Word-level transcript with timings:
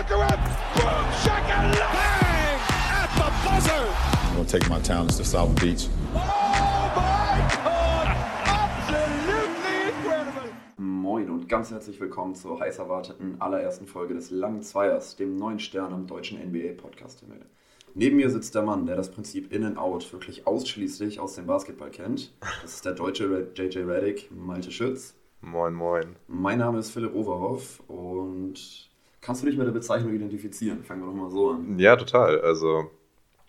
Bergerac, 0.00 0.38
boom, 0.76 1.06
shakalaka! 1.20 1.92
Bang! 1.92 2.60
At 2.90 3.10
the 3.16 3.28
buzzer! 3.44 3.84
I'm 4.28 4.34
gonna 4.34 4.48
take 4.48 4.66
my 4.70 4.80
talents 4.80 5.18
to 5.18 5.24
South 5.24 5.54
Beach. 5.60 5.88
Oh 6.14 6.92
my 6.96 7.36
God! 7.62 8.06
Absolutely 8.46 9.88
incredible! 9.88 10.52
Moin 10.78 11.28
und 11.28 11.50
ganz 11.50 11.70
herzlich 11.70 12.00
willkommen 12.00 12.34
zur 12.34 12.60
heiß 12.60 12.78
erwarteten 12.78 13.36
allerersten 13.40 13.86
Folge 13.86 14.14
des 14.14 14.30
Langen 14.30 14.62
Zweiers, 14.62 15.16
dem 15.16 15.36
neuen 15.36 15.58
Stern 15.58 15.92
am 15.92 16.06
deutschen 16.06 16.38
NBA-Podcast-Himmel. 16.38 17.44
Neben 17.92 18.16
mir 18.16 18.30
sitzt 18.30 18.54
der 18.54 18.62
Mann, 18.62 18.86
der 18.86 18.96
das 18.96 19.10
Prinzip 19.10 19.52
In-and-Out 19.52 20.10
wirklich 20.14 20.46
ausschließlich 20.46 21.20
aus 21.20 21.34
dem 21.34 21.46
Basketball 21.46 21.90
kennt. 21.90 22.32
Das 22.62 22.76
ist 22.76 22.86
der 22.86 22.94
deutsche 22.94 23.52
JJ 23.54 23.80
Reddick, 23.80 24.30
Malte 24.34 24.72
Schütz. 24.72 25.14
Moin, 25.42 25.74
moin. 25.74 26.16
Mein 26.26 26.58
Name 26.58 26.78
ist 26.78 26.90
Philipp 26.90 27.14
Overhoff 27.14 27.82
und 27.86 28.89
kannst 29.20 29.42
du 29.42 29.46
dich 29.46 29.56
mit 29.56 29.66
der 29.66 29.72
Bezeichnung 29.72 30.12
identifizieren? 30.14 30.82
Fangen 30.84 31.00
wir 31.02 31.06
doch 31.06 31.14
mal 31.14 31.30
so 31.30 31.50
an. 31.50 31.78
Ja, 31.78 31.96
total. 31.96 32.40
Also 32.40 32.90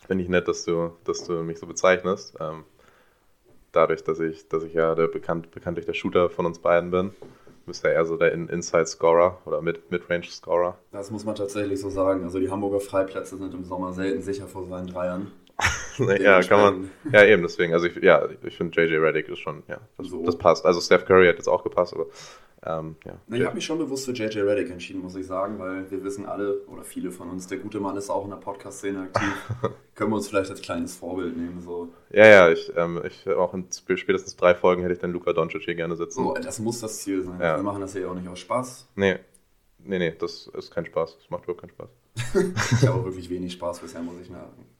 finde 0.07 0.23
ich 0.23 0.29
nett, 0.29 0.47
dass 0.47 0.65
du, 0.65 0.91
dass 1.03 1.23
du 1.25 1.43
mich 1.43 1.59
so 1.59 1.67
bezeichnest. 1.67 2.35
Ähm, 2.39 2.63
dadurch, 3.71 4.03
dass 4.03 4.19
ich, 4.19 4.47
dass 4.49 4.63
ich 4.63 4.73
ja 4.73 4.95
der 4.95 5.07
bekannt, 5.07 5.51
bekanntlich 5.51 5.85
der 5.85 5.93
Shooter 5.93 6.29
von 6.29 6.45
uns 6.45 6.59
beiden 6.59 6.91
bin. 6.91 7.09
Du 7.09 7.67
bist 7.67 7.83
ja 7.83 7.91
eher 7.91 8.05
so 8.05 8.17
der 8.17 8.31
In- 8.31 8.49
Inside-Scorer 8.49 9.37
oder 9.45 9.61
Mid- 9.61 9.89
Mid-Range-Scorer. 9.91 10.77
Das 10.91 11.11
muss 11.11 11.23
man 11.25 11.35
tatsächlich 11.35 11.79
so 11.79 11.89
sagen. 11.89 12.23
Also 12.23 12.39
die 12.39 12.49
Hamburger 12.49 12.79
Freiplätze 12.79 13.37
sind 13.37 13.53
im 13.53 13.63
Sommer 13.63 13.93
selten 13.93 14.21
sicher 14.21 14.47
vor 14.47 14.65
seinen 14.65 14.87
Dreiern. 14.87 15.31
ja, 16.19 16.41
kann 16.41 16.59
man. 16.59 16.91
Ja, 17.13 17.23
eben, 17.23 17.43
deswegen. 17.43 17.73
Also 17.73 17.85
ich, 17.85 17.95
ja, 17.97 18.27
ich 18.43 18.57
finde 18.57 18.81
JJ 18.81 18.95
Reddick 18.95 19.29
ist 19.29 19.39
schon, 19.39 19.61
ja, 19.67 19.77
das, 19.97 20.07
So. 20.07 20.23
das 20.25 20.35
passt. 20.37 20.65
Also 20.65 20.81
Steph 20.81 21.05
Curry 21.05 21.27
hat 21.27 21.35
jetzt 21.35 21.47
auch 21.47 21.63
gepasst, 21.63 21.93
aber 21.93 22.07
ähm, 22.65 22.95
ja. 23.05 23.13
Na, 23.27 23.37
Ich 23.37 23.43
habe 23.45 23.55
mich 23.55 23.65
schon 23.65 23.77
bewusst 23.79 24.05
für 24.05 24.11
JJ 24.11 24.39
Reddick 24.41 24.69
entschieden, 24.69 25.01
muss 25.01 25.15
ich 25.15 25.25
sagen, 25.25 25.57
weil 25.59 25.89
wir 25.89 26.03
wissen 26.03 26.25
alle, 26.25 26.61
oder 26.67 26.83
viele 26.83 27.11
von 27.11 27.29
uns, 27.29 27.47
der 27.47 27.57
gute 27.57 27.79
Mann 27.79 27.97
ist 27.97 28.09
auch 28.09 28.23
in 28.23 28.29
der 28.29 28.37
Podcast-Szene 28.37 29.01
aktiv. 29.01 29.33
Können 29.95 30.11
wir 30.11 30.15
uns 30.17 30.27
vielleicht 30.27 30.51
als 30.51 30.61
kleines 30.61 30.95
Vorbild 30.95 31.35
nehmen. 31.37 31.61
So, 31.61 31.89
Ja, 32.11 32.27
ja, 32.27 32.49
ich, 32.51 32.71
ähm, 32.75 33.01
ich 33.05 33.27
auch 33.29 33.53
in 33.53 33.65
sp- 33.69 33.97
spätestens 33.97 34.35
drei 34.35 34.53
Folgen 34.55 34.81
hätte 34.83 34.93
ich 34.93 34.99
dann 34.99 35.11
Luka 35.11 35.33
Doncic 35.33 35.63
hier 35.63 35.75
gerne 35.75 35.95
sitzen. 35.95 36.23
so 36.23 36.33
das 36.33 36.59
muss 36.59 36.79
das 36.81 36.99
Ziel 36.99 37.23
sein. 37.23 37.39
Ja. 37.39 37.55
Wir 37.57 37.63
machen 37.63 37.81
das 37.81 37.93
ja 37.93 38.07
auch 38.07 38.15
nicht 38.15 38.27
aus 38.27 38.39
Spaß. 38.39 38.87
Nee, 38.95 39.17
nee, 39.79 39.97
nee, 39.99 40.13
das 40.17 40.47
ist 40.47 40.71
kein 40.71 40.85
Spaß. 40.85 41.17
Das 41.17 41.29
macht 41.29 41.43
überhaupt 41.45 41.61
keinen 41.61 41.71
Spaß. 41.71 41.89
Ich 42.81 42.87
habe 42.87 42.99
auch 42.99 43.05
wirklich 43.05 43.29
wenig 43.29 43.53
Spaß 43.53 43.79
bisher, 43.79 44.01
muss 44.01 44.15
ich, 44.21 44.29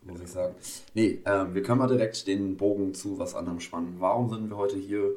muss 0.03 0.20
ich 0.22 0.27
sagen. 0.30 0.53
Nee, 0.94 1.20
ähm, 1.25 1.53
wir 1.55 1.64
können 1.64 1.80
mal 1.80 1.88
direkt 1.88 2.27
den 2.27 2.58
Bogen 2.58 2.94
zu 2.94 3.17
was 3.20 3.36
anderem 3.36 3.59
spannen. 3.61 3.95
Warum 4.00 4.30
sind 4.30 4.50
wir 4.50 4.58
heute 4.58 4.75
hier? 4.77 5.11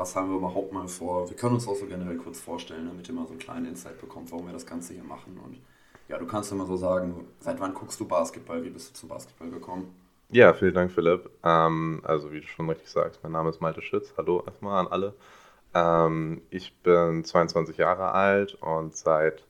Was 0.00 0.16
haben 0.16 0.30
wir 0.30 0.38
überhaupt 0.38 0.72
mal 0.72 0.88
vor? 0.88 1.28
Wir 1.28 1.36
können 1.36 1.56
uns 1.56 1.68
auch 1.68 1.76
so 1.76 1.84
generell 1.84 2.16
kurz 2.16 2.40
vorstellen, 2.40 2.86
damit 2.86 3.06
ihr 3.06 3.14
mal 3.14 3.26
so 3.26 3.32
einen 3.32 3.38
kleinen 3.38 3.66
Insight 3.66 4.00
bekommt, 4.00 4.32
warum 4.32 4.46
wir 4.46 4.52
das 4.54 4.64
Ganze 4.64 4.94
hier 4.94 5.02
machen. 5.02 5.38
Und 5.44 5.60
ja, 6.08 6.16
du 6.16 6.26
kannst 6.26 6.50
mal 6.54 6.66
so 6.66 6.74
sagen, 6.78 7.26
seit 7.38 7.60
wann 7.60 7.74
guckst 7.74 8.00
du 8.00 8.08
Basketball? 8.08 8.64
Wie 8.64 8.70
bist 8.70 8.88
du 8.88 8.94
zum 8.94 9.10
Basketball 9.10 9.50
gekommen? 9.50 9.94
Ja, 10.30 10.54
vielen 10.54 10.72
Dank, 10.72 10.90
Philipp. 10.90 11.28
Ähm, 11.44 12.00
also, 12.02 12.32
wie 12.32 12.40
du 12.40 12.46
schon 12.46 12.70
richtig 12.70 12.88
sagst, 12.88 13.22
mein 13.22 13.32
Name 13.32 13.50
ist 13.50 13.60
Malte 13.60 13.82
Schütz. 13.82 14.14
Hallo 14.16 14.42
erstmal 14.46 14.86
an 14.86 14.90
alle. 14.90 15.12
Ähm, 15.74 16.40
ich 16.48 16.74
bin 16.78 17.22
22 17.22 17.76
Jahre 17.76 18.12
alt 18.12 18.54
und 18.54 18.96
seit 18.96 19.44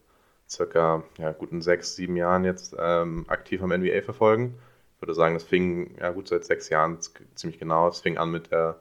circa 0.49 1.05
ja, 1.19 1.31
guten 1.31 1.63
sechs, 1.63 1.95
sieben 1.95 2.17
Jahren 2.17 2.45
jetzt 2.45 2.75
ähm, 2.77 3.25
aktiv 3.29 3.63
am 3.63 3.71
NBA 3.71 4.03
verfolgen. 4.03 4.59
Ich 4.97 5.03
würde 5.03 5.15
sagen, 5.15 5.35
das 5.35 5.45
fing 5.45 5.97
ja 6.01 6.11
gut 6.11 6.27
seit 6.27 6.45
sechs 6.45 6.71
Jahren 6.71 6.99
ziemlich 7.37 7.61
genau. 7.61 7.87
Es 7.87 8.01
fing 8.01 8.19
an 8.19 8.33
mit 8.33 8.51
der 8.51 8.81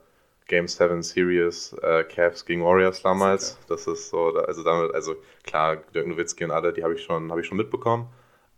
Game 0.49 0.67
7 0.67 1.01
Series 1.01 1.73
äh, 1.81 2.03
Cavs 2.03 2.45
gegen 2.45 2.65
Warriors 2.65 3.01
damals. 3.01 3.57
Das 3.69 3.87
ist 3.87 4.09
so, 4.09 4.33
also 4.35 4.63
damit, 4.63 4.93
also 4.93 5.15
klar, 5.43 5.77
Dirk 5.93 6.07
Nowitzki 6.07 6.43
und 6.43 6.51
alle, 6.51 6.73
die 6.73 6.83
habe 6.83 6.95
ich 6.95 7.03
schon, 7.03 7.31
habe 7.31 7.39
ich 7.39 7.47
schon 7.47 7.57
mitbekommen. 7.57 8.09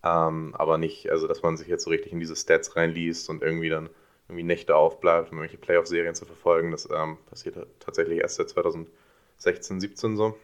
Ähm, 0.04 0.56
aber 0.58 0.80
nicht, 0.80 1.12
also 1.12 1.28
dass 1.28 1.44
man 1.44 1.58
sich 1.58 1.68
jetzt 1.68 1.84
so 1.84 1.92
richtig 1.92 2.14
in 2.14 2.20
diese 2.20 2.36
Stats 2.36 2.76
reinliest 2.76 3.30
und 3.30 3.44
irgendwie 3.44 3.70
dann 3.70 3.90
irgendwie 4.28 4.44
Nächte 4.44 4.76
aufbleibt, 4.76 5.32
um 5.32 5.38
irgendwelche 5.38 5.58
Playoff-Serien 5.58 6.16
zu 6.16 6.26
verfolgen. 6.26 6.72
Das 6.72 6.90
ähm, 6.90 7.18
passiert 7.30 7.56
tatsächlich 7.80 8.20
erst 8.20 8.38
seit 8.38 8.50
2016, 8.50 9.82
17 9.82 10.18
so. 10.18 10.38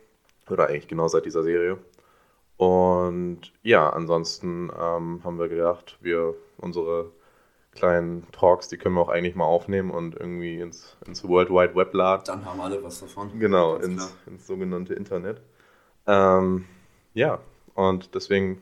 Oder 0.49 0.67
eigentlich 0.67 0.87
genau 0.87 1.07
seit 1.07 1.25
dieser 1.25 1.43
Serie. 1.43 1.77
Und 2.57 3.53
ja, 3.63 3.89
ansonsten 3.89 4.69
ähm, 4.77 5.21
haben 5.23 5.39
wir 5.39 5.47
gedacht, 5.47 5.97
wir 6.01 6.35
unsere 6.57 7.11
kleinen 7.77 8.29
Talks, 8.31 8.67
die 8.67 8.77
können 8.77 8.95
wir 8.95 9.01
auch 9.01 9.09
eigentlich 9.09 9.35
mal 9.35 9.45
aufnehmen 9.45 9.91
und 9.91 10.15
irgendwie 10.15 10.59
ins, 10.59 10.97
ins 11.05 11.25
World 11.25 11.49
Wide 11.49 11.75
Web 11.75 11.93
laden. 11.93 12.23
Dann 12.25 12.45
haben 12.45 12.59
alle 12.59 12.83
was 12.83 12.99
davon. 12.99 13.39
Genau, 13.39 13.75
ins, 13.75 14.15
ins 14.25 14.45
sogenannte 14.47 14.93
Internet. 14.93 15.41
Ähm, 16.05 16.65
ja, 17.13 17.39
und 17.75 18.13
deswegen 18.15 18.61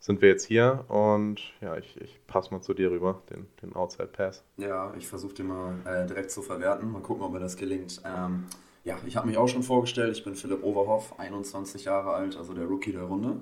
sind 0.00 0.20
wir 0.20 0.28
jetzt 0.28 0.44
hier 0.44 0.84
und 0.88 1.40
ja, 1.60 1.76
ich, 1.76 2.00
ich 2.00 2.20
passe 2.26 2.52
mal 2.52 2.60
zu 2.60 2.74
dir 2.74 2.90
rüber, 2.90 3.22
den, 3.30 3.46
den 3.62 3.74
Outside 3.74 4.08
Pass. 4.08 4.44
Ja, 4.56 4.92
ich 4.98 5.06
versuche 5.06 5.34
den 5.34 5.46
mal 5.46 5.74
äh, 5.84 6.06
direkt 6.06 6.30
zu 6.30 6.42
verwerten. 6.42 6.90
Mal 6.92 7.00
gucken, 7.00 7.22
ob 7.22 7.32
mir 7.32 7.40
das 7.40 7.56
gelingt. 7.56 8.02
Ähm, 8.04 8.44
ja, 8.84 8.98
ich 9.06 9.16
habe 9.16 9.26
mich 9.26 9.38
auch 9.38 9.48
schon 9.48 9.62
vorgestellt. 9.62 10.14
Ich 10.16 10.24
bin 10.24 10.34
Philipp 10.34 10.62
Overhoff, 10.62 11.18
21 11.18 11.84
Jahre 11.84 12.12
alt, 12.12 12.36
also 12.36 12.52
der 12.52 12.66
Rookie 12.66 12.92
der 12.92 13.04
Runde. 13.04 13.40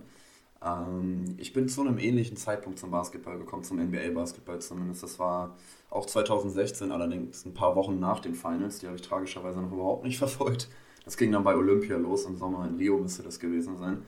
Ähm, 0.64 1.24
ich 1.38 1.52
bin 1.52 1.68
zu 1.68 1.80
einem 1.80 1.98
ähnlichen 1.98 2.36
Zeitpunkt 2.36 2.78
zum 2.78 2.90
Basketball 2.90 3.38
gekommen, 3.38 3.64
zum 3.64 3.78
NBA-Basketball 3.78 4.60
zumindest. 4.60 5.02
Das 5.02 5.18
war 5.18 5.56
auch 5.90 6.06
2016, 6.06 6.92
allerdings 6.92 7.44
ein 7.44 7.54
paar 7.54 7.76
Wochen 7.76 7.98
nach 7.98 8.20
den 8.20 8.34
Finals. 8.34 8.78
Die 8.78 8.86
habe 8.86 8.96
ich 8.96 9.02
tragischerweise 9.02 9.60
noch 9.60 9.72
überhaupt 9.72 10.04
nicht 10.04 10.18
verfolgt. 10.18 10.68
Das 11.04 11.16
ging 11.16 11.32
dann 11.32 11.42
bei 11.42 11.56
Olympia 11.56 11.96
los, 11.96 12.26
im 12.26 12.36
Sommer 12.36 12.66
in 12.68 12.76
Rio 12.76 12.98
müsste 12.98 13.22
das 13.22 13.40
gewesen 13.40 13.76
sein. 13.76 14.02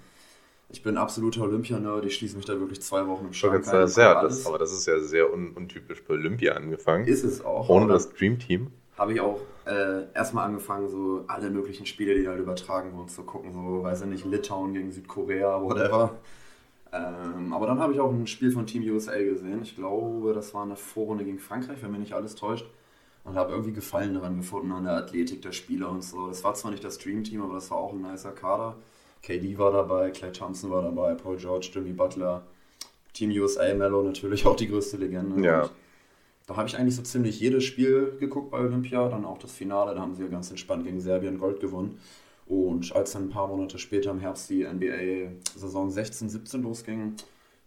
Ich 0.71 0.83
bin 0.83 0.97
absoluter 0.97 1.43
Olympia-Nerd. 1.43 2.05
Ich 2.07 2.17
schließe 2.17 2.37
mich 2.37 2.47
da 2.47 2.59
wirklich 2.59 2.81
zwei 2.83 3.07
Wochen 3.07 3.27
im 3.27 3.33
Schrank 3.33 3.67
ein. 3.69 3.89
Ja, 3.97 4.23
das, 4.23 4.47
aber 4.47 4.59
das 4.59 4.73
ist 4.73 4.87
ja 4.87 4.99
sehr 5.01 5.33
un, 5.33 5.53
untypisch 5.53 6.03
bei 6.05 6.15
Olympia 6.15 6.55
angefangen. 6.55 7.07
ist 7.07 7.23
es 7.23 7.45
auch. 7.45 7.69
ohne 7.69 7.93
das 7.93 8.13
Dream 8.13 8.39
Team. 8.39 8.71
habe 8.97 9.13
ich 9.13 9.21
auch 9.21 9.41
äh, 9.67 10.13
erstmal 10.15 10.47
angefangen, 10.47 10.89
so 10.89 11.25
alle 11.27 11.51
möglichen 11.51 11.87
Spiele, 11.87 12.15
die 12.15 12.27
halt 12.27 12.41
übertragen 12.41 12.93
wurden, 12.97 13.09
zu 13.09 13.23
gucken. 13.23 13.53
So, 13.53 13.83
weiß 13.83 14.03
ich 14.03 14.07
nicht, 14.07 14.25
Litauen 14.25 14.73
gegen 14.73 14.91
Südkorea, 14.91 15.63
whatever. 15.63 16.17
Ähm, 16.95 17.53
aber 17.53 17.67
dann 17.67 17.81
habe 17.81 17.93
ich 17.93 18.01
auch 18.01 18.13
ein 18.13 18.27
Spiel 18.27 18.53
von 18.53 18.67
Team 18.67 18.83
USA 18.85 19.17
gesehen. 19.19 19.63
Ich 19.63 19.75
glaube, 19.75 20.33
das 20.33 20.55
war 20.55 20.63
eine 20.63 20.77
Vorrunde 20.77 21.25
gegen 21.25 21.39
Frankreich, 21.39 21.79
wenn 21.83 21.91
mich 21.91 22.01
nicht 22.01 22.15
alles 22.15 22.35
täuscht. 22.35 22.67
Und 23.25 23.37
habe 23.37 23.53
irgendwie 23.53 23.73
Gefallen 23.73 24.15
daran 24.15 24.37
gefunden, 24.37 24.71
an 24.71 24.85
der 24.85 24.93
Athletik 24.93 25.41
der 25.41 25.53
Spieler 25.53 25.91
und 25.91 26.05
so. 26.05 26.29
Das 26.29 26.45
war 26.45 26.55
zwar 26.55 26.71
nicht 26.71 26.85
das 26.85 26.99
Dream 26.99 27.25
Team, 27.25 27.41
aber 27.41 27.55
das 27.55 27.71
war 27.71 27.79
auch 27.79 27.93
ein 27.93 28.03
nicer 28.03 28.33
Kader. 28.33 28.77
KD 29.23 29.57
war 29.57 29.73
dabei, 29.73 30.11
Clay 30.11 30.31
Thompson 30.31 30.71
war 30.71 30.83
dabei, 30.83 31.15
Paul 31.15 31.39
George, 31.39 31.71
Jimmy 31.73 31.93
Butler, 31.95 32.43
Team 33.15 33.31
USA, 33.31 33.73
Mello 33.75 34.03
natürlich 34.03 34.45
auch 34.47 34.57
die 34.57 34.69
größte 34.69 34.99
Legende. 34.99 35.43
Ja. 35.43 35.71
Da 36.47 36.57
habe 36.57 36.69
ich 36.69 36.77
eigentlich 36.77 36.97
so 36.97 37.03
ziemlich 37.03 37.41
jedes 37.41 37.65
Spiel 37.65 38.19
geguckt 38.21 38.51
bei 38.51 38.59
Olympia, 38.59 39.09
dann 39.09 39.25
auch 39.25 39.39
das 39.39 39.53
Finale, 39.53 39.95
da 39.95 40.03
haben 40.03 40.15
sie 40.15 40.23
ja 40.23 40.29
ganz 40.29 40.51
entspannt 40.51 40.85
gegen 40.85 41.01
Serbien 41.01 41.39
Gold 41.39 41.61
gewonnen. 41.61 41.99
Und 42.47 42.95
als 42.95 43.13
dann 43.13 43.25
ein 43.25 43.31
paar 43.31 43.49
Monate 43.49 43.79
später 43.79 44.11
im 44.11 44.21
Herbst 44.21 44.51
die 44.51 44.65
NBA-Saison 44.65 45.91
16, 45.91 46.29
17 46.29 46.63
losging, 46.63 47.15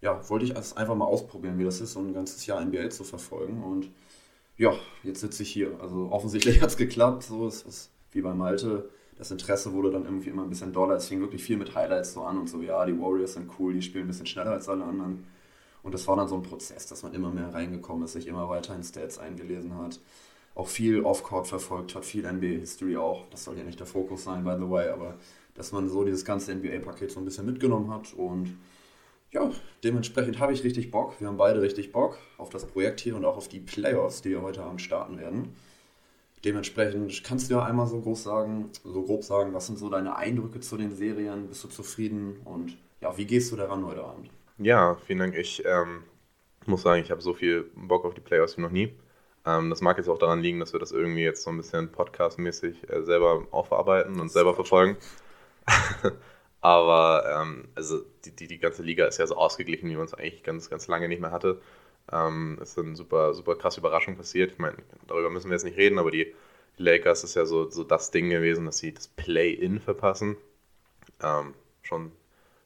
ja, 0.00 0.28
wollte 0.28 0.44
ich 0.44 0.54
es 0.54 0.76
einfach 0.76 0.94
mal 0.94 1.06
ausprobieren, 1.06 1.58
wie 1.58 1.64
das 1.64 1.80
ist, 1.80 1.94
so 1.94 2.00
ein 2.00 2.14
ganzes 2.14 2.46
Jahr 2.46 2.64
NBA 2.64 2.90
zu 2.90 3.02
verfolgen. 3.02 3.62
Und 3.64 3.90
ja, 4.56 4.74
jetzt 5.02 5.20
sitze 5.20 5.42
ich 5.42 5.50
hier. 5.50 5.78
Also 5.80 6.08
offensichtlich 6.10 6.60
hat 6.62 6.70
es 6.70 6.76
geklappt, 6.76 7.24
so 7.24 7.48
ist 7.48 7.66
es 7.66 7.90
wie 8.12 8.20
bei 8.20 8.34
Malte. 8.34 8.88
Das 9.16 9.32
Interesse 9.32 9.72
wurde 9.72 9.90
dann 9.90 10.04
irgendwie 10.04 10.30
immer 10.30 10.44
ein 10.44 10.48
bisschen 10.48 10.72
doller. 10.72 10.94
Es 10.94 11.08
fing 11.08 11.20
wirklich 11.20 11.42
viel 11.42 11.56
mit 11.56 11.74
Highlights 11.74 12.12
so 12.12 12.22
an 12.22 12.38
und 12.38 12.48
so, 12.48 12.62
ja, 12.62 12.86
die 12.86 12.98
Warriors 12.98 13.32
sind 13.32 13.50
cool, 13.58 13.74
die 13.74 13.82
spielen 13.82 14.04
ein 14.04 14.08
bisschen 14.08 14.26
schneller 14.26 14.52
als 14.52 14.68
alle 14.68 14.84
anderen. 14.84 15.26
Und 15.82 15.92
das 15.92 16.06
war 16.06 16.16
dann 16.16 16.28
so 16.28 16.36
ein 16.36 16.42
Prozess, 16.42 16.86
dass 16.86 17.02
man 17.02 17.14
immer 17.14 17.30
mehr 17.30 17.52
reingekommen 17.52 18.04
ist, 18.04 18.12
sich 18.12 18.28
immer 18.28 18.48
weiter 18.48 18.74
in 18.76 18.84
Stats 18.84 19.18
eingelesen 19.18 19.76
hat. 19.76 19.98
Auch 20.58 20.66
viel 20.66 21.04
Off-Court 21.04 21.46
verfolgt 21.46 21.94
hat, 21.94 22.04
viel 22.04 22.26
NBA-History 22.26 22.96
auch. 22.96 23.26
Das 23.30 23.44
soll 23.44 23.56
ja 23.56 23.62
nicht 23.62 23.78
der 23.78 23.86
Fokus 23.86 24.24
sein, 24.24 24.42
by 24.42 24.56
the 24.58 24.68
way, 24.68 24.88
aber 24.88 25.16
dass 25.54 25.70
man 25.70 25.88
so 25.88 26.02
dieses 26.02 26.24
ganze 26.24 26.52
NBA-Paket 26.52 27.12
so 27.12 27.20
ein 27.20 27.24
bisschen 27.24 27.46
mitgenommen 27.46 27.92
hat. 27.92 28.12
Und 28.14 28.56
ja, 29.30 29.52
dementsprechend 29.84 30.40
habe 30.40 30.52
ich 30.52 30.64
richtig 30.64 30.90
Bock. 30.90 31.20
Wir 31.20 31.28
haben 31.28 31.36
beide 31.36 31.62
richtig 31.62 31.92
Bock 31.92 32.18
auf 32.38 32.50
das 32.50 32.66
Projekt 32.66 32.98
hier 32.98 33.14
und 33.14 33.24
auch 33.24 33.36
auf 33.36 33.46
die 33.46 33.60
Playoffs, 33.60 34.20
die 34.20 34.30
wir 34.30 34.42
heute 34.42 34.64
Abend 34.64 34.82
starten 34.82 35.16
werden. 35.20 35.54
Dementsprechend 36.44 37.22
kannst 37.22 37.48
du 37.48 37.54
ja 37.54 37.64
einmal 37.64 37.86
so 37.86 38.00
groß 38.00 38.24
sagen, 38.24 38.70
so 38.82 39.04
grob 39.04 39.22
sagen, 39.22 39.54
was 39.54 39.68
sind 39.68 39.78
so 39.78 39.88
deine 39.88 40.16
Eindrücke 40.16 40.58
zu 40.58 40.76
den 40.76 40.90
Serien? 40.92 41.46
Bist 41.46 41.62
du 41.62 41.68
zufrieden? 41.68 42.40
Und 42.44 42.76
ja, 43.00 43.16
wie 43.16 43.26
gehst 43.26 43.52
du 43.52 43.56
daran 43.56 43.86
heute 43.86 44.02
Abend? 44.02 44.28
Ja, 44.58 44.96
vielen 45.06 45.20
Dank. 45.20 45.36
Ich 45.36 45.62
ähm, 45.64 46.02
muss 46.66 46.82
sagen, 46.82 47.00
ich 47.00 47.12
habe 47.12 47.20
so 47.20 47.32
viel 47.32 47.70
Bock 47.76 48.04
auf 48.04 48.14
die 48.14 48.20
Playoffs 48.20 48.56
wie 48.56 48.62
noch 48.62 48.72
nie. 48.72 48.92
Ähm, 49.48 49.70
das 49.70 49.80
mag 49.80 49.96
jetzt 49.96 50.08
auch 50.08 50.18
daran 50.18 50.42
liegen, 50.42 50.60
dass 50.60 50.74
wir 50.74 50.80
das 50.80 50.92
irgendwie 50.92 51.22
jetzt 51.22 51.42
so 51.42 51.50
ein 51.50 51.56
bisschen 51.56 51.90
podcastmäßig 51.90 52.90
äh, 52.90 53.02
selber 53.02 53.46
aufarbeiten 53.50 54.20
und 54.20 54.30
selber 54.30 54.54
verfolgen. 54.54 54.98
Aber 56.60 57.24
ähm, 57.34 57.68
also 57.74 58.00
die, 58.24 58.34
die, 58.36 58.46
die 58.46 58.58
ganze 58.58 58.82
Liga 58.82 59.06
ist 59.06 59.18
ja 59.18 59.26
so 59.26 59.36
ausgeglichen, 59.36 59.88
wie 59.88 59.96
man 59.96 60.04
es 60.04 60.14
eigentlich 60.14 60.42
ganz, 60.42 60.68
ganz 60.68 60.86
lange 60.88 61.08
nicht 61.08 61.20
mehr 61.20 61.30
hatte. 61.30 61.60
Ähm, 62.12 62.58
es 62.60 62.74
sind 62.74 62.96
super, 62.96 63.32
super 63.32 63.56
krasse 63.56 63.80
Überraschungen 63.80 64.18
passiert. 64.18 64.52
Ich 64.52 64.58
meine, 64.58 64.76
darüber 65.06 65.30
müssen 65.30 65.48
wir 65.48 65.54
jetzt 65.54 65.64
nicht 65.64 65.78
reden, 65.78 65.98
aber 65.98 66.10
die, 66.10 66.34
die 66.78 66.82
Lakers 66.82 67.24
ist 67.24 67.34
ja 67.34 67.46
so, 67.46 67.70
so 67.70 67.84
das 67.84 68.10
Ding 68.10 68.28
gewesen, 68.28 68.66
dass 68.66 68.78
sie 68.78 68.92
das 68.92 69.08
Play-In 69.08 69.80
verpassen. 69.80 70.36
Ähm, 71.22 71.54
schon, 71.82 72.12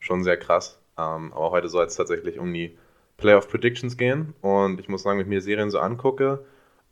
schon 0.00 0.24
sehr 0.24 0.36
krass. 0.36 0.80
Ähm, 0.98 1.32
aber 1.32 1.52
heute 1.52 1.68
soll 1.68 1.84
es 1.86 1.96
tatsächlich 1.96 2.38
um 2.40 2.52
die 2.52 2.76
Playoff 3.18 3.48
Predictions 3.48 3.96
gehen. 3.96 4.34
Und 4.40 4.80
ich 4.80 4.88
muss 4.88 5.02
sagen, 5.02 5.18
wenn 5.18 5.26
ich 5.26 5.30
mir 5.30 5.42
Serien 5.42 5.70
so 5.70 5.78
angucke, 5.78 6.44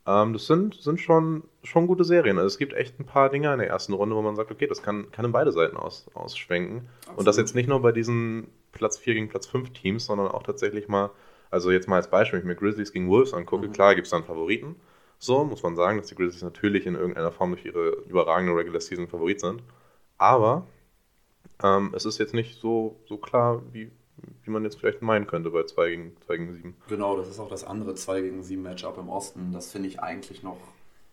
ähm, 0.07 0.33
das 0.33 0.47
sind, 0.47 0.75
sind 0.75 1.01
schon, 1.01 1.45
schon 1.63 1.87
gute 1.87 2.05
Serien. 2.05 2.39
Also 2.39 2.47
es 2.47 2.59
gibt 2.59 2.73
echt 2.73 2.99
ein 2.99 3.05
paar 3.05 3.29
Dinge 3.29 3.53
in 3.53 3.59
der 3.59 3.69
ersten 3.69 3.93
Runde, 3.93 4.17
wo 4.17 4.23
man 4.23 4.37
sagt, 4.37 4.51
okay, 4.51 4.67
das 4.67 4.83
kann, 4.83 5.11
kann 5.11 5.25
in 5.25 5.33
beide 5.33 5.53
Seiten 5.53 5.77
aus, 5.77 6.07
ausschwenken. 6.15 6.89
Absolut. 7.01 7.19
Und 7.19 7.25
das 7.27 7.37
jetzt 7.37 7.55
nicht 7.55 7.69
nur 7.69 7.83
bei 7.83 7.93
diesen 7.93 8.49
Platz 8.73 8.99
4 8.99 9.15
gegen 9.15 9.29
Platz 9.29 9.47
5 9.47 9.71
Teams, 9.71 10.07
sondern 10.07 10.29
auch 10.29 10.43
tatsächlich 10.43 10.89
mal, 10.89 11.11
also 11.51 11.71
jetzt 11.71 11.89
mal 11.89 11.97
als 11.97 12.11
Beispiel, 12.11 12.39
wenn 12.39 12.45
ich 12.45 12.49
mir 12.49 12.57
Grizzlies 12.57 12.93
gegen 12.93 13.09
Wolves 13.09 13.35
angucke, 13.35 13.69
mhm. 13.69 13.73
klar 13.73 13.95
gibt 13.95 14.07
es 14.07 14.11
dann 14.11 14.25
Favoriten. 14.25 14.77
So 15.19 15.45
muss 15.45 15.63
man 15.63 15.77
sagen, 15.77 15.99
dass 15.99 16.07
die 16.07 16.15
Grizzlies 16.15 16.43
natürlich 16.43 16.87
in 16.87 16.95
irgendeiner 16.95 17.31
Form 17.31 17.51
durch 17.51 17.67
ihre 17.67 17.91
überragende 18.09 18.57
Regular 18.57 18.81
Season 18.81 19.07
Favorit 19.07 19.41
sind. 19.41 19.63
Aber 20.17 20.67
ähm, 21.63 21.93
es 21.95 22.07
ist 22.07 22.19
jetzt 22.19 22.33
nicht 22.33 22.59
so, 22.59 22.99
so 23.07 23.19
klar, 23.19 23.63
wie, 23.73 23.91
wie 24.45 24.51
man 24.51 24.65
jetzt 24.65 24.79
vielleicht 24.79 25.03
meinen 25.03 25.27
könnte 25.27 25.51
bei 25.51 25.65
2 25.65 25.91
gegen, 25.91 26.17
2 26.27 26.37
gegen 26.37 26.53
7. 26.53 26.77
Genau, 26.89 27.17
das 27.17 27.29
ist 27.29 27.41
auch 27.41 27.49
das 27.49 27.65
andere 27.65 27.95
2 27.95 28.21
gegen 28.23 28.43
7 28.43 28.63
Matchup 28.63 28.99
im 28.99 29.09
Osten. 29.09 29.53
Das 29.53 29.71
finde 29.71 29.89
ich 29.89 30.01
eigentlich 30.01 30.43
noch 30.43 30.59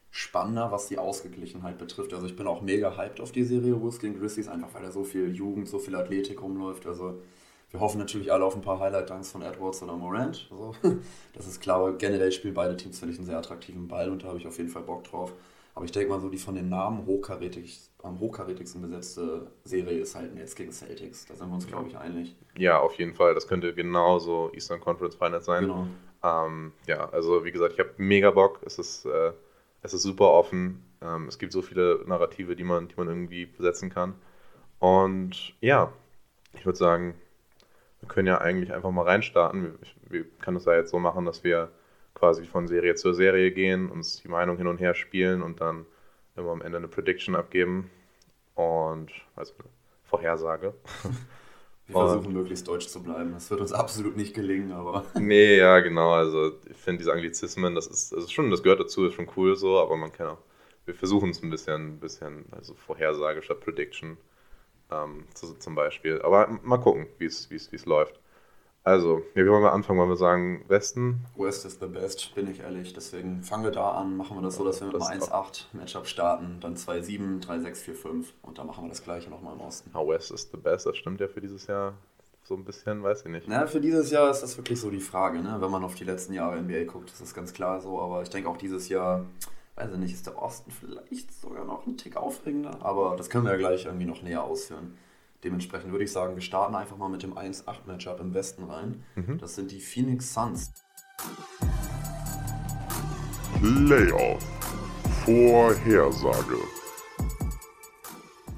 spannender, 0.09 0.71
was 0.71 0.87
die 0.87 0.97
Ausgeglichenheit 0.97 1.77
betrifft. 1.77 2.13
Also 2.13 2.25
ich 2.25 2.35
bin 2.35 2.47
auch 2.47 2.61
mega 2.61 2.97
hyped 2.97 3.21
auf 3.21 3.31
die 3.31 3.43
Serie 3.43 3.79
Wolves 3.81 3.99
gegen 3.99 4.19
Grizzlies, 4.19 4.47
einfach 4.47 4.73
weil 4.73 4.83
da 4.83 4.91
so 4.91 5.03
viel 5.03 5.33
Jugend, 5.33 5.67
so 5.67 5.79
viel 5.79 5.95
Athletik 5.95 6.41
rumläuft. 6.41 6.87
Also 6.87 7.21
wir 7.69 7.79
hoffen 7.81 7.99
natürlich 7.99 8.31
alle 8.31 8.45
auf 8.45 8.55
ein 8.55 8.61
paar 8.61 8.79
Highlight-Dunks 8.79 9.31
von 9.31 9.41
Edwards 9.41 9.83
oder 9.83 9.95
Morant. 9.95 10.47
Also, 10.51 10.73
das 11.33 11.47
ist 11.47 11.59
klar, 11.59 11.77
aber 11.77 11.97
generell 11.97 12.31
spielen 12.31 12.53
beide 12.53 12.77
Teams, 12.77 12.99
finde 12.99 13.13
ich, 13.13 13.19
einen 13.19 13.27
sehr 13.27 13.37
attraktiven 13.37 13.87
Ball 13.87 14.09
und 14.09 14.23
da 14.23 14.29
habe 14.29 14.37
ich 14.37 14.47
auf 14.47 14.57
jeden 14.57 14.69
Fall 14.69 14.83
Bock 14.83 15.03
drauf. 15.03 15.33
Aber 15.77 15.85
ich 15.85 15.91
denke 15.91 16.09
mal, 16.09 16.19
so 16.19 16.27
die 16.27 16.39
von 16.39 16.55
den 16.55 16.69
Namen 16.69 17.05
hochkarätig, 17.05 17.91
am 18.01 18.19
hochkarätigsten 18.19 18.81
besetzte 18.81 19.51
Serie 19.63 19.99
ist 19.99 20.15
halt 20.15 20.33
Nets 20.33 20.55
gegen 20.55 20.71
Celtics. 20.71 21.27
Da 21.27 21.35
sind 21.35 21.49
wir 21.49 21.53
uns, 21.53 21.67
glaube 21.67 21.87
ich, 21.87 21.95
einig. 21.95 22.35
Ja, 22.57 22.79
auf 22.79 22.95
jeden 22.95 23.13
Fall. 23.13 23.35
Das 23.35 23.47
könnte 23.47 23.75
genauso 23.75 24.51
Eastern 24.55 24.79
Conference 24.79 25.13
Finals 25.13 25.45
sein. 25.45 25.65
Genau. 25.65 25.85
Ähm, 26.23 26.71
ja, 26.87 27.07
also 27.11 27.45
wie 27.45 27.51
gesagt, 27.51 27.73
ich 27.73 27.79
habe 27.79 27.91
mega 27.97 28.31
Bock. 28.31 28.59
Es 28.65 28.79
ist, 28.79 29.05
äh, 29.05 29.33
es 29.83 29.93
ist 29.93 30.01
super 30.01 30.31
offen. 30.31 30.83
Ähm, 30.99 31.27
es 31.27 31.37
gibt 31.37 31.53
so 31.53 31.61
viele 31.61 32.03
Narrative, 32.07 32.55
die 32.55 32.63
man, 32.63 32.87
die 32.87 32.95
man 32.97 33.07
irgendwie 33.07 33.45
besetzen 33.45 33.91
kann. 33.91 34.15
Und 34.79 35.53
ja, 35.61 35.93
ich 36.53 36.65
würde 36.65 36.79
sagen, 36.79 37.13
wir 37.99 38.09
können 38.09 38.27
ja 38.27 38.39
eigentlich 38.39 38.73
einfach 38.73 38.89
mal 38.89 39.05
reinstarten. 39.05 39.61
Wir, 39.61 40.21
wir 40.21 40.25
können 40.39 40.57
es 40.57 40.65
ja 40.65 40.73
jetzt 40.73 40.89
so 40.89 40.97
machen, 40.97 41.25
dass 41.25 41.43
wir 41.43 41.69
quasi 42.17 42.45
von 42.45 42.67
Serie 42.67 42.95
zu 42.95 43.13
Serie 43.13 43.51
gehen, 43.51 43.89
uns 43.89 44.21
die 44.21 44.27
Meinung 44.27 44.57
hin 44.57 44.67
und 44.67 44.79
her 44.79 44.95
spielen 44.95 45.43
und 45.43 45.61
dann 45.61 45.85
immer 46.35 46.51
am 46.51 46.61
Ende 46.61 46.77
eine 46.77 46.87
Prediction 46.87 47.35
abgeben 47.35 47.91
und 48.55 49.11
also 49.35 49.53
eine 49.59 49.69
Vorhersage. 50.03 50.73
Wir 51.85 51.93
versuchen 51.93 52.33
möglichst 52.33 52.67
deutsch 52.67 52.87
zu 52.87 53.01
bleiben. 53.01 53.31
Das 53.31 53.49
wird 53.49 53.61
uns 53.61 53.71
absolut 53.71 54.17
nicht 54.17 54.33
gelingen, 54.33 54.73
aber. 54.73 55.05
Nee, 55.19 55.57
ja, 55.57 55.79
genau. 55.79 56.11
Also 56.11 56.51
ich 56.69 56.75
finde 56.75 56.97
diese 56.97 57.13
Anglizismen, 57.13 57.75
das 57.75 57.87
ist, 57.87 58.11
das 58.11 58.25
ist 58.25 58.33
schon, 58.33 58.51
das 58.51 58.61
gehört 58.61 58.81
dazu, 58.81 59.05
ist 59.05 59.13
schon 59.13 59.29
cool 59.37 59.55
so, 59.55 59.79
aber 59.79 59.95
man 59.95 60.11
kann 60.11 60.27
auch, 60.27 60.39
wir 60.85 60.93
versuchen 60.93 61.29
es 61.29 61.41
ein 61.41 61.49
bisschen, 61.49 61.93
ein 61.93 61.99
bisschen, 61.99 62.45
also 62.51 62.73
Vorhersage 62.73 63.41
statt 63.41 63.61
Prediction 63.61 64.17
ähm, 64.91 65.23
zum 65.33 65.75
Beispiel. 65.75 66.21
Aber 66.23 66.59
mal 66.61 66.77
gucken, 66.77 67.07
wie 67.19 67.25
es 67.25 67.85
läuft. 67.85 68.19
Also, 68.87 69.21
ja, 69.35 69.43
wie 69.43 69.49
wollen 69.49 69.63
wir 69.63 69.73
anfangen? 69.73 69.99
Wollen 69.99 70.11
wir 70.11 70.15
sagen 70.15 70.63
Westen? 70.69 71.25
West 71.35 71.65
is 71.65 71.77
the 71.81 71.87
best, 71.87 72.33
bin 72.35 72.49
ich 72.49 72.61
ehrlich. 72.61 72.93
Deswegen 72.93 73.43
fangen 73.43 73.65
wir 73.65 73.71
da 73.71 73.91
an, 73.91 74.15
machen 74.15 74.37
wir 74.37 74.41
das 74.41 74.55
so, 74.55 74.63
dass 74.63 74.79
wir 74.79 74.87
mit 74.87 74.95
einem 75.01 75.21
1-8 75.21 75.65
Matchup 75.73 76.07
starten, 76.07 76.59
dann 76.61 76.77
2-7, 76.77 77.45
3-6, 77.45 77.83
4-5 77.83 78.25
und 78.43 78.57
dann 78.57 78.65
machen 78.65 78.85
wir 78.85 78.89
das 78.89 79.03
gleiche 79.03 79.29
nochmal 79.29 79.55
im 79.55 79.59
Osten. 79.59 79.91
Ah, 79.93 80.07
West 80.07 80.31
is 80.31 80.49
the 80.53 80.57
best, 80.57 80.85
das 80.85 80.95
stimmt 80.95 81.19
ja 81.19 81.27
für 81.27 81.41
dieses 81.41 81.67
Jahr 81.67 81.95
so 82.45 82.53
ein 82.53 82.63
bisschen, 82.63 83.03
weiß 83.03 83.25
ich 83.25 83.31
nicht. 83.33 83.49
Na, 83.49 83.67
für 83.67 83.81
dieses 83.81 84.09
Jahr 84.09 84.31
ist 84.31 84.39
das 84.39 84.55
wirklich 84.55 84.79
so 84.79 84.89
die 84.89 85.01
Frage, 85.01 85.39
ne? 85.39 85.57
Wenn 85.59 85.69
man 85.69 85.83
auf 85.83 85.95
die 85.95 86.05
letzten 86.05 86.31
Jahre 86.31 86.57
NBA 86.61 86.85
guckt, 86.85 87.11
ist 87.11 87.19
das 87.19 87.33
ganz 87.33 87.51
klar 87.51 87.81
so, 87.81 87.99
aber 87.99 88.21
ich 88.21 88.29
denke 88.29 88.47
auch 88.47 88.55
dieses 88.55 88.87
Jahr, 88.87 89.25
weiß 89.75 89.91
ich 89.91 89.97
nicht, 89.97 90.13
ist 90.13 90.27
der 90.27 90.41
Osten 90.41 90.71
vielleicht 90.71 91.33
sogar 91.41 91.65
noch 91.65 91.85
ein 91.85 91.97
Tick 91.97 92.15
aufregender, 92.15 92.77
aber 92.79 93.17
das 93.17 93.29
können 93.29 93.43
wir 93.43 93.51
ja 93.51 93.57
gleich 93.57 93.83
irgendwie 93.83 94.05
noch 94.05 94.21
näher 94.21 94.45
ausführen. 94.45 94.97
Dementsprechend 95.43 95.91
würde 95.91 96.03
ich 96.03 96.11
sagen, 96.11 96.35
wir 96.35 96.41
starten 96.41 96.73
einfach 96.73 96.97
mal 96.97 97.09
mit 97.09 97.21
dem 97.21 97.37
1-8-Matchup 97.37 98.19
im 98.19 98.33
Westen 98.33 98.63
rein. 98.63 99.03
Mhm. 99.15 99.37
Das 99.37 99.55
sind 99.55 99.71
die 99.71 99.79
Phoenix 99.79 100.33
Suns. 100.33 100.71
Playoff. 103.61 104.43
Vorhersage. 105.25 106.57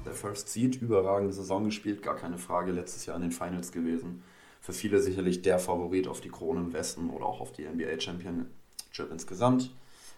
Der 0.06 0.12
First 0.12 0.48
Seed, 0.48 0.80
überragende 0.80 1.32
Saison 1.32 1.64
gespielt, 1.64 2.02
gar 2.02 2.16
keine 2.16 2.38
Frage, 2.38 2.72
letztes 2.72 3.06
Jahr 3.06 3.16
in 3.16 3.22
den 3.22 3.32
Finals 3.32 3.72
gewesen. 3.72 4.22
Für 4.60 4.72
viele 4.72 5.00
sicherlich 5.00 5.42
der 5.42 5.58
Favorit 5.58 6.08
auf 6.08 6.20
die 6.20 6.28
Krone 6.28 6.60
im 6.60 6.72
Westen 6.72 7.10
oder 7.10 7.26
auch 7.26 7.40
auf 7.40 7.52
die 7.52 7.66
NBA 7.66 8.00
Championship 8.00 9.10
insgesamt. 9.10 9.74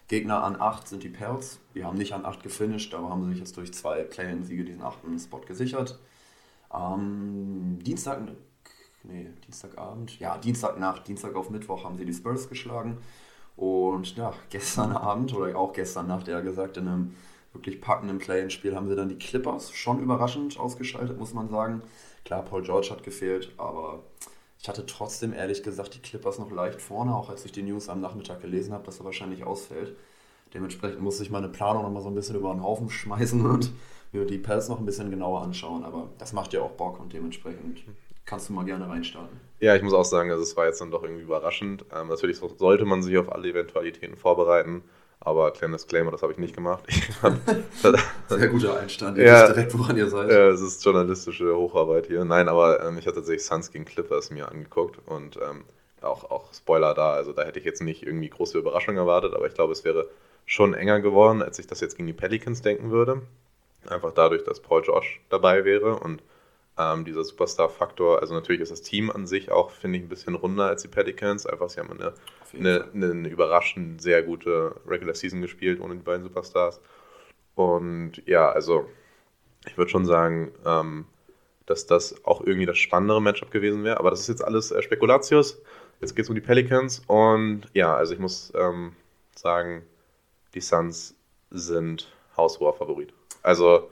Gegner 0.07 0.43
an 0.43 0.59
8 0.59 0.87
sind 0.87 1.03
die 1.03 1.09
Pelts. 1.09 1.59
Die 1.75 1.83
haben 1.83 1.97
nicht 1.97 2.13
an 2.13 2.25
8 2.25 2.43
gefinisht, 2.43 2.93
aber 2.93 3.09
haben 3.09 3.27
sich 3.29 3.39
jetzt 3.39 3.57
durch 3.57 3.73
zwei 3.73 4.03
Play-In-Siege 4.03 4.65
diesen 4.65 4.81
8. 4.81 4.99
Spot 5.19 5.39
gesichert. 5.39 5.99
Am 6.73 7.77
Dienstag, 7.83 8.19
nee, 9.03 9.29
Dienstagabend, 9.45 10.19
ja, 10.19 10.39
Dienstagnacht, 10.39 11.07
Dienstag 11.07 11.35
auf 11.35 11.51
Mittwoch 11.51 11.83
haben 11.83 11.97
sie 11.97 12.05
die 12.05 12.13
Spurs 12.13 12.49
geschlagen. 12.49 12.97
Und 13.55 14.15
ja, 14.17 14.33
gestern 14.49 14.91
Abend 14.91 15.35
oder 15.35 15.55
auch 15.55 15.73
gestern 15.73 16.07
Nacht, 16.07 16.27
eher 16.27 16.41
gesagt, 16.41 16.77
in 16.77 16.87
einem 16.87 17.15
wirklich 17.53 17.79
packenden 17.79 18.17
Play-in-Spiel 18.17 18.75
haben 18.75 18.89
sie 18.89 18.95
dann 18.95 19.09
die 19.09 19.19
Clippers 19.19 19.71
schon 19.71 19.99
überraschend 19.99 20.59
ausgeschaltet, 20.59 21.19
muss 21.19 21.35
man 21.35 21.47
sagen. 21.47 21.83
Klar, 22.25 22.41
Paul 22.41 22.63
George 22.63 22.89
hat 22.89 23.03
gefehlt, 23.03 23.51
aber 23.57 24.01
ich 24.59 24.67
hatte 24.67 24.87
trotzdem 24.87 25.31
ehrlich 25.31 25.61
gesagt 25.61 25.93
die 25.93 26.01
Clippers 26.01 26.39
noch 26.39 26.49
leicht 26.49 26.81
vorne, 26.81 27.15
auch 27.15 27.29
als 27.29 27.45
ich 27.45 27.51
die 27.51 27.61
News 27.61 27.87
am 27.87 28.01
Nachmittag 28.01 28.41
gelesen 28.41 28.73
habe, 28.73 28.83
dass 28.85 28.97
er 28.97 29.05
wahrscheinlich 29.05 29.43
ausfällt. 29.43 29.95
Dementsprechend 30.55 31.01
musste 31.01 31.21
ich 31.21 31.29
meine 31.29 31.49
Planung 31.49 31.83
nochmal 31.83 32.01
so 32.01 32.07
ein 32.07 32.15
bisschen 32.15 32.35
über 32.35 32.51
den 32.51 32.63
Haufen 32.63 32.89
schmeißen 32.89 33.45
und 33.45 33.71
mir 34.13 34.25
die 34.25 34.37
Pelz 34.37 34.69
noch 34.69 34.79
ein 34.79 34.85
bisschen 34.85 35.09
genauer 35.09 35.41
anschauen. 35.41 35.83
Aber 35.83 36.09
das 36.17 36.33
macht 36.33 36.53
ja 36.53 36.61
auch 36.61 36.71
Bock 36.71 36.99
und 36.99 37.13
dementsprechend 37.13 37.83
kannst 38.25 38.49
du 38.49 38.53
mal 38.53 38.65
gerne 38.65 38.87
reinstarten. 38.87 39.39
Ja, 39.59 39.75
ich 39.75 39.81
muss 39.81 39.93
auch 39.93 40.05
sagen, 40.05 40.31
also 40.31 40.43
es 40.43 40.55
war 40.55 40.65
jetzt 40.65 40.81
dann 40.81 40.91
doch 40.91 41.03
irgendwie 41.03 41.23
überraschend. 41.23 41.85
Ähm, 41.93 42.07
natürlich 42.07 42.37
sollte 42.37 42.85
man 42.85 43.03
sich 43.03 43.17
auf 43.17 43.31
alle 43.31 43.49
Eventualitäten 43.49 44.15
vorbereiten. 44.15 44.83
Aber 45.25 45.51
kleiner 45.51 45.77
Disclaimer, 45.77 46.11
das 46.11 46.21
habe 46.21 46.33
ich 46.33 46.37
nicht 46.37 46.53
gemacht. 46.53 46.83
Sehr 48.27 48.47
guter 48.49 48.77
Einstand, 48.77 49.17
ihr 49.17 49.23
ja, 49.23 49.43
wisst 49.43 49.55
direkt, 49.55 49.79
woran 49.79 49.95
ihr 49.95 50.09
seid. 50.09 50.29
Ja, 50.29 50.49
es 50.49 50.59
ist 50.59 50.83
journalistische 50.83 51.55
Hocharbeit 51.55 52.07
hier. 52.07 52.25
Nein, 52.25 52.49
aber 52.49 52.83
ähm, 52.83 52.97
ich 52.97 53.05
hatte 53.07 53.17
tatsächlich 53.17 53.45
Suns 53.45 53.71
gegen 53.71 53.85
Clippers 53.85 54.31
mir 54.31 54.49
angeguckt 54.49 54.99
und 55.05 55.37
ähm, 55.37 55.63
auch, 56.01 56.29
auch 56.29 56.53
Spoiler 56.53 56.93
da. 56.93 57.13
Also 57.13 57.31
da 57.31 57.43
hätte 57.43 57.57
ich 57.57 57.63
jetzt 57.63 57.81
nicht 57.81 58.03
irgendwie 58.03 58.27
große 58.27 58.57
Überraschung 58.57 58.97
erwartet, 58.97 59.33
aber 59.33 59.47
ich 59.47 59.53
glaube, 59.53 59.71
es 59.71 59.85
wäre 59.85 60.09
schon 60.45 60.73
enger 60.73 60.99
geworden, 60.99 61.41
als 61.41 61.57
ich 61.57 61.67
das 61.67 61.79
jetzt 61.79 61.95
gegen 61.95 62.07
die 62.07 62.13
Pelicans 62.13 62.61
denken 62.61 62.91
würde. 62.91 63.21
Einfach 63.89 64.13
dadurch, 64.13 64.43
dass 64.43 64.59
Paul 64.59 64.83
Josh 64.83 65.21
dabei 65.29 65.65
wäre 65.65 65.99
und 65.99 66.23
ähm, 66.77 67.05
dieser 67.05 67.23
Superstar-Faktor, 67.23 68.19
also 68.21 68.33
natürlich 68.33 68.61
ist 68.61 68.71
das 68.71 68.81
Team 68.81 69.11
an 69.11 69.27
sich 69.27 69.51
auch, 69.51 69.69
finde 69.69 69.99
ich, 69.99 70.05
ein 70.05 70.09
bisschen 70.09 70.35
runder 70.35 70.65
als 70.65 70.81
die 70.81 70.87
Pelicans. 70.87 71.45
Einfach, 71.45 71.69
sie 71.69 71.79
haben 71.79 71.91
eine, 71.91 72.13
eine, 72.53 72.89
eine, 72.93 73.29
überraschend 73.29 74.01
sehr 74.01 74.23
gute 74.23 74.75
Regular 74.87 75.13
Season 75.13 75.41
gespielt 75.41 75.79
ohne 75.79 75.95
die 75.95 76.01
beiden 76.01 76.23
Superstars. 76.23 76.81
Und 77.55 78.23
ja, 78.25 78.49
also 78.49 78.89
ich 79.67 79.77
würde 79.77 79.91
schon 79.91 80.05
sagen, 80.05 80.51
ähm, 80.65 81.05
dass 81.65 81.85
das 81.85 82.25
auch 82.25 82.41
irgendwie 82.41 82.65
das 82.65 82.77
spannendere 82.77 83.21
Matchup 83.21 83.51
gewesen 83.51 83.83
wäre. 83.83 83.99
Aber 83.99 84.09
das 84.09 84.21
ist 84.21 84.27
jetzt 84.27 84.43
alles 84.43 84.71
äh, 84.71 84.81
Spekulatius. 84.81 85.61
Jetzt 86.01 86.15
geht 86.15 86.23
es 86.23 86.29
um 86.29 86.35
die 86.35 86.41
Pelicans. 86.41 87.03
Und 87.07 87.67
ja, 87.73 87.95
also 87.95 88.13
ich 88.13 88.19
muss 88.19 88.51
ähm, 88.55 88.93
sagen, 89.35 89.83
die 90.53 90.61
Suns 90.61 91.15
sind 91.51 92.11
haushoher 92.35 92.73
Favorit. 92.73 93.13
Also, 93.43 93.91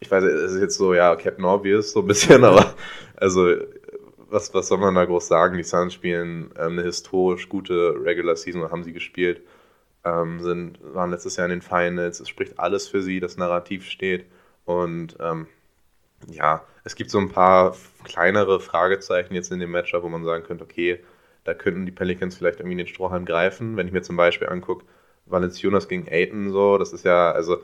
ich 0.00 0.10
weiß, 0.10 0.24
es 0.24 0.52
ist 0.52 0.60
jetzt 0.60 0.76
so, 0.76 0.94
ja, 0.94 1.16
Captain 1.16 1.44
Obvious 1.44 1.92
so 1.92 2.00
ein 2.00 2.06
bisschen, 2.06 2.44
aber 2.44 2.74
also, 3.16 3.54
was, 4.28 4.52
was 4.54 4.68
soll 4.68 4.78
man 4.78 4.94
da 4.94 5.04
groß 5.04 5.28
sagen? 5.28 5.56
Die 5.56 5.62
Suns 5.62 5.94
spielen 5.94 6.50
ähm, 6.58 6.72
eine 6.72 6.82
historisch 6.82 7.48
gute 7.48 7.94
Regular 8.02 8.36
Season, 8.36 8.70
haben 8.70 8.84
sie 8.84 8.92
gespielt, 8.92 9.42
ähm, 10.04 10.40
sind, 10.40 10.78
waren 10.82 11.10
letztes 11.10 11.36
Jahr 11.36 11.46
in 11.46 11.52
den 11.52 11.62
Finals, 11.62 12.20
es 12.20 12.28
spricht 12.28 12.58
alles 12.58 12.88
für 12.88 13.02
sie, 13.02 13.20
das 13.20 13.36
Narrativ 13.36 13.86
steht 13.86 14.26
und 14.64 15.16
ähm, 15.20 15.46
ja, 16.28 16.64
es 16.84 16.94
gibt 16.94 17.10
so 17.10 17.18
ein 17.18 17.28
paar 17.28 17.76
kleinere 18.04 18.60
Fragezeichen 18.60 19.34
jetzt 19.34 19.52
in 19.52 19.60
dem 19.60 19.70
Matchup, 19.70 20.02
wo 20.02 20.08
man 20.08 20.24
sagen 20.24 20.44
könnte, 20.44 20.64
okay, 20.64 21.00
da 21.44 21.54
könnten 21.54 21.86
die 21.86 21.92
Pelicans 21.92 22.36
vielleicht 22.36 22.60
irgendwie 22.60 22.76
den 22.76 22.86
Strohhalm 22.86 23.24
greifen. 23.24 23.76
Wenn 23.76 23.86
ich 23.86 23.92
mir 23.92 24.02
zum 24.02 24.16
Beispiel 24.16 24.48
angucke, 24.48 24.84
Valenciunas 25.26 25.88
gegen 25.88 26.08
Aiton, 26.08 26.50
so, 26.50 26.78
das 26.78 26.92
ist 26.92 27.04
ja, 27.04 27.32
also 27.32 27.58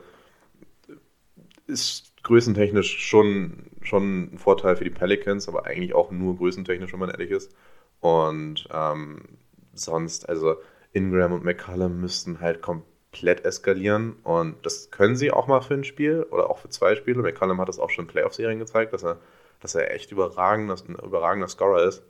ist 1.69 2.09
größentechnisch 2.23 2.99
schon, 2.99 3.71
schon 3.81 4.33
ein 4.33 4.37
Vorteil 4.37 4.75
für 4.75 4.83
die 4.83 4.89
Pelicans, 4.89 5.47
aber 5.47 5.65
eigentlich 5.65 5.95
auch 5.95 6.11
nur 6.11 6.37
größentechnisch, 6.37 6.91
wenn 6.91 6.99
man 6.99 7.09
ehrlich 7.09 7.31
ist. 7.31 7.55
Und 8.01 8.67
ähm, 8.71 9.37
sonst, 9.73 10.27
also 10.27 10.57
Ingram 10.91 11.33
und 11.33 11.43
McCallum 11.43 11.99
müssten 12.01 12.41
halt 12.41 12.61
komplett 12.61 13.45
eskalieren. 13.45 14.13
Und 14.23 14.65
das 14.65 14.91
können 14.91 15.15
sie 15.15 15.31
auch 15.31 15.47
mal 15.47 15.61
für 15.61 15.75
ein 15.75 15.83
Spiel 15.83 16.23
oder 16.31 16.49
auch 16.49 16.59
für 16.59 16.69
zwei 16.69 16.95
Spiele. 16.95 17.21
McCollum 17.21 17.59
hat 17.61 17.69
das 17.69 17.79
auch 17.79 17.89
schon 17.89 18.05
in 18.05 18.11
Playoff-Serien 18.11 18.59
gezeigt, 18.59 18.93
dass 18.93 19.03
er, 19.03 19.17
dass 19.61 19.75
er 19.75 19.93
echt 19.93 20.11
überragender, 20.11 20.75
ein 20.87 20.95
überragender 20.95 21.47
Scorer 21.47 21.83
ist. 21.83 22.03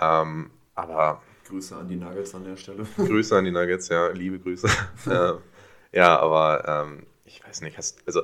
Ähm, 0.00 0.50
aber. 0.74 1.22
Grüße 1.48 1.76
an 1.76 1.88
die 1.88 1.96
Nuggets 1.96 2.34
an 2.34 2.44
der 2.44 2.56
Stelle. 2.56 2.84
Grüße 2.96 3.36
an 3.36 3.44
die 3.44 3.52
Nuggets, 3.52 3.88
ja, 3.88 4.08
liebe 4.08 4.38
Grüße. 4.38 4.68
ja, 5.92 6.18
aber 6.18 6.86
ähm, 6.86 7.06
ich 7.24 7.46
weiß 7.46 7.60
nicht, 7.60 7.78
hast, 7.78 8.02
also 8.06 8.22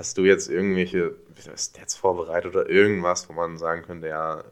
hast 0.00 0.16
du 0.16 0.24
jetzt 0.24 0.48
irgendwelche 0.48 1.14
Stats 1.56 1.94
vorbereitet 1.94 2.56
oder 2.56 2.70
irgendwas, 2.70 3.28
wo 3.28 3.34
man 3.34 3.58
sagen 3.58 3.82
könnte, 3.82 4.08
ja, 4.08 4.42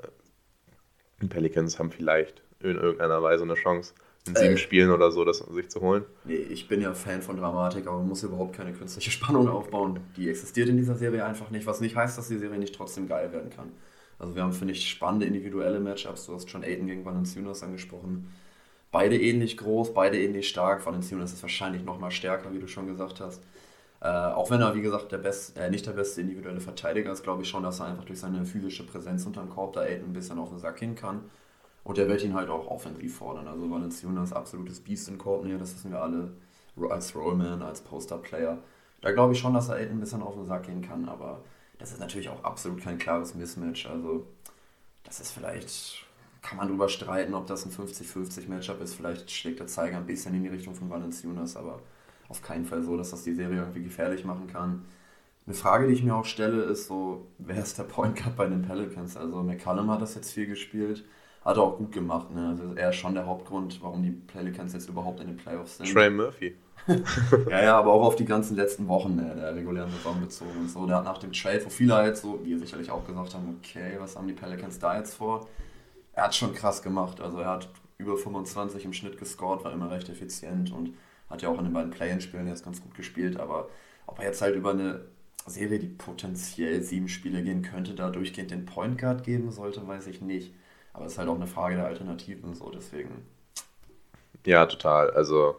die 1.23 1.27
Pelicans 1.27 1.79
haben 1.79 1.91
vielleicht 1.91 2.43
in 2.61 2.77
irgendeiner 2.77 3.23
Weise 3.23 3.45
eine 3.45 3.55
Chance, 3.55 3.95
in 4.27 4.37
sieben 4.37 4.55
äh, 4.55 4.59
Spielen 4.59 4.91
oder 4.91 5.11
so 5.11 5.25
das 5.25 5.39
sich 5.39 5.71
zu 5.71 5.81
holen? 5.81 6.05
Nee, 6.25 6.35
ich 6.35 6.69
bin 6.69 6.83
ja 6.83 6.93
Fan 6.93 7.23
von 7.23 7.39
Dramatik, 7.39 7.87
aber 7.87 7.97
man 7.97 8.09
muss 8.09 8.23
überhaupt 8.23 8.57
keine 8.57 8.75
künstliche 8.75 9.11
Spannung 9.11 9.49
aufbauen. 9.49 10.01
Die 10.19 10.29
existiert 10.29 10.69
in 10.69 10.77
dieser 10.77 10.97
Serie 10.97 11.25
einfach 11.25 11.49
nicht, 11.49 11.65
was 11.65 11.81
nicht 11.81 11.97
heißt, 11.97 12.19
dass 12.19 12.29
die 12.29 12.37
Serie 12.37 12.59
nicht 12.59 12.75
trotzdem 12.75 13.09
geil 13.09 13.33
werden 13.33 13.49
kann. 13.49 13.73
Also 14.19 14.35
wir 14.35 14.43
haben, 14.43 14.53
finde 14.53 14.75
ich, 14.75 14.87
spannende 14.87 15.25
individuelle 15.25 15.81
Matchups. 15.81 16.27
Du 16.27 16.35
hast 16.35 16.51
schon 16.51 16.63
Aiden 16.63 16.89
gegen 16.89 17.07
Valanciunas 17.07 17.63
angesprochen. 17.63 18.31
Beide 18.91 19.19
ähnlich 19.19 19.57
groß, 19.57 19.95
beide 19.95 20.21
ähnlich 20.21 20.47
stark. 20.47 20.85
Valanciunas 20.85 21.33
ist 21.33 21.41
wahrscheinlich 21.41 21.85
noch 21.85 21.99
mal 21.99 22.11
stärker, 22.11 22.53
wie 22.53 22.59
du 22.59 22.69
schon 22.69 22.87
gesagt 22.87 23.21
hast. 23.21 23.43
Äh, 24.01 24.09
auch 24.09 24.51
wenn 24.51 24.61
er, 24.61 24.75
wie 24.75 24.81
gesagt, 24.81 25.11
der 25.11 25.19
best, 25.19 25.57
äh, 25.59 25.71
nicht 25.71 25.87
der 25.87 25.93
beste 25.93 26.21
individuelle 26.21 26.61
Verteidiger 26.61 27.13
ist, 27.13 27.25
glaube 27.25 27.43
ich 27.43 27.49
schon, 27.49 27.65
dass 27.65 27.81
er 27.81 27.87
einfach 27.87 28.05
durch 28.05 28.21
seine 28.21 28.45
physische 28.45 28.87
Präsenz 28.87 29.27
unter 29.27 29.43
dem 29.43 29.51
Korb 29.51 29.73
da 29.73 29.81
Aiden 29.81 30.11
ein 30.11 30.13
bisschen 30.13 30.39
auf 30.39 30.51
den 30.51 30.59
Sack 30.59 30.79
hin 30.79 30.95
kann. 30.95 31.23
Und 31.83 31.99
der 31.99 32.09
wird 32.09 32.23
ihn 32.23 32.35
halt 32.35 32.49
auch 32.51 32.69
offensiv 32.69 33.17
fordern. 33.17 33.49
Also 33.49 33.71
Valenciunas 33.71 34.33
absolutes 34.33 34.81
Biest 34.81 35.09
in 35.09 35.19
Courtney, 35.19 35.59
das 35.59 35.75
wissen 35.75 35.91
wir 35.91 36.03
alle 36.03 36.33
als 36.91 37.15
Rollman, 37.17 37.63
als 37.63 37.81
Poster-Player. 37.81 38.59
Da 39.01 39.13
glaube 39.13 39.33
ich 39.33 39.41
schon, 39.41 39.55
dass 39.55 39.69
er 39.69 39.77
Aiden 39.77 39.97
ein 39.97 40.01
bisschen 40.01 40.23
auf 40.23 40.35
den 40.35 40.47
Sack 40.47 40.65
gehen 40.67 40.83
kann, 40.83 41.09
aber 41.09 41.41
das 41.79 41.93
ist 41.93 42.01
natürlich 42.01 42.29
auch 42.29 42.45
absolut 42.45 42.81
kein 42.81 42.99
klares 42.99 43.35
Mismatch. 43.35 43.87
Also 43.87 44.27
das 45.05 45.21
ist 45.21 45.33
vielleicht, 45.33 46.05
kann 46.43 46.59
man 46.59 46.69
drüber 46.69 46.89
streiten, 46.89 47.35
ob 47.35 47.47
das 47.47 47.65
ein 47.65 47.73
50-50 47.73 48.49
Matchup 48.49 48.81
ist. 48.81 48.95
Vielleicht 48.95 49.31
schlägt 49.31 49.61
der 49.61 49.67
Zeiger 49.67 49.97
ein 49.97 50.07
bisschen 50.07 50.35
in 50.35 50.43
die 50.43 50.49
Richtung 50.51 50.75
von 50.75 50.91
Valenciunas, 50.91 51.57
aber 51.57 51.81
auf 52.29 52.43
keinen 52.43 52.65
Fall 52.65 52.83
so, 52.83 52.97
dass 52.97 53.11
das 53.11 53.25
die 53.25 53.35
Serie 53.35 53.59
irgendwie 53.59 53.83
gefährlich 53.83 54.25
machen 54.25 54.47
kann. 54.47 54.85
Eine 55.47 55.55
Frage, 55.55 55.87
die 55.87 55.95
ich 55.95 56.03
mir 56.03 56.15
auch 56.15 56.27
stelle, 56.27 56.63
ist 56.63 56.87
so, 56.87 57.27
wer 57.39 57.59
ist 57.59 57.79
der 57.79 57.85
Point 57.85 58.17
Guard 58.17 58.37
bei 58.37 58.47
den 58.47 58.63
Pelicans? 58.63 59.17
Also 59.17 59.43
McCallum 59.43 59.91
hat 59.91 60.03
das 60.03 60.15
jetzt 60.15 60.33
viel 60.33 60.47
gespielt. 60.47 61.05
Hat 61.43 61.57
er 61.57 61.63
auch 61.63 61.79
gut 61.79 61.93
gemacht. 61.93 62.31
Ne? 62.35 62.49
Also 62.49 62.75
er 62.75 62.91
ist 62.91 62.97
schon 62.97 63.15
der 63.15 63.25
Hauptgrund, 63.25 63.83
warum 63.83 64.03
die 64.03 64.11
Pelicans 64.11 64.75
jetzt 64.75 64.89
überhaupt 64.89 65.21
in 65.21 65.29
den 65.29 65.37
Playoffs 65.39 65.79
sind. 65.79 65.91
Trey 65.91 66.11
Murphy. 66.11 66.55
ja, 67.51 67.63
ja, 67.63 67.79
aber 67.79 67.93
auch 67.93 68.03
auf 68.03 68.17
die 68.17 68.25
ganzen 68.25 68.57
letzten 68.57 68.89
Wochen 68.89 69.17
ne, 69.17 69.35
der 69.35 69.55
regulären 69.55 69.91
Saison 69.91 70.21
bezogen 70.21 70.59
und 70.61 70.71
so. 70.71 70.87
Der 70.87 70.97
hat 70.97 71.05
nach 71.05 71.19
dem 71.19 71.33
Trade, 71.33 71.65
wo 71.65 71.71
viele 71.71 71.95
halt 71.95 72.17
so, 72.17 72.41
wie 72.45 72.57
sicherlich 72.57 72.91
auch 72.91 73.07
gesagt 73.07 73.35
haben, 73.35 73.59
okay, 73.59 73.97
was 73.99 74.17
haben 74.17 74.27
die 74.27 74.35
Pelicans 74.35 74.79
da 74.79 74.99
jetzt 74.99 75.15
vor? 75.15 75.49
Er 76.13 76.25
hat 76.25 76.35
schon 76.35 76.55
krass 76.55 76.83
gemacht. 76.83 77.21
Also 77.21 77.39
er 77.39 77.49
hat 77.49 77.69
über 77.97 78.17
25 78.17 78.85
im 78.85 78.93
Schnitt 78.93 79.19
gescored, 79.19 79.65
war 79.65 79.73
immer 79.73 79.91
recht 79.91 80.09
effizient 80.09 80.73
und 80.73 80.95
hat 81.31 81.43
ja 81.43 81.49
auch 81.49 81.59
in 81.59 81.65
den 81.65 81.73
beiden 81.73 81.91
Play-In-Spielen 81.91 82.49
jetzt 82.49 82.65
ganz 82.65 82.83
gut 82.83 82.95
gespielt. 82.95 83.39
Aber 83.39 83.69
ob 84.07 84.19
er 84.19 84.27
jetzt 84.27 84.43
halt 84.43 84.57
über 84.57 84.71
eine 84.71 85.07
Serie, 85.47 85.79
die 85.79 85.89
potenziell 85.89 86.83
sieben 86.83 87.09
Spiele 87.09 87.43
gehen 87.43 87.63
könnte, 87.63 87.95
da 87.95 88.11
durchgehend 88.11 88.51
den 88.51 88.67
Point 88.67 88.99
Guard 88.99 89.25
geben 89.25 89.51
sollte, 89.51 89.87
weiß 89.87 90.07
ich 90.07 90.21
nicht. 90.21 90.55
Aber 90.93 91.07
es 91.07 91.13
ist 91.13 91.19
halt 91.19 91.29
auch 91.29 91.37
eine 91.37 91.47
Frage 91.47 91.77
der 91.77 91.87
Alternativen, 91.87 92.55
so 92.55 92.71
deswegen. 92.71 93.27
Ja, 94.45 94.67
total. 94.67 95.11
Also, 95.11 95.57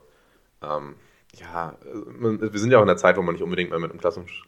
ähm, 0.62 0.96
ja, 1.38 1.78
wir 2.20 2.60
sind 2.60 2.72
ja 2.72 2.80
auch 2.80 2.82
in 2.82 2.88
der 2.88 2.98
Zeit, 2.98 3.16
wo 3.16 3.22
man 3.22 3.36
nicht 3.36 3.44
unbedingt 3.44 3.70
mehr 3.70 3.80
mit 3.80 3.92
einem 3.92 4.00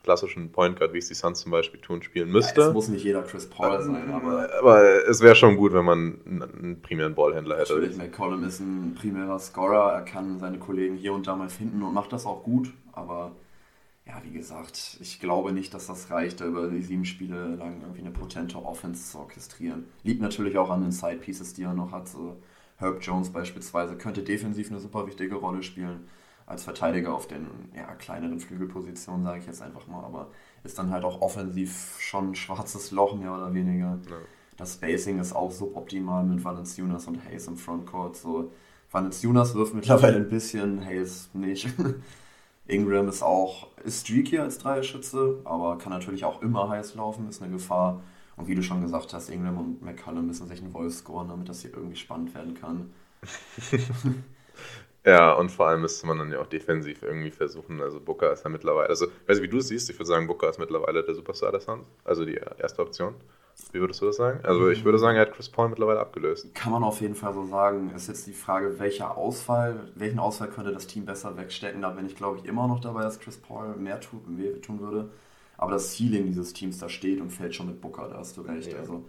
klassischen 0.04 0.52
Point 0.52 0.80
Guard, 0.80 0.94
wie 0.94 0.98
es 0.98 1.08
die 1.08 1.14
Suns 1.14 1.40
zum 1.40 1.52
Beispiel 1.52 1.80
tun, 1.80 2.02
spielen 2.02 2.32
müsste. 2.32 2.62
Ja, 2.62 2.68
es 2.68 2.74
muss 2.74 2.88
nicht 2.88 3.04
jeder 3.04 3.22
Chris 3.22 3.48
Paul 3.48 3.76
ähm, 3.76 3.84
sein, 3.84 4.12
aber. 4.12 4.50
Aber 4.60 5.08
es 5.08 5.22
wäre 5.22 5.36
schon 5.36 5.58
gut, 5.58 5.74
wenn 5.74 5.86
man 5.86 6.20
einen 6.26 6.82
primären 6.82 7.14
Ballhändler 7.14 7.60
hätte. 7.60 7.74
Natürlich, 7.74 7.98
McCollum 7.98 8.44
ist 8.44 8.60
ein 8.60 8.96
primärer 8.96 9.38
Scorer, 9.38 9.94
er 9.94 10.02
kann 10.02 10.40
seine 10.40 10.58
Kollegen 10.58 10.96
hier 10.96 11.14
und 11.14 11.28
da 11.28 11.36
mal 11.36 11.50
finden 11.50 11.84
und 11.84 11.94
macht 11.94 12.12
das 12.14 12.26
auch 12.26 12.44
gut, 12.44 12.74
aber 12.94 13.32
ja, 14.08 14.20
wie 14.24 14.32
gesagt, 14.32 14.98
ich 15.00 15.20
glaube 15.20 15.54
nicht, 15.54 15.74
dass 15.74 15.86
das 15.88 16.10
reicht, 16.10 16.42
da 16.42 16.46
über 16.46 16.68
die 16.68 16.82
sieben 16.82 17.06
Spiele 17.06 17.56
lang 17.56 17.82
irgendwie 17.82 18.02
eine 18.02 18.12
potente 18.12 18.58
Offense 18.58 19.12
zu 19.12 19.20
orchestrieren. 19.20 19.86
Liegt 20.04 20.22
natürlich 20.22 20.58
auch 20.58 20.72
an 20.72 20.82
den 20.82 20.92
Side 20.92 21.18
Pieces, 21.18 21.54
die 21.54 21.64
er 21.64 21.74
noch 21.74 21.92
hat. 21.92 22.10
So 22.10 22.38
Herb 22.78 22.98
Jones 23.02 23.30
beispielsweise 23.30 23.96
könnte 23.96 24.24
defensiv 24.24 24.72
eine 24.72 24.80
super 24.80 25.06
wichtige 25.06 25.36
Rolle 25.36 25.62
spielen. 25.62 26.08
Als 26.52 26.64
Verteidiger 26.64 27.14
auf 27.14 27.28
den 27.28 27.48
ja, 27.74 27.86
kleineren 27.96 28.42
Flügelpositionen, 28.42 29.24
sage 29.24 29.40
ich 29.40 29.46
jetzt 29.46 29.62
einfach 29.62 29.88
mal, 29.88 30.04
aber 30.04 30.28
ist 30.66 30.78
dann 30.78 30.92
halt 30.92 31.06
auch 31.06 31.22
offensiv 31.22 31.96
schon 32.00 32.32
ein 32.32 32.36
schwarzes 32.36 32.92
Loch, 32.92 33.16
mehr 33.16 33.34
oder 33.34 33.54
weniger. 33.54 34.00
Ja. 34.10 34.18
Das 34.58 34.74
Spacing 34.74 35.20
ist 35.20 35.34
auch 35.34 35.50
suboptimal 35.50 36.26
mit 36.26 36.44
Valanciunas 36.44 37.08
und 37.08 37.24
Hayes 37.24 37.48
im 37.48 37.56
Frontcourt. 37.56 38.18
So, 38.18 38.52
Valanciunas 38.92 39.56
wirft 39.56 39.74
mittlerweile 39.74 40.18
ein 40.18 40.28
bisschen, 40.28 40.86
Hayes 40.86 41.30
nicht. 41.34 41.70
Ingram 42.68 43.08
ist 43.08 43.24
auch 43.24 43.68
ist 43.84 44.06
streaky 44.06 44.40
als 44.40 44.58
Dreierschütze, 44.58 45.40
aber 45.46 45.78
kann 45.78 45.92
natürlich 45.92 46.26
auch 46.26 46.42
immer 46.42 46.68
heiß 46.68 46.96
laufen, 46.96 47.30
ist 47.30 47.42
eine 47.42 47.52
Gefahr. 47.52 48.02
Und 48.36 48.48
wie 48.50 48.56
du 48.56 48.62
schon 48.62 48.82
gesagt 48.82 49.14
hast, 49.14 49.30
Ingram 49.30 49.58
und 49.58 49.82
McCallum 49.82 50.28
müssen 50.28 50.48
sich 50.48 50.62
einen 50.62 50.74
Wolf 50.74 50.96
scoren, 50.96 51.30
damit 51.30 51.48
das 51.48 51.62
hier 51.62 51.74
irgendwie 51.74 51.96
spannend 51.96 52.36
werden 52.36 52.56
kann. 52.56 52.92
ja, 55.06 55.34
und 55.34 55.50
vor 55.50 55.68
allem 55.68 55.82
müsste 55.82 56.06
man 56.08 56.20
dann 56.20 56.32
ja 56.32 56.40
auch 56.40 56.48
defensiv 56.48 57.04
irgendwie 57.04 57.32
versuchen. 57.32 57.82
Also 57.82 58.00
Booker 58.00 58.32
ist 58.32 58.44
ja 58.44 58.50
mittlerweile, 58.50 58.90
also 58.90 59.08
ich 59.08 59.30
weiß 59.30 59.38
nicht, 59.38 59.48
wie 59.48 59.52
du 59.52 59.58
es 59.58 59.68
siehst, 59.68 59.90
ich 59.90 59.98
würde 59.98 60.08
sagen, 60.08 60.28
Booker 60.28 60.50
ist 60.50 60.60
mittlerweile 60.60 61.04
der 61.04 61.16
Superstar 61.16 61.52
der 61.52 61.62
Suns, 61.62 61.88
also 62.04 62.26
die 62.26 62.40
erste 62.58 62.82
Option. 62.82 63.16
Wie 63.74 63.80
würdest 63.80 64.02
du 64.02 64.06
das 64.06 64.16
sagen? 64.16 64.40
Also 64.44 64.70
ich 64.70 64.84
würde 64.86 64.98
sagen, 64.98 65.18
er 65.18 65.24
hat 65.24 65.34
Chris 65.34 65.50
Paul 65.50 65.70
mittlerweile 65.70 66.00
abgelöst. 66.00 66.54
Kann 66.56 66.72
man 66.72 66.84
auf 66.84 67.02
jeden 67.02 67.16
Fall 67.16 67.34
so 67.34 67.46
sagen. 67.46 67.92
Ist 67.96 68.08
jetzt 68.08 68.26
die 68.26 68.34
Frage, 68.34 68.80
welcher 68.80 69.18
Ausfall, 69.18 69.92
welchen 69.96 70.20
Ausfall 70.20 70.48
könnte 70.48 70.72
das 70.72 70.88
Team 70.88 71.06
besser 71.06 71.38
wegstecken? 71.38 71.82
Da 71.82 71.90
bin 71.90 72.06
ich, 72.06 72.16
glaube 72.16 72.40
ich, 72.40 72.46
immer 72.46 72.68
noch 72.68 72.80
dabei, 72.80 73.04
dass 73.04 73.20
Chris 73.20 73.38
Paul 73.38 73.76
mehr 73.76 74.00
tun, 74.00 74.22
tun 74.62 74.80
würde. 74.80 75.10
Aber 75.58 75.72
das 75.72 75.96
Ceiling 75.96 76.26
dieses 76.26 76.54
Teams 76.54 76.80
da 76.80 76.90
steht 76.90 77.22
und 77.22 77.30
fällt 77.30 77.54
schon 77.54 77.68
mit 77.68 77.82
Booker, 77.82 78.08
da 78.10 78.18
hast 78.18 78.36
du 78.38 78.42
recht. 78.42 78.72
Ja. 78.72 78.80
Also 78.80 79.06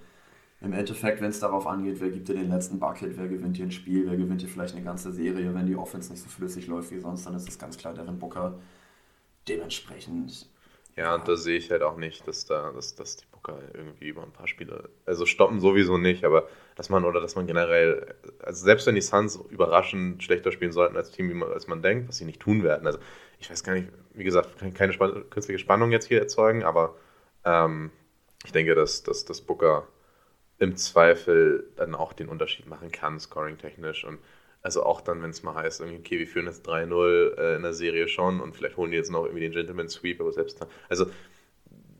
im 0.63 0.73
Endeffekt, 0.73 1.21
wenn 1.21 1.31
es 1.31 1.41
darauf 1.41 1.67
angeht, 1.67 1.97
wer 2.01 2.11
gibt 2.11 2.29
dir 2.29 2.35
den 2.35 2.51
letzten 2.51 2.79
Bucket, 2.79 3.17
wer 3.17 3.29
gewinnt 3.29 3.59
dir 3.59 3.65
ein 3.65 3.73
Spiel, 3.73 4.07
wer 4.09 4.17
gewinnt 4.17 4.43
dir 4.43 4.49
vielleicht 4.49 4.75
eine 4.75 4.85
ganze 4.85 5.13
Serie, 5.13 5.55
wenn 5.55 5.67
die 5.67 5.77
Offense 5.77 6.13
nicht 6.13 6.23
so 6.23 6.29
flüssig 6.29 6.67
läuft 6.69 6.91
wie 6.93 7.01
sonst, 7.01 7.27
dann 7.27 7.35
ist 7.35 7.49
es 7.49 7.59
ganz 7.59 7.77
klar 7.77 7.95
Devin 7.95 8.19
Booker. 8.19 8.59
Dementsprechend. 9.49 10.49
Ja, 10.97 11.15
und 11.15 11.27
da 11.27 11.37
sehe 11.37 11.57
ich 11.57 11.71
halt 11.71 11.83
auch 11.83 11.97
nicht, 11.97 12.29
dass 12.29 12.45
da, 12.45 12.71
dass, 12.71 12.95
dass 12.95 13.17
die 13.17 13.25
Booker 13.33 13.59
irgendwie 13.75 14.09
über 14.09 14.23
ein 14.23 14.31
paar 14.31 14.47
Spiele, 14.47 14.91
also 15.07 15.27
stoppen 15.27 15.59
sowieso 15.59 15.99
nicht, 15.99 16.25
aber 16.25 16.47
dass 16.77 16.91
man 16.91 17.05
oder 17.05 17.21
dass 17.21 17.35
man 17.35 17.47
generell, 17.47 18.15
also 18.41 18.65
selbst 18.65 18.87
wenn 18.87 18.95
die 18.95 19.01
Suns 19.01 19.37
überraschend 19.49 20.23
schlechter 20.23 20.53
spielen 20.53 20.71
sollten 20.71 20.97
als 20.97 21.11
Team, 21.11 21.33
man, 21.33 21.51
als 21.51 21.67
man 21.67 21.83
denkt, 21.83 22.09
was 22.09 22.19
sie 22.19 22.25
nicht 22.25 22.41
tun 22.41 22.63
werden. 22.63 22.87
Also 22.87 22.99
ich 23.41 23.51
weiß 23.51 23.65
gar 23.65 23.73
nicht, 23.73 23.89
wie 24.13 24.25
gesagt, 24.25 24.51
keine 24.75 24.93
Spann 24.93 25.29
künstliche 25.31 25.59
Spannung 25.59 25.91
jetzt 25.91 26.07
hier 26.07 26.21
erzeugen, 26.21 26.63
aber 26.63 26.95
ähm, 27.45 27.91
ich 28.45 28.53
denke, 28.53 28.75
dass, 28.75 29.03
dass, 29.03 29.25
dass 29.25 29.41
Booker 29.41 29.89
im 30.63 30.77
Zweifel 30.77 31.67
dann 31.75 31.97
auch 31.97 32.13
den 32.13 32.29
Unterschied 32.29 32.69
machen 32.69 32.93
kann, 32.93 33.19
scoring-technisch 33.19 34.05
und 34.05 34.21
also 34.63 34.85
auch 34.85 35.01
dann, 35.01 35.21
wenn 35.21 35.31
es 35.31 35.43
mal 35.43 35.57
heißt, 35.57 35.81
okay, 35.81 36.21
wir 36.21 36.27
führen 36.29 36.47
jetzt 36.47 36.69
3-0 36.69 37.37
äh, 37.37 37.57
in 37.57 37.63
der 37.63 37.73
Serie 37.73 38.07
schon 38.07 38.41
und 38.41 38.55
vielleicht 38.55 38.77
holen 38.77 38.93
die 38.93 38.97
jetzt 38.97 39.11
noch 39.11 39.25
irgendwie 39.25 39.41
den 39.41 39.51
Gentleman 39.51 39.89
Sweep, 39.89 40.21
aber 40.21 40.33
selbst 40.33 40.61
dann, 40.61 40.69
also 40.89 41.07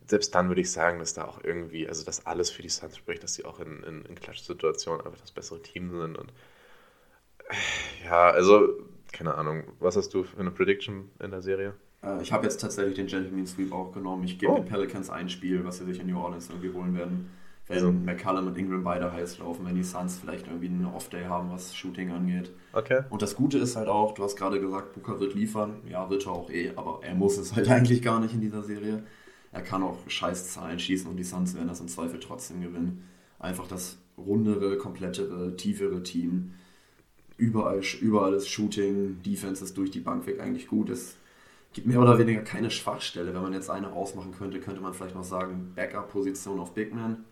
selbst 0.07 0.33
dann 0.37 0.47
würde 0.47 0.61
ich 0.61 0.71
sagen, 0.71 1.01
dass 1.01 1.13
da 1.13 1.25
auch 1.25 1.43
irgendwie, 1.43 1.89
also 1.89 2.05
dass 2.05 2.25
alles 2.25 2.51
für 2.51 2.63
die 2.63 2.69
Suns 2.69 2.97
spricht, 2.97 3.25
dass 3.25 3.35
sie 3.35 3.45
auch 3.45 3.59
in, 3.59 3.83
in, 3.83 4.05
in 4.05 4.15
Klatsch-Situationen 4.15 5.05
einfach 5.05 5.21
das 5.21 5.33
bessere 5.33 5.61
Team 5.61 5.91
sind. 5.91 6.17
Und 6.17 6.33
äh, 7.49 8.07
ja, 8.07 8.31
also, 8.31 8.69
keine 9.13 9.35
Ahnung, 9.35 9.65
was 9.81 9.97
hast 9.97 10.15
du 10.15 10.23
für 10.23 10.39
eine 10.39 10.53
Prediction 10.53 11.11
in 11.19 11.33
der 11.33 11.43
Serie? 11.43 11.75
Äh, 12.05 12.23
ich 12.23 12.31
habe 12.31 12.45
jetzt 12.45 12.61
tatsächlich 12.61 12.95
den 12.95 13.09
Gentleman 13.09 13.45
Sweep 13.45 13.73
auch 13.73 13.91
genommen. 13.91 14.23
Ich 14.23 14.39
gebe 14.39 14.53
oh. 14.53 14.57
den 14.57 14.67
Pelicans 14.67 15.11
ein 15.11 15.29
Spiel, 15.29 15.65
was 15.65 15.79
sie 15.79 15.85
sich 15.85 15.99
in 15.99 16.07
New 16.07 16.21
Orleans 16.21 16.49
irgendwie 16.49 16.73
holen 16.73 16.97
werden. 16.97 17.42
Also. 17.77 17.93
McCallum 17.93 18.47
und 18.47 18.59
Ingram 18.59 18.85
beide 18.85 19.13
heiß 19.13 19.39
laufen, 19.39 19.65
wenn 19.67 19.75
die 19.75 19.83
Suns 19.83 20.19
vielleicht 20.19 20.47
irgendwie 20.47 20.67
einen 20.67 20.87
Off-Day 20.87 21.25
haben, 21.25 21.51
was 21.51 21.75
Shooting 21.75 22.11
angeht. 22.11 22.51
Okay. 22.73 23.03
Und 23.11 23.23
das 23.23 23.35
Gute 23.35 23.59
ist 23.59 23.77
halt 23.77 23.89
auch, 23.89 24.15
du 24.15 24.23
hast 24.25 24.37
gerade 24.37 24.61
gesagt, 24.61 24.95
Booker 24.95 25.21
wird 25.21 25.35
liefern. 25.35 25.81
Ja, 25.89 26.09
wird 26.11 26.27
er 26.27 26.33
auch 26.33 26.51
eh, 26.51 26.73
aber 26.77 27.01
er 27.03 27.15
muss 27.15 27.39
es 27.39 27.55
halt 27.55 27.69
eigentlich 27.71 28.03
gar 28.03 28.21
nicht 28.21 28.35
in 28.35 28.41
dieser 28.41 28.63
Serie. 28.63 29.03
Er 29.53 29.63
kann 29.63 29.83
auch 29.83 29.99
scheiß 30.07 30.53
Zahlen 30.53 30.79
schießen 30.79 31.11
und 31.11 31.17
die 31.17 31.25
Suns 31.25 31.55
werden 31.55 31.69
das 31.69 31.81
im 31.81 31.89
Zweifel 31.89 32.19
trotzdem 32.19 32.63
gewinnen. 32.63 33.05
Einfach 33.39 33.67
das 33.67 33.99
rundere, 34.17 34.79
komplettere, 34.79 35.57
tiefere 35.57 36.03
Team. 36.03 36.55
Überall, 37.37 37.81
überall 38.01 38.35
ist 38.35 38.49
Shooting, 38.49 39.21
Defense 39.23 39.65
ist 39.65 39.77
durch 39.77 39.91
die 39.91 40.01
Bank 40.01 40.27
weg 40.27 40.41
eigentlich 40.41 40.69
gut. 40.69 40.91
Es 40.91 41.17
gibt 41.73 41.87
mehr 41.87 42.01
oder 42.01 42.19
weniger 42.19 42.43
keine 42.43 42.71
Schwachstelle. 42.71 43.35
Wenn 43.35 43.43
man 43.43 43.53
jetzt 43.53 43.71
eine 43.71 43.93
ausmachen 43.93 44.33
könnte, 44.33 44.61
könnte 44.61 44.81
man 44.81 44.95
vielleicht 44.95 45.15
noch 45.15 45.25
sagen, 45.25 45.73
Backup-Position 45.75 46.61
auf 46.61 46.75
Big 46.75 46.95
Man. 46.95 47.25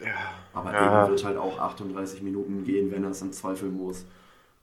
Ja, 0.00 0.14
Aber 0.52 0.72
ja. 0.72 1.02
eben 1.04 1.10
wird 1.10 1.24
halt 1.24 1.36
auch 1.36 1.58
38 1.58 2.22
Minuten 2.22 2.64
gehen, 2.64 2.90
wenn 2.90 3.04
er 3.04 3.10
es 3.10 3.22
im 3.22 3.32
Zweifel 3.32 3.68
muss. 3.68 4.04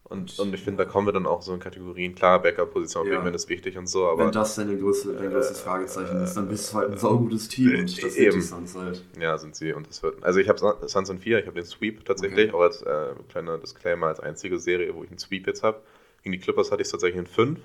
Und, 0.05 0.37
und 0.37 0.53
ich 0.53 0.61
finde, 0.61 0.83
da 0.83 0.89
kommen 0.89 1.07
wir 1.07 1.13
dann 1.13 1.25
auch 1.25 1.41
so 1.41 1.53
in 1.53 1.59
Kategorien, 1.61 2.13
klar, 2.13 2.41
Backup-Position 2.41 3.07
Ja. 3.07 3.23
ja. 3.23 3.29
ist 3.29 3.47
wichtig 3.49 3.77
und 3.77 3.87
so, 3.87 4.05
aber 4.07 4.25
Wenn 4.25 4.31
das 4.33 4.55
deine 4.55 4.77
größte, 4.77 5.13
dein 5.13 5.31
größtes 5.31 5.61
Fragezeichen 5.61 6.21
ist, 6.21 6.35
dann 6.35 6.49
bist 6.49 6.71
du 6.71 6.77
halt 6.77 6.91
ein 6.91 6.97
saugutes 6.97 7.47
Team 7.47 7.79
und 7.79 8.03
das 8.03 8.13
sind 8.13 8.23
Eben. 8.23 8.35
die 8.35 8.41
Suns 8.41 8.75
halt. 8.75 9.03
ja, 9.19 9.37
sind 9.37 9.55
sie. 9.55 9.71
Und 9.73 9.87
das 9.87 10.03
wird, 10.03 10.21
also 10.23 10.39
ich 10.39 10.49
habe 10.49 10.59
Suns 10.87 11.09
in 11.09 11.19
4, 11.19 11.39
ich 11.39 11.45
habe 11.47 11.55
den 11.55 11.65
Sweep 11.65 12.03
tatsächlich, 12.05 12.49
Okay. 12.49 12.55
auch 12.55 12.61
als 12.61 12.81
äh, 12.81 13.13
kleiner 13.29 13.57
Disclaimer, 13.57 14.07
als 14.07 14.19
einzige 14.19 14.59
Serie, 14.59 14.93
wo 14.93 15.03
ich 15.03 15.09
einen 15.09 15.19
Sweep 15.19 15.47
jetzt 15.47 15.63
habe. 15.63 15.81
Gegen 16.21 16.33
die 16.33 16.39
Clippers 16.39 16.71
hatte 16.71 16.81
ich 16.81 16.87
es 16.87 16.91
tatsächlich 16.91 17.19
in 17.19 17.25
5, 17.27 17.59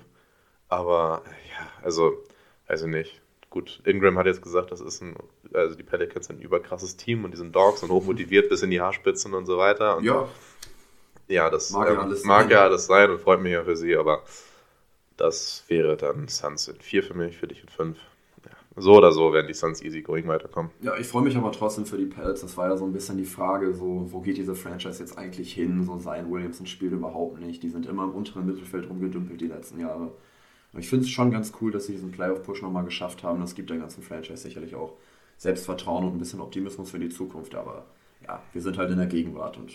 aber 0.69 1.21
ja, 1.51 1.67
also, 1.83 2.13
weiß 2.67 2.83
ich 2.83 2.87
nicht. 2.87 3.21
Gut, 3.49 3.81
Ingram 3.85 4.17
hat 4.17 4.27
jetzt 4.27 4.41
gesagt, 4.43 4.71
das 4.71 4.79
ist 4.79 5.01
ein, 5.01 5.15
also 5.53 5.75
die 5.75 5.83
Pelicans 5.83 6.27
sind 6.27 6.39
ein 6.39 6.43
überkrasses 6.43 6.97
Team 6.97 7.23
und 7.25 7.31
die 7.31 7.37
sind 7.37 7.55
Dogs 7.55 7.81
und 7.81 7.89
hochmotiviert 7.89 8.47
bis 8.49 8.61
in 8.61 8.69
die 8.69 8.79
Haarspitzen 8.81 9.33
und 9.33 9.45
so 9.47 9.57
weiter. 9.57 9.97
Und 9.97 10.03
Ja, 10.03 10.27
Ja, 11.27 11.49
das 11.49 11.71
Mag 11.71 11.87
mag, 11.87 11.89
ja 11.89 11.93
ähm, 11.93 11.99
alles 12.01 12.23
mag 12.23 12.41
sein. 12.43 12.49
ja 12.51 12.63
alles 12.63 12.85
sein 12.85 13.09
und 13.11 13.21
freut 13.21 13.41
mich 13.41 13.51
ja 13.53 13.63
für 13.63 13.75
sie, 13.75 13.95
aber 13.95 14.23
das 15.17 15.63
wäre 15.67 15.97
dann 15.97 16.27
Suns 16.27 16.67
in 16.67 16.79
4 16.79 17.03
für 17.03 17.13
mich, 17.13 17.37
für 17.37 17.47
dich 17.47 17.61
in 17.61 17.69
5. 17.69 17.97
Ja, 18.45 18.51
so 18.81 18.95
oder 18.97 19.11
so 19.11 19.33
werden 19.33 19.47
die 19.47 19.53
Suns 19.53 19.81
easy 19.81 20.01
going 20.01 20.27
weiterkommen. 20.27 20.71
Ja, 20.81 20.95
ich 20.97 21.07
freue 21.07 21.23
mich 21.23 21.35
aber 21.35 21.51
trotzdem 21.51 21.85
für 21.85 21.97
die 21.97 22.05
Pels. 22.05 22.41
Das 22.41 22.55
war 22.55 22.69
ja 22.69 22.77
so 22.77 22.85
ein 22.85 22.93
bisschen 22.93 23.17
die 23.17 23.25
Frage, 23.25 23.73
so, 23.73 24.07
wo 24.11 24.21
geht 24.21 24.37
diese 24.37 24.55
Franchise 24.55 24.99
jetzt 25.03 25.17
eigentlich 25.17 25.53
hin? 25.53 25.83
So 25.83 25.97
Zion 25.97 26.31
Williamson 26.31 26.67
spielt 26.67 26.93
überhaupt 26.93 27.39
nicht. 27.39 27.61
Die 27.63 27.69
sind 27.69 27.85
immer 27.85 28.03
im 28.05 28.11
unteren 28.15 28.45
Mittelfeld 28.45 28.89
rumgedümpelt 28.89 29.41
die 29.41 29.47
letzten 29.47 29.79
Jahre. 29.79 30.11
Und 30.73 30.79
ich 30.79 30.89
finde 30.89 31.05
es 31.05 31.11
schon 31.11 31.31
ganz 31.31 31.51
cool, 31.61 31.71
dass 31.71 31.85
sie 31.85 31.93
diesen 31.93 32.11
Playoff-Push 32.11 32.61
nochmal 32.61 32.83
geschafft 32.83 33.23
haben. 33.23 33.41
Das 33.41 33.55
gibt 33.55 33.69
der 33.69 33.77
ganzen 33.77 34.03
Franchise 34.03 34.37
sicherlich 34.37 34.75
auch 34.75 34.93
Selbstvertrauen 35.37 36.05
und 36.05 36.15
ein 36.15 36.19
bisschen 36.19 36.41
Optimismus 36.41 36.91
für 36.91 36.99
die 36.99 37.09
Zukunft. 37.09 37.55
Aber 37.55 37.85
ja, 38.25 38.41
wir 38.53 38.61
sind 38.61 38.77
halt 38.77 38.91
in 38.91 38.97
der 38.97 39.07
Gegenwart 39.07 39.57
und 39.57 39.71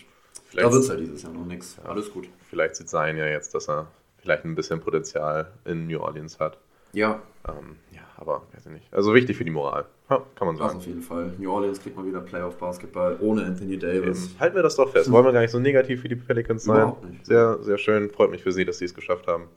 Vielleicht, 0.46 0.66
da 0.68 0.72
wird 0.72 0.82
es 0.84 0.90
halt 0.90 1.00
dieses 1.00 1.22
Jahr 1.22 1.32
noch 1.32 1.46
nichts. 1.46 1.78
Alles 1.84 2.12
gut. 2.12 2.28
vielleicht 2.48 2.76
sieht 2.76 2.88
Zion 2.88 3.16
ja 3.16 3.26
jetzt, 3.26 3.54
dass 3.54 3.68
er 3.68 3.88
vielleicht 4.18 4.44
ein 4.44 4.54
bisschen 4.54 4.80
Potenzial 4.80 5.50
in 5.64 5.86
New 5.86 5.98
Orleans 6.00 6.38
hat. 6.38 6.58
Ja, 6.92 7.20
Ähm, 7.48 7.76
ja, 7.90 8.00
aber 8.16 8.42
weiß 8.54 8.66
ich 8.66 8.72
nicht. 8.72 8.94
Also 8.94 9.12
wichtig 9.14 9.36
für 9.36 9.44
die 9.44 9.50
Moral, 9.50 9.84
ha, 10.08 10.22
kann 10.36 10.46
man 10.46 10.56
sagen. 10.56 10.76
auf 10.78 10.86
jeden 10.86 11.02
Fall. 11.02 11.34
New 11.38 11.50
Orleans 11.52 11.80
kriegt 11.80 11.96
mal 11.96 12.06
wieder 12.06 12.20
Playoff-Basketball 12.20 13.18
ohne 13.20 13.44
Anthony 13.44 13.78
Davis. 13.78 14.26
Ähm, 14.32 14.40
halten 14.40 14.56
wir 14.56 14.62
das 14.62 14.76
doch 14.76 14.90
fest. 14.90 15.10
Wollen 15.12 15.24
wir 15.24 15.32
gar 15.32 15.40
nicht 15.40 15.50
so 15.50 15.58
negativ 15.58 16.02
für 16.02 16.08
die 16.08 16.16
Pelicans 16.16 16.64
sein. 16.64 16.76
Überhaupt 16.76 17.04
nicht. 17.04 17.26
Sehr, 17.26 17.58
sehr 17.62 17.78
schön. 17.78 18.10
Freut 18.10 18.30
mich 18.30 18.42
für 18.42 18.52
sie, 18.52 18.64
dass 18.64 18.78
sie 18.78 18.84
es 18.84 18.94
geschafft 18.94 19.26
haben. 19.26 19.48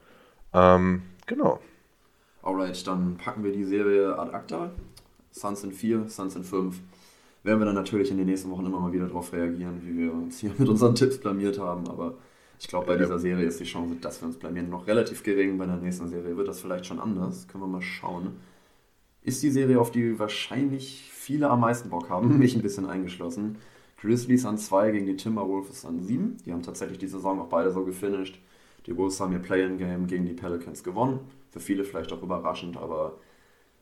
Ähm, 0.54 1.04
genau. 1.28 1.60
Alright, 2.42 2.86
dann 2.88 3.18
packen 3.18 3.44
wir 3.44 3.52
die 3.52 3.64
Serie 3.66 4.18
ad 4.18 4.32
acta. 4.32 4.72
Suns 5.32 5.64
in 5.64 5.72
4, 5.72 6.08
Suns 6.10 6.36
in 6.36 6.44
5. 6.44 6.80
Werden 7.44 7.60
wir 7.60 7.66
dann 7.66 7.76
natürlich 7.76 8.10
in 8.10 8.18
den 8.18 8.26
nächsten 8.26 8.50
Wochen 8.50 8.66
immer 8.66 8.80
mal 8.80 8.92
wieder 8.92 9.08
darauf 9.08 9.32
reagieren, 9.34 9.82
wie 9.86 9.98
wir 9.98 10.14
uns 10.14 10.40
hier 10.40 10.52
mit 10.58 10.68
unseren 10.68 10.96
Tipps 10.96 11.18
blamiert 11.20 11.60
haben. 11.60 11.88
Aber 11.88 12.16
ich 12.60 12.68
glaube, 12.68 12.88
bei 12.88 12.94
Ja. 12.94 13.00
dieser 13.00 13.20
Serie 13.20 13.46
ist 13.46 13.60
die 13.60 13.66
Chance, 13.66 13.96
dass 14.02 14.22
wir 14.22 14.28
uns 14.28 14.38
blamieren, 14.38 14.70
noch 14.70 14.88
relativ 14.88 15.22
gering. 15.24 15.58
Bei 15.58 15.66
der 15.66 15.78
nächsten 15.78 16.08
Serie 16.08 16.36
wird 16.36 16.48
das 16.48 16.60
vielleicht 16.62 16.86
schon 16.88 17.00
anders. 17.00 17.48
Können 17.48 17.64
wir 17.64 17.68
mal 17.68 17.82
schauen. 17.82 18.38
Ist 19.24 19.44
die 19.44 19.52
Serie, 19.52 19.80
auf 19.80 19.92
die 19.92 20.18
wahrscheinlich 20.18 21.10
viele 21.14 21.50
am 21.50 21.60
meisten 21.60 21.90
Bock 21.90 22.10
haben, 22.10 22.38
mich 22.40 22.56
ein 22.56 22.62
bisschen 22.62 22.86
eingeschlossen. 22.88 23.58
Grizzlies 24.02 24.46
an 24.46 24.58
2 24.58 24.92
gegen 24.92 25.06
die 25.06 25.18
Timberwolves 25.18 25.86
an 25.86 26.02
7. 26.02 26.38
Die 26.46 26.54
haben 26.54 26.64
tatsächlich 26.64 26.98
die 27.00 27.08
Saison 27.08 27.40
auch 27.42 27.48
beide 27.50 27.72
so 27.72 27.84
gefinisht. 27.84 28.40
Die 28.88 28.96
Wolves 28.98 29.20
haben 29.20 29.34
ihr 29.34 29.40
Play-in-Game 29.40 30.08
gegen 30.08 30.26
die 30.26 30.34
Pelicans 30.34 30.84
gewonnen. 30.84 31.20
Für 31.52 31.60
viele 31.60 31.84
vielleicht 31.84 32.12
auch 32.14 32.24
überraschend, 32.24 32.78
aber 32.78 33.20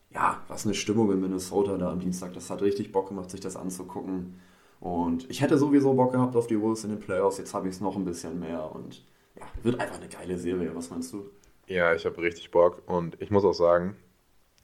ja, 0.10 0.44
was 0.48 0.66
eine 0.66 0.74
Stimmung 0.74 1.12
in 1.12 1.22
Minnesota 1.22 1.78
da 1.78 1.92
am 1.92 2.00
Dienstag. 2.00 2.34
Das 2.34 2.50
hat 2.50 2.62
richtig 2.62 2.92
Bock 2.92 3.10
gemacht, 3.10 3.30
sich 3.30 3.40
das 3.40 3.56
anzugucken. 3.56 4.40
Und 4.80 5.30
ich 5.30 5.42
hätte 5.42 5.58
sowieso 5.58 5.94
Bock 5.94 6.12
gehabt 6.12 6.36
auf 6.36 6.48
die 6.48 6.60
Wolves 6.60 6.84
in 6.84 6.90
den 6.90 7.00
Playoffs. 7.00 7.38
Jetzt 7.38 7.54
habe 7.54 7.68
ich 7.68 7.76
es 7.76 7.82
noch 7.82 7.96
ein 7.96 8.06
bisschen 8.06 8.40
mehr. 8.40 8.72
Und 8.74 9.04
ja, 9.36 9.46
wird 9.62 9.80
einfach 9.80 9.98
eine 9.98 10.10
geile 10.10 10.38
Serie. 10.38 10.76
Was 10.76 10.90
meinst 10.90 11.14
du? 11.14 11.30
Ja, 11.68 11.94
ich 11.94 12.06
habe 12.06 12.22
richtig 12.22 12.52
Bock 12.52 12.82
und 12.88 13.20
ich 13.22 13.30
muss 13.30 13.46
auch 13.46 13.54
sagen, 13.54 13.96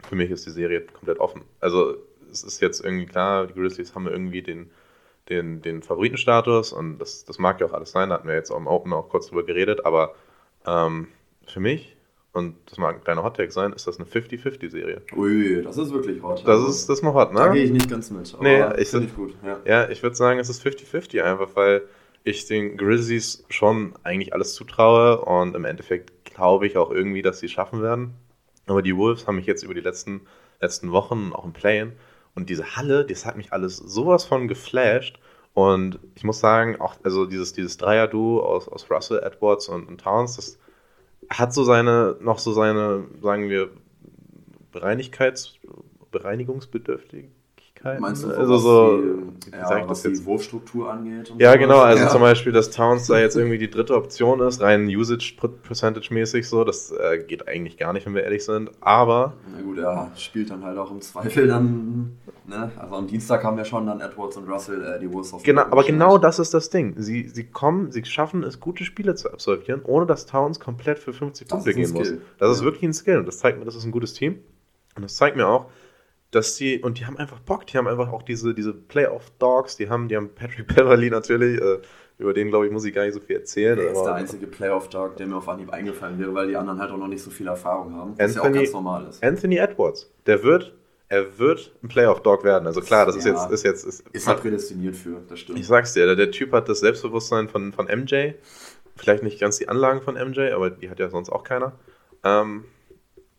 für 0.07 0.15
mich 0.15 0.31
ist 0.31 0.45
die 0.45 0.51
Serie 0.51 0.81
komplett 0.81 1.19
offen. 1.19 1.43
Also 1.59 1.95
es 2.31 2.43
ist 2.43 2.61
jetzt 2.61 2.83
irgendwie 2.83 3.05
klar, 3.05 3.47
die 3.47 3.53
Grizzlies 3.53 3.93
haben 3.93 4.07
irgendwie 4.07 4.41
den, 4.41 4.71
den, 5.29 5.61
den 5.61 5.81
Favoritenstatus 5.81 6.73
und 6.73 6.99
das, 6.99 7.25
das 7.25 7.39
mag 7.39 7.59
ja 7.59 7.67
auch 7.67 7.73
alles 7.73 7.91
sein, 7.91 8.09
da 8.09 8.15
hatten 8.15 8.27
wir 8.27 8.35
jetzt 8.35 8.51
auch 8.51 8.57
im 8.57 8.67
Open 8.67 8.93
auch 8.93 9.09
kurz 9.09 9.27
drüber 9.27 9.43
geredet, 9.43 9.85
aber 9.85 10.15
ähm, 10.65 11.07
für 11.47 11.59
mich, 11.59 11.95
und 12.33 12.55
das 12.67 12.77
mag 12.77 12.95
ein 12.95 13.03
kleiner 13.03 13.23
Hottag 13.23 13.51
sein, 13.51 13.73
ist 13.73 13.87
das 13.87 13.99
eine 13.99 14.07
50-50-Serie. 14.07 15.01
Ui, 15.15 15.61
das 15.63 15.77
ist 15.77 15.91
wirklich 15.91 16.21
hot. 16.23 16.47
Das 16.47 16.61
ist 16.67 16.87
das 16.87 16.99
ist 16.99 17.03
mal 17.03 17.13
hot, 17.13 17.35
Da 17.35 17.49
gehe 17.49 17.61
ne? 17.61 17.65
ich 17.67 17.71
nicht 17.71 17.89
ganz 17.89 18.09
mit. 18.09 18.33
Aber 18.33 18.43
Nee, 18.43 18.63
ich- 18.81 18.89
finde 18.89 19.07
ich 19.07 19.15
gut. 19.15 19.35
Ja. 19.45 19.59
Ja, 19.65 19.89
ich 19.89 20.01
würde 20.01 20.15
sagen, 20.15 20.39
es 20.39 20.49
ist 20.49 20.61
50-50 20.65 21.21
einfach, 21.23 21.49
weil 21.55 21.81
ich 22.23 22.45
den 22.45 22.77
Grizzlies 22.77 23.43
schon 23.49 23.93
eigentlich 24.03 24.33
alles 24.33 24.53
zutraue 24.53 25.21
und 25.21 25.55
im 25.55 25.65
Endeffekt 25.65 26.23
glaube 26.25 26.67
ich 26.67 26.77
auch 26.77 26.91
irgendwie, 26.91 27.21
dass 27.21 27.39
sie 27.39 27.47
es 27.47 27.51
schaffen 27.51 27.81
werden. 27.81 28.13
Aber 28.67 28.81
die 28.81 28.95
Wolves 28.95 29.27
haben 29.27 29.35
mich 29.37 29.47
jetzt 29.47 29.63
über 29.63 29.73
die 29.73 29.81
letzten, 29.81 30.21
letzten 30.61 30.91
Wochen 30.91 31.31
auch 31.33 31.43
im 31.43 31.51
Playen 31.51 31.93
und 32.35 32.49
diese 32.49 32.75
Halle, 32.77 33.05
das 33.05 33.25
hat 33.25 33.35
mich 33.35 33.51
alles 33.51 33.75
sowas 33.75 34.23
von 34.23 34.47
geflasht. 34.47 35.19
Und 35.53 35.99
ich 36.15 36.23
muss 36.23 36.39
sagen, 36.39 36.79
auch 36.79 36.95
also 37.03 37.25
dieses, 37.25 37.53
dieses 37.53 37.77
Dreier-Duo 37.77 38.41
aus, 38.41 38.67
aus 38.67 38.89
Russell, 38.89 39.19
Edwards 39.23 39.67
und, 39.67 39.87
und 39.87 39.99
Towns, 39.99 40.37
das 40.37 40.57
hat 41.29 41.53
so 41.53 41.63
seine, 41.63 42.17
noch 42.21 42.39
so 42.39 42.51
seine, 42.51 43.05
sagen 43.21 43.49
wir, 43.49 43.69
Bereinigkeits, 44.71 45.57
Bereinigungsbedürftigkeit. 47.83 47.99
Meinst 47.99 48.23
du, 48.23 48.27
so, 48.27 48.33
also 48.35 48.53
was, 48.53 48.61
so, 48.61 48.97
die, 48.97 49.51
wie 49.53 49.57
ja, 49.57 49.67
sag 49.67 49.89
was 49.89 50.01
das 50.01 50.11
jetzt? 50.11 50.21
die 50.21 50.25
Wurfstruktur 50.25 50.91
angeht? 50.91 51.31
und 51.31 51.39
Ja, 51.41 51.49
sowas? 51.51 51.59
genau. 51.59 51.79
Also 51.79 52.03
ja. 52.03 52.09
zum 52.09 52.21
Beispiel, 52.21 52.51
dass 52.51 52.69
Towns 52.71 53.07
da 53.07 53.19
jetzt 53.19 53.35
irgendwie 53.35 53.57
die 53.57 53.69
dritte 53.69 53.95
Option 53.95 54.39
ist, 54.41 54.61
rein 54.61 54.87
Usage-Percentage-mäßig 54.87 56.47
so. 56.47 56.63
Das 56.63 56.91
äh, 56.91 57.19
geht 57.19 57.47
eigentlich 57.47 57.77
gar 57.77 57.93
nicht, 57.93 58.05
wenn 58.05 58.15
wir 58.15 58.23
ehrlich 58.23 58.45
sind. 58.45 58.71
Aber 58.81 59.33
Na 59.55 59.61
gut, 59.61 59.77
er 59.77 60.11
spielt 60.15 60.49
dann 60.49 60.63
halt 60.63 60.77
auch 60.77 60.91
im 60.91 61.01
Zweifel 61.01 61.47
dann, 61.47 62.17
ne? 62.47 62.71
Also 62.77 62.95
am 62.95 63.07
Dienstag 63.07 63.43
haben 63.43 63.57
ja 63.57 63.65
schon 63.65 63.85
dann 63.85 63.99
Edwards 64.01 64.37
und 64.37 64.49
Russell 64.49 64.83
äh, 64.83 64.99
die 64.99 65.11
Wolves 65.11 65.33
auf 65.33 65.43
genau, 65.43 65.63
aber 65.63 65.83
genau 65.83 66.17
das 66.17 66.39
ist 66.39 66.53
das 66.53 66.69
Ding. 66.69 66.95
Sie, 66.97 67.27
sie 67.29 67.45
kommen, 67.45 67.91
sie 67.91 68.03
schaffen 68.05 68.43
es, 68.43 68.59
gute 68.59 68.83
Spiele 68.83 69.15
zu 69.15 69.31
absolvieren, 69.31 69.81
ohne 69.83 70.05
dass 70.05 70.25
Towns 70.25 70.59
komplett 70.59 70.99
für 70.99 71.13
50 71.13 71.47
Das 71.47 71.55
Punkte 71.63 71.69
ist 71.71 71.75
gehen 71.75 71.93
muss. 71.93 72.07
Skill. 72.07 72.21
Das 72.37 72.51
ist 72.51 72.59
Ja. 72.59 72.65
wirklich 72.65 72.83
ein 72.83 72.93
Skill 72.93 73.17
und 73.19 73.25
das 73.25 73.39
zeigt 73.39 73.59
mir, 73.59 73.65
das 73.65 73.75
ist 73.75 73.85
ein 73.85 73.91
gutes 73.91 74.13
Team. 74.13 74.39
Und 74.95 75.03
das 75.03 75.15
zeigt 75.15 75.37
mir 75.37 75.47
auch, 75.47 75.67
dass 76.31 76.55
die, 76.55 76.81
und 76.81 76.97
die 76.99 77.05
haben 77.05 77.17
einfach 77.17 77.39
Bock, 77.39 77.67
die 77.67 77.77
haben 77.77 77.87
einfach 77.87 78.11
auch 78.11 78.23
diese, 78.23 78.53
diese 78.53 78.73
Playoff-Dogs, 78.73 79.77
die 79.77 79.89
haben, 79.89 80.07
die 80.07 80.15
haben 80.15 80.29
Patrick 80.33 80.67
Beverly 80.75 81.09
natürlich, 81.09 81.59
äh, 81.61 81.79
über 82.17 82.33
den, 82.33 82.49
glaube 82.49 82.67
ich, 82.67 82.71
muss 82.71 82.85
ich 82.85 82.93
gar 82.93 83.03
nicht 83.03 83.15
so 83.15 83.19
viel 83.19 83.35
erzählen. 83.37 83.75
Der 83.77 83.91
ist 83.91 84.01
der 84.03 84.13
einzige 84.13 84.45
Playoff-Dog, 84.47 85.17
der 85.17 85.25
mir 85.27 85.37
auf 85.37 85.49
Anhieb 85.49 85.71
eingefallen 85.73 86.19
wäre, 86.19 86.33
weil 86.33 86.47
die 86.47 86.55
anderen 86.55 86.79
halt 86.79 86.91
auch 86.91 86.97
noch 86.97 87.07
nicht 87.07 87.21
so 87.23 87.31
viel 87.31 87.47
Erfahrung 87.47 87.95
haben. 87.95 88.13
Was 88.17 88.35
ja 88.35 88.41
auch 88.41 88.45
Anthony- 88.45 88.63
ganz 88.63 88.73
normal 88.73 89.07
ist. 89.09 89.23
Anthony 89.23 89.57
Edwards, 89.57 90.11
der 90.27 90.43
wird, 90.43 90.73
er 91.09 91.39
wird 91.39 91.71
ein 91.83 91.87
Playoff-Dog 91.87 92.43
werden. 92.43 92.67
Also 92.67 92.79
klar, 92.81 93.05
das 93.07 93.15
ist 93.15 93.25
Ja. 93.25 93.33
jetzt, 93.33 93.51
ist 93.51 93.63
jetzt, 93.63 93.85
ist, 93.85 94.07
Ist 94.11 94.27
halt 94.27 94.39
prädestiniert 94.41 94.95
für, 94.95 95.21
das 95.27 95.39
stimmt. 95.39 95.57
ich 95.59 95.65
sag's 95.67 95.93
dir, 95.93 96.05
der, 96.05 96.15
der 96.15 96.29
Typ 96.31 96.51
hat 96.53 96.69
das 96.69 96.79
Selbstbewusstsein 96.81 97.49
von, 97.49 97.73
von 97.73 97.87
MJ. 97.87 98.33
Vielleicht 98.95 99.23
nicht 99.23 99.39
ganz 99.39 99.57
die 99.57 99.67
Anlagen 99.67 100.01
von 100.01 100.13
MJ, 100.13 100.51
aber 100.51 100.69
die 100.69 100.89
hat 100.91 100.99
ja 100.99 101.09
sonst 101.09 101.29
auch 101.31 101.43
keiner. 101.43 101.73
Ähm, 102.23 102.65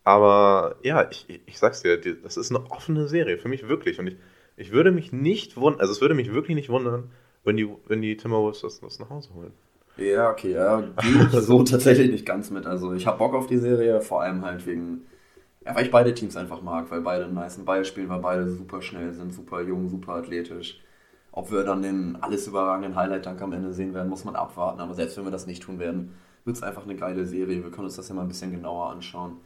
aber 0.03 0.77
ja, 0.83 1.09
ich, 1.09 1.25
ich- 1.29 1.59
sag's 1.59 1.81
dir, 1.81 1.97
das 1.99 2.37
ist 2.37 2.51
eine 2.51 2.69
offene 2.71 3.07
Serie, 3.07 3.37
für 3.37 3.49
mich 3.49 3.67
wirklich. 3.67 3.99
Und 3.99 4.07
ich, 4.07 4.17
ich 4.57 4.71
würde 4.71 4.91
mich 4.91 5.11
nicht 5.13 5.57
wundern, 5.57 5.81
also 5.81 5.93
es 5.93 6.01
würde 6.01 6.15
mich 6.15 6.33
wirklich 6.33 6.55
nicht 6.55 6.69
wundern, 6.69 7.11
wenn 7.43 7.57
die, 7.57 7.67
wenn 7.87 8.01
die 8.01 8.17
Timberwolves 8.17 8.61
das, 8.61 8.79
das 8.81 8.99
nach 8.99 9.09
Hause 9.09 9.33
holen. 9.33 9.53
Ja, 9.95 10.31
okay, 10.31 10.53
ja, 10.53 10.81
gehe 10.97 11.21
ich 11.27 11.39
so 11.45 11.61
tatsächlich 11.63 12.09
nicht 12.09 12.25
ganz 12.25 12.49
mit. 12.49 12.65
Also 12.65 12.93
ich 12.93 13.05
habe 13.05 13.19
Bock 13.19 13.35
auf 13.35 13.45
die 13.47 13.57
Serie, 13.59 14.01
vor 14.01 14.21
allem 14.23 14.43
halt 14.43 14.65
wegen, 14.65 15.05
ja, 15.65 15.75
weil 15.75 15.85
ich 15.85 15.91
beide 15.91 16.13
Teams 16.15 16.35
einfach 16.37 16.61
mag, 16.63 16.91
weil 16.91 17.01
beide 17.01 17.25
einen 17.25 17.35
niceen 17.35 17.65
Ball 17.65 17.85
spielen, 17.85 18.09
weil 18.09 18.19
beide 18.21 18.49
super 18.49 18.81
schnell 18.81 19.13
sind, 19.13 19.33
super 19.33 19.61
jung, 19.61 19.89
super 19.89 20.13
athletisch. 20.15 20.81
Ob 21.31 21.51
wir 21.51 21.63
dann 21.63 21.81
den 21.83 22.17
alles 22.21 22.47
überragenden 22.47 22.95
Highlight-Dank 22.95 23.41
am 23.41 23.53
Ende 23.53 23.73
sehen 23.73 23.93
werden, 23.93 24.09
muss 24.09 24.25
man 24.25 24.35
abwarten. 24.35 24.81
Aber 24.81 24.93
selbst 24.95 25.17
wenn 25.17 25.25
wir 25.25 25.31
das 25.31 25.47
nicht 25.47 25.63
tun 25.63 25.79
werden, 25.79 26.15
wird 26.45 26.57
es 26.57 26.63
einfach 26.63 26.83
eine 26.85 26.95
geile 26.95 27.25
Serie. 27.25 27.63
Wir 27.63 27.71
können 27.71 27.85
uns 27.85 27.95
das 27.97 28.09
ja 28.09 28.15
mal 28.15 28.23
ein 28.23 28.27
bisschen 28.29 28.51
genauer 28.51 28.91
anschauen. 28.91 29.37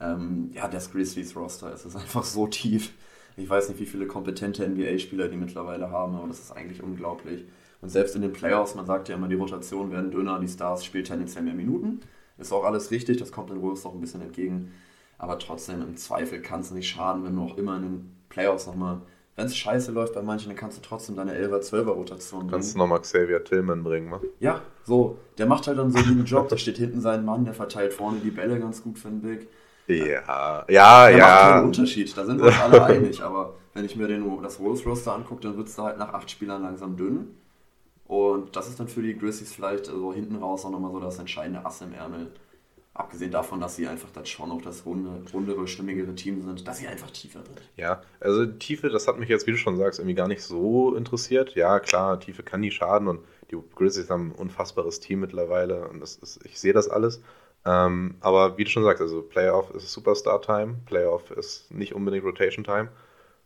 Ähm, 0.00 0.50
ja, 0.52 0.66
das 0.68 0.90
Grizzlies-Roster 0.92 1.72
es 1.72 1.84
ist 1.84 1.96
einfach 1.96 2.24
so 2.24 2.46
tief. 2.46 2.92
Ich 3.36 3.48
weiß 3.48 3.68
nicht, 3.68 3.80
wie 3.80 3.86
viele 3.86 4.06
kompetente 4.06 4.66
NBA-Spieler 4.68 5.28
die 5.28 5.36
mittlerweile 5.36 5.90
haben, 5.90 6.14
aber 6.16 6.28
das 6.28 6.40
ist 6.40 6.52
eigentlich 6.52 6.82
unglaublich. 6.82 7.44
Und 7.80 7.88
selbst 7.88 8.14
in 8.14 8.22
den 8.22 8.32
Playoffs, 8.32 8.74
man 8.74 8.86
sagt 8.86 9.08
ja 9.08 9.14
immer, 9.14 9.28
die 9.28 9.36
Rotationen 9.36 9.92
werden 9.92 10.10
dünner, 10.10 10.38
die 10.38 10.48
Stars 10.48 10.84
spielen 10.84 11.04
tendenziell 11.04 11.44
mehr 11.44 11.54
Minuten. 11.54 12.00
Ist 12.38 12.52
auch 12.52 12.64
alles 12.64 12.90
richtig, 12.90 13.18
das 13.18 13.32
kommt 13.32 13.50
den 13.50 13.62
Wolves 13.62 13.84
auch 13.86 13.94
ein 13.94 14.00
bisschen 14.00 14.22
entgegen. 14.22 14.72
Aber 15.18 15.38
trotzdem, 15.38 15.82
im 15.82 15.96
Zweifel 15.96 16.40
kann 16.40 16.60
es 16.60 16.70
nicht 16.70 16.88
schaden, 16.88 17.24
wenn 17.24 17.36
du 17.36 17.42
auch 17.42 17.56
immer 17.58 17.76
in 17.76 17.82
den 17.82 18.16
Playoffs 18.30 18.66
nochmal, 18.66 19.00
wenn 19.36 19.46
es 19.46 19.56
scheiße 19.56 19.92
läuft 19.92 20.14
bei 20.14 20.22
manchen, 20.22 20.48
dann 20.48 20.56
kannst 20.56 20.78
du 20.78 20.82
trotzdem 20.82 21.16
deine 21.16 21.32
11er, 21.34 21.60
12er 21.60 21.90
Rotation 21.90 22.48
Kannst 22.48 22.70
du 22.70 22.74
bringen. 22.74 22.78
nochmal 22.78 23.00
Xavier 23.00 23.44
Tillman 23.44 23.82
bringen, 23.82 24.10
ne? 24.10 24.20
Ja, 24.38 24.62
so, 24.84 25.18
der 25.38 25.46
macht 25.46 25.66
halt 25.66 25.78
dann 25.78 25.90
so 25.90 25.98
einen 25.98 26.24
Job, 26.24 26.48
der 26.48 26.56
steht 26.56 26.78
hinten 26.78 27.00
seinen 27.00 27.24
Mann, 27.24 27.44
der 27.44 27.54
verteilt 27.54 27.92
vorne 27.94 28.18
die 28.20 28.30
Bälle 28.30 28.58
ganz 28.58 28.82
gut 28.82 28.98
für 28.98 29.08
den 29.08 29.20
Big. 29.22 29.48
Ja, 29.98 30.64
ja, 30.68 31.08
Der 31.08 31.18
macht 31.18 31.40
keinen 31.40 31.58
ja. 31.58 31.60
Unterschied, 31.62 32.16
da 32.16 32.24
sind 32.24 32.38
wir 32.38 32.46
uns 32.46 32.60
alle 32.60 32.84
einig. 32.84 33.22
Aber 33.22 33.54
wenn 33.74 33.84
ich 33.84 33.96
mir 33.96 34.08
den, 34.08 34.42
das 34.42 34.58
Wolves-Roster 34.58 35.14
angucke, 35.14 35.42
dann 35.42 35.56
wird 35.56 35.68
es 35.68 35.76
da 35.76 35.84
halt 35.84 35.98
nach 35.98 36.12
acht 36.12 36.30
Spielern 36.30 36.62
langsam 36.62 36.96
dünn. 36.96 37.36
Und 38.06 38.56
das 38.56 38.68
ist 38.68 38.80
dann 38.80 38.88
für 38.88 39.02
die 39.02 39.16
Grizzlies 39.16 39.52
vielleicht 39.52 39.86
so 39.86 39.92
also 39.92 40.12
hinten 40.12 40.36
raus 40.36 40.64
auch 40.64 40.70
nochmal 40.70 40.90
so 40.90 40.98
das 40.98 41.18
entscheidende 41.20 41.64
Ass 41.64 41.80
im 41.80 41.92
Ärmel. 41.92 42.32
Abgesehen 42.92 43.30
davon, 43.30 43.60
dass 43.60 43.76
sie 43.76 43.86
einfach 43.86 44.10
dann 44.10 44.26
schon 44.26 44.48
noch 44.48 44.60
das 44.62 44.84
runde, 44.84 45.22
rundere, 45.32 45.68
stimmigere 45.68 46.12
Team 46.16 46.42
sind, 46.42 46.66
dass 46.66 46.78
sie 46.78 46.88
einfach 46.88 47.10
tiefer 47.12 47.44
sind. 47.44 47.62
Ja, 47.76 48.02
also 48.18 48.46
Tiefe, 48.46 48.88
das 48.88 49.06
hat 49.06 49.18
mich 49.20 49.28
jetzt, 49.28 49.46
wie 49.46 49.52
du 49.52 49.56
schon 49.56 49.76
sagst, 49.76 50.00
irgendwie 50.00 50.16
gar 50.16 50.26
nicht 50.26 50.42
so 50.42 50.94
interessiert. 50.96 51.54
Ja, 51.54 51.78
klar, 51.78 52.18
Tiefe 52.18 52.42
kann 52.42 52.60
nie 52.60 52.72
schaden 52.72 53.06
und 53.06 53.20
die 53.52 53.58
Grizzlies 53.76 54.10
haben 54.10 54.30
ein 54.30 54.34
unfassbares 54.34 54.98
Team 54.98 55.20
mittlerweile 55.20 55.88
und 55.88 56.00
das 56.00 56.16
ist, 56.16 56.44
ich 56.44 56.58
sehe 56.58 56.72
das 56.72 56.88
alles. 56.88 57.22
Ähm, 57.64 58.14
aber 58.20 58.56
wie 58.56 58.64
du 58.64 58.70
schon 58.70 58.84
sagst, 58.84 59.02
also 59.02 59.22
Playoff 59.22 59.70
ist 59.74 59.92
Superstar-Time, 59.92 60.76
Playoff 60.86 61.30
ist 61.30 61.70
nicht 61.70 61.94
unbedingt 61.94 62.24
Rotation-Time. 62.24 62.88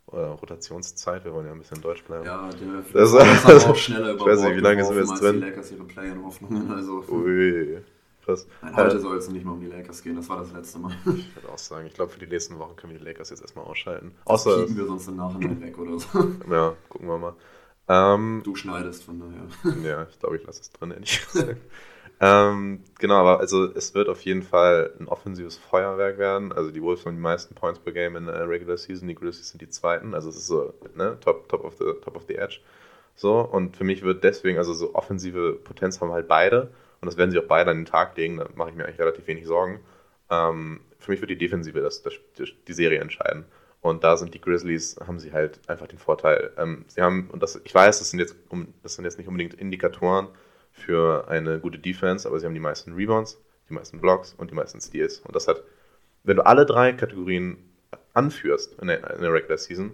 Oder 0.06 0.28
Rotationszeit, 0.32 1.24
wir 1.24 1.32
wollen 1.32 1.46
ja 1.46 1.52
ein 1.52 1.58
bisschen 1.58 1.80
Deutsch 1.80 2.04
bleiben. 2.04 2.26
Ja, 2.26 2.48
der 2.50 2.82
das, 2.92 3.12
das 3.12 3.46
ist 3.46 3.66
auch 3.66 3.74
schneller 3.74 4.12
über 4.12 4.20
Ich 4.20 4.26
weiß 4.26 4.42
nicht, 4.42 4.56
wie 4.56 4.60
lange 4.60 4.84
sind 4.84 4.94
wir 4.94 5.02
jetzt 5.02 5.20
drin? 5.20 5.36
Die 5.36 5.46
Lakers 5.46 5.72
ihre 5.72 5.84
Play-in-Hoffnungen. 5.84 6.70
Also 6.74 7.02
Ui, 7.08 7.78
krass. 8.24 8.46
Nein, 8.62 8.76
heute 8.76 8.96
äh, 8.96 9.00
soll 9.00 9.16
es 9.16 9.28
nicht 9.30 9.44
mehr 9.44 9.54
um 9.54 9.60
die 9.60 9.66
Lakers 9.66 10.02
gehen, 10.02 10.16
das 10.16 10.28
war 10.28 10.38
das 10.38 10.52
letzte 10.52 10.78
Mal. 10.78 10.94
Ich 11.06 11.34
würde 11.34 11.48
auch 11.50 11.58
sagen, 11.58 11.86
ich 11.86 11.94
glaube, 11.94 12.12
für 12.12 12.20
die 12.20 12.26
nächsten 12.26 12.58
Wochen 12.58 12.76
können 12.76 12.92
wir 12.92 12.98
die 12.98 13.04
Lakers 13.06 13.30
jetzt 13.30 13.40
erstmal 13.40 13.64
ausschalten. 13.64 14.14
Das 14.26 14.46
Außer. 14.46 14.68
wir 14.68 14.86
sonst 14.86 15.08
im 15.08 15.16
Nachhinein 15.16 15.60
weg 15.60 15.78
oder 15.78 15.98
so. 15.98 16.06
Ja, 16.50 16.74
gucken 16.88 17.08
wir 17.08 17.18
mal. 17.18 17.34
Ähm, 17.88 18.42
du 18.44 18.54
schneidest 18.54 19.04
von 19.04 19.20
daher. 19.20 19.74
Ja, 19.82 20.06
ich 20.10 20.18
glaube, 20.18 20.36
ich 20.36 20.46
lasse 20.46 20.62
es 20.62 20.70
drin, 20.70 20.90
ehrlich 20.90 21.20
gesagt. 21.32 21.60
ähm, 22.20 22.82
genau, 22.98 23.16
aber 23.16 23.40
also 23.40 23.64
es 23.74 23.94
wird 23.94 24.08
auf 24.08 24.22
jeden 24.22 24.42
Fall 24.42 24.92
ein 24.98 25.08
offensives 25.08 25.56
Feuerwerk 25.58 26.18
werden. 26.18 26.52
Also 26.52 26.70
die 26.70 26.82
Wolves 26.82 27.04
haben 27.04 27.16
die 27.16 27.20
meisten 27.20 27.54
Points 27.54 27.78
per 27.78 27.92
Game 27.92 28.16
in 28.16 28.26
der 28.26 28.48
Regular 28.48 28.76
Season, 28.76 29.08
die 29.08 29.14
Grizzlies 29.14 29.50
sind 29.50 29.60
die 29.60 29.68
zweiten. 29.68 30.14
Also 30.14 30.30
es 30.30 30.36
ist 30.36 30.46
so, 30.46 30.72
ne, 30.94 31.18
top, 31.20 31.48
top, 31.48 31.64
of 31.64 31.76
the, 31.78 31.92
top 32.02 32.16
of 32.16 32.24
the 32.26 32.36
edge. 32.36 32.60
So, 33.16 33.40
und 33.40 33.76
für 33.76 33.84
mich 33.84 34.02
wird 34.02 34.24
deswegen, 34.24 34.58
also 34.58 34.72
so 34.72 34.94
offensive 34.94 35.52
Potenz 35.62 36.00
haben 36.00 36.12
halt 36.12 36.26
beide. 36.26 36.70
Und 37.00 37.06
das 37.06 37.16
werden 37.18 37.30
sie 37.30 37.38
auch 37.38 37.46
beide 37.46 37.70
an 37.70 37.78
den 37.78 37.86
Tag 37.86 38.16
legen, 38.16 38.38
da 38.38 38.48
mache 38.54 38.70
ich 38.70 38.76
mir 38.76 38.84
eigentlich 38.86 38.98
relativ 38.98 39.26
wenig 39.26 39.46
Sorgen. 39.46 39.80
Ähm, 40.30 40.80
für 40.98 41.10
mich 41.10 41.20
wird 41.20 41.30
die 41.30 41.36
Defensive 41.36 41.80
das, 41.80 42.02
das, 42.02 42.14
die 42.66 42.72
Serie 42.72 43.00
entscheiden. 43.00 43.44
Und 43.84 44.02
da 44.02 44.16
sind 44.16 44.32
die 44.32 44.40
Grizzlies, 44.40 44.96
haben 45.06 45.18
sie 45.18 45.34
halt 45.34 45.60
einfach 45.68 45.86
den 45.86 45.98
Vorteil. 45.98 46.52
Ähm, 46.56 46.86
sie 46.88 47.02
haben, 47.02 47.28
und 47.30 47.42
das, 47.42 47.60
ich 47.64 47.74
weiß, 47.74 47.98
das 47.98 48.08
sind, 48.08 48.18
jetzt, 48.18 48.34
das 48.82 48.94
sind 48.94 49.04
jetzt 49.04 49.18
nicht 49.18 49.28
unbedingt 49.28 49.52
Indikatoren 49.52 50.28
für 50.72 51.28
eine 51.28 51.60
gute 51.60 51.78
Defense, 51.78 52.26
aber 52.26 52.40
sie 52.40 52.46
haben 52.46 52.54
die 52.54 52.60
meisten 52.60 52.94
Rebounds, 52.94 53.38
die 53.68 53.74
meisten 53.74 54.00
Blocks 54.00 54.34
und 54.38 54.50
die 54.50 54.54
meisten 54.54 54.80
Steals. 54.80 55.18
Und 55.18 55.36
das 55.36 55.48
hat, 55.48 55.64
wenn 56.22 56.38
du 56.38 56.46
alle 56.46 56.64
drei 56.64 56.94
Kategorien 56.94 57.58
anführst 58.14 58.72
in 58.80 58.86
der, 58.86 59.16
in 59.16 59.20
der 59.20 59.30
Regular 59.30 59.58
Season, 59.58 59.92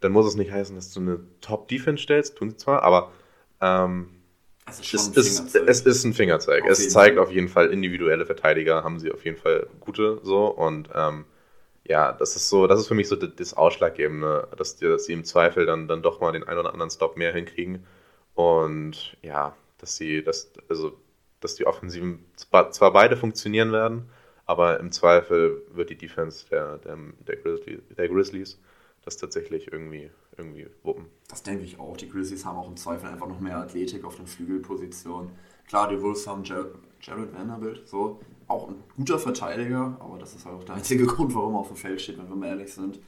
dann 0.00 0.12
muss 0.12 0.24
es 0.24 0.36
nicht 0.36 0.50
heißen, 0.50 0.74
dass 0.74 0.90
du 0.90 1.00
eine 1.00 1.20
Top-Defense 1.42 2.02
stellst, 2.02 2.38
tun 2.38 2.48
sie 2.48 2.56
zwar, 2.56 2.82
aber 2.84 3.12
ähm, 3.60 4.08
es, 4.66 4.80
ist 4.94 5.14
es, 5.18 5.40
ist, 5.40 5.54
es, 5.56 5.80
ist 5.82 6.04
ein 6.04 6.14
Fingerzeig. 6.14 6.62
Auf 6.62 6.70
es 6.70 6.88
zeigt 6.88 7.16
Fall. 7.16 7.24
auf 7.26 7.30
jeden 7.30 7.48
Fall 7.48 7.66
individuelle 7.66 8.24
Verteidiger, 8.24 8.82
haben 8.82 8.98
sie 8.98 9.12
auf 9.12 9.26
jeden 9.26 9.36
Fall 9.36 9.66
gute 9.78 10.20
so 10.22 10.46
und 10.46 10.88
ähm, 10.94 11.26
ja, 11.84 12.12
das 12.12 12.36
ist 12.36 12.48
so, 12.48 12.66
das 12.66 12.80
ist 12.80 12.88
für 12.88 12.94
mich 12.94 13.08
so 13.08 13.16
das 13.16 13.54
Ausschlaggebende, 13.54 14.48
dass, 14.56 14.76
die, 14.76 14.86
dass 14.86 15.04
sie 15.04 15.12
im 15.12 15.24
Zweifel 15.24 15.66
dann, 15.66 15.88
dann 15.88 16.02
doch 16.02 16.20
mal 16.20 16.32
den 16.32 16.44
einen 16.44 16.58
oder 16.58 16.72
anderen 16.72 16.90
Stop 16.90 17.16
mehr 17.16 17.32
hinkriegen. 17.32 17.84
Und 18.34 19.16
ja, 19.22 19.56
dass 19.78 19.96
sie, 19.96 20.22
dass, 20.22 20.52
also, 20.68 20.92
dass 21.40 21.54
die 21.54 21.66
Offensiven 21.66 22.24
zwar 22.36 22.92
beide 22.92 23.16
funktionieren 23.16 23.72
werden, 23.72 24.10
aber 24.46 24.80
im 24.80 24.92
Zweifel 24.92 25.62
wird 25.70 25.90
die 25.90 25.96
Defense 25.96 26.46
der, 26.50 26.78
der, 26.78 26.98
der, 27.26 27.36
Grizzlies, 27.36 27.80
der 27.96 28.08
Grizzlies 28.08 28.58
das 29.04 29.16
tatsächlich 29.16 29.72
irgendwie, 29.72 30.10
irgendwie 30.36 30.66
wuppen. 30.82 31.06
Das 31.28 31.42
denke 31.42 31.64
ich 31.64 31.78
auch. 31.78 31.96
Die 31.96 32.08
Grizzlies 32.08 32.44
haben 32.44 32.58
auch 32.58 32.68
im 32.68 32.76
Zweifel 32.76 33.08
einfach 33.08 33.28
noch 33.28 33.40
mehr 33.40 33.56
Athletik 33.56 34.04
auf 34.04 34.16
den 34.16 34.26
Flügelpositionen. 34.26 35.30
Klar, 35.68 35.88
die 35.88 36.00
Wolves 36.02 36.26
haben 36.26 36.44
Jared 36.44 37.32
Vanderbilt, 37.32 37.88
so, 37.88 38.20
auch 38.50 38.68
ein 38.68 38.82
guter 38.96 39.18
Verteidiger, 39.18 39.96
aber 40.00 40.18
das 40.18 40.34
ist 40.34 40.44
halt 40.44 40.56
auch 40.56 40.64
der 40.64 40.76
einzige 40.76 41.06
Grund, 41.06 41.34
warum 41.34 41.54
er 41.54 41.60
auf 41.60 41.68
dem 41.68 41.76
Feld 41.76 42.00
steht, 42.00 42.18
wenn 42.18 42.28
wir 42.28 42.36
mal 42.36 42.48
ehrlich 42.48 42.72
sind. 42.72 43.00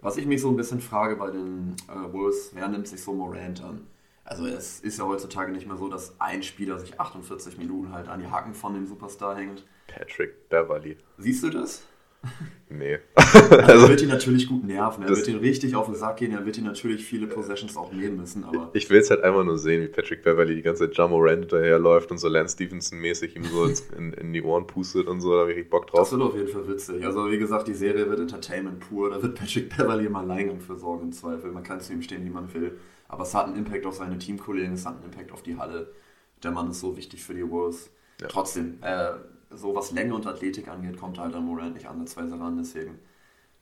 Was 0.00 0.16
ich 0.16 0.26
mich 0.26 0.40
so 0.40 0.48
ein 0.48 0.56
bisschen 0.56 0.80
frage 0.80 1.16
bei 1.16 1.30
den 1.30 1.76
äh, 1.88 2.12
Wolves, 2.12 2.52
wer 2.54 2.68
nimmt 2.68 2.88
sich 2.88 3.02
so 3.02 3.12
Morant 3.12 3.62
an? 3.62 3.86
Also 4.24 4.46
es 4.46 4.80
ist 4.80 4.98
ja 4.98 5.06
heutzutage 5.06 5.52
nicht 5.52 5.66
mehr 5.66 5.76
so, 5.76 5.88
dass 5.88 6.18
ein 6.20 6.42
Spieler 6.42 6.78
sich 6.78 7.00
48 7.00 7.58
Minuten 7.58 7.92
halt 7.92 8.08
an 8.08 8.20
die 8.20 8.28
Haken 8.28 8.54
von 8.54 8.74
dem 8.74 8.86
Superstar 8.86 9.36
hängt. 9.36 9.66
Patrick 9.88 10.48
Beverly. 10.48 10.96
Siehst 11.18 11.42
du 11.42 11.50
das? 11.50 11.82
Nee. 12.68 12.98
Also, 13.32 13.84
er 13.84 13.88
wird 13.88 14.02
ihn 14.02 14.08
natürlich 14.08 14.48
gut 14.48 14.64
nerven. 14.64 15.04
Er 15.04 15.08
wird 15.10 15.28
ihn 15.28 15.38
richtig 15.38 15.76
auf 15.76 15.86
den 15.86 15.94
Sack 15.94 16.16
gehen. 16.16 16.32
Er 16.32 16.44
wird 16.44 16.58
ihn 16.58 16.64
natürlich 16.64 17.04
viele 17.04 17.26
Possessions 17.28 17.76
auch 17.76 17.92
nehmen 17.92 18.16
müssen. 18.16 18.42
Aber 18.44 18.70
ich 18.72 18.90
will 18.90 18.98
es 18.98 19.10
halt 19.10 19.22
einfach 19.22 19.44
nur 19.44 19.56
sehen, 19.56 19.82
wie 19.82 19.88
Patrick 19.88 20.24
Beverly 20.24 20.56
die 20.56 20.62
ganze 20.62 20.86
Zeit 20.86 20.96
Jamo 20.96 21.18
Rand 21.18 21.40
hinterherläuft 21.40 22.10
und 22.10 22.18
so 22.18 22.28
Lance 22.28 22.54
Stevenson-mäßig 22.54 23.36
ihm 23.36 23.44
so 23.44 23.66
in, 23.96 24.12
in, 24.14 24.32
die 24.32 24.42
Ohren 24.42 24.66
pustet 24.66 25.06
und 25.06 25.20
so. 25.20 25.34
Da 25.34 25.40
habe 25.42 25.52
ich 25.52 25.70
Bock 25.70 25.86
drauf. 25.86 26.00
Das 26.00 26.12
wird 26.12 26.22
auf 26.22 26.34
jeden 26.34 26.48
Fall 26.48 26.66
witzig. 26.68 27.04
Also, 27.04 27.30
wie 27.30 27.38
gesagt, 27.38 27.68
die 27.68 27.74
Serie 27.74 28.08
wird 28.08 28.20
Entertainment 28.20 28.80
pur. 28.80 29.10
Da 29.10 29.22
wird 29.22 29.36
Patrick 29.36 29.76
Beverly 29.76 30.06
im 30.06 30.16
Alleingang 30.16 30.60
für 30.60 30.76
sorgen 30.76 31.04
im 31.04 31.12
Zweifel. 31.12 31.52
Man 31.52 31.62
kann 31.62 31.80
zu 31.80 31.92
ihm 31.92 32.02
stehen, 32.02 32.24
wie 32.24 32.30
man 32.30 32.52
will. 32.52 32.78
Aber 33.08 33.22
es 33.22 33.34
hat 33.34 33.46
einen 33.46 33.56
Impact 33.56 33.86
auf 33.86 33.94
seine 33.94 34.18
Teamkollegen, 34.18 34.74
es 34.74 34.86
hat 34.86 34.96
einen 34.96 35.04
Impact 35.04 35.32
auf 35.32 35.42
die 35.42 35.56
Halle. 35.56 35.92
Der 36.42 36.52
Mann 36.52 36.70
ist 36.70 36.80
so 36.80 36.96
wichtig 36.96 37.22
für 37.22 37.34
die 37.34 37.48
Wolves. 37.48 37.90
Ja. 38.20 38.28
Trotzdem, 38.28 38.78
äh, 38.82 39.12
so 39.50 39.74
was 39.74 39.90
Länge 39.92 40.14
und 40.14 40.26
Athletik 40.26 40.68
angeht, 40.68 40.98
kommt 40.98 41.18
halt 41.18 41.34
an 41.34 41.44
Morant 41.44 41.74
nicht 41.74 41.86
ansatzweise 41.86 42.38
ran. 42.38 42.56
Deswegen 42.58 42.98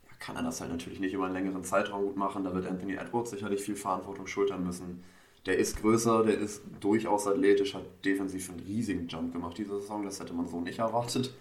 ja, 0.06 0.10
kann 0.18 0.36
er 0.36 0.42
das 0.42 0.60
halt 0.60 0.70
natürlich 0.70 1.00
nicht 1.00 1.14
über 1.14 1.24
einen 1.24 1.34
längeren 1.34 1.64
Zeitraum 1.64 2.04
gut 2.04 2.16
machen. 2.16 2.44
Da 2.44 2.54
wird 2.54 2.66
Anthony 2.66 2.94
Edwards 2.94 3.30
sicherlich 3.30 3.60
viel 3.60 3.76
Verantwortung 3.76 4.26
schultern 4.26 4.64
müssen. 4.64 5.02
Der 5.46 5.56
ist 5.56 5.80
größer, 5.80 6.24
der 6.24 6.38
ist 6.38 6.62
durchaus 6.80 7.26
athletisch, 7.26 7.74
hat 7.74 7.84
defensiv 8.04 8.50
einen 8.50 8.60
riesigen 8.60 9.08
Jump 9.08 9.32
gemacht 9.32 9.56
diese 9.56 9.80
Saison. 9.80 10.04
Das 10.04 10.20
hätte 10.20 10.34
man 10.34 10.46
so 10.46 10.60
nicht 10.60 10.78
erwartet. 10.78 11.34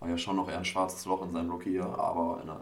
War 0.00 0.08
ja 0.08 0.18
schon 0.18 0.36
noch 0.36 0.48
eher 0.48 0.58
ein 0.58 0.64
schwarzes 0.64 1.04
Loch 1.06 1.24
in 1.24 1.32
seinem 1.32 1.50
Rookie-Jahr, 1.50 1.96
aber 1.98 2.40
in 2.40 2.48
der 2.48 2.60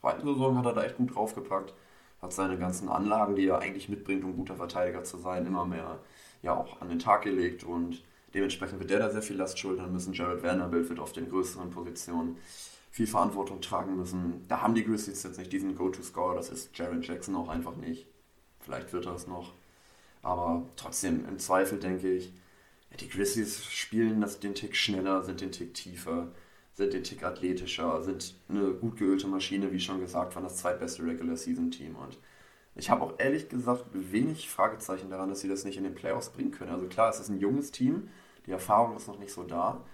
zweiten 0.00 0.26
Saison 0.26 0.58
hat 0.58 0.66
er 0.66 0.72
da 0.72 0.82
echt 0.82 0.96
gut 0.96 1.14
draufgepackt. 1.14 1.72
Hat 2.20 2.32
seine 2.32 2.58
ganzen 2.58 2.88
Anlagen, 2.88 3.36
die 3.36 3.46
er 3.46 3.60
eigentlich 3.60 3.88
mitbringt, 3.88 4.24
um 4.24 4.36
guter 4.36 4.56
Verteidiger 4.56 5.04
zu 5.04 5.18
sein, 5.18 5.46
immer 5.46 5.64
mehr 5.64 6.00
ja 6.42 6.56
auch 6.56 6.80
an 6.80 6.88
den 6.88 6.98
Tag 6.98 7.22
gelegt 7.22 7.64
und 7.64 8.02
Dementsprechend 8.34 8.78
wird 8.78 8.90
der 8.90 9.00
da 9.00 9.10
sehr 9.10 9.22
viel 9.22 9.36
Last 9.36 9.58
schultern 9.58 9.92
müssen. 9.92 10.12
Jared 10.12 10.42
Vanderbilt 10.42 10.88
wird 10.88 11.00
auf 11.00 11.12
den 11.12 11.28
größeren 11.28 11.70
Positionen 11.70 12.36
viel 12.90 13.06
Verantwortung 13.06 13.60
tragen 13.60 13.96
müssen. 13.96 14.44
Da 14.48 14.62
haben 14.62 14.74
die 14.74 14.84
Grizzlies 14.84 15.22
jetzt 15.22 15.38
nicht 15.38 15.52
diesen 15.52 15.76
Go-To-Score, 15.76 16.34
das 16.34 16.50
ist 16.50 16.76
Jared 16.76 17.06
Jackson 17.06 17.36
auch 17.36 17.48
einfach 17.48 17.76
nicht. 17.76 18.06
Vielleicht 18.60 18.92
wird 18.92 19.06
er 19.06 19.14
es 19.14 19.26
noch. 19.26 19.52
Aber 20.22 20.66
trotzdem, 20.76 21.26
im 21.28 21.38
Zweifel 21.38 21.78
denke 21.78 22.12
ich, 22.12 22.32
ja, 22.90 22.96
die 22.98 23.08
Grizzlies 23.08 23.64
spielen 23.64 24.20
das 24.20 24.40
den 24.40 24.54
Tick 24.54 24.76
schneller, 24.76 25.22
sind 25.22 25.40
den 25.40 25.52
Tick 25.52 25.74
tiefer, 25.74 26.28
sind 26.74 26.92
den 26.92 27.04
Tick 27.04 27.22
athletischer, 27.22 28.02
sind 28.02 28.34
eine 28.48 28.72
gut 28.72 28.96
geölte 28.98 29.28
Maschine, 29.28 29.72
wie 29.72 29.80
schon 29.80 30.00
gesagt, 30.00 30.34
waren 30.34 30.44
das 30.44 30.56
zweitbeste 30.56 31.04
Regular 31.04 31.36
Season 31.36 31.70
Team. 31.70 31.94
Und 31.96 32.18
ich 32.74 32.90
habe 32.90 33.02
auch 33.02 33.14
ehrlich 33.18 33.48
gesagt 33.48 33.86
wenig 33.92 34.48
Fragezeichen 34.48 35.10
daran, 35.10 35.28
dass 35.28 35.40
sie 35.40 35.48
das 35.48 35.64
nicht 35.64 35.76
in 35.76 35.84
den 35.84 35.94
Playoffs 35.94 36.30
bringen 36.30 36.50
können. 36.50 36.72
Also 36.72 36.86
klar, 36.86 37.10
es 37.10 37.20
ist 37.20 37.28
ein 37.28 37.38
junges 37.38 37.70
Team, 37.70 38.08
die 38.50 38.54
Erfahrung 38.54 38.96
ist 38.96 39.08
noch 39.08 39.18
nicht 39.18 39.32
so 39.32 39.44
da. 39.44 39.84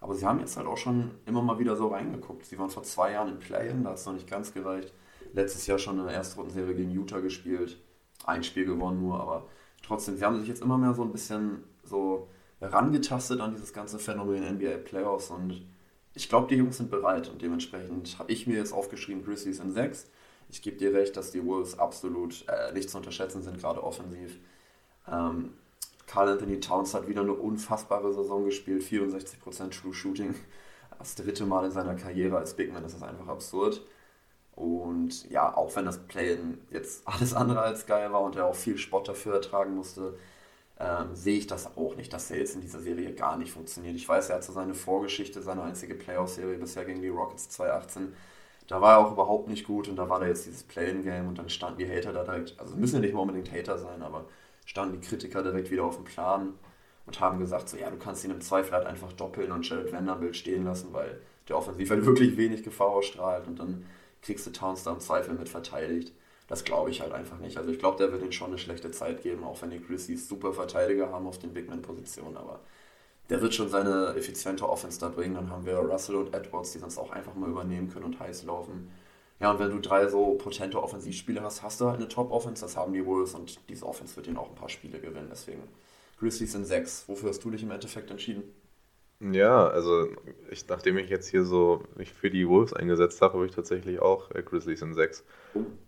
Aber 0.00 0.14
sie 0.14 0.26
haben 0.26 0.40
jetzt 0.40 0.56
halt 0.56 0.66
auch 0.66 0.76
schon 0.76 1.12
immer 1.26 1.42
mal 1.42 1.58
wieder 1.58 1.76
so 1.76 1.88
reingeguckt. 1.88 2.44
Sie 2.44 2.58
waren 2.58 2.70
vor 2.70 2.82
zwei 2.82 3.12
Jahren 3.12 3.28
im 3.28 3.38
Play-In, 3.38 3.84
da 3.84 3.90
hat 3.90 3.98
es 3.98 4.06
noch 4.06 4.12
nicht 4.12 4.28
ganz 4.28 4.52
gereicht. 4.52 4.92
Letztes 5.32 5.66
Jahr 5.66 5.78
schon 5.78 5.98
in 5.98 6.06
der 6.06 6.14
Erstrundenserie 6.14 6.74
gegen 6.74 6.90
Utah 6.90 7.20
gespielt. 7.20 7.78
Ein 8.24 8.44
Spiel 8.44 8.66
gewonnen 8.66 9.00
nur, 9.00 9.20
aber 9.20 9.48
trotzdem, 9.82 10.16
sie 10.16 10.24
haben 10.24 10.38
sich 10.38 10.48
jetzt 10.48 10.62
immer 10.62 10.78
mehr 10.78 10.94
so 10.94 11.02
ein 11.02 11.12
bisschen 11.12 11.64
so 11.82 12.28
herangetastet 12.60 13.40
an 13.40 13.52
dieses 13.52 13.72
ganze 13.72 13.98
Phänomen 13.98 14.44
NBA 14.56 14.78
Playoffs 14.84 15.30
und 15.30 15.66
ich 16.14 16.28
glaube, 16.28 16.46
die 16.48 16.54
Jungs 16.54 16.76
sind 16.76 16.90
bereit 16.90 17.28
und 17.28 17.42
dementsprechend 17.42 18.18
habe 18.18 18.30
ich 18.30 18.46
mir 18.46 18.56
jetzt 18.56 18.72
aufgeschrieben, 18.72 19.24
Grizzlies 19.24 19.58
in 19.58 19.72
6 19.72 20.08
ich 20.48 20.62
gebe 20.62 20.76
dir 20.76 20.94
recht, 20.94 21.16
dass 21.16 21.32
die 21.32 21.44
Wolves 21.44 21.78
absolut 21.78 22.44
äh, 22.48 22.72
nicht 22.72 22.90
zu 22.90 22.98
unterschätzen 22.98 23.42
sind, 23.42 23.58
gerade 23.58 23.82
offensiv. 23.82 24.38
Ähm, 25.10 25.54
Carl 26.06 26.28
Anthony 26.28 26.60
Towns 26.60 26.94
hat 26.94 27.08
wieder 27.08 27.22
eine 27.22 27.32
unfassbare 27.32 28.12
Saison 28.12 28.44
gespielt, 28.44 28.82
64% 28.82 29.70
True 29.70 29.94
Shooting. 29.94 30.34
Das 30.98 31.14
dritte 31.16 31.44
Mal 31.44 31.66
in 31.66 31.70
seiner 31.72 31.94
Karriere 31.94 32.38
als 32.38 32.54
Big 32.54 32.72
Man, 32.72 32.82
das 32.82 32.94
ist 32.94 33.02
einfach 33.02 33.28
absurd. 33.28 33.82
Und 34.54 35.28
ja, 35.30 35.54
auch 35.56 35.74
wenn 35.76 35.84
das 35.84 35.98
Play 36.06 36.38
jetzt 36.70 37.06
alles 37.06 37.34
andere 37.34 37.60
als 37.60 37.86
geil 37.86 38.12
war 38.12 38.22
und 38.22 38.36
er 38.36 38.46
auch 38.46 38.54
viel 38.54 38.78
Spott 38.78 39.08
dafür 39.08 39.34
ertragen 39.34 39.74
musste, 39.74 40.16
ähm, 40.78 41.14
sehe 41.14 41.38
ich 41.38 41.46
das 41.46 41.76
auch 41.76 41.96
nicht, 41.96 42.12
dass 42.12 42.30
er 42.30 42.38
jetzt 42.38 42.54
in 42.54 42.60
dieser 42.60 42.80
Serie 42.80 43.12
gar 43.12 43.36
nicht 43.36 43.52
funktioniert. 43.52 43.96
Ich 43.96 44.08
weiß, 44.08 44.30
er 44.30 44.36
hat 44.36 44.44
so 44.44 44.52
seine 44.52 44.74
Vorgeschichte, 44.74 45.42
seine 45.42 45.62
einzige 45.62 45.94
Playoff-Serie 45.94 46.58
bisher 46.58 46.84
gegen 46.84 47.02
die 47.02 47.08
Rockets 47.08 47.48
2018 47.50 48.12
da 48.66 48.80
war 48.80 48.94
er 48.94 48.98
auch 48.98 49.12
überhaupt 49.12 49.48
nicht 49.48 49.66
gut 49.66 49.88
und 49.88 49.96
da 49.96 50.08
war 50.08 50.20
da 50.20 50.26
jetzt 50.26 50.46
dieses 50.46 50.62
Play-in-Game 50.62 51.28
und 51.28 51.38
dann 51.38 51.48
standen 51.48 51.78
die 51.78 51.88
Hater 51.88 52.12
da 52.12 52.24
direkt, 52.24 52.58
also 52.58 52.76
müssen 52.76 52.96
ja 52.96 53.00
nicht 53.02 53.14
mal 53.14 53.20
unbedingt 53.20 53.52
Hater 53.52 53.78
sein, 53.78 54.02
aber 54.02 54.24
standen 54.64 55.00
die 55.00 55.06
Kritiker 55.06 55.42
direkt 55.42 55.70
wieder 55.70 55.84
auf 55.84 55.96
dem 55.96 56.04
Plan 56.04 56.54
und 57.06 57.20
haben 57.20 57.38
gesagt, 57.38 57.68
so 57.68 57.76
ja, 57.76 57.90
du 57.90 57.98
kannst 57.98 58.24
ihn 58.24 58.30
im 58.30 58.40
Zweifel 58.40 58.72
halt 58.72 58.86
einfach 58.86 59.12
doppeln 59.12 59.52
und 59.52 59.68
Jared 59.68 59.92
Vanderbilt 59.92 60.36
stehen 60.36 60.64
lassen, 60.64 60.92
weil 60.92 61.20
der 61.48 61.58
offensiv 61.58 61.90
halt 61.90 62.06
wirklich 62.06 62.36
wenig 62.36 62.62
Gefahr 62.62 62.88
ausstrahlt 62.88 63.46
und 63.46 63.58
dann 63.58 63.86
kriegst 64.22 64.46
du 64.46 64.50
Towns 64.50 64.82
da 64.84 64.92
im 64.92 65.00
Zweifel 65.00 65.34
mit 65.34 65.48
verteidigt. 65.48 66.12
Das 66.46 66.64
glaube 66.64 66.90
ich 66.90 67.00
halt 67.00 67.12
einfach 67.12 67.38
nicht. 67.38 67.56
Also 67.56 67.70
ich 67.70 67.78
glaube, 67.78 67.98
der 67.98 68.12
wird 68.12 68.22
ihnen 68.22 68.32
schon 68.32 68.48
eine 68.48 68.58
schlechte 68.58 68.90
Zeit 68.90 69.22
geben, 69.22 69.44
auch 69.44 69.60
wenn 69.62 69.70
die 69.70 69.82
Grizzlies 69.82 70.28
super 70.28 70.52
Verteidiger 70.52 71.10
haben 71.10 71.26
auf 71.26 71.38
den 71.38 71.54
Bigman-Positionen, 71.54 72.36
aber 72.36 72.60
der 73.30 73.40
wird 73.40 73.54
schon 73.54 73.68
seine 73.68 74.14
effiziente 74.16 74.68
Offense 74.68 75.00
da 75.00 75.08
bringen. 75.08 75.34
Dann 75.34 75.50
haben 75.50 75.64
wir 75.64 75.76
Russell 75.76 76.16
und 76.16 76.34
Edwards, 76.34 76.72
die 76.72 76.78
sonst 76.78 76.98
auch 76.98 77.10
einfach 77.10 77.34
mal 77.34 77.48
übernehmen 77.48 77.88
können 77.88 78.04
und 78.04 78.20
heiß 78.20 78.44
laufen. 78.44 78.90
Ja, 79.40 79.50
und 79.50 79.58
wenn 79.58 79.70
du 79.70 79.80
drei 79.80 80.08
so 80.08 80.34
potente 80.34 80.82
Offensivspiele 80.82 81.42
hast, 81.42 81.62
hast 81.62 81.80
du 81.80 81.86
halt 81.86 81.96
eine 81.96 82.08
Top-Offense, 82.08 82.62
das 82.62 82.76
haben 82.76 82.92
die 82.92 83.04
Wolves 83.04 83.34
und 83.34 83.58
diese 83.68 83.84
Offense 83.86 84.16
wird 84.16 84.26
ihnen 84.26 84.36
auch 84.36 84.48
ein 84.48 84.54
paar 84.54 84.68
Spiele 84.68 85.00
gewinnen. 85.00 85.28
Deswegen 85.30 85.62
Grizzlies 86.18 86.52
sind 86.52 86.64
sechs. 86.64 87.04
Wofür 87.08 87.30
hast 87.30 87.44
du 87.44 87.50
dich 87.50 87.62
im 87.62 87.70
Endeffekt 87.70 88.10
entschieden? 88.10 88.44
Ja, 89.20 89.68
also 89.68 90.08
ich, 90.50 90.68
nachdem 90.68 90.98
ich 90.98 91.08
jetzt 91.08 91.28
hier 91.28 91.44
so 91.44 91.82
mich 91.96 92.12
für 92.12 92.30
die 92.30 92.48
Wolves 92.48 92.72
eingesetzt 92.72 93.22
habe, 93.22 93.34
habe 93.34 93.46
ich 93.46 93.52
tatsächlich 93.52 94.00
auch 94.00 94.30
äh, 94.32 94.42
Grizzlies 94.42 94.82
in 94.82 94.92
6. 94.94 95.24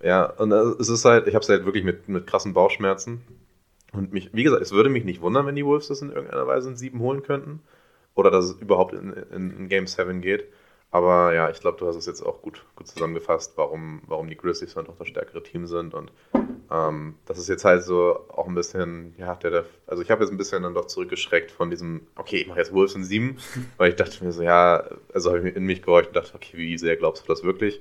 Ja, 0.02 0.24
und 0.24 0.52
äh, 0.52 0.80
es 0.80 0.88
ist 0.88 1.04
halt, 1.04 1.26
ich 1.26 1.34
habe 1.34 1.42
es 1.42 1.48
halt 1.48 1.64
wirklich 1.64 1.84
mit, 1.84 2.08
mit 2.08 2.26
krassen 2.26 2.54
Bauchschmerzen. 2.54 3.22
Und 3.92 4.12
mich, 4.12 4.30
wie 4.32 4.42
gesagt, 4.42 4.62
es 4.62 4.72
würde 4.72 4.90
mich 4.90 5.04
nicht 5.04 5.20
wundern, 5.20 5.46
wenn 5.46 5.54
die 5.54 5.64
Wolves 5.64 5.88
das 5.88 6.02
in 6.02 6.10
irgendeiner 6.12 6.46
Weise 6.46 6.68
in 6.70 6.76
7 6.76 6.98
holen 7.00 7.22
könnten. 7.22 7.60
Oder 8.14 8.30
dass 8.30 8.46
es 8.46 8.52
überhaupt 8.52 8.94
in, 8.94 9.12
in, 9.12 9.50
in 9.50 9.68
Game 9.68 9.86
7 9.86 10.20
geht. 10.20 10.46
Aber 10.90 11.34
ja, 11.34 11.50
ich 11.50 11.60
glaube, 11.60 11.78
du 11.78 11.86
hast 11.86 11.96
es 11.96 12.06
jetzt 12.06 12.22
auch 12.22 12.40
gut, 12.42 12.64
gut 12.76 12.86
zusammengefasst, 12.86 13.52
warum, 13.56 14.02
warum 14.06 14.28
die 14.28 14.36
Grizzlies 14.36 14.74
dann 14.74 14.84
doch 14.86 14.96
das 14.96 15.08
stärkere 15.08 15.42
Team 15.42 15.66
sind. 15.66 15.94
Und 15.94 16.12
ähm, 16.70 17.16
das 17.26 17.38
ist 17.38 17.48
jetzt 17.48 17.64
halt 17.64 17.82
so 17.82 18.24
auch 18.28 18.46
ein 18.46 18.54
bisschen, 18.54 19.14
ja, 19.18 19.34
der, 19.34 19.50
der 19.50 19.64
also 19.86 20.02
ich 20.02 20.10
habe 20.10 20.22
jetzt 20.22 20.30
ein 20.30 20.36
bisschen 20.36 20.62
dann 20.62 20.74
doch 20.74 20.86
zurückgeschreckt 20.86 21.50
von 21.50 21.70
diesem, 21.70 22.06
okay, 22.16 22.36
ich 22.38 22.46
mache 22.46 22.58
jetzt 22.58 22.72
Wolves 22.72 22.94
in 22.94 23.04
sieben, 23.04 23.38
weil 23.76 23.90
ich 23.90 23.96
dachte 23.96 24.24
mir 24.24 24.32
so, 24.32 24.42
ja, 24.42 24.88
also 25.12 25.30
habe 25.30 25.48
ich 25.48 25.56
in 25.56 25.64
mich 25.64 25.82
gehorcht 25.82 26.08
und 26.08 26.16
dachte, 26.16 26.34
okay, 26.34 26.56
wie 26.56 26.78
sehr 26.78 26.96
glaubst 26.96 27.24
du 27.24 27.28
das 27.28 27.42
wirklich? 27.42 27.80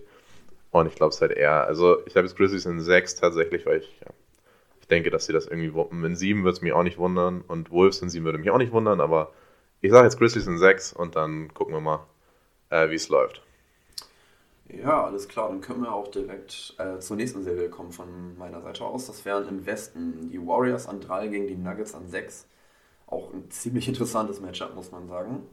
Und 0.72 0.88
ich 0.88 0.96
glaube 0.96 1.14
es 1.14 1.22
halt 1.22 1.32
eher. 1.32 1.66
Also 1.66 2.06
ich 2.06 2.18
habe 2.18 2.28
jetzt 2.28 2.36
Grizzlies 2.36 2.66
in 2.66 2.82
sechs 2.82 3.16
tatsächlich, 3.16 3.66
weil 3.66 3.80
ich, 3.80 4.00
ja, 4.02 4.08
ich 4.82 4.88
denke, 4.88 5.10
dass 5.10 5.26
sie 5.26 5.34
das 5.34 5.48
irgendwie 5.48 5.74
wuppen. 5.74 6.04
In 6.04 6.16
sieben 6.16 6.44
würde 6.44 6.58
es 6.58 6.62
mich 6.62 6.74
auch 6.74 6.84
nicht 6.84 6.98
wundern 6.98 7.42
und 7.48 7.72
Wolves 7.72 8.02
in 8.02 8.10
sieben 8.10 8.26
würde 8.26 8.40
mich 8.40 8.52
auch 8.52 8.58
nicht 8.58 8.74
wundern, 8.74 9.00
aber 9.00 9.32
ich 9.82 9.92
sage 9.92 10.06
jetzt 10.06 10.18
Grizzlies 10.18 10.48
in 10.48 10.58
sechs 10.58 10.92
und 10.92 11.16
dann 11.16 11.54
gucken 11.54 11.74
wir 11.74 11.80
mal, 11.80 12.06
äh, 12.70 12.90
wie 12.90 12.96
es 12.96 13.10
läuft. 13.10 13.42
Ja, 14.68 15.06
alles 15.06 15.28
klar. 15.28 15.50
Dann 15.50 15.62
können 15.62 15.82
wir 15.82 15.94
auch 15.94 16.08
direkt 16.08 16.76
äh, 16.80 17.00
zur 17.00 17.18
nächsten 17.18 17.44
Serie 17.44 17.70
kommen 17.70 17.92
von 17.92 18.38
meiner 18.38 18.62
Seite 18.62 18.84
aus. 18.84 19.08
Das 19.08 19.26
wären 19.26 19.48
im 19.48 19.66
Westen 19.66 20.30
die 20.30 20.46
Warriors 20.46 20.88
an 20.88 21.02
3 21.02 21.28
gegen 21.28 21.48
die 21.48 21.56
Nuggets 21.56 21.94
an 21.94 22.08
6. 22.08 22.48
Auch 23.08 23.32
ein 23.34 23.50
ziemlich 23.52 23.88
interessantes 23.88 24.42
Matchup, 24.42 24.76
muss 24.76 24.92
man 24.92 25.08
sagen. 25.08 25.44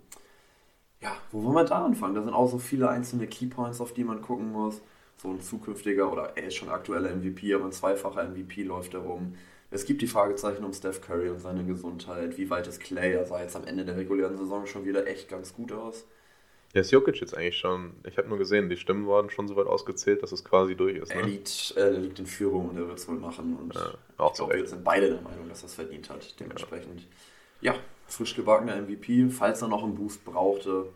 Ja, 1.00 1.16
wo 1.30 1.42
wollen 1.42 1.56
wir 1.56 1.64
da 1.64 1.84
anfangen? 1.84 2.14
Da 2.14 2.22
sind 2.22 2.32
auch 2.32 2.48
so 2.48 2.58
viele 2.58 2.88
einzelne 2.88 3.26
Keypoints, 3.26 3.80
auf 3.80 3.92
die 3.92 4.04
man 4.04 4.22
gucken 4.22 4.52
muss. 4.52 4.80
So 5.16 5.30
ein 5.30 5.40
zukünftiger 5.40 6.10
oder 6.10 6.36
er 6.36 6.44
ist 6.48 6.54
schon 6.54 6.68
aktueller 6.68 7.14
MVP, 7.14 7.54
aber 7.54 7.66
ein 7.66 7.72
zweifacher 7.72 8.24
MVP 8.24 8.62
läuft 8.62 8.94
herum. 8.94 9.36
Es 9.70 9.84
gibt 9.84 10.02
die 10.02 10.06
Fragezeichen 10.06 10.64
um 10.64 10.72
Steph 10.72 11.00
Curry 11.00 11.28
und 11.30 11.40
seine 11.40 11.64
Gesundheit. 11.64 12.38
Wie 12.38 12.50
weit 12.50 12.66
ist 12.66 12.80
Clay? 12.80 13.12
Er 13.12 13.26
sah 13.26 13.40
jetzt 13.40 13.56
am 13.56 13.64
Ende 13.64 13.84
der 13.84 13.96
regulären 13.96 14.36
Saison 14.36 14.66
schon 14.66 14.84
wieder 14.84 15.06
echt 15.06 15.28
ganz 15.28 15.54
gut 15.54 15.72
aus. 15.72 16.04
Ja, 16.74 16.80
ist 16.80 16.90
Jokic 16.90 17.20
jetzt 17.20 17.36
eigentlich 17.36 17.58
schon, 17.58 17.92
ich 18.06 18.16
habe 18.16 18.28
nur 18.28 18.38
gesehen, 18.38 18.70
die 18.70 18.78
Stimmen 18.78 19.04
wurden 19.06 19.28
schon 19.28 19.46
so 19.46 19.56
weit 19.56 19.66
ausgezählt, 19.66 20.22
dass 20.22 20.32
es 20.32 20.42
quasi 20.42 20.74
durch 20.74 20.96
ist. 20.96 21.10
Ne? 21.10 21.20
Er, 21.20 21.26
liegt, 21.26 21.74
äh, 21.76 21.90
liegt 21.90 22.18
in 22.18 22.26
Führung 22.26 22.70
und 22.70 22.78
er 22.78 22.88
wird 22.88 22.98
es 22.98 23.06
wohl 23.06 23.16
machen. 23.16 23.56
Und 23.60 23.74
ja, 23.74 23.92
auch 24.16 24.32
ich 24.32 24.38
glaube, 24.38 24.54
wir 24.54 24.66
sind 24.66 24.82
beide 24.82 25.08
der 25.10 25.20
Meinung, 25.20 25.48
dass 25.48 25.62
er 25.62 25.66
es 25.66 25.74
verdient 25.74 26.08
hat. 26.08 26.40
Dementsprechend, 26.40 27.06
ja, 27.60 27.74
ja 27.74 27.78
frisch 28.12 28.34
gebackener 28.34 28.76
MVP. 28.76 29.28
Falls 29.30 29.62
er 29.62 29.68
noch 29.68 29.82
einen 29.82 29.94
Boost 29.94 30.24
brauchte, 30.24 30.86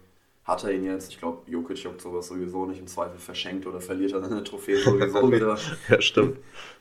hat 0.45 0.65
er 0.65 0.73
ihn 0.73 0.85
jetzt. 0.85 1.11
Ich 1.11 1.19
glaube, 1.19 1.51
Jokic 1.51 1.79
juckt 1.79 2.01
sowas 2.01 2.29
sowieso 2.29 2.67
nicht. 2.67 2.79
Im 2.79 2.87
Zweifel 2.87 3.19
verschenkt 3.19 3.67
oder 3.67 3.81
verliert 3.81 4.13
er 4.13 4.23
seine 4.23 4.45
Trophäe 4.45 4.77
sowieso 4.83 5.31
wieder. 5.31 5.59
ja, 5.89 6.01
stimmt. 6.01 6.39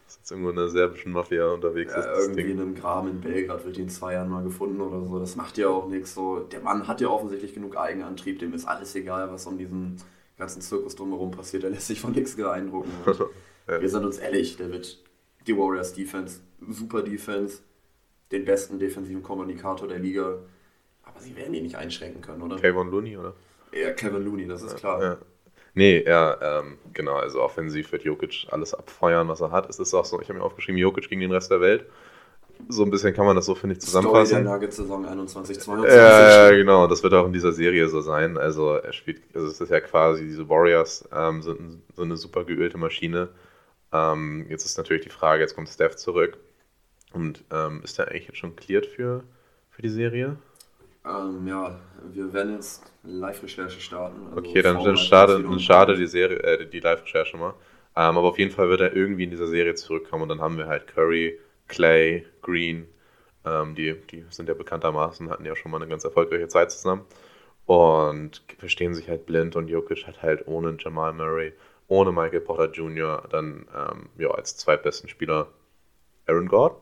Ist 0.08 0.18
jetzt 0.18 0.32
irgendwo 0.32 0.52
in 0.52 0.56
der 0.56 0.70
serbischen 0.70 1.12
Mafia 1.12 1.48
unterwegs. 1.48 1.92
Ja, 1.94 2.18
irgendwie 2.20 2.44
Ding. 2.44 2.52
in 2.52 2.62
einem 2.62 2.76
Graben 2.76 3.10
in 3.10 3.22
Belgrad 3.22 3.66
wird 3.66 3.78
ihn 3.78 3.84
in 3.84 3.90
zwei 3.90 4.14
Jahren 4.14 4.30
mal 4.30 4.44
gefunden 4.44 4.80
oder 4.80 5.04
so. 5.04 5.20
Das 5.20 5.36
macht 5.36 5.58
ja 5.58 5.68
auch 5.70 5.88
nichts. 5.88 6.14
So. 6.14 6.40
Der 6.40 6.62
Mann 6.62 6.88
hat 6.88 7.02
ja 7.02 7.08
offensichtlich 7.08 7.56
genug 7.56 7.76
Eigenantrieb. 7.76 8.40
Dem 8.40 8.54
ist 8.54 8.66
alles 8.66 8.94
egal, 8.96 9.32
was 9.32 9.48
um 9.48 9.58
diesen 9.58 9.98
ganzen 10.38 10.62
Zirkus 10.62 10.96
drumherum 10.96 11.32
passiert. 11.32 11.64
Er 11.64 11.72
lässt 11.72 11.88
sich 11.88 12.00
von 12.00 12.12
nichts 12.12 12.36
beeindrucken. 12.36 12.92
ja. 13.68 13.82
Wir 13.82 13.90
sind 13.90 14.06
uns 14.06 14.18
ehrlich, 14.18 14.58
der 14.58 14.72
wird 14.72 15.04
die 15.48 15.58
Warriors 15.58 15.94
Defense, 15.94 16.42
super 16.70 17.02
Defense, 17.02 17.60
den 18.32 18.46
besten 18.46 18.78
defensiven 18.78 19.24
Kommunikator 19.24 19.88
der 19.88 20.00
Liga. 20.00 20.40
Aber 21.04 21.20
sie 21.20 21.36
werden 21.36 21.54
ihn 21.54 21.64
nicht 21.64 21.78
einschränken 21.78 22.22
können, 22.22 22.42
oder? 22.44 22.58
Kevin 22.58 22.90
Looney, 22.90 23.18
oder? 23.18 23.34
Ja, 23.72 23.92
Kevin 23.94 24.24
Looney, 24.24 24.48
das 24.48 24.62
ist 24.62 24.76
klar. 24.76 25.20
Nee, 25.76 26.04
ja, 26.08 26.60
ähm, 26.60 26.78
genau, 26.94 27.16
also 27.16 27.42
offensiv 27.42 27.92
wird 27.92 28.04
Jokic 28.04 28.48
alles 28.50 28.74
abfeuern, 28.74 29.28
was 29.28 29.42
er 29.42 29.52
hat. 29.52 29.70
Es 29.70 29.78
ist 29.78 29.94
auch 29.94 30.06
so, 30.06 30.22
ich 30.22 30.30
habe 30.30 30.40
mir 30.40 30.46
aufgeschrieben, 30.46 30.80
Jokic 30.80 31.10
gegen 31.10 31.20
den 31.20 31.32
Rest 31.34 31.52
der 31.52 31.60
Welt. 31.60 31.86
So 32.70 32.84
ein 32.84 32.90
bisschen 32.90 33.14
kann 33.14 33.26
man 33.26 33.36
das 33.36 33.46
so, 33.46 33.56
finde 33.56 33.74
ich, 33.76 33.82
zusammenfassen. 33.82 34.28
Story 34.28 34.44
der 34.44 34.54
Nuggets-Saison 34.54 35.06
21, 35.06 35.60
22. 35.60 35.98
Ja, 35.98 36.50
äh, 36.50 36.56
genau, 36.56 36.88
das 36.88 37.04
wird 37.04 37.14
auch 37.14 37.26
in 37.26 37.34
dieser 37.34 37.52
Serie 37.52 37.90
so 37.90 38.00
sein. 38.00 38.38
Also 38.38 38.76
er 38.76 38.94
spielt, 38.94 39.22
also 39.36 39.48
es 39.48 39.60
ist 39.60 39.70
ja 39.70 39.82
quasi, 39.82 40.24
diese 40.24 40.48
Warriors 40.48 41.08
ähm, 41.14 41.42
sind 41.42 41.82
so 41.94 42.04
eine 42.04 42.16
super 42.16 42.46
geölte 42.46 42.78
Maschine. 42.78 43.28
Ähm, 43.92 44.46
jetzt 44.50 44.66
ist 44.66 44.78
natürlich 44.78 45.04
die 45.04 45.10
Frage, 45.10 45.42
jetzt 45.42 45.56
kommt 45.56 45.68
Steph 45.68 45.98
zurück. 45.98 46.38
Und 47.12 47.44
ähm, 47.52 47.82
ist 47.84 47.98
der 47.98 48.08
eigentlich 48.08 48.28
jetzt 48.28 48.38
schon 48.38 48.56
cleared 48.56 48.86
für, 48.86 49.26
für 49.70 49.82
die 49.82 49.90
Serie? 49.90 50.38
Ähm, 51.08 51.48
ja, 51.48 51.80
wir 52.12 52.34
werden 52.34 52.54
jetzt 52.54 52.92
Live-Recherche 53.04 53.80
starten. 53.80 54.28
Also 54.28 54.38
okay, 54.38 54.62
dann, 54.62 54.84
dann 54.84 54.98
schade, 54.98 55.42
dann 55.42 55.60
schade 55.60 55.96
die 55.96 56.08
Serie, 56.08 56.38
äh, 56.40 56.66
die 56.68 56.80
Live-Recherche 56.80 57.38
mal. 57.38 57.54
Ähm, 57.96 58.18
aber 58.18 58.30
auf 58.30 58.40
jeden 58.40 58.52
Fall 58.52 58.70
wird 58.70 58.82
er 58.82 58.96
irgendwie 58.96 59.24
in 59.24 59.30
dieser 59.30 59.48
Serie 59.48 59.76
zurückkommen 59.76 60.24
und 60.24 60.30
dann 60.30 60.42
haben 60.42 60.58
wir 60.58 60.68
halt 60.68 60.88
Curry, 60.88 61.40
Clay, 61.68 62.26
Green. 62.42 62.88
Ähm, 63.46 63.76
die, 63.76 63.96
die 64.12 64.26
sind 64.30 64.50
ja 64.50 64.56
bekanntermaßen, 64.56 65.30
hatten 65.30 65.46
ja 65.46 65.56
schon 65.56 65.72
mal 65.72 65.78
eine 65.78 65.88
ganz 65.88 66.04
erfolgreiche 66.04 66.48
Zeit 66.48 66.72
zusammen. 66.72 67.06
Und 67.66 68.44
verstehen 68.60 68.94
sich 68.94 69.10
halt 69.10 69.26
blind 69.26 69.56
und 69.56 69.70
Jokic 69.70 70.06
hat 70.06 70.22
halt 70.22 70.48
ohne 70.48 70.76
Jamal 70.80 71.14
Murray, 71.14 71.54
ohne 71.88 72.12
Michael 72.12 72.42
Porter 72.42 72.72
Jr. 72.72 73.24
dann 73.30 73.68
ähm, 73.76 74.10
ja, 74.18 74.30
als 74.30 74.58
zweitbesten 74.58 75.10
Spieler 75.10 75.48
Aaron 76.28 76.48
Gordon 76.48 76.78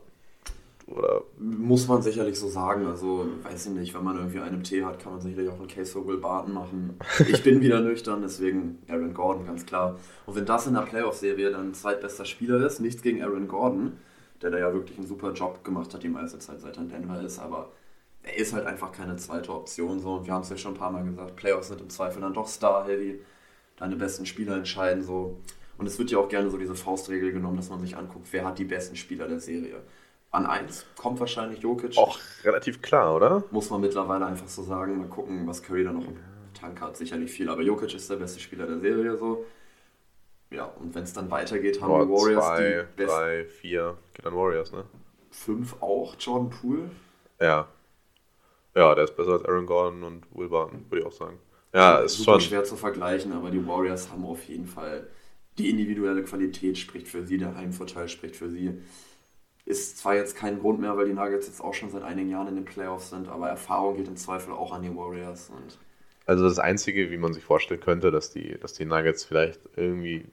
oder? 0.86 1.22
Muss 1.38 1.88
man 1.88 2.02
sicherlich 2.02 2.38
so 2.38 2.48
sagen. 2.48 2.86
Also, 2.86 3.26
weiß 3.42 3.66
ich 3.66 3.72
nicht, 3.72 3.94
wenn 3.94 4.04
man 4.04 4.16
irgendwie 4.16 4.40
einen 4.40 4.62
Tee 4.62 4.84
hat, 4.84 4.98
kann 4.98 5.12
man 5.12 5.20
sicherlich 5.20 5.48
auch 5.50 5.58
einen 5.58 5.68
Case 5.68 6.06
Will 6.06 6.18
Barton 6.18 6.54
machen. 6.54 6.98
Ich 7.28 7.42
bin 7.42 7.60
wieder 7.60 7.80
nüchtern, 7.80 8.22
deswegen 8.22 8.78
Aaron 8.88 9.14
Gordon, 9.14 9.46
ganz 9.46 9.64
klar. 9.64 9.98
Und 10.26 10.36
wenn 10.36 10.46
das 10.46 10.66
in 10.66 10.74
der 10.74 10.82
Playoff-Serie 10.82 11.50
dann 11.50 11.74
zweitbester 11.74 12.24
Spieler 12.24 12.64
ist, 12.66 12.80
nichts 12.80 13.02
gegen 13.02 13.22
Aaron 13.22 13.48
Gordon, 13.48 13.92
der 14.42 14.50
da 14.50 14.58
ja 14.58 14.72
wirklich 14.72 14.98
einen 14.98 15.06
super 15.06 15.32
Job 15.32 15.64
gemacht 15.64 15.94
hat 15.94 16.02
die 16.02 16.08
meiste 16.08 16.38
Zeit, 16.38 16.60
seit 16.60 16.76
er 16.76 16.82
in 16.82 16.88
Denver 16.90 17.20
ist, 17.22 17.38
aber 17.38 17.70
er 18.22 18.36
ist 18.36 18.52
halt 18.52 18.66
einfach 18.66 18.92
keine 18.92 19.16
zweite 19.16 19.52
Option. 19.52 20.00
So. 20.00 20.14
Und 20.14 20.26
wir 20.26 20.32
haben 20.32 20.42
es 20.42 20.50
ja 20.50 20.56
schon 20.56 20.74
ein 20.74 20.78
paar 20.78 20.90
Mal 20.90 21.04
gesagt, 21.04 21.36
Playoffs 21.36 21.68
sind 21.68 21.80
im 21.80 21.90
Zweifel 21.90 22.20
dann 22.20 22.34
doch 22.34 22.48
Star-heavy. 22.48 23.20
Deine 23.76 23.96
besten 23.96 24.24
Spieler 24.26 24.56
entscheiden 24.56 25.02
so. 25.02 25.38
Und 25.76 25.86
es 25.86 25.98
wird 25.98 26.10
ja 26.10 26.18
auch 26.18 26.28
gerne 26.28 26.50
so 26.50 26.56
diese 26.56 26.74
Faustregel 26.74 27.32
genommen, 27.32 27.56
dass 27.56 27.68
man 27.68 27.80
sich 27.80 27.96
anguckt, 27.96 28.28
wer 28.30 28.44
hat 28.44 28.58
die 28.58 28.64
besten 28.64 28.96
Spieler 28.96 29.26
der 29.28 29.40
Serie. 29.40 29.82
An 30.34 30.46
1 30.46 30.86
kommt 30.96 31.20
wahrscheinlich 31.20 31.60
Jokic. 31.60 31.96
Auch 31.96 32.18
relativ 32.42 32.82
klar, 32.82 33.14
oder? 33.14 33.44
Muss 33.52 33.70
man 33.70 33.80
mittlerweile 33.80 34.26
einfach 34.26 34.48
so 34.48 34.64
sagen. 34.64 34.98
Mal 34.98 35.06
gucken, 35.06 35.46
was 35.46 35.62
Curry 35.62 35.84
da 35.84 35.92
noch 35.92 36.06
im 36.06 36.16
Tank 36.52 36.80
hat. 36.80 36.96
Sicherlich 36.96 37.30
viel, 37.30 37.48
aber 37.48 37.62
Jokic 37.62 37.94
ist 37.94 38.10
der 38.10 38.16
beste 38.16 38.40
Spieler 38.40 38.66
der 38.66 38.80
Serie 38.80 39.16
so. 39.16 39.44
Ja, 40.50 40.64
und 40.80 40.92
wenn 40.94 41.04
es 41.04 41.12
dann 41.12 41.30
weitergeht, 41.30 41.80
haben 41.80 41.90
oh, 41.92 42.04
die 42.04 42.10
Warriors 42.10 42.46
zwei, 42.46 42.86
die 42.98 43.04
drei, 43.04 43.44
vier, 43.44 43.96
geht 44.12 44.26
dann 44.26 44.34
Warriors, 44.34 44.72
ne? 44.72 44.84
Fünf 45.30 45.80
auch, 45.80 46.16
Jordan 46.18 46.50
Poole. 46.50 46.90
Ja. 47.40 47.68
Ja, 48.74 48.94
der 48.94 49.04
ist 49.04 49.16
besser 49.16 49.34
als 49.34 49.44
Aaron 49.44 49.66
Gordon 49.66 50.02
und 50.02 50.24
Will 50.32 50.48
Barton, 50.48 50.84
würde 50.88 51.02
ich 51.02 51.06
auch 51.06 51.12
sagen. 51.12 51.38
Ja, 51.72 51.98
ist 51.98 52.18
super 52.18 52.32
schon 52.32 52.40
schwer 52.40 52.64
zu 52.64 52.74
vergleichen, 52.74 53.32
aber 53.32 53.50
die 53.50 53.64
Warriors 53.64 54.10
haben 54.10 54.24
auf 54.24 54.42
jeden 54.44 54.66
Fall 54.66 55.06
die 55.58 55.70
individuelle 55.70 56.24
Qualität 56.24 56.76
spricht 56.76 57.06
für 57.06 57.24
sie, 57.24 57.38
der 57.38 57.54
Heimvorteil 57.54 58.08
spricht 58.08 58.34
für 58.34 58.50
sie. 58.50 58.80
Ist 59.66 59.98
zwar 59.98 60.14
jetzt 60.14 60.36
kein 60.36 60.60
Grund 60.60 60.80
mehr, 60.80 60.96
weil 60.96 61.06
die 61.06 61.14
Nuggets 61.14 61.46
jetzt 61.46 61.62
auch 61.62 61.72
schon 61.72 61.90
seit 61.90 62.02
einigen 62.02 62.30
Jahren 62.30 62.48
in 62.48 62.54
den 62.54 62.64
Playoffs 62.66 63.10
sind, 63.10 63.28
aber 63.28 63.48
Erfahrung 63.48 63.96
geht 63.96 64.08
im 64.08 64.16
Zweifel 64.16 64.52
auch 64.52 64.72
an 64.72 64.82
die 64.82 64.94
Warriors. 64.94 65.50
Also 66.26 66.44
das 66.44 66.58
Einzige, 66.58 67.10
wie 67.10 67.16
man 67.16 67.32
sich 67.32 67.44
vorstellen 67.44 67.80
könnte, 67.80 68.10
dass 68.10 68.30
die, 68.30 68.58
dass 68.58 68.74
die 68.74 68.84
Nuggets 68.84 69.24
vielleicht 69.24 69.60
irgendwie 69.76 70.26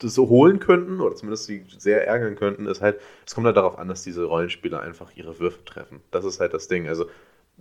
das 0.00 0.14
so 0.14 0.28
holen 0.28 0.58
könnten 0.60 1.00
oder 1.00 1.14
zumindest 1.14 1.44
sie 1.44 1.64
sehr 1.78 2.06
ärgern 2.06 2.34
könnten, 2.36 2.66
ist 2.66 2.80
halt, 2.80 3.00
es 3.26 3.34
kommt 3.34 3.46
halt 3.46 3.56
darauf 3.56 3.78
an, 3.78 3.88
dass 3.88 4.02
diese 4.02 4.24
Rollenspieler 4.24 4.80
einfach 4.80 5.12
ihre 5.14 5.38
Würfe 5.38 5.64
treffen. 5.64 6.00
Das 6.10 6.24
ist 6.24 6.40
halt 6.40 6.54
das 6.54 6.68
Ding. 6.68 6.88
Also 6.88 7.06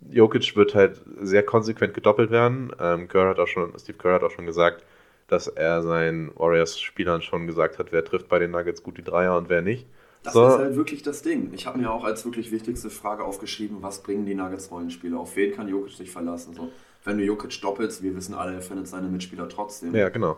Jokic 0.10 0.56
wird 0.56 0.76
halt 0.76 1.02
sehr 1.22 1.44
konsequent 1.44 1.94
gedoppelt 1.94 2.32
werden. 2.32 2.72
Ähm, 2.80 3.08
Kerr 3.08 3.30
hat 3.30 3.40
auch 3.40 3.48
schon, 3.48 3.78
Steve 3.78 3.98
Kerr 3.98 4.14
hat 4.16 4.24
auch 4.24 4.32
schon 4.32 4.46
gesagt, 4.46 4.86
dass 5.28 5.48
er 5.48 5.84
seinen 5.84 6.32
Warriors-Spielern 6.36 7.22
schon 7.22 7.46
gesagt 7.46 7.78
hat, 7.78 7.92
wer 7.92 8.04
trifft 8.04 8.30
bei 8.30 8.40
den 8.40 8.52
Nuggets 8.52 8.82
gut 8.84 8.98
die 8.98 9.04
Dreier 9.04 9.38
und 9.38 9.50
wer 9.50 9.62
nicht. 9.62 9.88
Das 10.24 10.34
so. 10.34 10.48
ist 10.48 10.58
halt 10.58 10.76
wirklich 10.76 11.02
das 11.02 11.22
Ding. 11.22 11.52
Ich 11.54 11.66
habe 11.66 11.78
mir 11.78 11.92
auch 11.92 12.04
als 12.04 12.26
wirklich 12.26 12.52
wichtigste 12.52 12.90
Frage 12.90 13.24
aufgeschrieben, 13.24 13.78
was 13.82 14.04
bringen 14.04 14.26
die 14.26 14.36
Nuggets 14.36 14.70
Rollenspieler? 14.70 15.20
Auf 15.20 15.36
wen 15.36 15.54
kann 15.54 15.68
Jokic 15.68 15.96
sich 15.96 16.12
verlassen? 16.12 16.54
So, 16.54 16.70
wenn 17.06 17.18
du 17.18 17.24
Jokic 17.24 17.62
doppelst, 17.62 18.04
wir 18.04 18.16
wissen 18.16 18.34
alle, 18.34 18.54
er 18.54 18.62
findet 18.62 18.88
seine 18.88 19.08
Mitspieler 19.08 19.48
trotzdem. 19.48 19.96
Ja, 19.96 20.10
genau. 20.10 20.38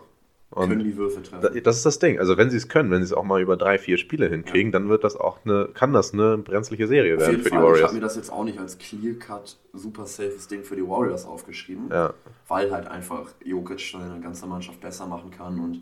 Und 0.50 0.68
können 0.68 0.84
die 0.84 0.96
Würfe 0.98 1.22
treffen. 1.22 1.62
Das 1.64 1.76
ist 1.76 1.86
das 1.86 1.98
Ding. 1.98 2.18
Also 2.18 2.36
wenn 2.36 2.50
sie 2.50 2.58
es 2.58 2.68
können, 2.68 2.90
wenn 2.90 2.98
sie 2.98 3.06
es 3.06 3.12
auch 3.14 3.24
mal 3.24 3.40
über 3.40 3.56
drei, 3.56 3.78
vier 3.78 3.96
Spiele 3.96 4.28
hinkriegen, 4.28 4.70
ja. 4.70 4.78
dann 4.78 4.90
wird 4.90 5.02
das 5.02 5.16
auch 5.16 5.38
eine, 5.44 5.70
kann 5.72 5.94
das 5.94 6.12
eine 6.12 6.36
brenzliche 6.36 6.86
Serie 6.86 7.18
werden 7.18 7.40
für 7.40 7.48
Fall. 7.48 7.58
die 7.58 7.64
Warriors. 7.64 7.78
Ich 7.78 7.84
habe 7.84 7.94
mir 7.94 8.00
das 8.00 8.16
jetzt 8.16 8.30
auch 8.30 8.44
nicht 8.44 8.58
als 8.58 8.76
Clear-Cut, 8.76 9.56
super 9.72 10.04
safes 10.04 10.48
Ding 10.48 10.62
für 10.62 10.76
die 10.76 10.86
Warriors 10.86 11.24
aufgeschrieben, 11.24 11.88
ja. 11.90 12.12
weil 12.48 12.70
halt 12.70 12.86
einfach 12.86 13.30
Jokic 13.42 13.80
seine 13.80 14.20
ganze 14.20 14.46
Mannschaft 14.46 14.78
besser 14.82 15.06
machen 15.06 15.30
kann. 15.30 15.58
Und 15.58 15.80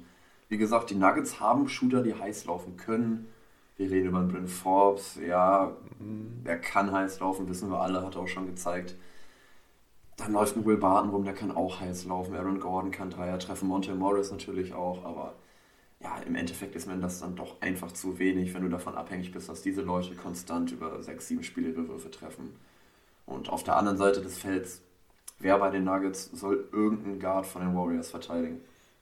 wie 0.48 0.56
gesagt, 0.56 0.90
die 0.90 0.94
Nuggets 0.94 1.40
haben 1.40 1.68
Shooter, 1.68 2.02
die 2.02 2.14
heiß 2.14 2.44
laufen 2.44 2.76
können. 2.76 3.26
Wir 3.80 3.90
reden 3.90 4.08
über 4.08 4.20
Bryn 4.20 4.46
Forbes, 4.46 5.18
ja, 5.26 5.74
der 6.44 6.60
kann 6.60 6.92
heiß 6.92 7.18
laufen, 7.20 7.48
wissen 7.48 7.70
wir 7.70 7.80
alle, 7.80 8.04
hat 8.04 8.14
er 8.14 8.20
auch 8.20 8.28
schon 8.28 8.44
gezeigt. 8.44 8.94
Dann 10.18 10.34
läuft 10.34 10.54
ein 10.54 10.66
Will 10.66 10.76
Barton 10.76 11.08
rum, 11.08 11.24
der 11.24 11.32
kann 11.32 11.50
auch 11.50 11.80
heiß 11.80 12.04
laufen. 12.04 12.34
Aaron 12.34 12.60
Gordon 12.60 12.90
kann 12.90 13.08
Dreier 13.08 13.38
treffen, 13.38 13.68
Monte 13.68 13.94
Morris 13.94 14.30
natürlich 14.30 14.74
auch, 14.74 15.02
aber 15.06 15.32
ja, 15.98 16.18
im 16.26 16.34
Endeffekt 16.34 16.76
ist 16.76 16.88
mir 16.88 16.98
das 16.98 17.20
dann 17.20 17.36
doch 17.36 17.58
einfach 17.62 17.90
zu 17.92 18.18
wenig, 18.18 18.52
wenn 18.52 18.64
du 18.64 18.68
davon 18.68 18.96
abhängig 18.96 19.32
bist, 19.32 19.48
dass 19.48 19.62
diese 19.62 19.80
Leute 19.80 20.14
konstant 20.14 20.72
über 20.72 21.02
sechs, 21.02 21.28
sieben 21.28 21.42
Spiele 21.42 21.70
ihre 21.70 21.88
Würfe 21.88 22.10
treffen. 22.10 22.54
Und 23.24 23.48
auf 23.48 23.62
der 23.62 23.78
anderen 23.78 23.96
Seite 23.96 24.20
des 24.20 24.36
Felds, 24.36 24.82
wer 25.38 25.56
bei 25.56 25.70
den 25.70 25.84
Nuggets 25.84 26.30
soll 26.34 26.68
irgendeinen 26.70 27.18
Guard 27.18 27.46
von 27.46 27.62
den 27.62 27.74
Warriors 27.74 28.10
verteidigen? 28.10 28.60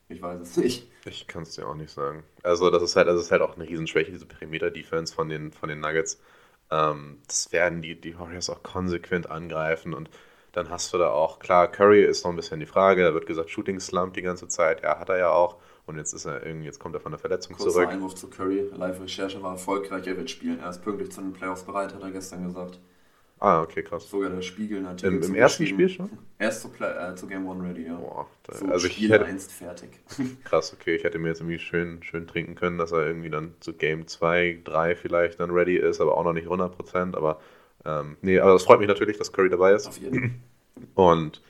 Ich 0.09 0.21
weiß 0.21 0.41
es 0.41 0.57
nicht. 0.57 0.87
Ich 1.05 1.27
kann 1.27 1.43
es 1.43 1.55
dir 1.55 1.67
auch 1.67 1.75
nicht 1.75 1.91
sagen. 1.91 2.23
Also, 2.43 2.69
das 2.69 2.83
ist 2.83 2.95
halt, 2.95 3.07
also 3.07 3.21
ist 3.21 3.31
halt 3.31 3.41
auch 3.41 3.55
eine 3.55 3.67
Riesenschwäche, 3.67 4.11
diese 4.11 4.25
Perimeter-Defense 4.25 5.13
von 5.13 5.29
den, 5.29 5.51
von 5.51 5.69
den 5.69 5.79
Nuggets. 5.79 6.19
Ähm, 6.71 7.19
das 7.27 7.51
werden 7.51 7.81
die, 7.81 7.99
die 7.99 8.17
Warriors 8.17 8.49
auch 8.49 8.63
konsequent 8.63 9.29
angreifen 9.29 9.93
und 9.93 10.09
dann 10.51 10.69
hast 10.69 10.91
du 10.93 10.97
da 10.97 11.09
auch, 11.11 11.39
klar, 11.39 11.67
Curry 11.71 12.03
ist 12.03 12.23
noch 12.23 12.31
ein 12.31 12.35
bisschen 12.35 12.59
die 12.59 12.65
Frage, 12.65 13.03
da 13.03 13.13
wird 13.13 13.27
gesagt, 13.27 13.49
Shooting 13.49 13.79
Slump 13.79 14.15
die 14.15 14.21
ganze 14.23 14.47
Zeit, 14.47 14.81
ja, 14.83 14.99
hat 14.99 15.09
er 15.09 15.17
ja 15.17 15.29
auch. 15.31 15.57
Und 15.85 15.97
jetzt 15.97 16.13
ist 16.13 16.25
er 16.25 16.45
irgendwie, 16.45 16.65
jetzt 16.65 16.79
kommt 16.79 16.95
er 16.95 17.01
von 17.01 17.11
der 17.11 17.19
Verletzung 17.19 17.55
Kurzer 17.55 17.71
zurück. 17.71 17.89
Einwurf 17.89 18.15
zu 18.15 18.29
Curry, 18.29 18.69
Live-Recherche 18.75 19.41
war 19.41 19.53
erfolgreich, 19.53 20.05
er 20.05 20.17
wird 20.17 20.29
spielen. 20.29 20.59
Er 20.59 20.69
ist 20.69 20.83
pünktlich 20.83 21.11
zu 21.11 21.21
den 21.21 21.33
Playoffs 21.33 21.63
bereit, 21.63 21.93
hat 21.93 22.01
er 22.01 22.11
gestern 22.11 22.45
gesagt. 22.45 22.79
Ah, 23.41 23.61
okay, 23.61 23.83
krass. 23.83 24.09
Sogar 24.09 24.29
der 24.29 24.41
Spiegel 24.41 24.85
Im, 25.01 25.23
im 25.23 25.35
ersten 25.35 25.65
Spiel 25.65 25.87
schon? 25.87 26.09
Erst 26.37 26.61
zu, 26.61 26.69
äh, 26.83 27.15
zu 27.15 27.25
Game 27.25 27.47
One 27.47 27.67
ready, 27.67 27.85
ja. 27.85 27.95
Boah, 27.95 28.27
da, 28.43 28.55
so 28.55 28.65
also 28.65 28.89
Spiel 28.89 29.05
ich 29.05 29.11
hätte, 29.11 29.25
einst 29.25 29.51
fertig. 29.53 29.89
Krass, 30.43 30.73
okay, 30.73 30.95
ich 30.95 31.03
hätte 31.05 31.19
mir 31.19 31.29
jetzt 31.29 31.39
irgendwie 31.39 31.59
schön, 31.59 32.03
schön 32.03 32.27
trinken 32.27 32.55
können, 32.55 32.77
dass 32.77 32.91
er 32.91 33.07
irgendwie 33.07 33.29
dann 33.29 33.53
zu 33.61 33.73
Game 33.73 34.07
2, 34.07 34.59
3 34.65 34.95
vielleicht 34.95 35.39
dann 35.39 35.51
ready 35.51 35.77
ist, 35.77 36.01
aber 36.01 36.17
auch 36.17 36.23
noch 36.25 36.33
nicht 36.33 36.47
100%. 36.47 37.15
Aber 37.15 37.39
ähm, 37.85 38.17
nee, 38.21 38.39
aber 38.39 38.53
das 38.53 38.63
freut 38.63 38.79
mich 38.79 38.89
natürlich, 38.89 39.17
dass 39.17 39.31
Curry 39.31 39.49
dabei 39.49 39.73
ist. 39.73 39.87
Auf 39.87 39.97
jeden. 39.99 40.43
Und 40.95 41.41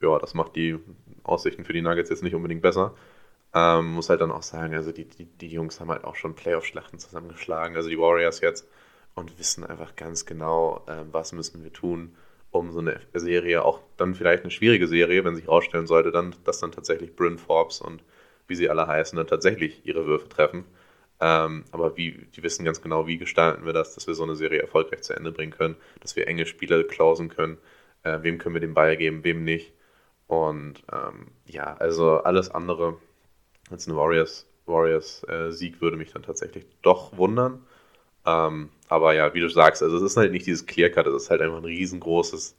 ja, 0.00 0.18
das 0.18 0.32
macht 0.34 0.56
die 0.56 0.78
Aussichten 1.24 1.64
für 1.64 1.72
die 1.72 1.82
Nuggets 1.82 2.10
jetzt 2.10 2.22
nicht 2.22 2.34
unbedingt 2.34 2.62
besser. 2.62 2.94
Ähm, 3.54 3.92
muss 3.92 4.08
halt 4.08 4.20
dann 4.20 4.32
auch 4.32 4.42
sagen, 4.42 4.74
also 4.74 4.92
die, 4.92 5.04
die, 5.04 5.26
die 5.26 5.48
Jungs 5.48 5.78
haben 5.78 5.90
halt 5.90 6.04
auch 6.04 6.16
schon 6.16 6.34
Playoff-Schlachten 6.34 6.98
zusammengeschlagen, 6.98 7.76
also 7.76 7.88
die 7.88 7.98
Warriors 7.98 8.40
jetzt, 8.40 8.68
und 9.14 9.38
wissen 9.38 9.64
einfach 9.64 9.96
ganz 9.96 10.26
genau, 10.26 10.84
äh, 10.86 11.04
was 11.12 11.32
müssen 11.32 11.62
wir 11.62 11.72
tun, 11.72 12.16
um 12.50 12.70
so 12.72 12.78
eine 12.78 13.00
Serie, 13.14 13.64
auch 13.64 13.80
dann 13.96 14.14
vielleicht 14.14 14.44
eine 14.44 14.50
schwierige 14.50 14.86
Serie, 14.86 15.24
wenn 15.24 15.34
sich 15.34 15.46
herausstellen 15.46 15.86
sollte, 15.86 16.12
dann, 16.12 16.34
dass 16.44 16.60
dann 16.60 16.72
tatsächlich 16.72 17.16
Bryn 17.16 17.38
Forbes 17.38 17.80
und 17.80 18.02
wie 18.46 18.54
sie 18.54 18.70
alle 18.70 18.86
heißen, 18.86 19.16
dann 19.16 19.26
tatsächlich 19.26 19.84
ihre 19.84 20.06
Würfe 20.06 20.28
treffen. 20.28 20.64
Ähm, 21.20 21.64
aber 21.70 21.96
wie, 21.96 22.26
die 22.34 22.42
wissen 22.42 22.64
ganz 22.64 22.82
genau, 22.82 23.06
wie 23.06 23.18
gestalten 23.18 23.64
wir 23.64 23.72
das, 23.72 23.94
dass 23.94 24.06
wir 24.06 24.14
so 24.14 24.24
eine 24.24 24.36
Serie 24.36 24.60
erfolgreich 24.60 25.02
zu 25.02 25.14
Ende 25.14 25.32
bringen 25.32 25.52
können, 25.52 25.76
dass 26.00 26.16
wir 26.16 26.28
enge 26.28 26.46
Spiele 26.46 26.84
klausen 26.84 27.28
können, 27.28 27.58
äh, 28.02 28.18
wem 28.22 28.38
können 28.38 28.54
wir 28.54 28.60
den 28.60 28.74
Ball 28.74 28.96
geben, 28.96 29.24
wem 29.24 29.44
nicht. 29.44 29.72
Und 30.26 30.82
ähm, 30.92 31.28
ja, 31.46 31.76
also 31.76 32.18
alles 32.18 32.50
andere 32.50 32.98
als 33.70 33.86
ein 33.86 33.96
Warriors, 33.96 34.46
Warriors 34.66 35.24
äh, 35.28 35.50
Sieg 35.50 35.80
würde 35.80 35.96
mich 35.96 36.12
dann 36.12 36.22
tatsächlich 36.22 36.66
doch 36.82 37.16
wundern. 37.16 37.64
Ähm, 38.26 38.70
aber 38.88 39.14
ja, 39.14 39.34
wie 39.34 39.40
du 39.40 39.48
sagst, 39.48 39.82
also 39.82 39.96
es 39.96 40.02
ist 40.02 40.16
halt 40.16 40.32
nicht 40.32 40.46
dieses 40.46 40.66
Clear-Cut, 40.66 41.06
es 41.06 41.24
ist 41.24 41.30
halt 41.30 41.42
einfach 41.42 41.58
ein 41.58 41.64
riesengroßes 41.64 42.56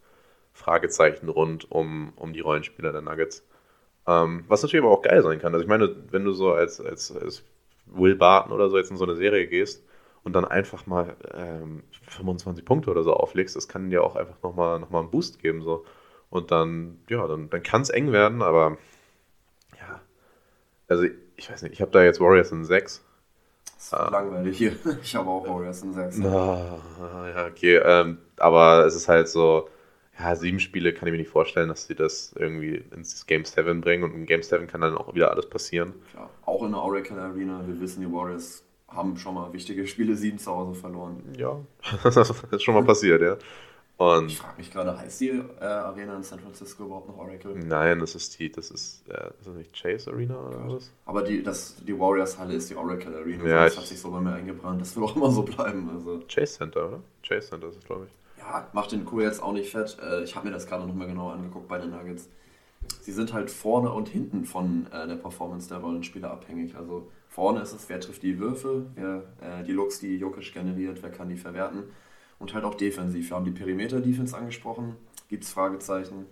Fragezeichen 0.54 1.30
rund 1.30 1.70
um, 1.72 2.14
um 2.16 2.34
die 2.34 2.40
Rollenspieler 2.40 2.92
der 2.92 3.02
Nuggets. 3.02 3.46
Ähm, 4.08 4.46
was 4.48 4.62
natürlich 4.62 4.84
aber 4.84 4.94
auch 4.94 5.02
geil 5.02 5.22
sein 5.24 5.40
kann. 5.40 5.54
Also 5.54 5.64
ich 5.64 5.70
meine, 5.70 5.96
wenn 6.12 6.26
du 6.26 6.32
so 6.32 6.54
als, 6.54 6.80
als, 6.80 7.16
als 7.16 7.44
Will 7.88 8.16
Barton 8.16 8.52
oder 8.52 8.70
so 8.70 8.78
jetzt 8.78 8.92
in 8.92 8.98
so 8.98 9.06
eine 9.06 9.16
Serie 9.16 9.48
gehst 9.48 9.84
und 10.24 10.34
dann 10.34 10.46
einfach 10.46 10.86
mal 10.86 11.16
ähm, 11.34 11.84
25 12.08 12.66
Punkte 12.66 12.92
oder 12.92 13.04
so 13.04 13.14
auflegst, 13.14 13.56
das 13.56 13.68
kann 13.68 13.90
dir 13.90 14.04
auch 14.04 14.16
einfach 14.16 14.42
nochmal 14.44 14.80
noch 14.80 14.90
mal 14.90 15.00
einen 15.00 15.12
Boost 15.12 15.40
geben. 15.40 15.62
So. 15.62 15.86
Und 16.30 16.52
dann, 16.52 17.00
ja, 17.10 17.28
dann, 17.28 17.50
dann 17.50 17.64
kann 17.64 17.82
es 17.82 17.90
eng 17.90 18.12
werden, 18.12 18.42
aber 18.42 18.78
ja, 19.80 20.02
also 20.88 21.06
ich 21.36 21.50
weiß 21.50 21.64
nicht, 21.64 21.74
ich 21.74 21.82
habe 21.82 21.92
da 21.92 22.04
jetzt 22.04 22.20
Warriors 22.20 22.52
in 22.52 22.66
6. 22.66 23.04
Ist 23.86 23.94
ah. 23.94 24.10
langweilig 24.10 24.58
hier. 24.58 24.76
Ich 25.04 25.16
habe 25.16 25.30
auch 25.30 25.48
Warriors 25.48 25.84
in 25.84 25.94
6. 25.94 26.26
Ah, 26.26 26.80
ja, 27.36 27.46
okay. 27.46 27.76
Ähm, 27.78 28.18
aber 28.38 28.84
es 28.88 28.96
ist 28.96 29.08
halt 29.08 29.30
so, 29.30 29.70
ja, 30.18 30.36
sieben 30.36 30.60
Spiele 30.60 30.92
kann 30.92 31.08
ich 31.08 31.12
mir 31.12 31.20
nicht 31.20 31.30
vorstellen, 31.30 31.70
dass 31.70 31.86
sie 31.86 31.94
das 31.94 32.34
irgendwie 32.36 32.84
ins 32.96 33.28
Game 33.28 33.46
7 33.46 33.82
bringen 33.82 34.04
und 34.04 34.16
in 34.16 34.26
Game 34.26 34.42
7 34.42 34.66
kann 34.66 34.82
dann 34.82 34.98
auch 34.98 35.14
wieder 35.14 35.30
alles 35.30 35.48
passieren. 35.48 35.94
Klar, 36.10 36.32
auch 36.48 36.64
in 36.64 36.72
der 36.72 36.82
Oracle 36.82 37.20
Arena, 37.20 37.62
wir 37.68 37.80
wissen, 37.80 38.02
die 38.02 38.12
Warriors 38.12 38.64
haben 38.88 39.18
schon 39.18 39.36
mal 39.36 39.54
wichtige 39.54 39.86
Spiele 39.86 40.16
7 40.16 40.40
zu 40.40 40.52
Hause 40.52 40.74
verloren. 40.80 41.22
Ja, 41.38 41.60
das 42.04 42.18
ist 42.18 42.64
schon 42.64 42.74
mal 42.74 42.84
passiert, 42.84 43.22
ja. 43.22 43.38
Und 43.98 44.28
ich 44.28 44.40
frage 44.40 44.58
mich 44.58 44.72
gerade, 44.72 44.98
heißt 44.98 45.22
die 45.22 45.30
äh, 45.30 45.64
Arena 45.64 46.18
in 46.18 46.24
San 46.24 46.40
Francisco 46.40 46.84
überhaupt 46.84 47.08
noch 47.08 47.18
Oracle? 47.18 47.56
Nein, 47.56 48.00
das 48.00 48.14
ist 48.14 48.38
die, 48.38 48.52
das 48.52 48.70
ist, 48.70 49.08
äh, 49.08 49.30
ist 49.40 49.48
das 49.48 49.56
nicht 49.56 49.74
Chase 49.74 50.12
Arena 50.12 50.38
oder 50.38 50.68
was? 50.68 50.92
Aber 51.06 51.24
die, 51.24 51.42
das, 51.42 51.78
die 51.78 51.98
Warriors 51.98 52.38
Halle 52.38 52.56
ist 52.56 52.70
die 52.70 52.76
Oracle 52.76 53.16
Arena. 53.16 53.48
Ja, 53.48 53.64
das 53.64 53.78
hat 53.78 53.86
sich 53.86 54.00
so 54.00 54.12
bei 54.12 54.20
mir 54.20 54.34
eingebrannt. 54.34 54.82
Das 54.82 54.96
wird 54.96 55.06
auch 55.06 55.16
immer 55.16 55.32
so 55.32 55.44
bleiben. 55.44 55.90
Also. 55.94 56.22
Chase 56.28 56.58
Center, 56.58 56.88
oder? 56.88 57.00
Chase 57.26 57.48
Center 57.48 57.70
ist 57.70 57.78
es, 57.78 57.86
glaube 57.86 58.08
ich. 58.08 58.42
Ja, 58.44 58.68
macht 58.74 58.92
den 58.92 59.06
Kuh 59.06 59.22
jetzt 59.22 59.42
auch 59.42 59.54
nicht 59.54 59.72
fett. 59.72 59.98
Äh, 60.04 60.24
ich 60.24 60.36
habe 60.36 60.48
mir 60.48 60.54
das 60.54 60.68
gerade 60.68 60.86
nochmal 60.86 61.08
genau 61.08 61.30
angeguckt 61.30 61.70
bei 61.70 61.78
den 61.78 61.92
Nuggets. 61.92 62.28
Sie 63.02 63.14
sind 63.14 63.32
halt 63.34 63.50
vorne 63.50 63.92
und 63.92 64.10
hinten 64.10 64.44
von 64.44 64.88
äh, 64.92 65.08
der 65.08 65.16
Performance 65.16 65.70
der 65.70 65.78
Rollenspieler 65.78 66.32
abhängig. 66.32 66.76
Also 66.76 67.08
vorne 67.30 67.62
ist 67.62 67.72
es, 67.72 67.88
wer 67.88 68.02
trifft 68.02 68.24
die 68.24 68.40
Würfe, 68.40 68.88
wer 68.96 69.24
äh, 69.42 69.64
die 69.64 69.72
Looks, 69.72 70.00
die 70.00 70.18
Jokic 70.18 70.54
generiert, 70.54 71.02
wer 71.02 71.12
kann 71.12 71.30
die 71.30 71.38
verwerten 71.38 71.84
und 72.40 72.54
halt 72.54 72.66
auch 72.66 72.76
defensiv. 72.76 73.30
Wir 73.30 73.36
haben 73.36 73.46
die 73.46 73.52
Perimeter-Defense 73.52 74.36
angesprochen, 74.36 74.96
gibt 75.30 75.44
es 75.44 75.52
Fragezeichen. 75.52 76.26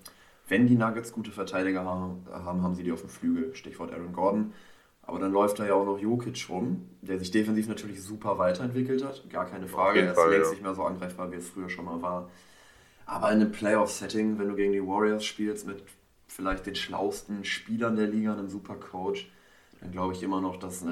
Wenn 0.47 0.67
die 0.67 0.75
Nuggets 0.75 1.13
gute 1.13 1.31
Verteidiger 1.31 1.85
haben, 1.85 2.25
haben 2.31 2.75
sie 2.75 2.83
die 2.83 2.91
auf 2.91 3.01
dem 3.01 3.09
Flügel, 3.09 3.55
Stichwort 3.55 3.93
Aaron 3.93 4.13
Gordon. 4.13 4.53
Aber 5.05 5.19
dann 5.19 5.31
läuft 5.31 5.59
da 5.59 5.65
ja 5.65 5.73
auch 5.73 5.85
noch 5.85 5.99
Jokic 5.99 6.47
rum, 6.49 6.87
der 7.01 7.19
sich 7.19 7.31
defensiv 7.31 7.67
natürlich 7.67 8.01
super 8.01 8.37
weiterentwickelt 8.37 9.03
hat, 9.03 9.29
gar 9.29 9.45
keine 9.45 9.67
Frage. 9.67 9.99
Er 9.99 10.11
ist 10.11 10.17
Fall, 10.17 10.31
längst 10.31 10.47
ja. 10.47 10.51
nicht 10.51 10.63
mehr 10.63 10.75
so 10.75 10.83
angreifbar, 10.83 11.31
wie 11.31 11.35
es 11.35 11.49
früher 11.49 11.69
schon 11.69 11.85
mal 11.85 12.01
war. 12.01 12.29
Aber 13.05 13.31
in 13.31 13.41
einem 13.41 13.51
Playoff-Setting, 13.51 14.39
wenn 14.39 14.47
du 14.47 14.55
gegen 14.55 14.71
die 14.71 14.85
Warriors 14.85 15.25
spielst, 15.25 15.67
mit 15.67 15.83
vielleicht 16.27 16.65
den 16.65 16.75
schlausten 16.75 17.43
Spielern 17.43 17.97
der 17.97 18.07
Liga, 18.07 18.33
einem 18.33 18.47
super 18.47 18.75
Coach, 18.75 19.29
dann 19.81 19.91
glaube 19.91 20.13
ich 20.13 20.23
immer 20.23 20.39
noch, 20.39 20.55
dass, 20.57 20.83
äh, 20.83 20.87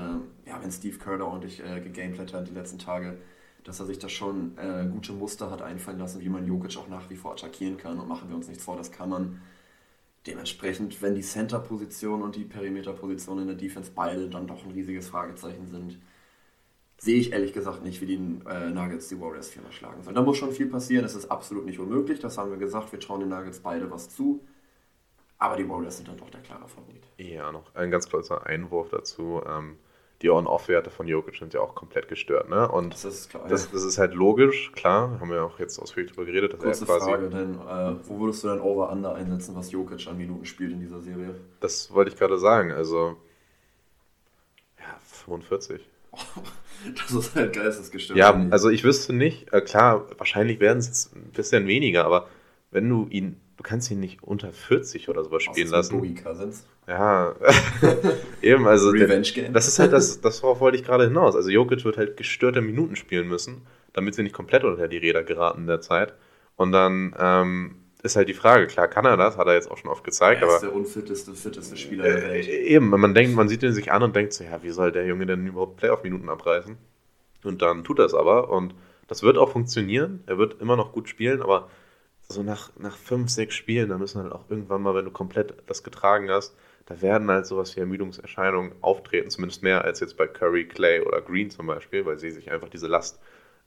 ja, 0.45 0.62
wenn 0.62 0.71
Steve 0.71 0.97
Kerr 0.97 1.17
da 1.17 1.24
ordentlich 1.24 1.63
äh, 1.63 1.80
gegameplayt 1.80 2.34
hat 2.34 2.50
die 2.50 2.54
letzten 2.54 2.80
Tage, 2.80 3.17
dass 3.63 3.80
er 3.80 3.86
sich 3.86 4.00
da 4.00 4.10
schon 4.10 4.58
äh, 4.58 4.88
gute 4.91 5.13
Muster 5.13 5.52
hat 5.52 5.62
einfallen 5.62 6.00
lassen, 6.00 6.21
wie 6.21 6.30
man 6.30 6.45
Jokic 6.45 6.78
auch 6.78 6.88
nach 6.88 7.10
wie 7.10 7.15
vor 7.15 7.34
attackieren 7.34 7.78
kann. 7.78 8.00
Und 8.00 8.08
machen 8.08 8.30
wir 8.30 8.36
uns 8.36 8.47
nichts 8.47 8.63
vor, 8.63 8.78
das 8.78 8.91
kann 8.91 9.10
man. 9.10 9.41
Dementsprechend, 10.28 11.02
wenn 11.02 11.15
die 11.15 11.21
Center-Position 11.21 12.21
und 12.21 12.36
die 12.36 12.43
Perimeter-Position 12.43 13.39
in 13.39 13.47
der 13.47 13.56
Defense 13.56 13.91
beide 13.93 14.30
dann 14.30 14.45
doch 14.45 14.63
ein 14.63 14.71
riesiges 14.71 15.10
Fragezeichen 15.10 15.65
sind, 15.65 16.00
sehe 16.97 17.17
ich 17.19 17.32
ehrlich 17.32 17.54
gesagt 17.54 17.84
nicht, 17.84 18.00
wie 18.02 18.06
die 18.06 18.39
äh, 18.47 18.69
Nuggets 18.69 19.10
die 19.10 19.19
Warriors 19.19 19.50
viermal 19.50 19.71
schlagen 19.71 20.04
sollen. 20.04 20.15
Da 20.15 20.21
muss 20.21 20.38
schon 20.38 20.52
viel 20.52 20.67
passieren, 20.67 21.04
es 21.04 21.15
ist 21.15 21.32
absolut 21.32 21.65
nicht 21.65 21.80
unmöglich, 21.80 22.19
das 22.19 22.38
haben 22.38 22.52
wir 22.52 22.60
gesagt, 22.60 22.91
wir 22.91 23.00
trauen 23.00 23.21
den 23.21 23.30
Nuggets 23.30 23.62
beide 23.62 23.89
was 23.89 24.10
zu. 24.10 24.45
Aber 25.39 25.56
die 25.56 25.67
Warriors 25.67 25.97
sind 25.97 26.08
dann 26.08 26.17
doch 26.17 26.30
der 26.30 26.41
klare 26.41 26.67
Favorit. 26.67 27.04
Ja, 27.17 27.52
noch 27.52 27.74
ein 27.74 27.89
ganz 27.89 28.08
kurzer 28.08 28.45
Einwurf 28.45 28.89
dazu. 28.89 29.41
Ähm, 29.43 29.78
die 30.21 30.29
On-Off-Werte 30.29 30.89
von 30.89 31.07
Jokic 31.07 31.36
sind 31.38 31.53
ja 31.53 31.62
auch 31.62 31.75
komplett 31.75 32.07
gestört. 32.07 32.49
Ne? 32.49 32.67
Und 32.67 32.93
das 32.93 33.05
ist, 33.05 33.29
klar, 33.29 33.47
das, 33.47 33.71
das 33.71 33.84
ist 33.84 33.97
halt 33.97 34.13
logisch, 34.13 34.71
klar, 34.73 35.19
haben 35.19 35.29
wir 35.29 35.43
auch 35.43 35.60
jetzt 35.60 35.79
ausführlich 35.79 36.12
darüber 36.12 36.25
geredet. 36.25 36.53
Dass 36.53 36.60
Kurze 36.60 36.84
er 36.84 36.88
quasi, 36.88 37.10
Frage, 37.10 37.29
denn 37.29 37.55
äh, 37.55 37.95
wo 38.07 38.19
würdest 38.19 38.43
du 38.43 38.49
dein 38.49 38.62
Over-Under 38.62 39.15
einsetzen, 39.15 39.55
was 39.55 39.72
Jokic 39.72 40.07
an 40.07 40.17
Minuten 40.17 40.45
spielt 40.45 40.72
in 40.72 40.80
dieser 40.80 41.01
Serie? 41.01 41.36
Das 41.59 41.91
wollte 41.93 42.11
ich 42.11 42.17
gerade 42.17 42.38
sagen, 42.38 42.72
also 42.72 43.17
ja, 44.80 44.99
45. 45.03 45.82
das 46.95 47.11
ist 47.11 47.36
halt 47.36 47.53
geistesgestört. 47.53 48.17
Ja, 48.17 48.47
also 48.51 48.69
ich 48.69 48.84
wüsste 48.84 49.13
nicht, 49.13 49.51
äh, 49.53 49.61
klar, 49.61 50.05
wahrscheinlich 50.17 50.59
werden 50.59 50.80
es 50.80 50.88
jetzt 50.88 51.15
ein 51.15 51.32
bisschen 51.32 51.67
weniger, 51.67 52.05
aber 52.05 52.28
wenn 52.69 52.88
du 52.88 53.07
ihn 53.09 53.40
du 53.62 53.70
kannst 53.70 53.91
ihn 53.91 53.99
nicht 53.99 54.24
unter 54.24 54.51
40 54.51 55.07
oder 55.07 55.24
sowas 55.24 55.43
spielen 55.43 55.70
lassen. 55.70 55.99
Boogie 55.99 56.16
Cousins. 56.16 56.66
Ja, 56.88 57.36
eben, 58.41 58.66
also 58.66 58.89
Revenge 58.89 59.30
Game. 59.36 59.53
das 59.53 59.68
ist 59.68 59.78
halt 59.78 59.93
das, 59.93 60.20
das 60.20 60.41
worauf 60.41 60.59
wollte 60.62 60.78
ich 60.78 60.84
gerade 60.84 61.03
hinaus. 61.03 61.36
Also 61.36 61.51
Jokic 61.51 61.86
wird 61.86 61.97
halt 61.97 62.18
gestörte 62.18 62.62
Minuten 62.62 62.95
spielen 62.95 63.28
müssen, 63.28 63.62
damit 63.93 64.16
sie 64.16 64.24
nicht 64.24 64.34
komplett 64.34 64.64
unter 64.64 64.88
die 64.88 64.97
Räder 64.97 65.24
geraten 65.24 65.62
in 65.62 65.68
der 65.68 65.80
Zeit. 65.80 66.16
Und 66.55 66.72
dann, 66.72 67.16
ähm, 67.20 67.76
ist 68.01 68.16
halt 68.16 68.30
die 68.30 68.34
Frage. 68.34 68.66
Klar 68.66 68.88
kann 68.88 69.05
er 69.05 69.16
das, 69.16 69.38
hat 69.38 69.45
er 69.45 69.53
jetzt 69.53 69.70
auch 69.70 69.78
schon 69.78 69.91
oft 69.91 70.03
gezeigt. 70.03 70.41
Er 70.41 70.47
aber 70.47 70.55
ist 70.55 70.64
der 70.64 70.74
unfitteste, 70.74 71.36
fitteste 71.36 71.78
Spieler 71.78 72.03
der 72.03 72.24
Welt. 72.24 72.47
Äh, 72.47 72.64
eben, 72.64 72.89
man 72.89 73.14
denkt, 73.14 73.36
man 73.36 73.47
sieht 73.47 73.62
ihn 73.62 73.74
sich 73.74 73.91
an 73.91 74.01
und 74.01 74.16
denkt 74.16 74.34
so, 74.34 74.43
ja, 74.43 74.64
wie 74.64 74.72
soll 74.72 74.91
der 74.91 75.05
Junge 75.05 75.28
denn 75.28 75.45
überhaupt 75.45 75.78
Playoff-Minuten 75.78 76.30
abreißen? 76.30 76.78
Und 77.43 77.62
dann 77.62 77.84
tut 77.84 77.99
er 77.99 78.05
es 78.05 78.16
aber 78.16 78.49
und 78.49 78.74
das 79.07 79.22
wird 79.22 79.38
auch 79.38 79.51
funktionieren. 79.51 80.24
Er 80.26 80.39
wird 80.39 80.59
immer 80.62 80.76
noch 80.76 80.93
gut 80.93 81.09
spielen, 81.09 81.43
aber 81.43 81.70
so 82.32 82.43
nach, 82.43 82.71
nach 82.77 82.97
fünf, 82.97 83.29
sechs 83.29 83.55
Spielen, 83.55 83.89
da 83.89 83.97
müssen 83.97 84.21
halt 84.21 84.32
auch 84.32 84.49
irgendwann 84.49 84.82
mal, 84.82 84.95
wenn 84.95 85.05
du 85.05 85.11
komplett 85.11 85.55
das 85.67 85.84
getragen 85.84 86.29
hast, 86.29 86.55
da 86.86 87.01
werden 87.01 87.29
halt 87.29 87.45
sowas 87.45 87.75
wie 87.75 87.82
Ermüdungserscheinungen 87.82 88.73
auftreten, 88.82 89.29
zumindest 89.29 89.63
mehr 89.63 89.84
als 89.84 89.99
jetzt 89.99 90.17
bei 90.17 90.27
Curry, 90.27 90.67
Clay 90.67 91.01
oder 91.01 91.21
Green 91.21 91.49
zum 91.49 91.67
Beispiel, 91.67 92.05
weil 92.05 92.17
sie 92.17 92.32
sich 92.32 92.51
einfach 92.51 92.69
diese 92.69 92.88
Last 92.88 93.19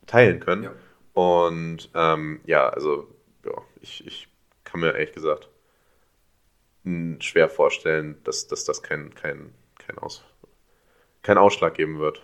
teilen 0.07 0.41
können. 0.41 0.65
Ja. 0.65 0.73
Und 1.15 1.91
ähm, 1.95 2.41
ja, 2.45 2.69
also 2.69 3.09
ja, 3.45 3.53
ich, 3.81 4.07
ich 4.07 4.29
kann 4.65 4.81
mir 4.81 4.93
ehrlich 4.93 5.13
gesagt 5.13 5.49
schwer 7.21 7.49
vorstellen, 7.49 8.21
dass, 8.25 8.47
dass 8.47 8.65
das 8.65 8.83
kein, 8.83 9.15
kein, 9.15 9.55
kein, 9.79 9.97
Aus, 9.99 10.23
kein 11.23 11.39
Ausschlag 11.39 11.75
geben 11.75 11.99
wird. 11.99 12.23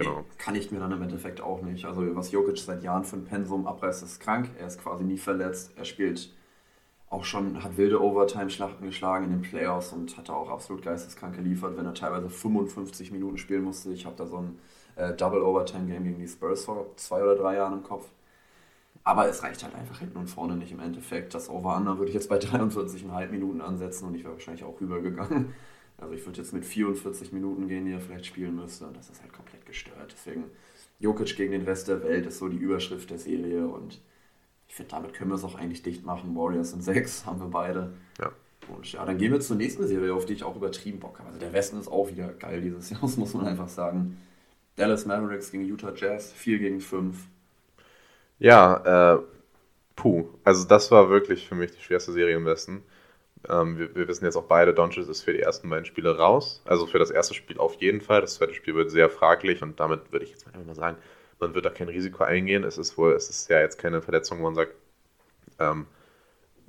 Genau. 0.00 0.24
Kann 0.38 0.54
ich 0.54 0.70
mir 0.70 0.78
dann 0.78 0.92
im 0.92 1.02
Endeffekt 1.02 1.42
auch 1.42 1.60
nicht. 1.60 1.84
Also 1.84 2.16
was 2.16 2.32
Jokic 2.32 2.58
seit 2.58 2.82
Jahren 2.82 3.04
für 3.04 3.16
ein 3.16 3.24
Pensum 3.24 3.66
abreißt, 3.66 4.02
ist 4.02 4.18
krank. 4.18 4.50
Er 4.58 4.66
ist 4.66 4.80
quasi 4.80 5.04
nie 5.04 5.18
verletzt. 5.18 5.72
Er 5.76 5.84
spielt 5.84 6.34
auch 7.10 7.24
schon, 7.24 7.62
hat 7.62 7.76
wilde 7.76 8.00
Overtime-Schlachten 8.00 8.86
geschlagen 8.86 9.26
in 9.26 9.30
den 9.32 9.42
Playoffs 9.42 9.92
und 9.92 10.16
hat 10.16 10.30
da 10.30 10.32
auch 10.32 10.48
absolut 10.48 10.82
geisteskrank 10.82 11.36
geliefert, 11.36 11.76
wenn 11.76 11.84
er 11.84 11.92
teilweise 11.92 12.30
55 12.30 13.12
Minuten 13.12 13.36
spielen 13.36 13.64
musste. 13.64 13.92
Ich 13.92 14.06
habe 14.06 14.16
da 14.16 14.26
so 14.26 14.38
ein 14.38 14.58
äh, 14.96 15.12
Double 15.14 15.42
Overtime-Game 15.42 16.04
gegen 16.04 16.18
die 16.18 16.28
Spurs 16.28 16.64
vor 16.64 16.96
zwei 16.96 17.22
oder 17.22 17.36
drei 17.36 17.56
Jahren 17.56 17.74
im 17.74 17.82
Kopf. 17.82 18.06
Aber 19.04 19.28
es 19.28 19.42
reicht 19.42 19.62
halt 19.64 19.74
einfach 19.74 19.98
hinten 19.98 20.18
und 20.18 20.28
vorne 20.28 20.56
nicht 20.56 20.72
im 20.72 20.80
Endeffekt. 20.80 21.34
Das 21.34 21.50
Over-Under 21.50 21.98
würde 21.98 22.08
ich 22.10 22.14
jetzt 22.14 22.28
bei 22.28 22.38
43,5 22.38 23.28
Minuten 23.28 23.60
ansetzen 23.60 24.06
und 24.06 24.14
ich 24.14 24.24
wäre 24.24 24.34
wahrscheinlich 24.34 24.64
auch 24.64 24.80
rübergegangen. 24.80 25.52
Also 25.98 26.14
ich 26.14 26.24
würde 26.24 26.38
jetzt 26.38 26.54
mit 26.54 26.64
44 26.64 27.32
Minuten 27.32 27.68
gehen, 27.68 27.84
die 27.84 27.92
er 27.92 28.00
vielleicht 28.00 28.24
spielen 28.24 28.56
müsste. 28.56 28.88
Das 28.94 29.10
ist 29.10 29.20
halt 29.20 29.32
komplett 29.32 29.49
gestört. 29.70 30.12
Deswegen 30.12 30.44
Jokic 30.98 31.36
gegen 31.36 31.52
den 31.52 31.62
Rest 31.62 31.88
der 31.88 32.02
Welt 32.02 32.26
ist 32.26 32.38
so 32.38 32.48
die 32.48 32.58
Überschrift 32.58 33.10
der 33.10 33.18
Serie. 33.18 33.66
Und 33.66 34.00
ich 34.68 34.74
finde, 34.74 34.90
damit 34.90 35.14
können 35.14 35.30
wir 35.30 35.36
es 35.36 35.44
auch 35.44 35.54
eigentlich 35.54 35.82
dicht 35.82 36.04
machen. 36.04 36.36
Warriors 36.36 36.70
sind 36.70 36.82
sechs, 36.82 37.24
haben 37.26 37.40
wir 37.40 37.48
beide. 37.48 37.92
Ja. 38.20 38.30
Und 38.68 38.92
ja, 38.92 39.04
dann 39.04 39.18
gehen 39.18 39.32
wir 39.32 39.40
zur 39.40 39.56
nächsten 39.56 39.86
Serie, 39.86 40.14
auf 40.14 40.26
die 40.26 40.34
ich 40.34 40.44
auch 40.44 40.54
übertrieben 40.54 41.00
Bock 41.00 41.18
habe. 41.18 41.28
Also 41.28 41.40
der 41.40 41.52
Westen 41.52 41.80
ist 41.80 41.88
auch 41.88 42.08
wieder 42.08 42.28
geil 42.28 42.60
dieses 42.60 42.90
Jahr, 42.90 43.00
das 43.02 43.16
muss 43.16 43.34
man 43.34 43.46
einfach 43.46 43.68
sagen. 43.68 44.18
Dallas 44.76 45.06
Mavericks 45.06 45.50
gegen 45.50 45.64
Utah 45.64 45.92
Jazz, 45.94 46.32
4 46.32 46.58
gegen 46.58 46.80
5. 46.80 47.16
Ja, 48.38 49.14
äh, 49.16 49.22
puh. 49.96 50.28
Also 50.44 50.66
das 50.66 50.90
war 50.90 51.10
wirklich 51.10 51.48
für 51.48 51.54
mich 51.54 51.72
die 51.72 51.82
schwerste 51.82 52.12
Serie 52.12 52.36
im 52.36 52.46
Westen. 52.46 52.82
Ähm, 53.48 53.78
wir, 53.78 53.94
wir, 53.94 54.08
wissen 54.08 54.24
jetzt 54.24 54.36
auch 54.36 54.44
beide, 54.44 54.74
Doncic 54.74 55.08
ist 55.08 55.22
für 55.22 55.32
die 55.32 55.40
ersten 55.40 55.70
beiden 55.70 55.86
Spiele 55.86 56.16
raus. 56.16 56.62
Also 56.66 56.86
für 56.86 56.98
das 56.98 57.10
erste 57.10 57.34
Spiel 57.34 57.58
auf 57.58 57.74
jeden 57.74 58.00
Fall. 58.00 58.20
Das 58.20 58.34
zweite 58.34 58.54
Spiel 58.54 58.74
wird 58.74 58.90
sehr 58.90 59.08
fraglich 59.08 59.62
und 59.62 59.80
damit 59.80 60.12
würde 60.12 60.24
ich 60.24 60.32
jetzt 60.32 60.46
einfach 60.46 60.64
mal 60.64 60.74
sagen, 60.74 60.96
man 61.40 61.54
wird 61.54 61.64
da 61.64 61.70
kein 61.70 61.88
Risiko 61.88 62.24
eingehen. 62.24 62.64
Es 62.64 62.76
ist 62.76 62.98
wohl, 62.98 63.12
es 63.12 63.30
ist 63.30 63.48
ja 63.48 63.60
jetzt 63.60 63.78
keine 63.78 64.02
Verletzung, 64.02 64.40
wo 64.40 64.44
man 64.44 64.54
sagt, 64.54 64.74
ähm, 65.58 65.86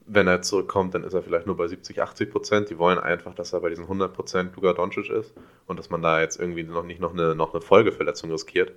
wenn 0.06 0.28
er 0.28 0.42
zurückkommt, 0.42 0.96
dann 0.96 1.04
ist 1.04 1.14
er 1.14 1.22
vielleicht 1.24 1.46
nur 1.46 1.58
bei 1.58 1.68
70, 1.68 2.02
80 2.02 2.32
Prozent. 2.32 2.70
Die 2.70 2.78
wollen 2.78 3.00
einfach, 3.00 3.36
dass 3.36 3.54
er 3.54 3.62
bei 3.62 3.70
diesen 3.70 3.84
100 3.84 4.14
Prozent 4.14 4.56
Luka 4.56 4.74
Doncic 4.74 5.10
ist 5.10 5.34
und 5.68 5.78
dass 5.78 5.90
man 5.90 6.02
da 6.02 6.22
jetzt 6.22 6.40
irgendwie 6.40 6.64
noch 6.64 6.84
nicht 6.84 7.00
noch 7.00 7.14
eine, 7.14 7.36
noch 7.36 7.54
eine 7.54 7.62
Folgeverletzung 7.62 8.32
riskiert. 8.32 8.74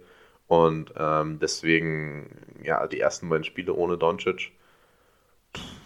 Und 0.46 0.92
ähm, 0.96 1.38
deswegen, 1.40 2.30
ja, 2.62 2.86
die 2.86 3.00
ersten 3.00 3.28
beiden 3.28 3.44
Spiele 3.44 3.72
ohne 3.72 3.96
Doncic, 3.96 4.52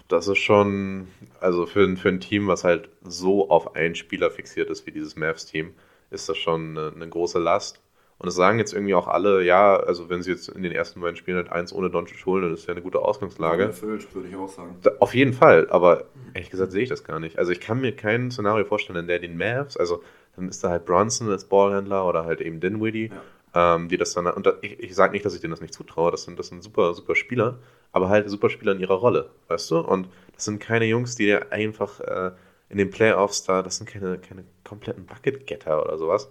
das 0.09 0.26
ist 0.26 0.38
schon, 0.38 1.09
also 1.40 1.66
für, 1.66 1.96
für 1.96 2.09
ein 2.09 2.20
Team, 2.20 2.48
was 2.48 2.64
halt 2.64 2.88
so 3.02 3.50
auf 3.50 3.76
einen 3.76 3.94
Spieler 3.94 4.30
fixiert 4.30 4.70
ist 4.70 4.86
wie 4.86 4.90
dieses 4.90 5.16
Mavs-Team, 5.16 5.74
ist 6.11 6.28
das 6.28 6.38
schon 6.38 6.76
eine, 6.76 6.92
eine, 6.94 7.09
große 7.09 7.38
Last. 7.38 7.82
Und 8.16 8.26
es 8.26 8.34
sagen 8.34 8.59
jetzt 8.59 8.72
irgendwie 8.72 8.94
auch 8.94 9.06
alle, 9.06 9.44
ja, 9.44 9.76
also 9.76 10.09
wenn 10.09 10.22
sie 10.22 10.32
jetzt 10.32 10.48
in 10.48 10.62
den 10.62 10.72
ersten 10.72 11.00
beiden 11.00 11.16
Spielen 11.16 11.36
halt 11.36 11.52
eins 11.52 11.72
ohne 11.72 11.88
Doncic 11.88 12.26
holen, 12.26 12.42
dann 12.42 12.54
ist 12.54 12.66
ja 12.66 12.72
eine 12.72 12.82
gute 12.82 13.00
Ausgangslage. 13.00 13.64
Erfüllt, 13.64 14.12
würde 14.12 14.28
ich 14.28 14.34
auch 14.34 14.48
sagen. 14.48 14.76
Auf 14.98 15.14
jeden 15.14 15.34
Fall, 15.34 15.68
aber 15.70 16.06
ehrlich 16.34 16.50
gesagt 16.50 16.72
sehe 16.72 16.82
ich 16.82 16.88
das 16.88 17.04
gar 17.04 17.20
nicht. 17.20 17.38
Also 17.38 17.52
ich 17.52 17.61
kann 17.61 17.80
mir 17.80 17.94
kein 17.94 18.30
Szenario 18.32 18.64
vorstellen, 18.64 18.98
in 18.98 19.06
der 19.06 19.20
den 19.20 19.36
Mavs, 19.36 19.76
also 19.76 20.02
dann 20.34 20.48
ist 20.48 20.64
da 20.64 20.70
halt 20.70 20.86
Bronson 20.86 21.30
als 21.30 21.44
Ballhändler 21.44 22.06
oder 22.09 22.24
halt 22.24 22.40
eben 22.40 22.59
Dinwiddie. 22.61 23.11
Ja 23.12 23.22
ähm, 23.55 23.88
die 23.88 23.96
das 23.96 24.12
dann, 24.14 24.26
und 24.26 24.49
ich, 24.62 24.78
ich 24.80 24.94
sage 24.94 25.12
nicht, 25.12 25.24
dass 25.24 25.34
ich 25.34 25.40
denen 25.40 25.53
das 25.53 25.61
nicht 25.61 25.74
zutraue, 25.74 26.11
das 26.11 26.24
sind, 26.24 26.38
das 26.38 26.49
sind 26.49 26.62
super, 26.62 26.94
super 26.94 27.14
Spieler, 27.14 27.59
aber 27.92 28.09
halt 28.09 28.28
super 28.28 28.51
Spieler 28.51 28.72
in 28.72 28.80
ihrer 28.80 28.94
Rolle, 28.94 29.30
weißt 29.49 29.70
du? 29.70 29.78
Und 29.78 30.09
das 30.34 30.44
sind 30.44 30.61
keine 30.61 30.84
Jungs, 30.86 31.16
die 31.16 31.34
einfach 31.34 32.01
äh, 32.01 32.32
in 32.68 32.78
den 32.78 32.90
Playoffs 32.90 33.44
da, 33.44 33.62
das 33.62 33.78
sind 33.78 33.88
keine, 33.88 34.18
keine 34.18 34.44
kompletten 34.64 35.07
Bucket-Getter 35.07 35.82
oder 35.82 35.99
sowas. 35.99 36.30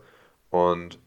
Und 0.49 0.99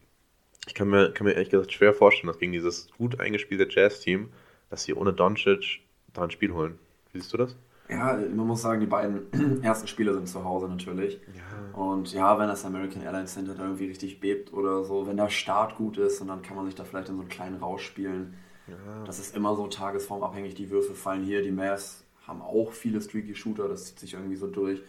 ich 0.67 0.75
kann 0.75 0.89
mir, 0.89 1.11
kann 1.11 1.25
mir 1.25 1.33
ehrlich 1.33 1.49
gesagt 1.49 1.71
schwer 1.71 1.93
vorstellen, 1.93 2.27
dass 2.27 2.39
gegen 2.39 2.51
dieses 2.51 2.89
gut 2.97 3.19
eingespielte 3.19 3.67
Jazz-Team, 3.69 4.29
dass 4.69 4.83
sie 4.83 4.93
ohne 4.93 5.13
Doncic 5.13 5.81
da 6.13 6.23
ein 6.23 6.31
Spiel 6.31 6.53
holen. 6.53 6.77
Wie 7.11 7.19
siehst 7.19 7.33
du 7.33 7.37
das? 7.37 7.55
Ja, 7.91 8.13
man 8.13 8.47
muss 8.47 8.61
sagen, 8.61 8.79
die 8.79 8.87
beiden 8.87 9.61
ersten 9.63 9.87
Spiele 9.87 10.13
sind 10.13 10.27
zu 10.27 10.43
Hause 10.45 10.69
natürlich. 10.69 11.19
Ja. 11.35 11.79
Und 11.79 12.13
ja, 12.13 12.39
wenn 12.39 12.47
das 12.47 12.65
American 12.65 13.01
Airlines 13.01 13.33
Center 13.33 13.53
da 13.53 13.63
irgendwie 13.63 13.87
richtig 13.87 14.19
bebt 14.21 14.53
oder 14.53 14.83
so, 14.83 15.07
wenn 15.07 15.17
der 15.17 15.29
Start 15.29 15.75
gut 15.75 15.97
ist 15.97 16.21
und 16.21 16.29
dann 16.29 16.41
kann 16.41 16.55
man 16.55 16.65
sich 16.65 16.75
da 16.75 16.85
vielleicht 16.85 17.09
in 17.09 17.15
so 17.15 17.21
einen 17.21 17.29
kleinen 17.29 17.57
Rausch 17.57 17.83
spielen. 17.83 18.35
Ja. 18.67 19.03
Das 19.05 19.19
ist 19.19 19.35
immer 19.35 19.55
so 19.55 19.67
tagesformabhängig, 19.67 20.55
die 20.55 20.69
Würfe 20.69 20.93
fallen 20.93 21.23
hier. 21.23 21.43
Die 21.43 21.51
Mavs 21.51 22.05
haben 22.25 22.41
auch 22.41 22.71
viele 22.71 23.01
streaky 23.01 23.35
Shooter, 23.35 23.67
das 23.67 23.85
zieht 23.85 23.99
sich 23.99 24.13
irgendwie 24.13 24.37
so 24.37 24.47
durch. 24.47 24.81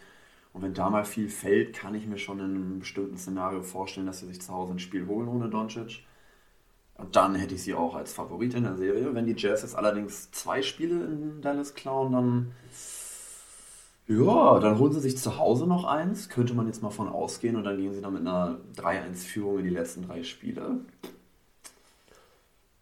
Und 0.53 0.61
wenn 0.61 0.73
da 0.73 0.89
mal 0.89 1.03
viel 1.03 1.29
fällt, 1.29 1.73
kann 1.73 1.95
ich 1.95 2.07
mir 2.07 2.17
schon 2.17 2.39
in 2.39 2.45
einem 2.45 2.79
bestimmten 2.79 3.17
Szenario 3.17 3.63
vorstellen, 3.63 4.05
dass 4.05 4.19
sie 4.19 4.27
sich 4.27 4.39
zu 4.39 4.53
Hause 4.53 4.73
ein 4.73 4.79
Spiel 4.79 5.07
holen 5.07 5.27
ohne 5.27 5.49
Doncic. 5.49 6.05
Und 6.95 7.15
dann 7.15 7.33
hätte 7.35 7.55
ich 7.55 7.63
sie 7.63 7.73
auch 7.73 7.95
als 7.95 8.13
Favorit 8.13 8.53
in 8.53 8.63
der 8.63 8.77
Serie. 8.77 9.15
Wenn 9.15 9.25
die 9.25 9.35
Jazz 9.35 9.63
jetzt 9.63 9.75
allerdings 9.75 10.29
zwei 10.31 10.61
Spiele 10.61 11.03
in 11.03 11.41
Dallas 11.41 11.73
klauen, 11.73 12.11
dann 12.11 12.51
ja, 14.07 14.59
dann 14.59 14.79
holen 14.79 14.91
sie 14.91 14.99
sich 14.99 15.17
zu 15.17 15.37
Hause 15.37 15.65
noch 15.65 15.85
eins, 15.85 16.29
könnte 16.29 16.53
man 16.53 16.67
jetzt 16.67 16.83
mal 16.83 16.89
von 16.89 17.07
ausgehen 17.07 17.55
und 17.55 17.63
dann 17.63 17.77
gehen 17.77 17.93
sie 17.93 18.01
dann 18.01 18.13
mit 18.13 18.21
einer 18.21 18.59
3-1-Führung 18.75 19.59
in 19.59 19.63
die 19.63 19.69
letzten 19.69 20.07
drei 20.07 20.23
Spiele. 20.23 20.79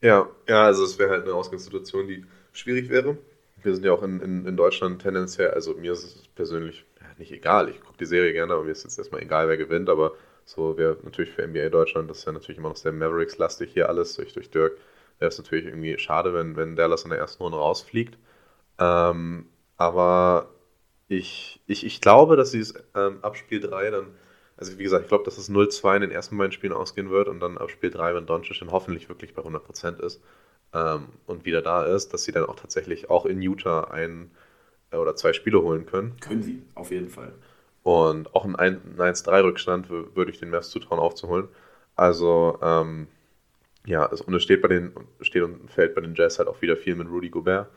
Ja, 0.01 0.27
ja, 0.47 0.63
also 0.63 0.83
es 0.83 0.97
wäre 0.97 1.11
halt 1.11 1.23
eine 1.25 1.35
Ausgangssituation, 1.35 2.07
die 2.07 2.25
schwierig 2.53 2.89
wäre. 2.89 3.17
Wir 3.61 3.75
sind 3.75 3.85
ja 3.85 3.91
auch 3.91 4.01
in, 4.01 4.19
in, 4.19 4.45
in 4.47 4.57
Deutschland 4.57 5.03
tendenziell, 5.03 5.51
also 5.51 5.75
mir 5.75 5.91
ist 5.93 6.03
es 6.03 6.27
persönlich 6.33 6.85
ja, 6.99 7.05
nicht 7.19 7.31
egal, 7.31 7.69
ich 7.69 7.79
gucke 7.81 7.99
die 7.99 8.05
Serie 8.05 8.33
gerne, 8.33 8.53
aber 8.53 8.63
mir 8.63 8.71
ist 8.71 8.83
jetzt 8.83 8.97
erstmal 8.97 9.21
egal, 9.21 9.47
wer 9.47 9.57
gewinnt, 9.57 9.89
aber 9.89 10.13
so 10.45 10.75
wäre 10.77 10.97
natürlich 11.03 11.31
für 11.31 11.47
NBA 11.47 11.69
Deutschland, 11.69 12.09
das 12.09 12.19
ist 12.19 12.25
ja 12.25 12.31
natürlich 12.31 12.57
immer 12.57 12.69
noch 12.69 12.77
sehr 12.77 12.91
Mavericks-lastig 12.91 13.71
hier 13.71 13.89
alles 13.89 14.15
durch, 14.15 14.33
durch 14.33 14.49
Dirk. 14.49 14.77
Wäre 15.19 15.29
es 15.29 15.37
natürlich 15.37 15.65
irgendwie 15.65 15.99
schade, 15.99 16.33
wenn, 16.33 16.55
wenn 16.55 16.75
Dallas 16.75 17.03
in 17.03 17.11
der 17.11 17.19
ersten 17.19 17.43
Runde 17.43 17.59
rausfliegt. 17.59 18.17
Ähm, 18.79 19.45
aber 19.77 20.49
ich, 21.17 21.59
ich, 21.67 21.85
ich 21.85 22.01
glaube, 22.01 22.35
dass 22.35 22.51
sie 22.51 22.59
es 22.59 22.73
ähm, 22.95 23.19
ab 23.21 23.35
Spiel 23.37 23.59
3 23.59 23.91
dann, 23.91 24.07
also 24.57 24.77
wie 24.77 24.83
gesagt, 24.83 25.03
ich 25.03 25.09
glaube, 25.09 25.23
dass 25.23 25.37
es 25.37 25.49
0-2 25.49 25.95
in 25.95 26.01
den 26.01 26.11
ersten 26.11 26.37
beiden 26.37 26.51
Spielen 26.51 26.73
ausgehen 26.73 27.09
wird 27.09 27.27
und 27.27 27.39
dann 27.39 27.57
ab 27.57 27.69
Spiel 27.71 27.91
3, 27.91 28.15
wenn 28.15 28.25
Doncic 28.25 28.59
dann 28.59 28.71
hoffentlich 28.71 29.09
wirklich 29.09 29.33
bei 29.33 29.41
100% 29.41 29.99
ist 29.99 30.21
ähm, 30.73 31.07
und 31.27 31.45
wieder 31.45 31.61
da 31.61 31.85
ist, 31.85 32.13
dass 32.13 32.23
sie 32.23 32.31
dann 32.31 32.45
auch 32.45 32.55
tatsächlich 32.55 33.09
auch 33.09 33.25
in 33.25 33.41
Utah 33.41 33.85
ein 33.85 34.31
äh, 34.91 34.97
oder 34.97 35.15
zwei 35.15 35.33
Spiele 35.33 35.61
holen 35.61 35.85
können. 35.85 36.15
Können 36.19 36.43
sie, 36.43 36.61
auf 36.75 36.91
jeden 36.91 37.09
Fall. 37.09 37.33
Und 37.83 38.33
auch 38.35 38.45
einen 38.45 38.55
1-3-Rückstand 38.97 39.89
würde 39.89 40.31
ich 40.31 40.39
den 40.39 40.51
Mavs 40.51 40.69
zutrauen 40.69 40.99
aufzuholen. 40.99 41.47
Also, 41.95 42.59
ähm, 42.61 43.07
ja, 43.87 44.07
es, 44.11 44.21
und 44.21 44.33
es 44.35 44.43
steht 44.43 44.61
bei 44.61 44.67
den, 44.67 44.93
steht 45.21 45.41
und 45.41 45.71
fällt 45.71 45.95
bei 45.95 46.01
den 46.01 46.13
Jazz 46.13 46.37
halt 46.37 46.47
auch 46.47 46.61
wieder 46.61 46.77
viel 46.77 46.95
mit 46.95 47.09
Rudy 47.09 47.29
Gobert. 47.29 47.67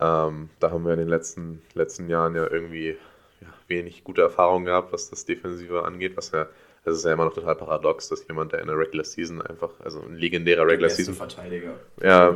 Ähm, 0.00 0.50
da 0.60 0.70
haben 0.70 0.84
wir 0.84 0.92
in 0.92 1.00
den 1.00 1.08
letzten, 1.08 1.62
letzten 1.74 2.08
Jahren 2.08 2.34
ja 2.34 2.46
irgendwie 2.48 2.96
ja, 3.40 3.48
wenig 3.66 4.04
gute 4.04 4.22
Erfahrungen 4.22 4.64
gehabt, 4.64 4.92
was 4.92 5.10
das 5.10 5.24
Defensive 5.24 5.84
angeht, 5.84 6.16
was 6.16 6.30
ja, 6.30 6.46
es 6.84 6.98
ist 6.98 7.04
ja 7.04 7.12
immer 7.12 7.24
noch 7.24 7.34
total 7.34 7.56
paradox, 7.56 8.08
dass 8.08 8.26
jemand, 8.28 8.52
der 8.52 8.60
in 8.60 8.68
der 8.68 8.78
Regular 8.78 9.04
Season 9.04 9.42
einfach, 9.42 9.70
also 9.82 10.00
ein 10.00 10.14
legendärer 10.14 10.66
Regular 10.66 10.90
Season. 10.90 11.14
Verteidiger. 11.14 11.74
Ja, 12.00 12.34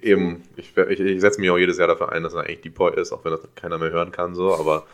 eben. 0.00 0.42
Ich, 0.56 0.76
ich, 0.76 1.00
ich 1.00 1.20
setze 1.20 1.40
mich 1.40 1.50
auch 1.50 1.58
jedes 1.58 1.78
Jahr 1.78 1.88
dafür 1.88 2.12
ein, 2.12 2.22
dass 2.22 2.34
er 2.34 2.40
eigentlich 2.40 2.60
Deep 2.62 2.74
Boy 2.74 2.98
ist, 2.98 3.12
auch 3.12 3.24
wenn 3.24 3.32
das 3.32 3.40
keiner 3.56 3.78
mehr 3.78 3.90
hören 3.90 4.12
kann, 4.12 4.34
so, 4.34 4.54
aber 4.54 4.86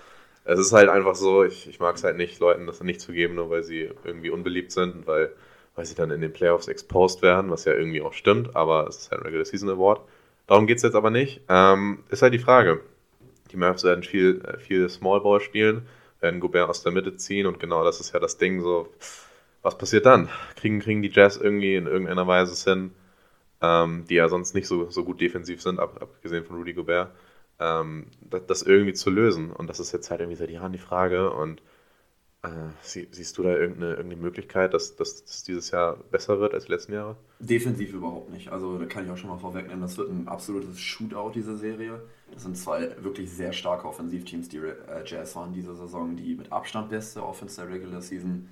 es 0.44 0.58
ist 0.58 0.72
halt 0.72 0.88
einfach 0.88 1.14
so, 1.14 1.44
ich, 1.44 1.68
ich 1.68 1.80
mag 1.80 1.96
es 1.96 2.04
halt 2.04 2.16
nicht, 2.16 2.40
Leuten 2.40 2.66
das 2.66 2.82
nicht 2.82 3.00
zu 3.00 3.12
geben, 3.12 3.34
nur 3.34 3.50
weil 3.50 3.62
sie 3.62 3.90
irgendwie 4.04 4.30
unbeliebt 4.30 4.72
sind, 4.72 5.06
weil, 5.06 5.30
weil 5.74 5.84
sie 5.84 5.94
dann 5.94 6.10
in 6.10 6.20
den 6.20 6.32
Playoffs 6.32 6.66
exposed 6.66 7.22
werden, 7.22 7.50
was 7.50 7.66
ja 7.66 7.74
irgendwie 7.74 8.00
auch 8.00 8.14
stimmt, 8.14 8.56
aber 8.56 8.86
es 8.88 8.96
ist 8.96 9.10
halt 9.10 9.20
ein 9.20 9.26
Regular 9.26 9.44
Season 9.44 9.68
Award. 9.68 10.00
Darum 10.50 10.66
geht 10.66 10.78
es 10.78 10.82
jetzt 10.82 10.96
aber 10.96 11.10
nicht. 11.10 11.42
Ähm, 11.48 12.02
ist 12.08 12.22
halt 12.22 12.34
die 12.34 12.40
Frage. 12.40 12.80
Die 13.52 13.56
Mavs 13.56 13.84
werden 13.84 14.02
viel, 14.02 14.42
äh, 14.44 14.58
viel 14.58 14.88
Small 14.88 15.20
Ball 15.20 15.38
spielen, 15.38 15.86
werden 16.18 16.40
Gobert 16.40 16.68
aus 16.68 16.82
der 16.82 16.90
Mitte 16.90 17.14
ziehen 17.14 17.46
und 17.46 17.60
genau 17.60 17.84
das 17.84 18.00
ist 18.00 18.12
ja 18.12 18.18
das 18.18 18.36
Ding 18.36 18.60
so. 18.60 18.92
Was 19.62 19.78
passiert 19.78 20.06
dann? 20.06 20.28
Kriegen, 20.56 20.80
kriegen 20.80 21.02
die 21.02 21.10
Jazz 21.10 21.36
irgendwie 21.36 21.76
in 21.76 21.86
irgendeiner 21.86 22.26
Weise 22.26 22.68
hin, 22.68 22.90
ähm, 23.62 24.06
die 24.08 24.16
ja 24.16 24.28
sonst 24.28 24.56
nicht 24.56 24.66
so, 24.66 24.90
so 24.90 25.04
gut 25.04 25.20
defensiv 25.20 25.62
sind, 25.62 25.78
ab, 25.78 25.98
abgesehen 26.02 26.44
von 26.44 26.56
Rudy 26.56 26.72
Gobert, 26.72 27.12
ähm, 27.60 28.08
das, 28.20 28.44
das, 28.46 28.62
irgendwie 28.62 28.94
zu 28.94 29.08
lösen. 29.08 29.52
Und 29.52 29.68
das 29.68 29.78
ist 29.78 29.92
jetzt 29.92 30.10
halt 30.10 30.20
irgendwie 30.20 30.36
seit 30.36 30.50
Jahren 30.50 30.72
die 30.72 30.78
Frage. 30.78 31.30
Und 31.30 31.62
sie, 32.82 33.08
siehst 33.10 33.36
du 33.36 33.42
da 33.42 33.50
irgendeine, 33.50 33.90
irgendeine 33.90 34.22
Möglichkeit, 34.22 34.72
dass, 34.72 34.96
dass 34.96 35.24
das 35.24 35.42
dieses 35.42 35.70
Jahr 35.70 35.96
besser 36.10 36.40
wird 36.40 36.54
als 36.54 36.64
die 36.64 36.72
letzten 36.72 36.94
Jahre? 36.94 37.16
Defensiv 37.38 37.92
überhaupt 37.92 38.30
nicht. 38.30 38.50
Also 38.50 38.78
da 38.78 38.86
kann 38.86 39.04
ich 39.04 39.10
auch 39.10 39.16
schon 39.16 39.30
mal 39.30 39.38
vorwegnehmen, 39.38 39.82
das 39.82 39.98
wird 39.98 40.10
ein 40.10 40.26
absolutes 40.26 40.80
Shootout, 40.80 41.32
diese 41.34 41.56
Serie. 41.56 42.00
Das 42.32 42.44
sind 42.44 42.56
zwei 42.56 42.96
wirklich 43.02 43.30
sehr 43.30 43.52
starke 43.52 43.86
Offensivteams, 43.86 44.48
die 44.48 44.58
äh, 44.58 45.04
Jazz 45.04 45.36
waren 45.36 45.52
diese 45.52 45.74
Saison, 45.74 46.16
die 46.16 46.34
mit 46.34 46.50
Abstand 46.50 46.88
beste 46.88 47.22
Offense 47.22 47.60
der 47.60 47.70
Regular 47.74 48.00
Season. 48.00 48.48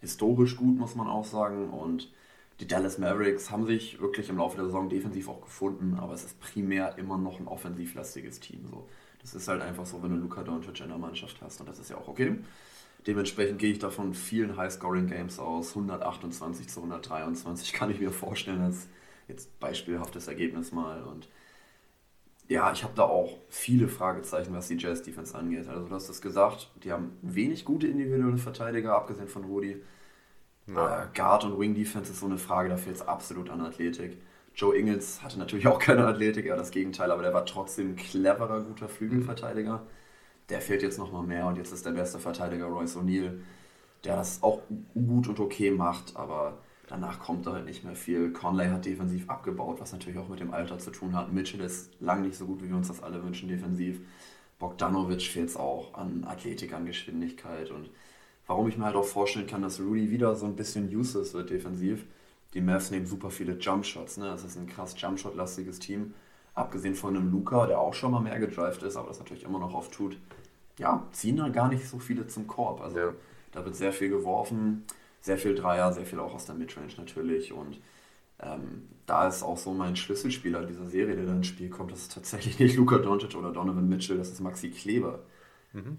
Historisch 0.00 0.56
gut, 0.56 0.76
muss 0.76 0.94
man 0.94 1.06
auch 1.06 1.24
sagen. 1.24 1.70
Und 1.70 2.12
die 2.60 2.66
Dallas 2.66 2.98
Mavericks 2.98 3.50
haben 3.50 3.66
sich 3.66 3.98
wirklich 4.00 4.28
im 4.28 4.36
Laufe 4.36 4.56
der 4.56 4.66
Saison 4.66 4.90
defensiv 4.90 5.28
auch 5.28 5.40
gefunden, 5.40 5.96
aber 5.98 6.12
es 6.12 6.24
ist 6.24 6.38
primär 6.40 6.98
immer 6.98 7.16
noch 7.16 7.40
ein 7.40 7.46
offensivlastiges 7.46 8.40
Team. 8.40 8.66
So. 8.66 8.86
Das 9.22 9.34
ist 9.34 9.48
halt 9.48 9.62
einfach 9.62 9.86
so, 9.86 10.02
wenn 10.02 10.10
du 10.10 10.16
Luka 10.16 10.42
Doncic 10.42 10.80
in 10.80 10.88
der 10.88 10.98
Mannschaft 10.98 11.40
hast 11.40 11.60
und 11.60 11.68
das 11.68 11.78
ist 11.78 11.90
ja 11.90 11.96
auch 11.96 12.08
okay. 12.08 12.36
Dementsprechend 13.06 13.58
gehe 13.58 13.72
ich 13.72 13.78
davon 13.78 14.14
vielen 14.14 14.56
High-Scoring-Games 14.56 15.38
aus. 15.38 15.70
128 15.70 16.68
zu 16.68 16.80
123 16.80 17.72
kann 17.72 17.90
ich 17.90 18.00
mir 18.00 18.10
vorstellen, 18.10 18.62
als 18.62 18.88
jetzt 19.28 19.58
beispielhaftes 19.60 20.26
Ergebnis 20.26 20.72
mal. 20.72 21.02
Und 21.04 21.28
ja, 22.48 22.72
ich 22.72 22.82
habe 22.82 22.94
da 22.96 23.04
auch 23.04 23.38
viele 23.48 23.88
Fragezeichen, 23.88 24.54
was 24.54 24.68
die 24.68 24.76
Jazz-Defense 24.76 25.36
angeht. 25.36 25.68
Also 25.68 25.86
du 25.86 25.94
hast 25.94 26.08
es 26.08 26.20
gesagt, 26.20 26.70
die 26.82 26.92
haben 26.92 27.16
wenig 27.22 27.64
gute 27.64 27.86
individuelle 27.86 28.38
Verteidiger, 28.38 28.94
abgesehen 28.96 29.28
von 29.28 29.44
Rudy. 29.44 29.82
Ja. 30.66 31.04
Äh, 31.04 31.06
Guard 31.14 31.44
und 31.44 31.60
Wing 31.60 31.74
Defense 31.74 32.10
ist 32.10 32.20
so 32.20 32.26
eine 32.26 32.38
Frage, 32.38 32.68
da 32.68 32.76
fehlt 32.76 32.96
es 32.96 33.02
absolut 33.02 33.50
an 33.50 33.60
Athletik. 33.60 34.18
Joe 34.54 34.76
Ingles 34.76 35.22
hatte 35.22 35.38
natürlich 35.38 35.68
auch 35.68 35.78
keine 35.78 36.06
Athletik, 36.06 36.46
eher 36.46 36.56
das 36.56 36.70
Gegenteil, 36.70 37.10
aber 37.10 37.22
der 37.22 37.34
war 37.34 37.46
trotzdem 37.46 37.90
ein 37.90 37.96
cleverer, 37.96 38.62
guter 38.62 38.88
Flügelverteidiger. 38.88 39.86
Der 40.48 40.60
fehlt 40.60 40.82
jetzt 40.82 40.98
nochmal 40.98 41.24
mehr 41.24 41.46
und 41.46 41.56
jetzt 41.56 41.72
ist 41.72 41.84
der 41.84 41.92
beste 41.92 42.18
Verteidiger 42.18 42.66
Royce 42.66 42.96
O'Neill, 42.96 43.38
der 44.04 44.16
das 44.16 44.42
auch 44.42 44.60
gut 44.94 45.28
und 45.28 45.40
okay 45.40 45.70
macht, 45.70 46.14
aber 46.16 46.58
danach 46.86 47.18
kommt 47.18 47.46
da 47.46 47.52
halt 47.54 47.64
nicht 47.64 47.84
mehr 47.84 47.96
viel. 47.96 48.32
Conley 48.32 48.68
hat 48.68 48.84
defensiv 48.84 49.28
abgebaut, 49.28 49.80
was 49.80 49.92
natürlich 49.92 50.18
auch 50.18 50.28
mit 50.28 50.40
dem 50.40 50.54
Alter 50.54 50.78
zu 50.78 50.90
tun 50.90 51.16
hat. 51.16 51.32
Mitchell 51.32 51.60
ist 51.60 51.90
lang 52.00 52.22
nicht 52.22 52.36
so 52.36 52.46
gut, 52.46 52.62
wie 52.62 52.68
wir 52.68 52.76
uns 52.76 52.88
das 52.88 53.02
alle 53.02 53.22
wünschen, 53.24 53.48
defensiv. 53.48 54.00
Bogdanovic 54.58 55.22
fehlt 55.22 55.48
es 55.48 55.56
auch 55.56 55.94
an 55.94 56.24
Athletik, 56.24 56.72
an 56.72 56.86
Geschwindigkeit 56.86 57.70
und 57.70 57.90
warum 58.46 58.68
ich 58.68 58.78
mir 58.78 58.84
halt 58.84 58.96
auch 58.96 59.04
vorstellen 59.04 59.46
kann, 59.46 59.62
dass 59.62 59.80
Rudy 59.80 60.10
wieder 60.10 60.34
so 60.36 60.46
ein 60.46 60.56
bisschen 60.56 60.94
useless 60.94 61.34
wird 61.34 61.50
defensiv. 61.50 62.04
Die 62.54 62.60
Mavs 62.60 62.90
nehmen 62.90 63.06
super 63.06 63.30
viele 63.30 63.58
Jumpshots, 63.58 64.16
ne? 64.16 64.26
Das 64.26 64.44
ist 64.44 64.56
ein 64.56 64.66
krass 64.66 64.94
Jumpshot-lastiges 64.96 65.78
Team. 65.78 66.14
Abgesehen 66.56 66.94
von 66.94 67.14
einem 67.14 67.30
Luca, 67.30 67.66
der 67.66 67.78
auch 67.78 67.94
schon 67.94 68.10
mal 68.10 68.20
mehr 68.20 68.40
gedrived 68.40 68.82
ist, 68.82 68.96
aber 68.96 69.08
das 69.08 69.18
natürlich 69.18 69.44
immer 69.44 69.58
noch 69.58 69.74
oft 69.74 69.92
tut. 69.92 70.18
Ja, 70.78 71.06
ziehen 71.12 71.36
da 71.36 71.50
gar 71.50 71.68
nicht 71.68 71.86
so 71.86 71.98
viele 71.98 72.26
zum 72.26 72.46
Korb. 72.46 72.80
Also 72.80 72.98
ja. 72.98 73.12
da 73.52 73.64
wird 73.64 73.76
sehr 73.76 73.92
viel 73.92 74.08
geworfen, 74.08 74.84
sehr 75.20 75.36
viel 75.36 75.54
Dreier, 75.54 75.92
sehr 75.92 76.06
viel 76.06 76.18
auch 76.18 76.34
aus 76.34 76.46
der 76.46 76.54
Midrange 76.54 76.94
natürlich. 76.96 77.52
Und 77.52 77.78
ähm, 78.40 78.88
da 79.04 79.28
ist 79.28 79.42
auch 79.42 79.58
so 79.58 79.74
mein 79.74 79.96
Schlüsselspieler 79.96 80.64
dieser 80.64 80.88
Serie, 80.88 81.14
der 81.14 81.26
da 81.26 81.32
ins 81.32 81.46
Spiel 81.46 81.68
kommt. 81.68 81.92
Das 81.92 82.00
ist 82.00 82.12
tatsächlich 82.12 82.58
nicht 82.58 82.76
Luca 82.76 82.98
Doncic 82.98 83.36
oder 83.36 83.52
Donovan 83.52 83.88
Mitchell, 83.88 84.16
das 84.16 84.30
ist 84.30 84.40
Maxi 84.40 84.70
Kleber. 84.70 85.20
Mhm. 85.74 85.98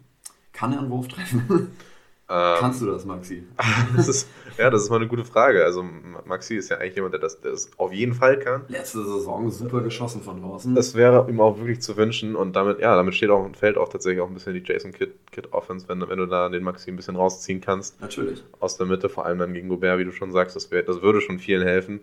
Kann 0.53 0.73
er 0.73 0.79
einen 0.79 0.89
Wurf 0.89 1.07
treffen? 1.07 1.71
Ähm, 2.29 2.55
Kannst 2.59 2.81
du 2.81 2.87
das, 2.87 3.05
Maxi? 3.05 3.43
das 3.95 4.07
ist, 4.09 4.27
ja, 4.57 4.69
das 4.69 4.83
ist 4.83 4.89
mal 4.89 4.97
eine 4.97 5.07
gute 5.07 5.23
Frage. 5.23 5.63
Also 5.63 5.83
Maxi 6.25 6.55
ist 6.55 6.69
ja 6.69 6.77
eigentlich 6.77 6.95
jemand, 6.95 7.13
der 7.13 7.21
das, 7.21 7.39
der 7.39 7.51
das 7.51 7.69
auf 7.77 7.93
jeden 7.93 8.13
Fall 8.13 8.37
kann. 8.37 8.65
Letzte 8.67 9.03
Saison 9.05 9.49
super 9.49 9.81
geschossen 9.81 10.21
von 10.21 10.41
draußen. 10.41 10.75
Das 10.75 10.93
wäre 10.93 11.29
ihm 11.29 11.39
auch 11.39 11.57
wirklich 11.57 11.81
zu 11.81 11.95
wünschen 11.95 12.35
und 12.35 12.55
damit, 12.55 12.79
ja, 12.79 12.95
damit 12.95 13.15
steht 13.15 13.29
auch 13.29 13.45
und 13.45 13.55
fällt 13.55 13.77
auch 13.77 13.87
tatsächlich 13.87 14.21
auch 14.21 14.27
ein 14.27 14.33
bisschen 14.33 14.53
die 14.53 14.63
Jason 14.65 14.91
Kidd, 14.91 15.13
Kidd 15.31 15.47
Offense, 15.51 15.87
wenn, 15.87 16.01
wenn 16.09 16.17
du 16.17 16.25
da 16.25 16.49
den 16.49 16.63
Maxi 16.63 16.91
ein 16.91 16.97
bisschen 16.97 17.15
rausziehen 17.15 17.61
kannst. 17.61 18.01
Natürlich. 18.01 18.43
Aus 18.59 18.75
der 18.75 18.87
Mitte, 18.87 19.07
vor 19.07 19.25
allem 19.25 19.39
dann 19.39 19.53
gegen 19.53 19.69
Gobert, 19.69 19.97
wie 19.99 20.05
du 20.05 20.11
schon 20.11 20.33
sagst, 20.33 20.55
das, 20.55 20.69
wär, 20.69 20.83
das 20.83 21.01
würde 21.01 21.21
schon 21.21 21.39
vielen 21.39 21.65
helfen. 21.65 22.01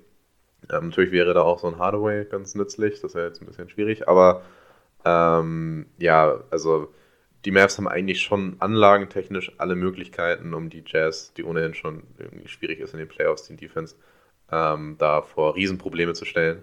Ähm, 0.71 0.89
natürlich 0.89 1.13
wäre 1.13 1.35
da 1.35 1.43
auch 1.43 1.59
so 1.59 1.67
ein 1.67 1.79
Hardaway 1.79 2.25
ganz 2.25 2.55
nützlich, 2.55 3.01
das 3.03 3.15
wäre 3.15 3.27
jetzt 3.27 3.43
ein 3.43 3.47
bisschen 3.47 3.69
schwierig, 3.69 4.09
aber 4.09 4.41
ähm, 5.05 5.85
ja, 5.99 6.41
also 6.51 6.89
die 7.45 7.51
Mavs 7.51 7.77
haben 7.77 7.89
eigentlich 7.89 8.23
schon 8.23 8.57
anlagentechnisch 8.61 9.53
alle 9.59 9.75
Möglichkeiten, 9.75 10.55
um 10.55 10.71
die 10.71 10.83
Jazz, 10.87 11.33
die 11.35 11.45
ohnehin 11.45 11.75
schon 11.75 12.05
irgendwie 12.19 12.49
schwierig 12.49 12.81
ist 12.81 12.95
in 12.95 12.99
den 12.99 13.09
Playoffs, 13.09 13.47
die 13.47 13.57
Defense, 13.57 13.97
ähm, 14.51 14.97
da 14.99 15.23
vor 15.23 15.55
Riesenprobleme 15.55 16.15
zu 16.15 16.25
stellen. 16.25 16.63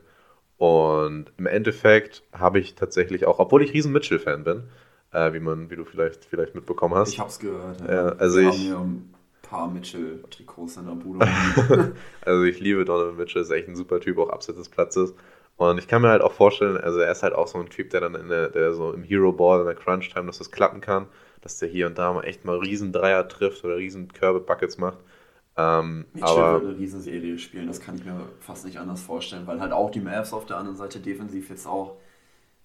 Und 0.57 1.31
im 1.37 1.45
Endeffekt 1.47 2.23
habe 2.33 2.59
ich 2.59 2.75
tatsächlich 2.75 3.25
auch, 3.25 3.39
obwohl 3.39 3.63
ich 3.63 3.73
riesen 3.73 3.91
Mitchell-Fan 3.91 4.43
bin, 4.43 4.63
äh, 5.11 5.33
wie 5.33 5.39
man, 5.39 5.69
wie 5.69 5.75
du 5.75 5.85
vielleicht, 5.85 6.25
vielleicht 6.25 6.55
mitbekommen 6.55 6.95
hast. 6.95 7.09
Ich 7.09 7.19
habe 7.19 7.29
es 7.29 7.39
gehört. 7.39 7.81
Ja. 7.81 7.93
Ja, 7.93 8.05
also 8.13 8.39
Wir 8.39 8.49
ich, 8.49 8.71
haben 8.71 9.13
ein 9.13 9.15
paar 9.41 9.69
Mitchell-Trikots 9.69 10.77
in 10.77 10.85
der 10.85 10.93
Bude. 10.93 11.27
also 12.21 12.43
ich 12.43 12.59
liebe 12.59 12.85
Donovan 12.85 13.17
Mitchell, 13.17 13.41
ist 13.41 13.51
echt 13.51 13.67
ein 13.67 13.75
super 13.75 13.99
Typ, 13.99 14.17
auch 14.17 14.29
abseits 14.29 14.57
des 14.57 14.69
Platzes. 14.69 15.13
Und 15.69 15.77
ich 15.77 15.87
kann 15.87 16.01
mir 16.01 16.09
halt 16.09 16.23
auch 16.23 16.31
vorstellen, 16.31 16.75
also 16.75 16.99
er 16.99 17.11
ist 17.11 17.21
halt 17.21 17.35
auch 17.35 17.47
so 17.47 17.59
ein 17.59 17.69
Typ, 17.69 17.91
der 17.91 18.01
dann 18.01 18.15
in 18.15 18.29
der, 18.29 18.49
der 18.49 18.73
so 18.73 18.93
im 18.93 19.03
Hero 19.03 19.31
Ball, 19.31 19.59
in 19.59 19.67
der 19.67 19.75
Crunch 19.75 20.09
Time, 20.09 20.25
dass 20.25 20.39
das 20.39 20.49
klappen 20.49 20.81
kann, 20.81 21.05
dass 21.41 21.59
der 21.59 21.69
hier 21.69 21.85
und 21.85 21.99
da 21.99 22.11
mal 22.11 22.23
echt 22.23 22.45
mal 22.45 22.57
riesen 22.57 22.91
Dreier 22.91 23.27
trifft 23.27 23.63
oder 23.63 23.77
riesen 23.77 24.11
Körbe 24.11 24.39
Buckets 24.39 24.79
macht. 24.79 24.97
Ähm, 25.57 26.05
Mitchell 26.13 26.29
aber 26.29 26.53
würde 26.53 26.69
eine 26.69 26.79
Riesenserie 26.79 27.37
spielen, 27.37 27.67
das 27.67 27.79
kann 27.79 27.95
ich 27.95 28.03
mir 28.03 28.19
fast 28.39 28.65
nicht 28.65 28.79
anders 28.79 29.03
vorstellen, 29.03 29.45
weil 29.45 29.59
halt 29.59 29.71
auch 29.71 29.91
die 29.91 29.99
Mavs 29.99 30.33
auf 30.33 30.47
der 30.47 30.57
anderen 30.57 30.77
Seite 30.77 30.99
defensiv 30.99 31.51
jetzt 31.51 31.67
auch 31.67 31.97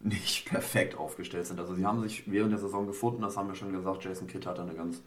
nicht 0.01 0.47
perfekt 0.49 0.97
aufgestellt 0.97 1.45
sind. 1.45 1.61
Also 1.61 1.75
sie 1.75 1.85
haben 1.85 2.01
sich 2.01 2.31
während 2.33 2.53
der 2.53 2.61
Saison 2.61 2.87
gefunden, 2.87 3.21
das 3.21 3.37
haben 3.37 3.49
wir 3.49 3.57
schon 3.57 3.73
gesagt, 3.73 4.05
Jason 4.05 4.27
Kidd 4.27 4.47
hat 4.47 4.59
eine 4.59 4.73
ganz 4.73 5.03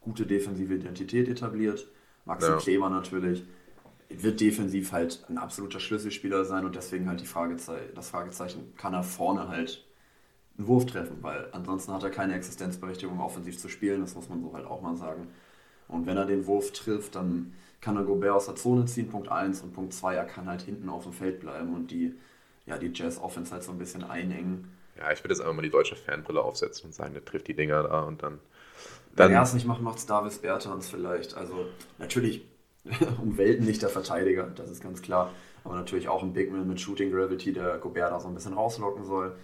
gute 0.00 0.26
defensive 0.26 0.74
Identität 0.74 1.26
etabliert. 1.26 1.88
Maxi 2.24 2.50
ja. 2.50 2.56
Kleber 2.58 2.88
natürlich 2.88 3.44
wird 4.18 4.40
defensiv 4.40 4.92
halt 4.92 5.24
ein 5.28 5.38
absoluter 5.38 5.80
Schlüsselspieler 5.80 6.44
sein 6.44 6.64
und 6.64 6.76
deswegen 6.76 7.08
halt 7.08 7.20
die 7.20 7.26
Fragezei 7.26 7.80
das 7.94 8.10
Fragezeichen, 8.10 8.74
kann 8.76 8.94
er 8.94 9.02
vorne 9.02 9.48
halt 9.48 9.84
einen 10.58 10.66
Wurf 10.66 10.86
treffen, 10.86 11.18
weil 11.22 11.48
ansonsten 11.52 11.92
hat 11.92 12.02
er 12.02 12.10
keine 12.10 12.34
Existenzberechtigung, 12.34 13.20
offensiv 13.20 13.58
zu 13.58 13.68
spielen, 13.68 14.00
das 14.00 14.14
muss 14.14 14.28
man 14.28 14.42
so 14.42 14.52
halt 14.52 14.66
auch 14.66 14.82
mal 14.82 14.96
sagen. 14.96 15.28
Und 15.88 16.06
wenn 16.06 16.16
er 16.16 16.26
den 16.26 16.46
Wurf 16.46 16.72
trifft, 16.72 17.14
dann 17.14 17.54
kann 17.80 17.96
er 17.96 18.04
Gobert 18.04 18.32
aus 18.32 18.46
der 18.46 18.56
Zone 18.56 18.84
ziehen, 18.86 19.08
Punkt 19.08 19.28
1 19.28 19.62
und 19.62 19.72
Punkt 19.72 19.92
2, 19.92 20.14
er 20.14 20.24
kann 20.24 20.48
halt 20.48 20.62
hinten 20.62 20.88
auf 20.88 21.04
dem 21.04 21.12
Feld 21.12 21.40
bleiben 21.40 21.74
und 21.74 21.90
die, 21.90 22.14
ja, 22.66 22.78
die 22.78 22.92
Jazz-Offense 22.94 23.52
halt 23.52 23.62
so 23.62 23.72
ein 23.72 23.78
bisschen 23.78 24.04
einengen. 24.04 24.68
Ja, 24.96 25.10
ich 25.10 25.22
würde 25.24 25.34
jetzt 25.34 25.40
einfach 25.40 25.54
mal 25.54 25.62
die 25.62 25.70
deutsche 25.70 25.96
Fanbrille 25.96 26.42
aufsetzen 26.42 26.86
und 26.86 26.92
sagen, 26.94 27.14
der 27.14 27.24
trifft 27.24 27.48
die 27.48 27.54
Dinger 27.54 27.82
da 27.82 28.00
und 28.02 28.22
dann. 28.22 28.38
dann 29.16 29.30
Wenn 29.30 29.36
er 29.36 29.42
es 29.42 29.54
nicht 29.54 29.66
macht, 29.66 29.80
macht 29.80 29.98
es 29.98 30.06
Davis 30.06 30.38
Bertans 30.38 30.88
vielleicht. 30.88 31.34
Also 31.34 31.66
natürlich 31.98 32.46
um 33.22 33.36
Welten 33.38 33.64
nicht 33.64 33.82
der 33.82 33.88
Verteidiger, 33.88 34.44
das 34.44 34.70
ist 34.70 34.82
ganz 34.82 35.02
klar. 35.02 35.30
Aber 35.64 35.76
natürlich 35.76 36.08
auch 36.08 36.22
ein 36.22 36.32
Bigman 36.32 36.66
mit 36.66 36.80
Shooting 36.80 37.12
Gravity, 37.12 37.52
der 37.52 37.78
Gobert 37.78 38.10
da 38.10 38.18
so 38.18 38.28
ein 38.28 38.34
bisschen 38.34 38.54
rauslocken 38.54 39.04
soll. 39.04 39.36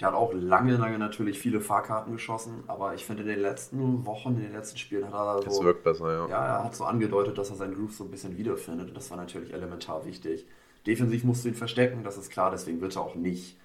Der 0.00 0.08
hat 0.08 0.14
auch 0.14 0.32
lange, 0.32 0.76
lange 0.76 0.98
natürlich 0.98 1.38
viele 1.38 1.60
Fahrkarten 1.60 2.12
geschossen, 2.14 2.64
aber 2.66 2.94
ich 2.94 3.04
finde 3.04 3.22
in 3.22 3.28
den 3.28 3.40
letzten 3.40 4.06
Wochen, 4.06 4.30
in 4.30 4.42
den 4.42 4.52
letzten 4.52 4.78
Spielen 4.78 5.04
hat 5.04 5.12
er 5.12 5.38
so. 5.42 5.44
Das 5.44 5.62
wirkt 5.62 5.84
besser, 5.84 6.10
ja. 6.10 6.28
Ja, 6.28 6.46
er 6.46 6.64
hat 6.64 6.74
so 6.74 6.84
angedeutet, 6.84 7.36
dass 7.36 7.50
er 7.50 7.56
seinen 7.56 7.74
Groove 7.74 7.92
so 7.92 8.04
ein 8.04 8.10
bisschen 8.10 8.36
wiederfindet 8.38 8.88
und 8.88 8.96
das 8.96 9.10
war 9.10 9.18
natürlich 9.18 9.52
elementar 9.52 10.06
wichtig. 10.06 10.46
Defensiv 10.86 11.24
musst 11.24 11.44
du 11.44 11.48
ihn 11.48 11.54
verstecken, 11.54 12.02
das 12.02 12.16
ist 12.16 12.30
klar, 12.30 12.50
deswegen 12.50 12.80
wird 12.80 12.96
er 12.96 13.02
auch 13.02 13.14
nicht 13.14 13.58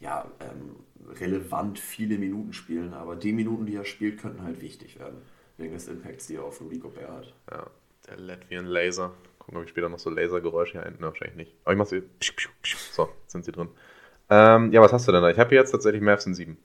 ja, 0.00 0.26
ähm, 0.40 0.76
relevant 1.20 1.78
viele 1.78 2.18
Minuten 2.18 2.52
spielen, 2.52 2.92
aber 2.92 3.16
die 3.16 3.32
Minuten, 3.32 3.66
die 3.66 3.76
er 3.76 3.84
spielt, 3.84 4.20
könnten 4.20 4.42
halt 4.42 4.60
wichtig 4.60 4.98
werden, 4.98 5.22
wegen 5.56 5.72
des 5.72 5.88
Impacts, 5.88 6.26
die 6.26 6.36
er 6.36 6.44
auf 6.44 6.60
Rudy 6.60 6.78
Gobert 6.78 7.08
hat. 7.08 7.34
Ja. 7.50 7.66
Der 8.08 8.16
Latvian 8.18 8.66
Laser. 8.66 9.12
Gucken, 9.38 9.58
ob 9.58 9.64
ich 9.64 9.70
später 9.70 9.88
noch 9.88 9.98
so 9.98 10.10
Lasergeräusche 10.10 10.72
hier 10.72 10.82
hinten. 10.82 11.02
Wahrscheinlich 11.02 11.36
nicht. 11.36 11.54
Aber 11.64 11.72
ich 11.72 11.78
mach 11.78 11.86
sie. 11.86 12.02
So, 12.92 13.08
sind 13.26 13.44
sie 13.44 13.52
drin. 13.52 13.68
Ähm, 14.30 14.72
ja, 14.72 14.80
was 14.80 14.92
hast 14.92 15.08
du 15.08 15.12
denn 15.12 15.22
da? 15.22 15.30
Ich 15.30 15.38
habe 15.38 15.54
jetzt 15.54 15.70
tatsächlich 15.70 16.02
Mavs 16.02 16.26
in 16.26 16.34
7. 16.34 16.58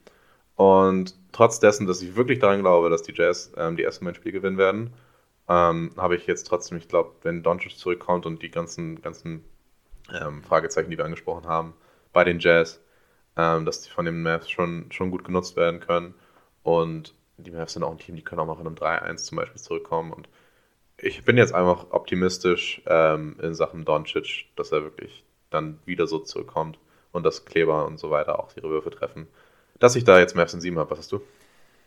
Und 0.56 1.16
trotz 1.32 1.60
dessen, 1.60 1.88
dass 1.88 2.02
ich 2.02 2.16
wirklich 2.16 2.39
daran 2.39 2.60
glaube, 2.60 2.89
dass 2.89 3.04
die 3.04 3.14
Jazz 3.14 3.52
ähm, 3.58 3.76
die 3.76 3.84
ersten 3.84 4.06
beiden 4.06 4.16
Spiele 4.16 4.34
gewinnen 4.34 4.58
werden, 4.58 4.94
ähm, 5.50 5.91
habe 5.98 6.16
ich 6.16 6.28
jetzt 6.28 6.46
trotzdem, 6.46 6.78
ich 6.78 6.88
glaube, 6.88 7.14
wenn 7.24 7.44
Doncic 7.44 7.78
zurückkommt 7.78 8.26
und 8.26 8.41
die 8.41 8.52
ganzen, 8.52 9.02
ganzen 9.02 9.44
ähm, 10.14 10.44
Fragezeichen, 10.44 10.91
die 10.91 10.98
wir 10.98 11.06
angesprochen 11.06 11.48
haben, 11.48 11.74
bei 12.12 12.24
den 12.24 12.39
Jazz, 12.39 12.82
ähm, 13.36 13.66
dass 13.66 13.82
die 13.82 13.89
von 13.89 14.06
den 14.06 14.22
Mavs 14.22 14.50
schon, 14.50 14.91
schon 14.91 15.12
gut 15.12 15.24
genutzt 15.24 15.56
werden 15.56 15.80
können. 15.80 16.14
Und 16.62 17.16
die 17.38 17.52
Mavs 17.52 17.74
sind 17.74 17.84
auch 17.84 17.91
ein 17.91 17.98
Team, 17.98 18.16
die 18.16 18.24
können 18.24 18.39
auch 18.39 18.46
mal 18.46 18.60
in 18.60 18.68
einem 18.68 18.76
3-1 18.76 19.18
zum 19.18 19.38
Beispiel 19.38 19.62
zurückkommen. 19.62 20.14
Und 20.14 20.30
ich 21.04 21.24
bin 21.24 21.38
jetzt 21.38 21.54
einfach 21.54 21.88
optimistisch 21.91 22.82
ähm, 22.86 23.36
in 23.41 23.54
Sachen 23.54 23.86
Doncic, 23.86 24.45
dass 24.56 24.72
er 24.72 24.84
wirklich 24.84 25.24
dann 25.49 25.80
wieder 25.86 26.08
so 26.08 26.20
zurückkommt 26.20 26.80
und 27.12 27.24
dass 27.24 27.45
Kleber 27.45 27.86
und 27.86 27.99
so 27.99 28.10
weiter 28.10 28.39
auch 28.39 28.56
ihre 28.56 28.70
Würfe 28.70 28.89
treffen. 28.89 29.28
Dass 29.80 29.95
ich 29.95 30.04
da 30.04 30.20
jetzt 30.20 30.36
Mavs 30.36 30.54
in 30.54 30.62
7 30.62 30.78
habe, 30.80 30.91
was 30.91 30.99
hast 30.99 31.12
du? 31.12 31.22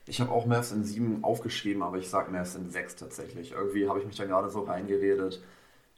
Ich 0.07 0.21
habe 0.21 0.31
auch 0.31 0.47
Mavs 0.47 0.71
in 0.73 0.85
7 0.85 1.25
aufgeschrieben, 1.25 1.83
aber 1.83 1.99
ich 1.99 2.09
sage 2.09 2.31
Mavs 2.31 2.55
in 2.55 2.71
6 2.71 2.97
tatsächlich. 2.97 3.53
Irgendwie 3.53 3.89
habe 3.89 3.99
ich 3.99 4.07
mich 4.07 4.17
da 4.17 4.25
gerade 4.25 4.51
so 4.51 4.61
reingeredet. 4.61 5.43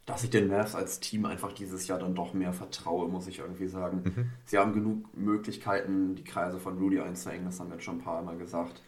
dass 0.07 0.25
ich 0.25 0.31
den 0.31 0.49
Mavs 0.49 0.75
als 0.75 1.01
Team 1.01 1.27
einfach 1.27 1.53
dieses 1.53 1.87
Jahr 1.87 1.99
dann 1.99 2.15
doch 2.15 2.33
mehr 2.33 2.55
vertraue, 2.55 3.09
muss 3.09 3.27
ich 3.27 3.41
irgendwie 3.41 3.67
sagen. 3.67 4.03
Mhm. 4.05 4.31
Sie 4.47 4.57
haben 4.57 4.73
genug 4.73 5.15
Möglichkeiten, 5.15 6.15
die 6.15 6.25
Kreise 6.25 6.59
von 6.59 6.79
Rudy 6.79 6.99
einzuengen, 6.99 7.45
das 7.45 7.61
haben 7.61 7.69
wir 7.69 7.75
jetzt 7.75 7.85
schon 7.85 7.99
ein 7.99 8.05
paar 8.05 8.23
Mal 8.23 8.39
gesagt. 8.39 8.81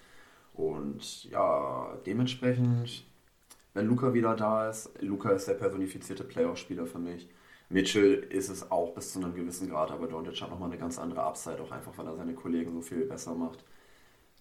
Und 0.54 1.24
ja, 1.24 1.98
dementsprechend, 2.06 3.04
wenn 3.74 3.86
Luca 3.86 4.12
wieder 4.14 4.34
da 4.34 4.68
ist, 4.68 4.90
Luca 5.00 5.30
ist 5.30 5.46
der 5.46 5.54
personifizierte 5.54 6.24
Playoff-Spieler 6.24 6.86
für 6.86 6.98
mich. 6.98 7.28
Mitchell 7.68 8.14
ist 8.30 8.48
es 8.48 8.70
auch 8.70 8.94
bis 8.94 9.12
zu 9.12 9.20
einem 9.20 9.34
gewissen 9.34 9.70
Grad, 9.70 9.92
aber 9.92 10.08
Doncic 10.08 10.40
hat 10.42 10.50
nochmal 10.50 10.70
eine 10.70 10.78
ganz 10.78 10.98
andere 10.98 11.22
Upside, 11.22 11.62
auch 11.62 11.70
einfach, 11.70 11.96
weil 11.96 12.06
er 12.06 12.16
seine 12.16 12.34
Kollegen 12.34 12.72
so 12.72 12.80
viel 12.80 13.04
besser 13.04 13.34
macht. 13.34 13.64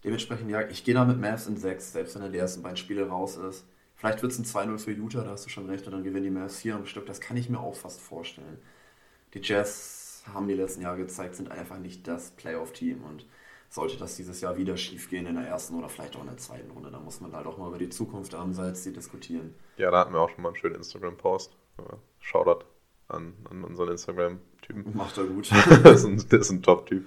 Dementsprechend, 0.03 0.49
ja, 0.49 0.61
ich 0.67 0.83
gehe 0.83 0.95
da 0.95 1.05
mit 1.05 1.19
Mavs 1.19 1.45
in 1.45 1.57
6, 1.57 1.91
selbst 1.91 2.15
wenn 2.15 2.23
er 2.23 2.29
die 2.29 2.39
ersten 2.39 2.63
beiden 2.63 2.77
Spiele 2.77 3.07
raus 3.07 3.37
ist. 3.37 3.65
Vielleicht 3.95 4.21
wird 4.23 4.31
es 4.31 4.39
ein 4.39 4.45
2-0 4.45 4.77
für 4.79 4.91
Utah, 4.91 5.23
da 5.23 5.31
hast 5.31 5.45
du 5.45 5.49
schon 5.49 5.69
recht, 5.69 5.85
und 5.85 5.91
dann 5.91 6.03
gewinnen 6.03 6.23
die 6.23 6.31
Mavs 6.31 6.59
4 6.61 6.75
am 6.75 6.85
Stück. 6.85 7.05
Das 7.05 7.19
kann 7.19 7.37
ich 7.37 7.49
mir 7.49 7.59
auch 7.59 7.75
fast 7.75 7.99
vorstellen. 7.99 8.57
Die 9.35 9.41
Jazz 9.41 10.23
haben 10.33 10.47
die 10.47 10.55
letzten 10.55 10.81
Jahre 10.81 10.97
gezeigt, 10.97 11.35
sind 11.35 11.51
einfach 11.51 11.77
nicht 11.77 12.07
das 12.07 12.31
Playoff-Team 12.31 13.03
und 13.03 13.25
sollte 13.69 13.97
das 13.97 14.15
dieses 14.15 14.41
Jahr 14.41 14.57
wieder 14.57 14.75
schief 14.77 15.09
gehen 15.09 15.27
in 15.27 15.35
der 15.35 15.45
ersten 15.45 15.75
oder 15.75 15.89
vielleicht 15.89 16.15
auch 16.15 16.21
in 16.21 16.27
der 16.27 16.37
zweiten 16.37 16.71
Runde, 16.71 16.89
dann 16.91 17.03
muss 17.05 17.21
man 17.21 17.33
halt 17.33 17.45
auch 17.45 17.57
mal 17.57 17.67
über 17.67 17.77
die 17.77 17.89
Zukunft 17.89 18.33
am 18.33 18.53
Salzsee 18.53 18.91
diskutieren. 18.91 19.53
Ja, 19.77 19.91
da 19.91 19.99
hatten 19.99 20.13
wir 20.13 20.19
auch 20.19 20.29
schon 20.29 20.41
mal 20.41 20.49
einen 20.49 20.57
schönen 20.57 20.75
Instagram-Post. 20.75 21.55
Shoutout 22.19 22.65
an, 23.07 23.33
an 23.49 23.63
unseren 23.63 23.89
Instagram-Typen. 23.89 24.95
Macht 24.95 25.17
er 25.17 25.25
gut. 25.25 25.51
das 25.83 26.03
ist 26.03 26.05
ein, 26.05 26.17
das 26.17 26.41
ist 26.41 26.49
ein 26.49 26.63
Top-Typ. 26.63 27.05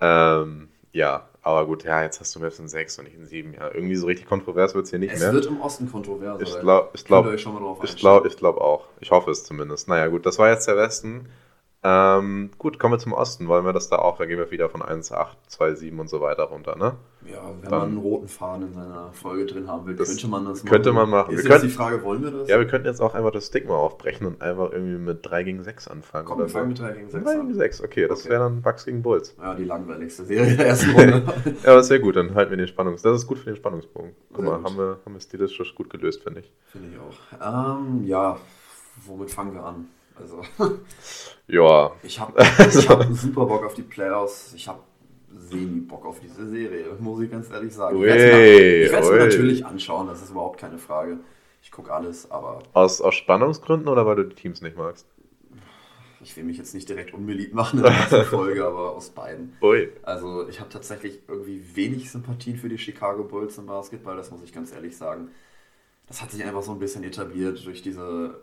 Ähm, 0.00 0.68
ja, 0.92 1.28
aber 1.42 1.66
gut, 1.66 1.84
ja, 1.84 2.02
jetzt 2.02 2.20
hast 2.20 2.34
du 2.34 2.40
Mavs 2.40 2.58
in 2.58 2.68
6 2.68 2.98
und 2.98 3.04
nicht 3.04 3.16
in 3.16 3.26
7. 3.26 3.54
Ja, 3.54 3.72
irgendwie 3.72 3.96
so 3.96 4.06
richtig 4.06 4.26
kontrovers 4.26 4.74
wird 4.74 4.84
es 4.84 4.90
hier 4.90 4.98
nicht 4.98 5.14
es 5.14 5.20
mehr. 5.20 5.32
wird 5.32 5.46
im 5.46 5.60
Osten 5.60 5.90
kontrovers. 5.90 6.40
Ich 6.40 6.60
glaube 6.60 6.90
ich 6.94 7.04
glaub, 7.04 7.26
ich 8.26 8.36
glaub 8.36 8.58
auch. 8.58 8.86
Ich 9.00 9.10
hoffe 9.10 9.30
es 9.30 9.44
zumindest. 9.44 9.88
Naja, 9.88 10.08
gut, 10.08 10.26
das 10.26 10.38
war 10.38 10.50
jetzt 10.50 10.68
der 10.68 10.76
Westen. 10.76 11.28
Ähm, 11.84 12.50
gut, 12.58 12.78
kommen 12.78 12.94
wir 12.94 12.98
zum 13.00 13.12
Osten. 13.12 13.48
Wollen 13.48 13.64
wir 13.64 13.72
das 13.72 13.88
da 13.88 13.96
auch? 13.96 14.16
Da 14.16 14.24
gehen 14.26 14.38
wir 14.38 14.52
wieder 14.52 14.68
von 14.68 14.82
1,8, 14.82 15.26
2,7 15.50 15.98
und 15.98 16.08
so 16.08 16.20
weiter 16.20 16.44
runter, 16.44 16.76
ne? 16.76 16.92
Ja, 17.28 17.40
wenn 17.60 17.62
Dann- 17.70 17.70
man 17.80 17.88
einen 17.88 17.98
roten 17.98 18.28
Faden 18.28 18.68
in 18.68 18.72
seiner 18.72 19.12
Folge 19.12 19.46
drin 19.46 19.66
haben 19.66 19.86
will, 19.86 19.96
könnte 19.96 20.28
man 20.28 20.44
das 20.44 20.64
könnte 20.64 20.92
man 20.92 21.10
machen. 21.10 21.34
Ist 21.34 21.38
Wir 21.44 21.50
jetzt 21.50 21.58
können- 21.60 21.70
die 21.70 21.74
Frage, 21.76 22.02
wollen 22.04 22.22
wir 22.22 22.30
das? 22.30 22.48
Ja, 22.48 22.58
wir 22.60 22.68
könnten 22.68 22.86
jetzt 22.86 23.00
auch 23.00 23.14
einfach 23.14 23.32
das 23.32 23.46
Stigma 23.48 23.74
aufbrechen 23.74 24.26
und 24.28 24.40
einfach 24.42 24.70
irgendwie 24.70 24.96
mit 24.96 25.18
3 25.28 25.42
gegen 25.42 25.64
6 25.64 25.88
anfangen. 25.88 26.24
Komm, 26.24 26.36
oder 26.38 26.46
wir 26.46 26.50
fangen 26.50 26.68
mit 26.68 26.78
so. 26.78 26.84
3 26.84 26.92
gegen 26.92 27.10
6 27.10 27.24
3 27.24 27.32
gegen 27.34 27.46
an. 27.48 27.54
6, 27.54 27.80
okay, 27.82 28.06
das 28.08 28.20
Okay. 28.20 28.30
wäre 28.30 28.44
dann 28.44 28.62
Bucks 28.62 28.84
gegen 28.84 29.02
Bulls. 29.02 29.34
Ja, 29.40 29.54
die 29.54 29.64
langweiligste 29.64 30.24
Serie 30.24 30.56
der 30.56 30.66
ersten 30.68 30.90
Runde. 30.92 31.22
Ja, 31.64 31.74
das 31.74 31.90
wäre 31.90 32.00
gut, 32.00 32.14
dann 32.14 32.34
halten 32.36 32.50
wir 32.50 32.58
den 32.58 32.68
Spannungs... 32.68 33.02
Das 33.02 33.16
ist 33.16 33.26
gut 33.26 33.38
für 33.38 33.46
den 33.50 33.56
Spannungsbogen. 33.56 34.12
Guck 34.32 34.44
Sehr 34.44 34.58
mal, 34.58 34.62
haben 34.62 34.76
wir, 34.78 34.98
haben 35.04 35.14
wir 35.14 35.20
stilistisch 35.20 35.74
gut 35.74 35.90
gelöst, 35.90 36.22
finde 36.22 36.40
ich. 36.40 36.52
Finde 36.66 36.88
ich 36.92 36.98
auch. 37.40 37.76
Ähm, 37.76 38.04
ja, 38.04 38.36
womit 39.06 39.30
fangen 39.32 39.54
wir 39.54 39.64
an? 39.64 39.86
Also, 40.18 40.42
Ja, 41.46 41.92
ich 42.02 42.20
habe 42.20 42.40
ich 42.40 42.88
hab 42.88 43.04
super 43.12 43.46
Bock 43.46 43.64
auf 43.64 43.74
die 43.74 43.82
Playoffs. 43.82 44.52
Ich 44.54 44.68
habe 44.68 44.80
semi 45.34 45.80
Bock 45.80 46.06
auf 46.06 46.20
diese 46.20 46.48
Serie, 46.48 46.86
muss 46.98 47.20
ich 47.20 47.30
ganz 47.30 47.50
ehrlich 47.50 47.74
sagen. 47.74 47.96
Ich 47.96 48.02
werde 48.02 48.36
Ui, 48.36 48.98
es 48.98 49.10
mir 49.10 49.12
ui. 49.12 49.18
natürlich 49.18 49.66
anschauen, 49.66 50.06
das 50.06 50.22
ist 50.22 50.30
überhaupt 50.30 50.60
keine 50.60 50.78
Frage. 50.78 51.18
Ich 51.62 51.70
gucke 51.70 51.92
alles, 51.92 52.30
aber 52.30 52.62
aus, 52.72 53.00
aus 53.00 53.14
Spannungsgründen 53.14 53.88
oder 53.88 54.06
weil 54.06 54.16
du 54.16 54.24
die 54.24 54.34
Teams 54.34 54.62
nicht 54.62 54.76
magst? 54.76 55.06
ich 56.22 56.36
will 56.36 56.44
mich 56.44 56.56
jetzt 56.56 56.74
nicht 56.74 56.88
direkt 56.88 57.12
unbeliebt 57.12 57.52
machen 57.54 57.80
in 57.80 57.84
der 57.84 57.92
Folge, 58.24 58.64
aber 58.64 58.92
aus 58.92 59.10
beiden. 59.10 59.56
Ui. 59.60 59.90
Also 60.02 60.48
ich 60.48 60.60
habe 60.60 60.70
tatsächlich 60.70 61.20
irgendwie 61.28 61.62
wenig 61.74 62.10
Sympathien 62.10 62.56
für 62.56 62.68
die 62.68 62.78
Chicago 62.78 63.24
Bulls 63.24 63.58
im 63.58 63.66
Basketball, 63.66 64.16
das 64.16 64.30
muss 64.30 64.42
ich 64.42 64.52
ganz 64.52 64.72
ehrlich 64.72 64.96
sagen. 64.96 65.30
Das 66.06 66.22
hat 66.22 66.30
sich 66.30 66.44
einfach 66.44 66.62
so 66.62 66.72
ein 66.72 66.78
bisschen 66.78 67.04
etabliert 67.04 67.64
durch 67.64 67.82
diese, 67.82 68.40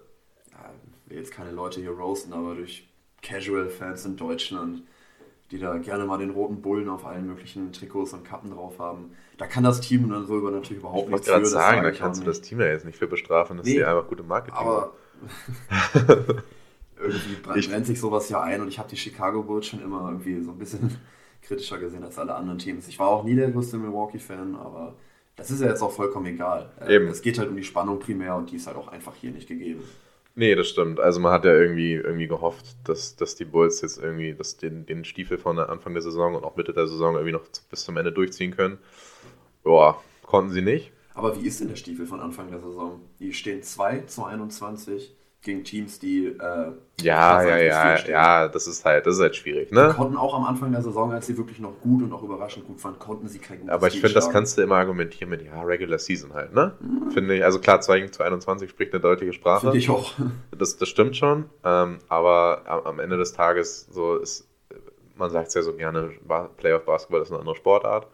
will 1.10 1.18
jetzt 1.18 1.32
keine 1.32 1.51
Leute 1.51 1.80
hier 1.82 1.91
roasten, 1.91 2.34
aber 2.34 2.55
durch 2.55 2.88
Casual-Fans 3.22 4.05
in 4.05 4.16
Deutschland, 4.18 4.84
die 5.51 5.57
da 5.60 5.78
gerne 5.78 6.05
mal 6.05 6.18
den 6.20 6.30
roten 6.30 6.62
Bullen 6.62 6.88
auf 6.89 7.05
allen 7.05 7.26
möglichen 7.28 7.72
Trikots 7.74 8.14
und 8.14 8.24
Kappen 8.24 8.51
drauf 8.51 8.80
haben. 8.80 9.12
Da 9.38 9.47
kann 9.47 9.64
das 9.64 9.82
Team 9.82 10.10
dann 10.10 10.26
so 10.28 10.38
über 10.38 10.51
natürlich 10.51 10.80
überhaupt 10.82 11.05
Ich 11.05 11.10
nichts 11.12 11.28
wollte 11.28 11.32
gerade 11.32 11.41
das 11.43 11.51
sagen, 11.51 11.76
sage 11.78 11.88
da 11.88 11.93
ich 11.93 11.99
kannst 11.99 12.22
du 12.22 12.26
das. 12.26 12.41
Team 12.41 12.60
ja 12.60 12.68
jetzt 12.68 12.86
nicht 12.86 12.97
für 12.97 13.07
bestrafen, 13.07 13.57
dass 13.57 13.66
Nee. 13.66 13.74
die 13.76 13.84
einfach 13.84 14.07
gute 14.07 14.24
Marketing 14.24 14.57
Aber 14.60 14.93
irgendwie 16.99 17.36
brennt, 17.43 17.57
Ich- 17.57 17.70
brennt 17.70 17.86
sich 17.86 17.99
sowas 17.99 18.30
ja 18.30 18.41
ein 18.41 18.62
und 18.62 18.68
ich 18.68 18.80
habe 18.80 18.89
die 18.89 18.97
Chicago 18.97 19.43
Bulls 19.43 19.68
schon 19.68 19.82
immer 19.82 20.07
irgendwie 20.10 20.41
so 20.41 20.51
ein 20.51 20.57
bisschen 20.57 20.95
kritischer 21.41 21.78
gesehen 21.80 22.03
als 22.03 22.18
alle 22.20 22.36
anderen 22.36 22.60
Teams. 22.60 22.88
Ich 22.88 22.99
war 22.99 23.07
auch 23.07 23.24
nie 23.24 23.36
der 23.36 23.49
größte 23.51 23.78
Milwaukee-Fan, 23.78 24.55
aber 24.55 24.95
das 25.36 25.49
ist 25.51 25.62
ja 25.62 25.68
jetzt 25.70 25.82
auch 25.82 25.91
vollkommen 25.91 26.26
egal. 26.28 26.70
Äh, 26.82 26.95
Eben. 26.95 27.07
Es 27.07 27.22
geht 27.22 27.39
halt 27.39 27.49
um 27.49 27.55
die 27.55 27.64
Spannung 27.64 27.99
primär 27.99 28.36
und 28.36 28.51
die 28.51 28.57
ist 28.57 28.68
halt 28.68 28.78
auch 28.78 28.89
einfach 28.89 29.16
hier 29.16 29.32
nicht 29.32 29.47
gegeben. 29.47 29.84
Nee, 30.39 30.55
das 30.55 30.69
stimmt. 30.69 31.01
Also 31.01 31.19
man 31.19 31.33
hat 31.33 31.43
ja 31.43 31.53
irgendwie, 31.53 31.95
irgendwie 31.95 32.27
gehofft, 32.27 32.65
dass, 32.85 33.17
dass 33.17 33.35
die 33.35 33.43
Bulls 33.43 33.81
jetzt 33.81 34.01
irgendwie 34.01 34.33
dass 34.33 34.55
den, 34.55 34.85
den 34.85 35.03
Stiefel 35.03 35.37
von 35.37 35.59
Anfang 35.59 35.91
der 35.91 36.01
Saison 36.01 36.33
und 36.33 36.45
auch 36.45 36.55
Mitte 36.55 36.71
der 36.71 36.87
Saison 36.87 37.15
irgendwie 37.15 37.33
noch 37.33 37.43
bis 37.69 37.83
zum 37.83 37.97
Ende 37.97 38.13
durchziehen 38.13 38.55
können. 38.55 38.77
Boah, 39.63 40.01
konnten 40.25 40.51
sie 40.51 40.61
nicht. 40.61 40.93
Aber 41.13 41.35
wie 41.35 41.45
ist 41.45 41.59
denn 41.59 41.67
der 41.67 41.75
Stiefel 41.75 42.05
von 42.05 42.21
Anfang 42.21 42.49
der 42.51 42.61
Saison? 42.61 43.01
Die 43.19 43.33
stehen 43.33 43.63
2 43.63 44.03
zu 44.03 44.23
21 44.23 45.13
gegen 45.41 45.63
Teams, 45.63 45.99
die 45.99 46.27
äh, 46.27 46.71
Ja, 47.01 47.41
ja, 47.43 47.57
ja, 47.57 48.07
ja, 48.07 48.47
das 48.49 48.67
ist 48.67 48.83
halt, 48.83 49.05
das 49.05 49.15
ist 49.15 49.21
halt 49.21 49.35
schwierig, 49.37 49.71
ne? 49.71 49.93
Konnten 49.95 50.17
auch 50.17 50.33
am 50.33 50.43
Anfang 50.43 50.71
der 50.71 50.81
Saison, 50.81 51.11
als 51.13 51.27
sie 51.27 51.37
wirklich 51.37 51.59
noch 51.59 51.79
gut 51.79 52.03
und 52.03 52.11
auch 52.11 52.23
überraschend 52.23 52.67
gut 52.67 52.83
waren, 52.83 52.99
konnten 52.99 53.27
sie 53.29 53.39
kein 53.39 53.59
gutes 53.59 53.73
Aber 53.73 53.87
ich 53.87 53.99
finde, 53.99 54.15
das 54.15 54.29
kannst 54.29 54.57
du 54.57 54.61
immer 54.61 54.75
argumentieren 54.75 55.29
mit, 55.29 55.41
ja, 55.41 55.61
Regular 55.61 55.97
Season 55.97 56.33
halt, 56.33 56.53
ne? 56.53 56.73
Finde 57.13 57.35
ich, 57.37 57.43
also 57.43 57.59
klar, 57.59 57.79
2 57.79 58.01
gegen 58.01 58.11
21 58.21 58.69
spricht 58.69 58.93
eine 58.93 58.99
deutliche 59.01 59.31
Sprache. 59.33 59.61
Finde 59.61 59.77
ich 59.77 59.89
auch. 59.89 60.13
Das, 60.57 60.75
das 60.77 60.89
stimmt 60.89 61.15
schon, 61.15 61.45
ähm, 61.63 61.99
aber 62.09 62.63
am, 62.65 62.81
am 62.85 62.99
Ende 62.99 63.17
des 63.17 63.31
Tages, 63.31 63.87
so 63.89 64.17
ist, 64.17 64.47
man 65.15 65.29
sagt 65.31 65.47
es 65.49 65.53
ja 65.53 65.61
so 65.61 65.73
gerne, 65.73 66.11
Ba- 66.27 66.49
Playoff-Basketball 66.57 67.21
ist 67.21 67.31
eine 67.31 67.39
andere 67.39 67.55
Sportart. 67.55 68.07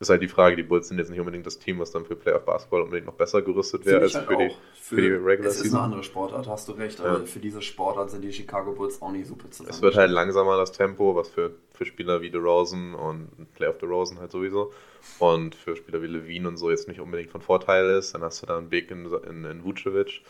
Ist 0.00 0.10
halt 0.10 0.22
die 0.22 0.28
Frage, 0.28 0.54
die 0.54 0.62
Bulls 0.62 0.86
sind 0.86 0.98
jetzt 0.98 1.10
nicht 1.10 1.18
unbedingt 1.18 1.44
das 1.44 1.58
Team, 1.58 1.80
was 1.80 1.90
dann 1.90 2.04
für 2.04 2.14
Playoff-Basketball 2.14 2.82
unbedingt 2.82 3.06
noch 3.06 3.14
besser 3.14 3.42
gerüstet 3.42 3.84
wäre 3.84 4.02
als 4.02 4.14
halt 4.14 4.28
für, 4.28 4.36
die, 4.36 4.46
auch. 4.50 4.56
für, 4.80 5.00
die 5.00 5.08
Regular 5.08 5.50
Es 5.50 5.56
ist 5.56 5.60
eine 5.62 5.70
Season. 5.70 5.80
andere 5.80 6.04
Sportart, 6.04 6.46
hast 6.46 6.68
du 6.68 6.72
recht, 6.72 7.00
aber 7.00 7.18
Ja. 7.18 7.24
für 7.26 7.40
diese 7.40 7.60
Sportart 7.62 8.10
sind 8.12 8.22
die 8.22 8.32
Chicago 8.32 8.72
Bulls 8.72 9.02
auch 9.02 9.10
nicht 9.10 9.26
super 9.26 9.50
zusammen. 9.50 9.70
Es 9.70 9.82
wird 9.82 9.96
halt 9.96 10.12
langsamer 10.12 10.56
das 10.56 10.70
Tempo, 10.70 11.16
was 11.16 11.28
für, 11.28 11.50
für 11.74 11.84
Spieler 11.84 12.20
wie 12.22 12.30
DeRozan 12.30 12.94
und 12.94 13.28
Playoff 13.54 13.78
DeRozan 13.78 14.20
halt 14.20 14.30
sowieso 14.30 14.72
und 15.18 15.56
für 15.56 15.74
Spieler 15.74 16.00
wie 16.00 16.06
Levine 16.06 16.46
und 16.46 16.58
so 16.58 16.70
jetzt 16.70 16.86
nicht 16.86 17.00
unbedingt 17.00 17.30
von 17.30 17.40
Vorteil 17.40 17.90
ist. 17.90 18.14
Dann 18.14 18.22
hast 18.22 18.40
du 18.40 18.46
da 18.46 18.56
einen 18.56 18.68
Big 18.68 18.92
in, 18.92 19.04
in, 19.28 19.44
in 19.44 19.64
Vucevic, 19.64 20.22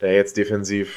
der 0.00 0.14
jetzt 0.14 0.36
defensiv, 0.36 0.96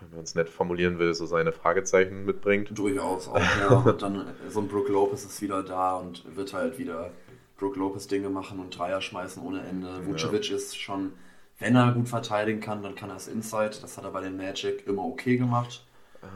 wenn 0.00 0.16
man 0.16 0.24
es 0.24 0.34
nett 0.34 0.48
formulieren 0.48 0.98
will, 0.98 1.12
so 1.12 1.26
seine 1.26 1.52
Fragezeichen 1.52 2.24
mitbringt. 2.24 2.70
Durchaus 2.72 3.28
auch, 3.28 3.36
ja. 3.38 3.68
Und 3.84 4.00
dann 4.00 4.34
so 4.48 4.60
ein 4.60 4.68
Brook 4.68 4.88
Lopez 4.88 5.26
ist 5.26 5.42
wieder 5.42 5.62
da 5.62 5.96
und 5.96 6.24
wird 6.36 6.54
halt 6.54 6.78
wieder 6.78 7.10
Brook 7.58 7.76
Lopez 7.76 8.06
Dinge 8.06 8.30
machen 8.30 8.58
und 8.58 8.76
Dreier 8.76 9.00
schmeißen 9.00 9.42
ohne 9.42 9.62
Ende. 9.62 10.06
Vucevic 10.06 10.50
ist 10.50 10.76
schon, 10.78 11.12
wenn 11.58 11.76
er 11.76 11.92
gut 11.92 12.08
verteidigen 12.08 12.60
kann, 12.60 12.82
dann 12.82 12.94
kann 12.94 13.10
er 13.10 13.16
es 13.16 13.28
Inside. 13.28 13.76
Das 13.80 13.96
hat 13.96 14.04
er 14.04 14.10
bei 14.10 14.20
den 14.20 14.36
Magic 14.36 14.86
immer 14.86 15.04
okay 15.04 15.36
gemacht. 15.36 15.84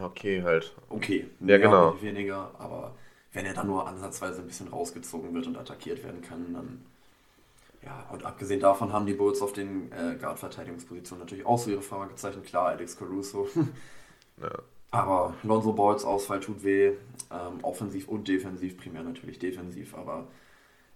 Okay, 0.03 0.43
halt. 0.43 0.75
Okay, 0.89 1.27
Ja, 1.41 1.59
mehr, 1.59 1.59
genau. 1.59 2.01
weniger, 2.03 2.51
aber 2.59 2.95
wenn 3.33 3.47
er 3.47 3.55
dann 3.55 3.67
nur 3.67 3.87
ansatzweise 3.87 4.41
ein 4.43 4.47
bisschen 4.47 4.69
rausgezogen 4.69 5.33
wird 5.35 5.47
und 5.47 5.57
attackiert 5.57 6.05
werden 6.05 6.21
kann, 6.23 6.53
dann 6.55 6.85
ja, 7.83 8.07
und 8.13 8.25
abgesehen 8.25 8.61
davon 8.61 8.93
haben 8.93 9.07
die 9.07 9.15
Bulls 9.15 9.41
auf 9.41 9.53
den 9.53 9.91
äh, 9.93 10.17
Guard-Verteidigungspositionen 10.21 11.25
natürlich 11.25 11.47
auch 11.47 11.59
so 11.59 11.71
ihre 11.71 11.83
Fragezeichen. 11.83 12.43
Klar, 12.43 12.67
Alex 12.69 12.97
Caruso. 12.97 13.49
Ja. 14.41 14.51
aber 14.93 15.35
Lonzo 15.43 15.73
Balls 15.73 16.05
Ausfall 16.05 16.41
tut 16.41 16.63
weh. 16.65 16.93
Ähm, 17.31 17.59
offensiv 17.63 18.09
und 18.09 18.29
defensiv, 18.29 18.79
primär 18.79 19.03
natürlich 19.03 19.39
defensiv, 19.39 19.95
aber 19.95 20.29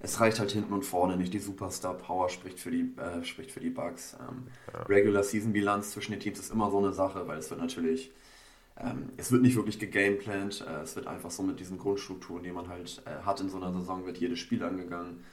es 0.02 0.20
reicht 0.20 0.40
halt 0.40 0.50
hinten 0.50 0.72
und 0.72 0.84
vorne 0.84 1.16
nicht. 1.16 1.32
Die 1.32 1.38
Superstar-Power 1.38 2.28
spricht 2.28 2.58
für 2.60 2.70
die, 2.70 2.92
äh, 2.98 3.24
spricht 3.24 3.50
für 3.50 3.60
die 3.60 3.70
Bugs. 3.70 4.16
Ähm, 4.20 4.48
Regular-Season-Bilanz 4.88 5.92
zwischen 5.92 6.12
den 6.12 6.20
Teams 6.20 6.38
ist 6.38 6.52
immer 6.52 6.70
so 6.70 6.78
eine 6.78 6.92
Sache, 6.92 7.26
weil 7.26 7.38
es 7.38 7.50
wird 7.50 7.60
natürlich 7.60 8.10
ähm, 8.78 9.10
es 9.16 9.30
wird 9.30 9.42
nicht 9.42 9.56
wirklich 9.56 9.78
gegameplant, 9.78 10.64
äh, 10.66 10.82
es 10.82 10.96
wird 10.96 11.06
einfach 11.06 11.30
so 11.30 11.42
mit 11.42 11.60
diesen 11.60 11.78
Grundstrukturen, 11.78 12.42
die 12.42 12.52
man 12.52 12.68
halt 12.68 13.02
äh, 13.04 13.24
hat 13.24 13.40
in 13.40 13.48
so 13.48 13.58
einer 13.58 13.72
Saison, 13.72 14.06
wird 14.06 14.18
jedes 14.18 14.38
Spiel 14.38 14.62
angegangen. 14.62 15.24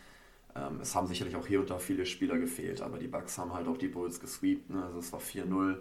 Ähm, 0.55 0.79
es 0.81 0.95
haben 0.95 1.07
sicherlich 1.07 1.35
auch 1.35 1.47
hier 1.47 1.61
und 1.61 1.69
da 1.69 1.79
viele 1.79 2.05
Spieler 2.05 2.37
gefehlt, 2.37 2.81
aber 2.81 2.97
die 2.97 3.07
Bucks 3.07 3.37
haben 3.37 3.53
halt 3.53 3.67
auch 3.67 3.77
die 3.77 3.87
Bulls 3.87 4.19
gesweept. 4.19 4.69
Ne? 4.69 4.83
Also 4.83 4.99
es 4.99 5.11
war 5.13 5.21
4-0, 5.21 5.77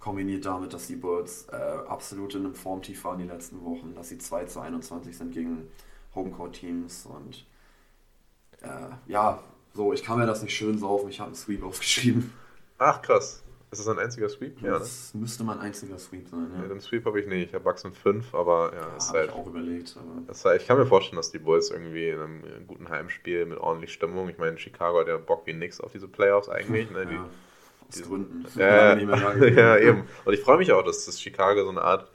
kombiniert 0.00 0.46
damit, 0.46 0.72
dass 0.72 0.86
die 0.86 0.96
Bulls 0.96 1.46
äh, 1.52 1.56
absolut 1.56 2.34
in 2.34 2.46
einem 2.46 2.54
Formtief 2.54 3.04
waren 3.04 3.18
die 3.18 3.26
letzten 3.26 3.62
Wochen, 3.64 3.94
dass 3.94 4.08
sie 4.08 4.18
2 4.18 4.44
zu 4.46 4.60
21 4.60 5.16
sind 5.16 5.32
gegen 5.32 5.68
Homecourt-Teams 6.14 7.06
und 7.06 7.44
äh, 8.62 8.68
ja, 9.12 9.40
so, 9.74 9.92
ich 9.92 10.02
kann 10.02 10.18
mir 10.18 10.26
das 10.26 10.42
nicht 10.42 10.54
schön 10.56 10.78
saufen, 10.78 11.08
ich 11.10 11.20
habe 11.20 11.28
einen 11.28 11.36
Sweep 11.36 11.62
aufgeschrieben. 11.62 12.32
Ach, 12.78 13.00
krass. 13.02 13.42
Ist 13.70 13.80
das 13.80 13.88
ein 13.88 13.98
einziger 13.98 14.28
Sweep? 14.28 14.62
Ja, 14.62 14.72
ne? 14.74 14.78
Das 14.78 15.12
müsste 15.12 15.42
mein 15.44 15.58
einziger 15.58 15.98
Sweep 15.98 16.28
sein. 16.28 16.46
Ja, 16.56 16.62
Ja, 16.62 16.68
den 16.68 16.80
Sweep 16.80 17.04
habe 17.04 17.20
ich 17.20 17.26
nicht. 17.26 17.48
Ich 17.48 17.54
habe 17.54 17.64
Bucks 17.64 17.84
und 17.84 17.96
5, 17.96 18.34
aber 18.34 18.72
ja, 18.72 18.80
ja 18.80 18.96
ist 18.96 19.08
habe 19.08 19.18
halt. 19.18 19.30
ich 19.30 19.34
auch 19.36 19.46
überlegt. 19.46 19.96
Aber 19.98 20.32
heißt, 20.32 20.62
ich 20.62 20.66
kann 20.68 20.78
mir 20.78 20.86
vorstellen, 20.86 21.16
dass 21.16 21.32
die 21.32 21.38
Bulls 21.40 21.70
irgendwie 21.70 22.08
in 22.08 22.20
einem 22.20 22.66
guten 22.66 22.88
Heimspiel 22.88 23.44
mit 23.44 23.58
ordentlich 23.58 23.92
Stimmung, 23.92 24.28
ich 24.28 24.38
meine, 24.38 24.56
Chicago 24.56 25.00
hat 25.00 25.08
ja 25.08 25.16
Bock 25.18 25.46
wie 25.46 25.52
nix 25.52 25.80
auf 25.80 25.90
diese 25.92 26.06
Playoffs 26.08 26.48
eigentlich. 26.48 26.90
Ne? 26.90 27.06
Die, 27.06 27.14
Ja. 27.92 27.98
Aus 28.00 28.02
Gründen. 28.02 28.44
Ja, 28.58 28.96
mehr 28.96 29.06
da 29.16 29.32
gewesen. 29.32 29.58
ja, 29.58 29.76
eben. 29.78 30.04
Und 30.24 30.32
ich 30.34 30.40
freue 30.40 30.58
mich 30.58 30.72
auch, 30.72 30.82
dass 30.82 31.04
das 31.06 31.20
Chicago 31.20 31.62
so 31.62 31.70
eine 31.70 31.82
Art 31.82 32.10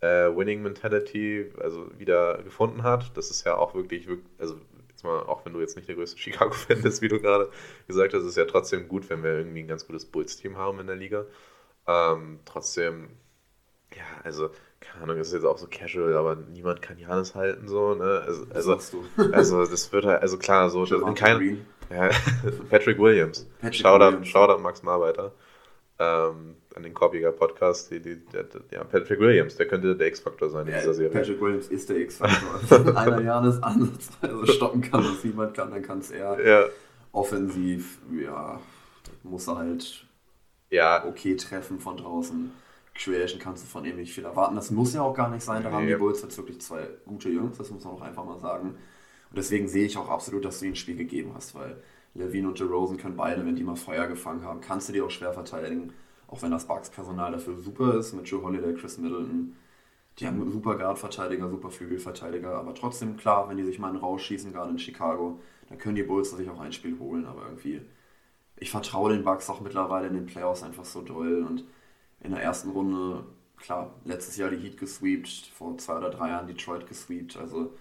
äh, 0.00 0.06
Winning 0.36 0.62
Mentality 0.62 1.50
also 1.60 1.88
wieder 1.98 2.42
gefunden 2.42 2.82
hat. 2.82 3.16
Das 3.16 3.30
ist 3.30 3.44
ja 3.46 3.56
auch 3.56 3.74
wirklich, 3.74 4.06
wirk- 4.06 4.24
also 4.38 4.56
mal, 5.04 5.20
auch 5.20 5.44
wenn 5.44 5.52
du 5.52 5.60
jetzt 5.60 5.76
nicht 5.76 5.88
der 5.88 5.94
größte 5.94 6.18
Chicago-Fan 6.20 6.82
bist, 6.82 7.02
wie 7.02 7.08
du 7.08 7.20
gerade 7.20 7.50
gesagt 7.86 8.14
hast, 8.14 8.22
ist 8.22 8.30
es 8.30 8.36
ja 8.36 8.44
trotzdem 8.44 8.88
gut, 8.88 9.08
wenn 9.10 9.22
wir 9.22 9.32
irgendwie 9.32 9.60
ein 9.60 9.68
ganz 9.68 9.86
gutes 9.86 10.06
Bulls-Team 10.06 10.56
haben 10.56 10.80
in 10.80 10.86
der 10.86 10.96
Liga. 10.96 11.26
Ähm, 11.86 12.40
trotzdem, 12.44 13.10
ja, 13.94 14.04
also, 14.24 14.50
keine 14.80 15.04
Ahnung, 15.04 15.18
ist 15.18 15.32
jetzt 15.32 15.44
auch 15.44 15.58
so 15.58 15.66
casual, 15.70 16.16
aber 16.16 16.36
niemand 16.36 16.82
kann 16.82 16.98
Janis 16.98 17.34
halten, 17.34 17.68
so, 17.68 17.94
ne? 17.94 18.22
Also, 18.26 18.46
also, 18.52 19.00
also 19.32 19.64
das 19.64 19.92
wird 19.92 20.04
halt, 20.06 20.22
also 20.22 20.38
klar, 20.38 20.70
so, 20.70 20.84
das 20.84 21.14
kein, 21.14 21.66
ja, 21.90 22.10
Patrick 22.70 22.98
Williams. 22.98 23.46
Patrick 23.60 23.74
Shoutout, 23.74 24.06
Williams. 24.06 24.28
Shoutout 24.28 24.62
Max 24.62 24.82
Marbeiter. 24.82 25.32
Ähm, 25.98 26.56
an 26.74 26.82
den 26.82 26.92
Korbiger 26.92 27.30
Podcast. 27.30 27.90
Die, 27.90 28.00
die, 28.00 28.16
der, 28.16 28.42
der, 28.44 28.84
Patrick 28.84 29.20
Williams, 29.20 29.54
der 29.56 29.68
könnte 29.68 29.94
der 29.96 30.08
X-Faktor 30.08 30.50
sein 30.50 30.66
in 30.66 30.72
Ja, 30.72 30.80
dieser 30.80 30.94
Serie. 30.94 31.12
Patrick 31.12 31.40
Williams 31.40 31.68
ist 31.68 31.88
der 31.88 31.98
X-Faktor. 31.98 32.84
Wenn 32.84 32.96
einer 32.96 33.20
Janis 33.22 33.62
ansatzweise 33.62 34.46
stoppen 34.48 34.80
kann, 34.80 35.04
was 35.04 35.22
niemand 35.22 35.54
kann, 35.54 35.70
dann 35.70 35.82
kann 35.82 36.00
es 36.00 36.10
er. 36.10 36.44
Ja, 36.44 36.64
Offensiv, 37.12 37.98
ja, 38.12 38.60
muss 39.22 39.46
er 39.46 39.58
halt 39.58 40.04
ja, 40.70 41.04
okay 41.06 41.36
treffen 41.36 41.78
von 41.78 41.96
draußen. 41.96 42.50
Creation 42.96 43.40
kannst 43.40 43.62
du 43.64 43.68
von 43.68 43.84
ihm 43.84 43.96
nicht 43.96 44.12
viel 44.12 44.24
erwarten. 44.24 44.56
Das 44.56 44.70
muss 44.72 44.94
ja 44.94 45.02
auch 45.02 45.14
gar 45.14 45.30
nicht 45.30 45.42
sein. 45.44 45.62
Da 45.62 45.70
haben 45.70 45.84
Nee. 45.84 45.92
die 45.92 45.98
Bulls 45.98 46.22
jetzt 46.22 46.36
wirklich 46.36 46.60
zwei 46.60 46.88
gute 47.06 47.28
Jungs, 47.28 47.56
das 47.58 47.70
muss 47.70 47.84
man 47.84 47.94
auch 47.94 48.02
einfach 48.02 48.24
mal 48.24 48.38
sagen. 48.38 48.70
Und 49.30 49.38
deswegen 49.38 49.68
sehe 49.68 49.84
ich 49.86 49.96
auch 49.96 50.08
absolut, 50.08 50.44
dass 50.44 50.58
du 50.58 50.64
ihnen 50.66 50.74
ein 50.74 50.76
Spiel 50.76 50.96
gegeben 50.96 51.32
hast, 51.34 51.54
weil 51.54 51.76
Levine 52.14 52.48
und 52.48 52.58
DeRozan 52.60 52.96
können 52.96 53.16
beide, 53.16 53.44
wenn 53.44 53.56
die 53.56 53.64
mal 53.64 53.76
Feuer 53.76 54.06
gefangen 54.06 54.44
haben, 54.44 54.60
kannst 54.60 54.88
du 54.88 54.92
die 54.92 55.02
auch 55.02 55.10
schwer 55.10 55.32
verteidigen. 55.32 55.92
Auch 56.28 56.42
wenn 56.42 56.50
das 56.50 56.66
Bucks-Personal 56.66 57.32
dafür 57.32 57.58
super 57.60 57.94
ist, 57.94 58.12
mit 58.14 58.26
Joe 58.26 58.42
Holiday, 58.42 58.74
Chris 58.74 58.98
Middleton. 58.98 59.56
Die 60.18 60.26
haben 60.26 60.50
super 60.50 60.76
Guard-Verteidiger, 60.76 61.48
super 61.48 61.70
Flügelverteidiger, 61.70 62.54
aber 62.56 62.74
trotzdem, 62.74 63.16
klar, 63.16 63.48
wenn 63.48 63.56
die 63.56 63.64
sich 63.64 63.78
mal 63.78 63.88
einen 63.88 63.98
rausschießen, 63.98 64.52
gerade 64.52 64.70
in 64.70 64.78
Chicago, 64.78 65.40
dann 65.68 65.78
können 65.78 65.96
die 65.96 66.04
Bulls 66.04 66.30
sich 66.30 66.48
auch 66.48 66.60
ein 66.60 66.72
Spiel 66.72 66.98
holen, 67.00 67.26
aber 67.26 67.42
irgendwie 67.42 67.82
ich 68.56 68.70
vertraue 68.70 69.12
den 69.12 69.24
Bucks 69.24 69.50
auch 69.50 69.60
mittlerweile 69.60 70.08
in 70.08 70.14
den 70.14 70.26
Playoffs 70.26 70.62
einfach 70.62 70.84
so 70.84 71.02
doll 71.02 71.44
und 71.44 71.64
in 72.20 72.30
der 72.30 72.42
ersten 72.42 72.70
Runde, 72.70 73.24
klar, 73.56 73.94
letztes 74.04 74.36
Jahr 74.36 74.50
die 74.50 74.56
Heat 74.56 74.78
gesweept, 74.78 75.50
vor 75.54 75.76
zwei 75.78 75.96
oder 75.98 76.10
drei 76.10 76.28
Jahren 76.30 76.46
Detroit 76.46 76.86
gesweept, 76.88 77.36
also 77.36 77.74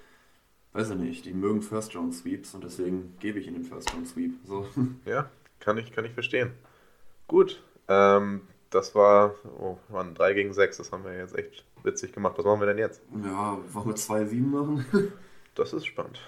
weiß 0.74 0.92
ich 0.92 0.98
nicht, 0.98 1.26
die 1.26 1.34
mögen 1.34 1.62
First 1.62 1.96
Round 1.96 2.14
Sweeps 2.14 2.54
und 2.54 2.64
deswegen 2.64 3.16
gebe 3.20 3.40
ich 3.40 3.48
ihnen 3.48 3.64
den 3.64 3.66
First 3.66 3.94
Round 3.94 4.08
Sweep. 4.08 4.34
So. 4.46 4.68
ja, 5.06 5.30
kann 5.60 5.78
ich, 5.78 5.92
kann 5.92 6.06
ich 6.06 6.14
verstehen. 6.14 6.52
Gut, 7.28 7.64
ähm, 7.88 8.42
das 8.70 8.96
war, 8.96 9.36
oh, 9.60 9.78
waren 9.90 10.16
3 10.16 10.34
gegen 10.34 10.54
6, 10.54 10.78
das 10.78 10.92
haben 10.92 11.04
wir 11.04 11.16
jetzt 11.16 11.38
echt 11.38 11.64
witzig 11.84 12.12
gemacht. 12.12 12.38
Was 12.38 12.46
machen 12.46 12.60
wir 12.60 12.68
denn 12.68 12.80
jetzt? 12.80 13.02
Ja, 13.24 13.58
wollen 13.72 13.88
wir 13.88 13.96
2-7 13.96 14.42
machen? 14.42 14.86
Das 15.56 15.72
ist 15.72 15.86
spannend. 15.86 16.20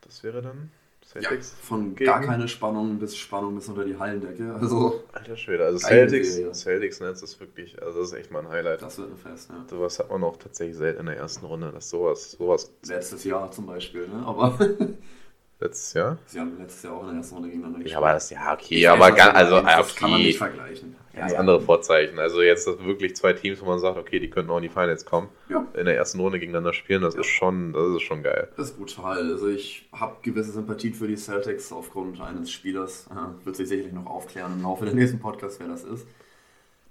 Das 0.00 0.24
wäre 0.24 0.42
dann 0.42 0.72
Ja, 1.14 1.20
Celtics 1.22 1.54
von 1.62 1.94
gegen- 1.94 2.06
gar 2.10 2.20
keine 2.20 2.48
Spannung 2.48 2.98
bis 2.98 3.16
Spannung 3.16 3.54
bis 3.54 3.68
unter 3.68 3.84
die 3.84 3.96
Hallendecke, 3.96 4.54
also 4.54 5.02
Alter 5.12 5.36
Schwede, 5.36 5.64
also 5.64 5.78
Celtics, 5.78 6.34
Serie. 6.34 6.52
Celtics 6.52 7.00
Netz 7.00 7.22
ist 7.22 7.38
wirklich, 7.40 7.80
also 7.82 8.00
das 8.00 8.08
ist 8.08 8.14
echt 8.18 8.30
mal 8.32 8.40
ein 8.40 8.48
Highlight. 8.48 8.82
das 8.82 8.98
wird 8.98 9.10
ein 9.10 9.16
Fest, 9.16 9.48
ja. 9.50 9.64
Sowas 9.70 9.98
hat 9.98 10.10
man 10.10 10.22
auch 10.24 10.36
tatsächlich 10.36 10.76
selten 10.76 11.00
in 11.00 11.06
der 11.06 11.16
ersten 11.16 11.46
Runde, 11.46 11.70
dass 11.72 11.88
sowas, 11.88 12.32
sowas 12.32 12.72
Letztes 12.86 13.24
Jahr 13.24 13.50
zum 13.52 13.66
Beispiel, 13.66 14.08
ne? 14.08 14.24
aber 14.26 14.58
letztes 15.58 15.92
Jahr. 15.94 16.18
sie 16.26 16.38
haben 16.40 16.58
letztes 16.58 16.82
Jahr 16.82 16.94
auch 16.94 17.02
in 17.02 17.08
der 17.08 17.16
ersten 17.16 17.34
Runde 17.34 17.48
gegeneinander 17.50 17.86
Ja, 17.86 17.96
aber 17.98 18.12
das, 18.12 18.30
ja, 18.30 18.52
okay, 18.52 18.78
Ja, 18.78 18.92
aber 18.92 19.10
ganz, 19.12 19.34
also, 19.34 19.60
das 19.62 19.90
okay, 19.90 19.98
kann 20.00 20.10
man 20.10 20.20
nicht 20.20 20.36
vergleichen. 20.38 20.96
ganz 21.14 21.32
andere 21.32 21.60
Vorzeichen. 21.62 22.18
Also 22.18 22.42
jetzt 22.42 22.66
das 22.66 22.78
wirklich 22.84 23.16
zwei 23.16 23.32
Teams, 23.32 23.60
wo 23.62 23.64
man 23.66 23.78
sagt, 23.78 23.96
okay, 23.96 24.18
die 24.20 24.28
könnten 24.28 24.50
auch 24.50 24.58
in 24.58 24.64
die 24.64 24.68
Finals 24.68 25.06
kommen, 25.06 25.28
Ja. 25.48 25.66
in 25.74 25.86
der 25.86 25.96
ersten 25.96 26.20
Runde 26.20 26.38
gegeneinander 26.38 26.74
spielen, 26.74 27.00
das 27.02 27.14
Ja. 27.14 27.20
ist 27.20 27.28
schon, 27.28 27.72
das 27.72 27.96
ist 27.96 28.02
schon 28.02 28.22
geil. 28.22 28.48
Das 28.56 28.70
ist 28.70 28.76
brutal. 28.76 29.18
Also 29.30 29.48
ich 29.48 29.88
habe 29.92 30.16
gewisse 30.22 30.52
Sympathien 30.52 30.92
für 30.92 31.08
die 31.08 31.16
Celtics 31.16 31.72
aufgrund 31.72 32.20
eines 32.20 32.50
Spielers. 32.50 33.08
Äh, 33.10 33.44
wird 33.46 33.56
sich 33.56 33.68
sicherlich 33.68 33.92
noch 33.94 34.06
aufklären 34.06 34.52
im 34.52 34.62
Laufe 34.62 34.84
der 34.84 34.94
nächsten 34.94 35.18
Podcast, 35.18 35.58
wer 35.58 35.68
das 35.68 35.84
ist. 35.84 36.06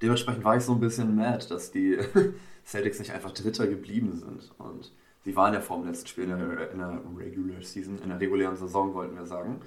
Dementsprechend 0.02 0.44
war 0.44 0.58
ich 0.58 0.64
so 0.64 0.74
ein 0.74 0.80
bisschen 0.80 1.16
mad, 1.16 1.46
dass 1.50 1.72
die 1.72 1.98
Celtics 2.66 2.98
nicht 3.00 3.12
einfach 3.12 3.32
Dritter 3.32 3.68
geblieben 3.68 4.14
sind. 4.16 4.50
Und 4.58 4.92
sie 5.26 5.36
waren 5.36 5.54
ja 5.54 5.60
vor 5.60 5.78
dem 5.78 5.88
letzten 5.88 6.08
Spiel 6.08 6.26
in 6.26 6.30
der, 6.30 6.72
in 6.72 6.78
der 6.78 7.02
Regular 7.18 7.62
Season, 7.62 8.00
in 8.02 8.10
der 8.10 8.20
regulären 8.20 8.56
Saison, 8.56 8.94
wollten 8.94 9.16
wir 9.18 9.26
sagen. 9.26 9.60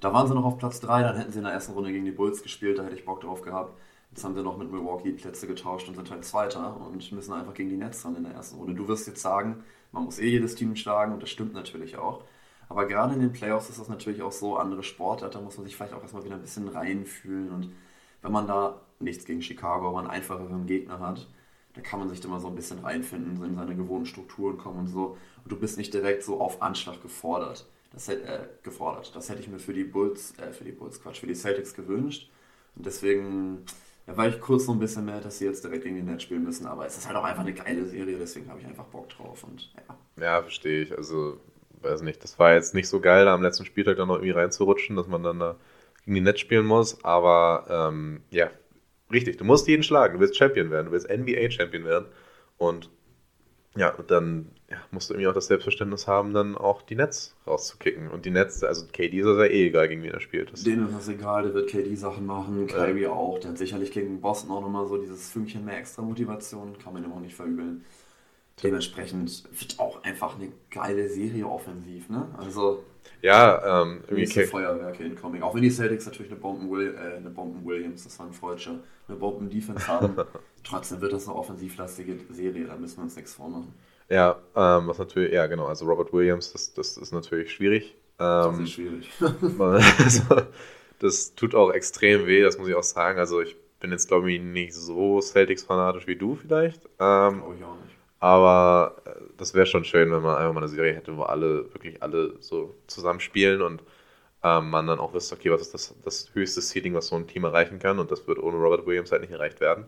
Da 0.00 0.12
waren 0.12 0.26
sie 0.26 0.34
noch 0.34 0.44
auf 0.44 0.58
Platz 0.58 0.80
3, 0.80 1.02
dann 1.02 1.16
hätten 1.16 1.30
sie 1.30 1.38
in 1.38 1.44
der 1.44 1.52
ersten 1.52 1.72
Runde 1.72 1.92
gegen 1.92 2.04
die 2.04 2.10
Bulls 2.10 2.42
gespielt, 2.42 2.78
da 2.78 2.82
hätte 2.82 2.96
ich 2.96 3.04
Bock 3.04 3.20
drauf 3.20 3.42
gehabt. 3.42 3.78
Jetzt 4.10 4.24
haben 4.24 4.34
sie 4.34 4.42
noch 4.42 4.58
mit 4.58 4.70
Milwaukee 4.70 5.12
Plätze 5.12 5.46
getauscht 5.46 5.88
und 5.88 5.94
sind 5.94 6.10
halt 6.10 6.24
Zweiter 6.24 6.76
und 6.80 7.12
müssen 7.12 7.32
einfach 7.32 7.54
gegen 7.54 7.70
die 7.70 7.76
Nets 7.76 8.04
ran 8.04 8.16
in 8.16 8.24
der 8.24 8.32
ersten 8.32 8.56
Runde. 8.56 8.74
Du 8.74 8.88
wirst 8.88 9.06
jetzt 9.06 9.22
sagen, 9.22 9.62
man 9.92 10.04
muss 10.04 10.18
eh 10.18 10.28
jedes 10.28 10.54
Team 10.54 10.74
schlagen 10.76 11.12
und 11.12 11.22
das 11.22 11.30
stimmt 11.30 11.54
natürlich 11.54 11.96
auch. 11.96 12.24
Aber 12.68 12.86
gerade 12.86 13.14
in 13.14 13.20
den 13.20 13.32
Playoffs 13.32 13.70
ist 13.70 13.78
das 13.78 13.88
natürlich 13.88 14.22
auch 14.22 14.32
so, 14.32 14.56
andere 14.56 14.82
Sportart, 14.82 15.34
da 15.34 15.40
muss 15.40 15.56
man 15.56 15.66
sich 15.66 15.76
vielleicht 15.76 15.92
auch 15.94 16.02
erstmal 16.02 16.24
wieder 16.24 16.34
ein 16.34 16.40
bisschen 16.40 16.68
reinfühlen. 16.68 17.50
Und 17.50 17.72
wenn 18.22 18.32
man 18.32 18.46
da 18.46 18.80
nichts 18.98 19.24
gegen 19.24 19.42
Chicago, 19.42 19.88
aber 19.88 19.98
einen 19.98 20.08
einfacheren 20.08 20.66
Gegner 20.66 20.98
hat, 20.98 21.28
da 21.74 21.80
kann 21.80 21.98
man 22.00 22.08
sich 22.08 22.20
da 22.20 22.28
mal 22.28 22.40
so 22.40 22.48
ein 22.48 22.54
bisschen 22.54 22.80
reinfinden, 22.80 23.36
so 23.36 23.44
in 23.44 23.54
seine 23.54 23.74
gewohnten 23.76 24.06
Strukturen 24.06 24.58
kommen 24.58 24.80
und 24.80 24.86
so. 24.88 25.16
Und 25.44 25.50
du 25.52 25.56
bist 25.58 25.78
nicht 25.78 25.92
direkt 25.94 26.22
so 26.22 26.40
auf 26.40 26.62
Anschlag 26.62 27.00
gefordert. 27.02 27.66
Das, 27.92 28.08
hätte- 28.08 28.24
äh, 28.26 28.46
gefordert. 28.62 29.14
das 29.14 29.28
hätte 29.28 29.40
ich 29.40 29.48
mir 29.48 29.58
für 29.58 29.72
die 29.74 29.84
Bulls, 29.84 30.34
äh, 30.38 30.52
für 30.52 30.64
die 30.64 30.72
Bulls, 30.72 31.02
Quatsch, 31.02 31.20
für 31.20 31.26
die 31.26 31.34
Celtics 31.34 31.74
gewünscht. 31.74 32.30
Und 32.76 32.86
deswegen 32.86 33.64
da 34.06 34.16
war 34.16 34.26
ich 34.28 34.40
kurz 34.40 34.64
so 34.66 34.72
ein 34.72 34.80
bisschen 34.80 35.04
mehr, 35.04 35.20
dass 35.20 35.38
sie 35.38 35.44
jetzt 35.44 35.62
direkt 35.64 35.84
gegen 35.84 35.94
die 35.96 36.02
Nets 36.02 36.24
spielen 36.24 36.42
müssen. 36.44 36.66
Aber 36.66 36.86
es 36.86 36.96
ist 36.98 37.06
halt 37.06 37.16
auch 37.16 37.24
einfach 37.24 37.42
eine 37.42 37.52
geile 37.54 37.84
Serie, 37.86 38.18
deswegen 38.18 38.48
habe 38.50 38.60
ich 38.60 38.66
einfach 38.66 38.84
Bock 38.86 39.08
drauf. 39.10 39.44
Und 39.44 39.70
ja, 39.76 39.96
Ja, 40.16 40.42
verstehe 40.42 40.82
ich. 40.82 40.96
Also, 40.96 41.40
weiß 41.80 42.02
nicht, 42.02 42.22
das 42.22 42.38
war 42.38 42.54
jetzt 42.54 42.74
nicht 42.74 42.88
so 42.88 43.00
geil, 43.00 43.24
da 43.24 43.34
am 43.34 43.42
letzten 43.42 43.64
Spieltag 43.64 43.96
dann 43.96 44.08
noch 44.08 44.16
irgendwie 44.16 44.32
reinzurutschen, 44.32 44.96
dass 44.96 45.06
man 45.08 45.22
dann 45.22 45.38
da 45.40 45.56
gegen 46.04 46.14
die 46.16 46.20
Nets 46.20 46.40
spielen 46.40 46.66
muss. 46.66 47.02
Aber 47.04 47.66
ähm, 47.90 48.22
ja, 48.30 48.50
richtig, 49.12 49.36
du 49.36 49.44
musst 49.44 49.68
jeden 49.68 49.82
schlagen. 49.82 50.14
Du 50.14 50.20
willst 50.20 50.36
Champion 50.36 50.70
werden, 50.70 50.86
du 50.86 50.92
willst 50.92 51.08
NBA-Champion 51.08 51.84
werden. 51.84 52.06
Und 52.58 52.90
ja, 53.74 53.94
und 53.94 54.10
dann 54.10 54.50
ja, 54.70 54.76
musst 54.90 55.08
du 55.08 55.14
irgendwie 55.14 55.28
auch 55.28 55.34
das 55.34 55.46
Selbstverständnis 55.46 56.06
haben, 56.06 56.34
dann 56.34 56.56
auch 56.56 56.82
die 56.82 56.94
Nets 56.94 57.34
rauszukicken. 57.46 58.08
Und 58.10 58.26
die 58.26 58.30
Nets, 58.30 58.62
also 58.62 58.86
KD 58.86 59.20
ist 59.20 59.26
ja 59.26 59.44
eh 59.44 59.66
egal, 59.68 59.88
gegen 59.88 60.02
wen 60.02 60.12
er 60.12 60.20
spielt. 60.20 60.52
Das, 60.52 60.62
denen 60.62 60.86
ist 60.88 60.94
das 60.94 61.08
egal, 61.08 61.44
der 61.44 61.54
wird 61.54 61.70
KD-Sachen 61.70 62.26
machen, 62.26 62.68
Ja. 62.68 62.86
Kyrie 62.86 63.06
auch. 63.06 63.38
Der 63.38 63.50
hat 63.50 63.58
sicherlich 63.58 63.90
gegen 63.92 64.20
Boston 64.20 64.50
auch 64.50 64.60
nochmal 64.60 64.86
so 64.86 64.98
dieses 64.98 65.30
Fünkchen 65.30 65.64
mehr 65.64 65.78
extra 65.78 66.02
Motivation, 66.02 66.76
kann 66.78 66.92
man 66.92 67.04
ihm 67.04 67.12
auch 67.12 67.20
nicht 67.20 67.34
verübeln. 67.34 67.84
Dementsprechend 68.62 69.44
wird 69.58 69.78
auch 69.78 70.02
einfach 70.04 70.36
eine 70.36 70.52
geile 70.70 71.08
Serie 71.08 71.46
offensiv, 71.46 72.10
ne? 72.10 72.28
Also 72.36 72.84
ja, 73.22 73.82
ähm, 73.82 74.02
K- 74.28 74.42
Feuerwerke 74.42 75.04
incoming. 75.04 75.42
Auch 75.42 75.54
wenn 75.54 75.62
die 75.62 75.70
Celtics 75.70 76.06
natürlich 76.06 76.30
eine 76.32 76.40
Bomben, 76.40 76.70
Will, 76.70 76.94
äh, 76.94 77.16
eine 77.16 77.30
Bomben 77.30 77.64
Williams, 77.64 78.04
das 78.04 78.18
war 78.18 78.26
ein 78.26 78.32
Freudscher, 78.32 78.80
eine 79.08 79.16
Bomben 79.16 79.48
Defense 79.50 79.86
haben. 79.86 80.16
Trotzdem 80.64 81.00
wird 81.00 81.12
das 81.12 81.26
eine 81.28 81.36
offensivlastige 81.36 82.18
Serie, 82.30 82.66
da 82.66 82.76
müssen 82.76 82.98
wir 82.98 83.04
uns 83.04 83.16
nichts 83.16 83.34
vormachen. 83.34 83.74
ja, 84.08 84.36
ähm, 84.54 84.88
was 84.88 84.98
natürlich, 84.98 85.32
ja 85.32 85.46
genau, 85.46 85.66
also 85.66 85.86
Robert 85.86 86.12
Williams, 86.12 86.52
das, 86.52 86.72
das 86.74 86.96
ist 86.96 87.12
natürlich 87.12 87.52
schwierig. 87.52 87.96
Das 88.40 88.58
Ähm, 88.58 88.58
ist 88.58 88.72
schwierig. 88.72 89.10
Also, 89.58 90.42
das 90.98 91.34
tut 91.34 91.54
auch 91.54 91.70
extrem 91.72 92.26
weh, 92.26 92.42
das 92.42 92.58
muss 92.58 92.68
ich 92.68 92.74
auch 92.74 92.82
sagen. 92.82 93.18
Also 93.18 93.40
ich 93.40 93.56
bin 93.80 93.90
jetzt, 93.92 94.08
glaube 94.08 94.32
ich, 94.32 94.40
nicht 94.40 94.74
so 94.74 95.20
Celtics-fanatisch 95.20 96.06
wie 96.06 96.16
du 96.16 96.36
vielleicht. 96.36 96.88
Ähm, 97.00 97.42
Glaube 97.42 97.56
ich 97.56 97.64
auch 97.64 97.76
nicht. 97.82 97.91
Aber 98.22 98.96
äh, 99.04 99.10
das 99.36 99.52
wäre 99.54 99.66
schon 99.66 99.84
schön, 99.84 100.12
wenn 100.12 100.22
man 100.22 100.36
einfach 100.36 100.52
mal 100.54 100.60
eine 100.60 100.68
Serie 100.68 100.94
hätte, 100.94 101.16
wo 101.16 101.24
alle, 101.24 101.64
wirklich 101.74 102.02
alle 102.02 102.36
so 102.40 102.76
zusammenspielen 102.86 103.62
und 103.62 103.82
ähm, 104.44 104.70
man 104.70 104.86
dann 104.86 105.00
auch 105.00 105.14
wüsste, 105.14 105.34
okay, 105.36 105.50
was 105.50 105.62
ist 105.62 105.74
das, 105.74 105.94
das 106.04 106.34
höchste 106.34 106.60
Seeding, 106.60 106.94
was 106.94 107.08
so 107.08 107.16
ein 107.16 107.26
Team 107.26 107.44
erreichen 107.44 107.80
kann. 107.80 107.98
Und 107.98 108.10
das 108.12 108.26
wird 108.28 108.38
ohne 108.38 108.58
Robert 108.58 108.86
Williams 108.86 109.12
halt 109.12 109.22
nicht 109.22 109.32
erreicht 109.32 109.60
werden. 109.60 109.86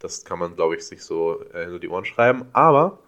Das 0.00 0.24
kann 0.24 0.38
man, 0.40 0.56
glaube 0.56 0.76
ich, 0.76 0.86
sich 0.86 1.04
so 1.04 1.42
äh, 1.54 1.64
hinter 1.64 1.78
die 1.80 1.88
Ohren 1.88 2.04
schreiben. 2.04 2.46
Aber 2.52 3.00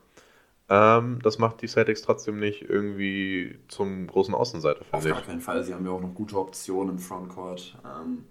ähm, 0.68 1.20
das 1.22 1.38
macht 1.38 1.62
die 1.62 1.68
Celtics 1.68 2.02
trotzdem 2.02 2.38
nicht 2.38 2.62
irgendwie 2.62 3.58
zum 3.68 4.06
großen 4.06 4.34
Außenseiter, 4.34 4.84
Auf 4.92 5.02
finde 5.02 5.14
gar 5.14 5.22
ich. 5.22 5.26
keinen 5.26 5.40
Fall. 5.40 5.64
Sie 5.64 5.74
haben 5.74 5.84
ja 5.84 5.92
auch 5.92 6.00
noch 6.00 6.14
gute 6.14 6.38
Optionen 6.38 6.96
im 6.96 6.98
Frontcourt. 6.98 7.76
Ähm, 7.84 8.24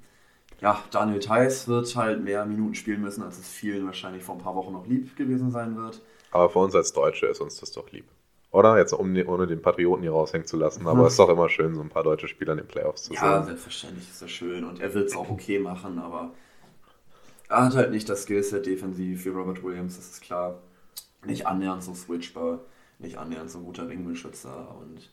ja, 0.62 0.84
Daniel 0.92 1.20
Theiss 1.20 1.68
wird 1.68 1.96
halt 1.96 2.24
mehr 2.24 2.46
Minuten 2.46 2.76
spielen 2.76 3.02
müssen, 3.02 3.24
als 3.24 3.40
es 3.40 3.48
vielen 3.50 3.86
wahrscheinlich 3.86 4.24
vor 4.24 4.36
ein 4.36 4.42
paar 4.42 4.56
Wochen 4.56 4.74
noch 4.74 4.88
lieb 4.88 5.16
gewesen 5.16 5.52
sein 5.52 5.78
wird. 5.78 6.02
Aber 6.32 6.50
für 6.50 6.60
uns 6.60 6.76
als 6.76 6.94
Deutsche 6.94 7.28
ist 7.28 7.42
uns 7.42 7.60
das 7.60 7.72
doch 7.72 7.92
lieb. 7.92 8.06
Oder? 8.52 8.78
Jetzt 8.78 8.94
um, 8.94 9.16
ohne 9.28 9.48
den 9.48 9.62
Patrioten 9.62 10.02
hier 10.02 10.12
raushängen 10.12 10.48
zu 10.48 10.58
lassen. 10.58 10.88
Aber 10.88 11.06
es 11.06 11.14
ist 11.14 11.20
doch 11.20 11.30
immer 11.30 11.50
schön, 11.50 11.76
so 11.76 11.82
ein 11.82 11.90
paar 11.90 12.04
deutsche 12.04 12.28
Spieler 12.28 12.54
in 12.54 12.60
den 12.60 12.68
Playoffs 12.68 13.04
zu 13.04 13.14
Ja, 13.14 13.38
sehen. 13.38 13.46
selbstverständlich 13.46 14.10
ist 14.10 14.22
das 14.22 14.32
schön 14.32 14.64
und 14.64 14.80
er 14.82 14.94
wird 14.94 15.08
es 15.08 15.16
auch 15.16 15.30
okay 15.30 15.60
machen, 15.60 16.00
aber 16.00 16.32
er 17.50 17.66
hat 17.66 17.76
halt 17.76 17.92
nicht 17.92 18.08
das 18.10 18.24
Skillset 18.24 18.66
defensiv 18.66 19.26
wie 19.26 19.30
Robert 19.30 19.64
Williams, 19.64 19.96
das 19.98 20.10
ist 20.12 20.22
klar. 20.22 20.60
Nicht 21.26 21.48
annähernd 21.48 21.84
so 21.84 21.94
switchbar, 21.94 22.62
nicht 23.00 23.18
annähernd 23.18 23.50
so 23.52 23.60
guter 23.62 23.90
Ringbeschützer 23.90 24.76
und 24.80 25.10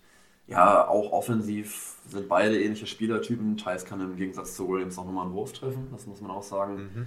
Ja, 0.46 0.86
auch 0.88 1.12
offensiv 1.12 1.94
sind 2.08 2.28
beide 2.28 2.60
ähnliche 2.62 2.86
Spielertypen. 2.86 3.56
Thais 3.56 3.84
kann 3.84 4.00
im 4.00 4.16
Gegensatz 4.16 4.54
zu 4.56 4.68
Williams 4.68 4.98
auch 4.98 5.04
nochmal 5.06 5.26
einen 5.26 5.34
Wurf 5.34 5.52
treffen, 5.52 5.88
das 5.92 6.06
muss 6.06 6.20
man 6.20 6.30
auch 6.30 6.42
sagen. 6.44 6.76
Mhm. 6.94 7.06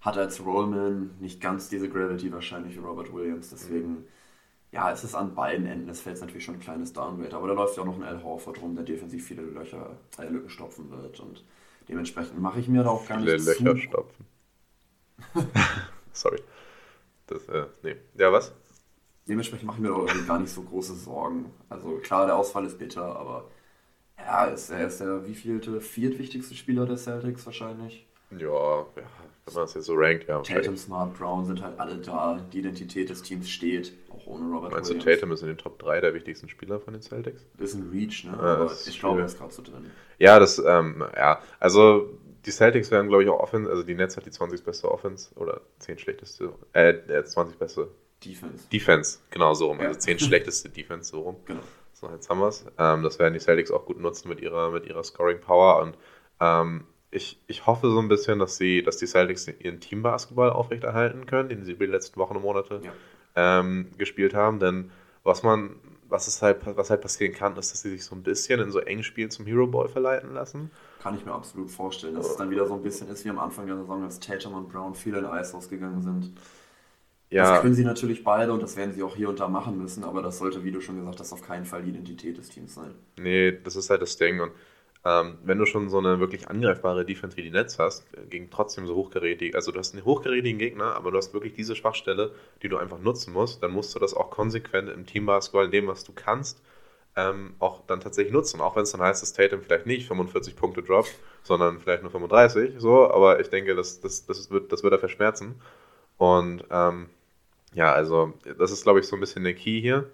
Hat 0.00 0.16
als 0.18 0.44
Rollman 0.44 1.10
nicht 1.20 1.40
ganz 1.40 1.68
diese 1.68 1.88
Gravity 1.88 2.32
wahrscheinlich 2.32 2.74
wie 2.76 2.80
Robert 2.80 3.12
Williams, 3.12 3.50
deswegen, 3.50 3.90
Mhm. 3.90 4.04
ja, 4.72 4.92
es 4.92 5.04
ist 5.04 5.14
an 5.14 5.34
beiden 5.34 5.66
Enden 5.66 5.88
des 5.88 6.00
Felds 6.02 6.20
natürlich 6.22 6.44
schon 6.44 6.56
ein 6.56 6.60
kleines 6.60 6.92
Downgrade, 6.92 7.36
aber 7.36 7.48
da 7.48 7.54
läuft 7.54 7.76
ja 7.76 7.82
auch 7.82 7.86
noch 7.86 7.96
ein 7.96 8.04
Al 8.04 8.22
Horford 8.22 8.60
rum, 8.62 8.74
der 8.76 8.84
defensiv 8.84 9.26
viele 9.26 9.42
Löcher, 9.42 9.98
äh, 10.18 10.28
Lücken 10.28 10.50
stopfen 10.50 10.90
wird 10.90 11.20
und 11.20 11.44
dementsprechend 11.88 12.40
mache 12.40 12.60
ich 12.60 12.68
mir 12.68 12.84
da 12.84 12.90
auch 12.90 13.06
gar 13.06 13.18
Viele 13.18 13.32
nicht 13.36 13.44
Löcher 13.44 13.74
zu 13.74 13.76
stopfen. 13.76 14.26
Sorry. 16.12 16.38
Das, 17.26 17.48
äh, 17.48 17.66
nee. 17.82 17.96
Ja, 18.16 18.32
was? 18.32 18.52
Dementsprechend 19.28 19.66
mache 19.66 19.76
ich 19.78 19.82
mir 19.82 19.88
da 19.88 19.96
irgendwie 19.96 20.26
gar 20.26 20.38
nicht 20.38 20.52
so 20.52 20.62
große 20.62 20.94
Sorgen. 20.94 21.52
Also 21.70 21.98
klar, 21.98 22.26
der 22.26 22.36
Ausfall 22.36 22.66
ist 22.66 22.78
bitter, 22.78 23.16
aber 23.16 23.50
ja, 24.18 24.46
ist, 24.46 24.70
er 24.70 24.86
ist 24.88 25.00
der 25.00 25.26
wievielte, 25.26 25.80
viertwichtigste 25.80 26.54
Spieler 26.56 26.86
der 26.86 26.96
Celtics 26.98 27.46
wahrscheinlich. 27.46 28.06
Ja, 28.30 28.86
ja, 28.96 29.29
wenn 29.54 29.60
man 29.60 29.64
es 29.68 29.74
jetzt 29.74 29.84
so 29.86 29.94
rankt, 29.94 30.28
ja. 30.28 30.40
Tatum. 30.40 30.76
Smart, 30.76 31.14
Brown 31.18 31.44
sind 31.46 31.62
halt 31.62 31.78
alle 31.78 31.96
da. 31.96 32.38
Die 32.52 32.58
Identität 32.60 33.10
des 33.10 33.22
Teams 33.22 33.48
steht, 33.50 33.92
auch 34.10 34.26
ohne 34.26 34.52
Robert 34.54 34.72
Meinst 34.72 34.90
du, 34.90 34.94
Williams. 34.94 35.20
Tatum 35.20 35.32
ist 35.32 35.42
in 35.42 35.48
den 35.48 35.58
Top 35.58 35.78
3 35.78 36.00
der 36.00 36.14
wichtigsten 36.14 36.48
Spieler 36.48 36.80
von 36.80 36.92
den 36.92 37.02
Celtics? 37.02 37.46
Ist 37.58 37.74
ein 37.74 37.90
Reach, 37.92 38.24
ne? 38.24 38.32
Ja, 38.32 38.38
aber 38.56 38.72
ich 38.86 38.98
glaube, 39.00 39.20
er 39.20 39.26
ist 39.26 39.38
gerade 39.38 39.52
so 39.52 39.62
drin. 39.62 39.90
Ja, 40.18 40.38
das, 40.38 40.58
ähm, 40.58 41.04
ja, 41.16 41.40
also 41.58 42.10
die 42.46 42.50
Celtics 42.50 42.90
werden, 42.90 43.08
glaube 43.08 43.22
ich, 43.24 43.28
auch 43.28 43.40
Offense, 43.40 43.70
also 43.70 43.82
die 43.82 43.94
Nets 43.94 44.16
hat 44.16 44.26
die 44.26 44.30
20 44.30 44.62
beste 44.64 44.90
Offense 44.90 45.30
oder 45.36 45.60
10 45.80 45.98
schlechteste, 45.98 46.52
äh, 46.72 46.90
äh, 46.90 47.24
20 47.24 47.58
beste 47.58 47.88
Defense. 48.24 48.68
Defense, 48.72 49.18
genau 49.30 49.54
so 49.54 49.66
rum, 49.68 49.80
Ja. 49.80 49.88
also 49.88 50.00
10 50.00 50.18
schlechteste 50.20 50.68
Defense, 50.68 51.10
so 51.10 51.20
rum. 51.20 51.36
Genau. 51.46 51.60
So, 51.94 52.08
jetzt 52.10 52.30
haben 52.30 52.40
wir 52.40 52.48
es. 52.48 52.64
Ähm, 52.78 53.02
das 53.02 53.18
werden 53.18 53.34
die 53.34 53.40
Celtics 53.40 53.70
auch 53.70 53.84
gut 53.84 53.98
nutzen 54.00 54.28
mit 54.28 54.40
ihrer, 54.40 54.70
mit 54.70 54.86
ihrer 54.86 55.04
Scoring 55.04 55.38
Power 55.40 55.82
und 55.82 55.98
ähm, 56.40 56.84
ich, 57.10 57.40
ich 57.46 57.66
hoffe 57.66 57.90
so 57.90 57.98
ein 58.00 58.08
bisschen, 58.08 58.38
dass, 58.38 58.56
sie, 58.56 58.82
dass 58.82 58.98
die 58.98 59.06
Celtics 59.06 59.48
ihren 59.48 59.80
Teambasketball 59.80 60.50
aufrechterhalten 60.50 61.26
können, 61.26 61.48
den 61.48 61.64
sie 61.64 61.72
über 61.72 61.86
die 61.86 61.92
letzten 61.92 62.18
Wochen 62.20 62.36
und 62.36 62.42
Monate 62.42 62.82
Ja. 62.82 62.92
ähm, 63.36 63.90
gespielt 63.98 64.34
haben. 64.34 64.60
Denn 64.60 64.90
was 65.24 65.42
man, 65.42 65.76
was 66.08 66.28
es 66.28 66.42
halt, 66.42 66.58
was 66.64 66.90
halt 66.90 67.00
passieren 67.02 67.34
kann, 67.34 67.56
ist, 67.56 67.72
dass 67.72 67.82
sie 67.82 67.90
sich 67.90 68.04
so 68.04 68.14
ein 68.14 68.22
bisschen 68.22 68.60
in 68.60 68.70
so 68.70 68.80
engen 68.80 69.02
Spielen 69.04 69.30
zum 69.30 69.46
Hero 69.46 69.66
Ball 69.66 69.88
verleiten 69.88 70.34
lassen. 70.34 70.70
Kann 70.98 71.16
ich 71.16 71.24
mir 71.24 71.32
absolut 71.32 71.70
vorstellen, 71.70 72.14
dass 72.14 72.28
es 72.28 72.36
dann 72.36 72.50
wieder 72.50 72.66
so 72.66 72.74
ein 72.74 72.82
bisschen 72.82 73.08
ist 73.08 73.24
wie 73.24 73.30
am 73.30 73.38
Anfang 73.40 73.66
der 73.66 73.76
Saison, 73.76 74.04
als 74.04 74.20
Tatum 74.20 74.54
und 74.54 74.68
Brown 74.68 74.94
viel 74.94 75.14
in 75.14 75.24
Eis 75.24 75.52
ausgegangen 75.54 76.02
sind. 76.02 76.32
Das 77.34 77.52
Ja, 77.52 77.56
können 77.56 77.74
sie 77.74 77.82
natürlich 77.82 78.22
beide 78.22 78.52
und 78.52 78.62
das 78.62 78.76
werden 78.76 78.92
sie 78.94 79.02
auch 79.02 79.16
hier 79.16 79.28
und 79.30 79.40
da 79.40 79.48
machen 79.48 79.76
müssen, 79.78 80.04
aber 80.04 80.22
das 80.22 80.38
sollte, 80.38 80.62
wie 80.62 80.70
du 80.70 80.80
schon 80.80 80.96
gesagt 80.98 81.18
hast, 81.18 81.32
auf 81.32 81.42
keinen 81.42 81.64
Fall 81.64 81.82
die 81.82 81.90
Identität 81.90 82.38
des 82.38 82.50
Teams 82.50 82.72
sein. 82.74 82.94
nee, 83.18 83.52
das 83.62 83.76
ist 83.76 83.90
halt 83.90 84.02
das 84.02 84.16
Ding. 84.16 84.40
Und 84.40 84.52
ähm, 85.04 85.38
wenn 85.44 85.58
du 85.58 85.66
schon 85.66 85.88
so 85.88 85.98
eine 85.98 86.20
wirklich 86.20 86.48
angreifbare 86.48 87.04
Defense 87.04 87.36
wie 87.36 87.42
die 87.42 87.50
Nets 87.50 87.78
hast, 87.78 88.06
gegen 88.28 88.50
trotzdem 88.50 88.86
so 88.86 88.94
hochgerätig, 88.94 89.54
also 89.54 89.72
du 89.72 89.78
hast 89.78 89.94
einen 89.94 90.04
hochgerätigen 90.04 90.58
Gegner, 90.58 90.94
aber 90.94 91.10
du 91.10 91.16
hast 91.16 91.32
wirklich 91.32 91.54
diese 91.54 91.74
Schwachstelle, 91.74 92.32
die 92.62 92.68
du 92.68 92.76
einfach 92.76 92.98
nutzen 92.98 93.32
musst, 93.32 93.62
dann 93.62 93.72
musst 93.72 93.94
du 93.94 93.98
das 93.98 94.12
auch 94.14 94.30
konsequent 94.30 94.90
im 94.90 95.06
Teambasketball, 95.06 95.64
in 95.64 95.70
dem, 95.70 95.86
was 95.86 96.04
du 96.04 96.12
kannst, 96.14 96.60
ähm, 97.16 97.54
auch 97.58 97.82
dann 97.86 98.00
tatsächlich 98.00 98.32
nutzen. 98.32 98.60
Auch 98.60 98.76
wenn 98.76 98.82
es 98.82 98.92
dann 98.92 99.00
heißt, 99.00 99.22
dass 99.22 99.32
Tatum 99.32 99.62
vielleicht 99.62 99.86
nicht 99.86 100.06
45 100.06 100.54
Punkte 100.56 100.82
droppt, 100.82 101.14
sondern 101.42 101.80
vielleicht 101.80 102.02
nur 102.02 102.12
35, 102.12 102.74
so, 102.78 103.10
aber 103.10 103.40
ich 103.40 103.48
denke, 103.48 103.74
das, 103.74 104.00
das, 104.00 104.26
das, 104.26 104.50
wird, 104.50 104.70
das 104.72 104.82
wird 104.82 104.92
er 104.92 104.98
verschmerzen. 104.98 105.60
Und 106.18 106.64
ähm, 106.70 107.08
ja, 107.72 107.92
also 107.92 108.34
das 108.58 108.70
ist, 108.70 108.82
glaube 108.82 109.00
ich, 109.00 109.06
so 109.06 109.16
ein 109.16 109.20
bisschen 109.20 109.44
der 109.44 109.54
Key 109.54 109.80
hier. 109.80 110.10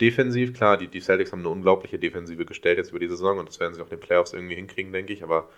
Defensiv, 0.00 0.54
klar, 0.54 0.76
die, 0.76 0.88
die 0.88 1.00
Celtics 1.00 1.32
haben 1.32 1.40
eine 1.40 1.48
unglaubliche 1.50 1.98
Defensive 1.98 2.44
gestellt 2.44 2.78
jetzt 2.78 2.90
über 2.90 2.98
die 2.98 3.08
Saison 3.08 3.38
und 3.38 3.48
das 3.48 3.60
werden 3.60 3.74
sie 3.74 3.80
auch 3.80 3.86
in 3.86 3.96
den 3.98 4.00
Playoffs 4.00 4.32
irgendwie 4.32 4.54
hinkriegen, 4.54 4.92
denke 4.92 5.12
ich, 5.12 5.22
aber 5.22 5.48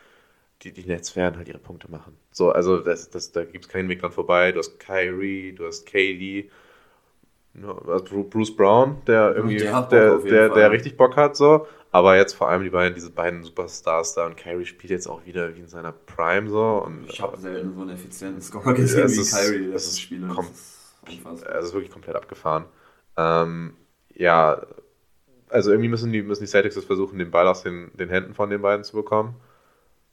die, 0.62 0.72
die 0.72 0.84
Nets 0.84 1.16
werden 1.16 1.36
halt 1.38 1.49
ihre 1.49 1.59
Punkte 1.59 1.91
machen. 1.91 2.16
So, 2.32 2.51
also 2.51 2.78
das, 2.80 3.11
das, 3.11 3.32
da 3.32 3.45
gibt 3.45 3.64
es 3.64 3.70
keinen 3.70 3.88
Weg 3.88 4.01
dran 4.01 4.12
vorbei. 4.12 4.53
Du 4.53 4.59
hast 4.59 4.78
Kyrie, 4.78 5.53
du 5.53 5.66
hast 5.66 5.86
KD, 5.86 6.51
also 7.86 8.22
Bruce 8.24 8.55
Brown, 8.55 8.99
der 9.07 9.34
irgendwie, 9.34 9.59
Der 9.59 9.82
der, 9.82 10.18
der, 10.18 10.49
der, 10.51 10.70
richtig 10.70 10.97
Bock 10.97 11.16
hat, 11.16 11.36
so. 11.36 11.66
Aber 11.93 12.16
jetzt 12.16 12.34
vor 12.34 12.49
allem 12.49 12.62
die 12.62 12.70
beiden, 12.70 12.95
diese 12.95 13.11
beiden 13.11 13.43
Superstars 13.43 14.14
da 14.14 14.26
und 14.26 14.36
Kyrie 14.36 14.64
spielt 14.64 14.91
jetzt 14.93 15.09
auch 15.09 15.26
wieder 15.26 15.55
wie 15.57 15.61
in 15.61 15.66
seiner 15.66 15.91
Prime 15.93 16.49
so. 16.49 16.84
Und 16.86 17.11
Ich 17.11 17.20
habe 17.20 17.36
selten 17.36 17.74
so 17.74 17.80
einen 17.80 17.91
effizienten 17.91 18.41
Scorer 18.41 18.74
gesehen 18.74 19.07
es 19.07 19.16
wie 19.16 19.20
ist- 19.22 19.34
Kyrie 19.34 19.64
es 19.64 19.72
letzten 19.72 19.91
ist 19.91 20.01
Spiele. 20.01 20.26
kom- 20.28 20.47
Das 21.24 21.41
ist. 21.41 21.47
Also 21.47 21.72
wirklich 21.74 21.91
komplett 21.91 22.14
abgefahren. 22.14 22.66
Ähm, 23.16 23.74
ja, 24.21 24.61
also 25.49 25.71
irgendwie 25.71 25.89
müssen 25.89 26.12
die, 26.12 26.23
müssen 26.23 26.43
die 26.45 26.49
Celtics 26.49 26.75
das 26.75 26.85
versuchen, 26.85 27.18
den 27.18 27.31
Ball 27.31 27.49
aus 27.49 27.62
den, 27.62 27.91
den 27.97 28.09
Händen 28.09 28.35
von 28.35 28.51
den 28.51 28.62
beiden 28.62 28.85
zu 28.85 28.95
bekommen. 28.97 29.35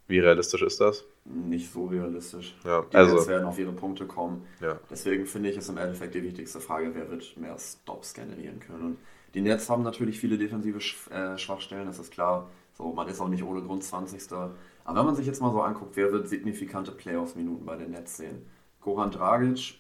Wie 0.08 0.20
realistisch 0.20 0.62
ist 0.62 0.80
das? 0.80 1.03
Nicht 1.26 1.72
so 1.72 1.86
realistisch. 1.88 2.55
Ja, 2.64 2.84
Die 2.91 2.95
also- 2.95 3.16
Nets 3.16 3.28
werden 3.28 3.45
auf 3.45 3.60
ihre 3.60 3.74
Punkte 3.74 4.05
kommen. 4.05 4.47
Ja. 4.62 4.80
Deswegen 4.89 5.26
finde 5.26 5.49
ich 5.49 5.58
es 5.58 5.68
im 5.68 5.78
Endeffekt 5.78 6.16
die 6.16 6.24
wichtigste 6.24 6.62
Frage, 6.62 6.91
wer 6.95 7.12
wird 7.12 7.36
mehr 7.38 7.58
Stops 7.60 8.14
generieren 8.14 8.60
können. 8.62 8.84
Und 8.86 8.97
die 9.34 9.41
Nets 9.41 9.70
haben 9.70 9.84
natürlich 9.84 10.20
viele 10.20 10.38
defensive 10.38 10.80
äh, 11.14 11.38
Schwachstellen, 11.38 11.86
das 11.88 11.99
ist 11.99 12.14
klar. 12.14 12.49
So, 12.78 12.93
man 12.93 13.08
ist 13.10 13.20
auch 13.20 13.28
nicht 13.28 13.43
ohne 13.43 13.62
Grund 13.62 13.84
20. 13.84 14.32
Aber 14.32 14.53
wenn 14.86 15.05
man 15.05 15.16
sich 15.16 15.26
jetzt 15.26 15.41
mal 15.41 15.51
so 15.51 15.62
anguckt, 15.62 15.97
wer 15.97 16.14
wird 16.14 16.30
signifikante 16.30 16.91
Playoffs-Minuten 16.93 17.66
bei 17.66 17.76
den 17.76 17.91
Nets 17.91 18.16
sehen? 18.18 18.45
Goran 18.80 19.12
Dragic 19.12 19.76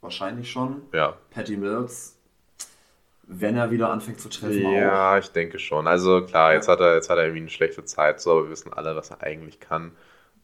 wahrscheinlich 0.00 0.50
schon. 0.50 0.82
Ja. 0.92 1.16
Patty 1.30 1.56
Mills, 1.56 2.18
wenn 3.24 3.56
er 3.56 3.70
wieder 3.70 3.90
anfängt 3.90 4.20
zu 4.20 4.28
treffen, 4.28 4.66
auch. 4.66 4.72
Ja, 4.72 5.18
ich 5.18 5.30
denke 5.32 5.58
schon. 5.58 5.86
Also 5.86 6.22
klar, 6.24 6.54
jetzt 6.54 6.68
hat 6.68 6.80
er, 6.80 6.94
jetzt 6.96 7.08
hat 7.10 7.18
er 7.18 7.24
irgendwie 7.24 7.40
eine 7.42 7.50
schlechte 7.50 7.84
Zeit, 7.84 8.20
so, 8.20 8.32
aber 8.32 8.44
wir 8.44 8.50
wissen 8.50 8.72
alle, 8.72 8.96
was 8.96 9.10
er 9.10 9.22
eigentlich 9.22 9.60
kann. 9.60 9.92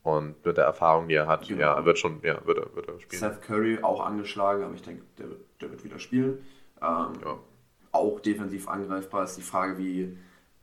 Und 0.03 0.43
mit 0.47 0.57
der 0.57 0.65
Erfahrung, 0.65 1.09
die 1.09 1.15
er 1.15 1.27
hat, 1.27 1.47
Genau. 1.49 1.61
ja, 1.61 1.75
er 1.75 1.85
wird 1.85 1.99
schon, 1.99 2.21
ja, 2.23 2.41
wird 2.47 2.59
er, 2.59 2.75
wird 2.75 2.89
er 2.89 3.01
spielen. 3.01 3.21
Seth 3.21 3.43
Curry 3.43 3.81
auch 3.83 4.01
angeschlagen, 4.05 4.63
aber 4.65 4.75
ich 4.75 4.83
denke, 4.83 5.03
der 5.19 5.29
wird, 5.29 5.41
der 5.61 5.71
wird 5.71 5.85
wieder 5.85 5.99
spielen. 5.99 6.39
Ähm, 6.81 7.13
Ja. 7.25 7.39
Auch 7.93 8.21
defensiv 8.21 8.69
angreifbar 8.69 9.25
ist 9.25 9.37
die 9.37 9.43
Frage, 9.43 9.77
wie, 9.79 10.17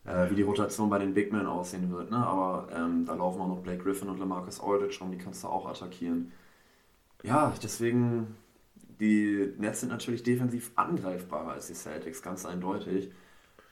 äh, 0.06 0.30
wie 0.30 0.36
die 0.36 0.42
Rotation 0.44 0.90
bei 0.90 1.00
den 1.00 1.14
Big 1.14 1.32
Men 1.34 1.48
aussehen 1.48 1.92
wird. 1.92 2.10
Ne? 2.12 2.18
Aber 2.18 2.70
ähm, 2.74 3.06
da 3.06 3.14
laufen 3.16 3.42
auch 3.42 3.48
noch 3.48 3.60
Blake 3.62 3.84
Griffin 3.84 4.08
und 4.10 4.20
Lamarcus 4.20 4.62
Aldridge 4.62 4.98
rum, 5.02 5.12
die 5.12 5.18
kannst 5.18 5.44
du 5.44 5.48
auch 5.48 5.68
attackieren. 5.68 6.32
Ja, 7.24 7.54
deswegen, 7.62 8.36
die 9.00 9.54
Nets 9.58 9.82
sind 9.82 9.90
natürlich 9.90 10.24
defensiv 10.24 10.72
angreifbarer 10.76 11.52
als 11.54 11.68
die 11.68 11.74
Celtics, 11.74 12.22
ganz 12.22 12.46
eindeutig. 12.46 13.12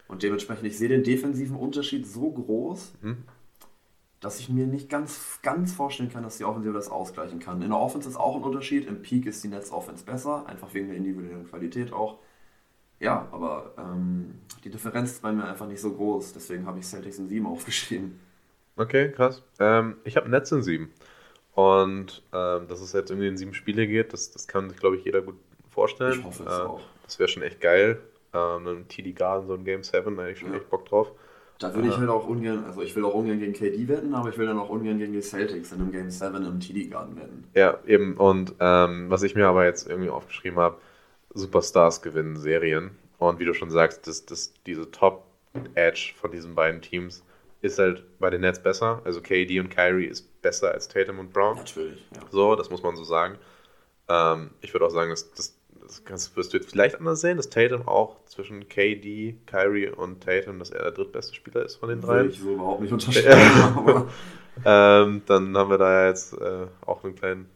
Und 0.08 0.22
dementsprechend, 0.24 0.66
ich 0.68 0.78
sehe 0.78 0.90
den 0.90 1.04
defensiven 1.04 1.56
Unterschied 1.56 2.06
so 2.08 2.32
groß, 2.32 2.94
Mhm. 3.02 3.24
dass 4.20 4.40
ich 4.40 4.50
mir 4.50 4.68
nicht 4.68 4.90
ganz, 4.90 5.40
ganz 5.42 5.74
vorstellen 5.74 6.10
kann, 6.10 6.24
dass 6.24 6.38
die 6.38 6.46
Offensive 6.46 6.74
das 6.74 6.90
ausgleichen 6.90 7.40
kann. 7.40 7.62
In 7.62 7.70
der 7.70 7.80
Offense 7.80 8.08
ist 8.10 8.16
auch 8.16 8.36
ein 8.38 8.44
Unterschied. 8.44 8.86
Im 8.86 9.02
Peak 9.02 9.26
ist 9.26 9.44
die 9.44 9.50
Nets 9.50 9.72
Offense 9.72 10.06
besser, 10.06 10.46
einfach 10.48 10.74
wegen 10.74 10.88
der 10.88 10.98
individuellen 10.98 11.46
Qualität 11.48 11.92
auch. 11.92 12.20
Ja, 13.00 13.28
aber 13.32 13.74
ähm, 13.78 14.36
die 14.64 14.70
Differenz 14.70 15.12
ist 15.12 15.22
bei 15.22 15.32
mir 15.34 15.44
einfach 15.46 15.68
nicht 15.68 15.82
so 15.82 15.92
groß. 15.94 16.32
Deswegen 16.34 16.66
habe 16.66 16.80
ich 16.80 16.86
Celtics 16.86 17.18
in 17.20 17.28
7 17.28 17.46
aufgeschrieben. 17.54 18.20
Okay, 18.76 19.12
krass. 19.12 19.44
Ähm, 19.60 19.98
ich 20.04 20.16
habe 20.16 20.30
Netz 20.30 20.52
in 20.52 20.64
sieben. 20.64 20.92
Und 21.56 22.24
ähm, 22.34 22.68
dass 22.68 22.82
es 22.82 22.94
jetzt 22.94 23.12
irgendwie 23.12 23.28
in 23.28 23.38
sieben 23.38 23.54
Spiele 23.54 23.86
geht, 23.88 24.14
das, 24.14 24.32
das 24.32 24.48
kann 24.48 24.70
sich, 24.70 24.80
glaube 24.80 24.98
ich, 24.98 25.06
jeder 25.06 25.22
gut 25.22 25.36
vorstellen. 25.70 26.20
Ich 26.20 26.26
hoffe 26.26 26.44
es 26.44 26.50
Äh, 26.60 26.62
auch. 26.64 26.82
Das 27.04 27.20
wäre 27.20 27.30
schon 27.30 27.44
echt 27.44 27.62
geil. 27.62 28.00
Ähm, 28.34 28.68
ein 28.68 28.88
TD 28.88 29.14
Garden, 29.14 29.48
so 29.48 29.54
ein 29.54 29.64
Game 29.64 29.84
7, 29.84 30.16
da 30.16 30.24
hätte 30.24 30.32
ich 30.34 30.40
schon 30.40 30.52
Ja. 30.52 30.58
echt 30.58 30.70
Bock 30.70 30.86
drauf. 30.88 31.12
Da 31.60 31.74
würde 31.76 31.88
ich 31.88 31.94
Aha. 31.94 32.02
halt 32.02 32.10
auch 32.10 32.28
ungern, 32.28 32.66
also 32.66 32.82
ich 32.82 32.96
will 32.96 33.06
auch 33.06 33.14
ungern 33.14 33.40
gegen 33.40 33.54
KD 33.54 33.88
wetten, 33.88 34.16
aber 34.16 34.30
ich 34.30 34.38
will 34.38 34.48
dann 34.48 34.58
auch 34.58 34.70
ungern 34.70 34.98
gegen 34.98 35.14
die 35.14 35.22
Celtics 35.22 35.72
in 35.72 35.82
einem 35.82 35.92
Game 35.92 36.10
7 36.10 36.44
im 36.44 36.60
TD 36.60 36.90
Garden 36.90 37.16
wetten. 37.16 37.44
Ja, 37.54 37.78
eben. 37.86 38.18
Und 38.18 38.56
ähm, 38.60 39.10
was 39.10 39.22
ich 39.22 39.36
mir 39.36 39.48
aber 39.48 39.64
jetzt 39.66 39.88
irgendwie 39.88 40.10
aufgeschrieben 40.10 40.58
habe, 40.60 40.78
Superstars 41.36 42.02
gewinnen 42.02 42.36
Serien. 42.38 42.92
Und 43.20 43.40
wie 43.40 43.46
du 43.46 43.54
schon 43.54 43.70
sagst, 43.70 44.08
das, 44.08 44.26
das, 44.26 44.54
diese 44.66 44.90
Top-Edge 44.92 46.14
von 46.16 46.32
diesen 46.32 46.56
beiden 46.56 46.82
Teams 46.82 47.24
ist 47.64 47.80
halt 47.80 48.04
bei 48.20 48.30
den 48.30 48.42
Nets 48.42 48.62
besser. 48.62 49.02
Also 49.06 49.22
KD 49.22 49.60
und 49.60 49.70
Kyrie 49.70 50.06
ist 50.06 50.42
besser 50.42 50.72
als 50.72 50.90
Tatum 50.90 51.20
und 51.20 51.32
Brown. 51.32 51.56
Natürlich, 51.56 52.06
ja. 52.14 52.22
So, 52.30 52.56
das 52.56 52.70
muss 52.70 52.84
man 52.84 52.96
so 52.98 53.06
sagen. 53.06 53.38
Ähm, 54.10 54.52
ich 54.62 54.74
würde 54.74 54.86
auch 54.86 54.92
sagen, 54.92 55.10
das, 55.12 55.32
das, 55.32 55.58
das 55.82 56.04
kannst, 56.04 56.36
wirst 56.36 56.54
du 56.54 56.58
jetzt 56.58 56.70
vielleicht 56.70 56.98
anders 57.00 57.22
sehen, 57.22 57.38
dass 57.38 57.50
Tatum 57.50 57.88
auch 57.88 58.18
zwischen 58.26 58.68
KD, 58.68 59.38
Kyrie 59.46 59.88
und 59.88 60.22
Tatum, 60.22 60.60
dass 60.60 60.72
er 60.72 60.84
der 60.84 60.92
drittbeste 60.92 61.34
Spieler 61.34 61.64
ist 61.64 61.78
von 61.78 61.88
den 61.88 62.02
dreien. 62.02 62.30
ich 62.30 62.40
so 62.40 62.54
überhaupt 62.54 62.82
nicht 62.82 62.92
unterschreiben, 62.94 64.10
Ähm, 64.66 65.24
dann 65.26 65.58
haben 65.58 65.70
wir 65.72 65.80
da 65.80 66.08
jetzt 66.08 66.34
äh, 66.34 66.68
auch 66.86 67.04
einen 67.04 67.16
kleinen, 67.16 67.50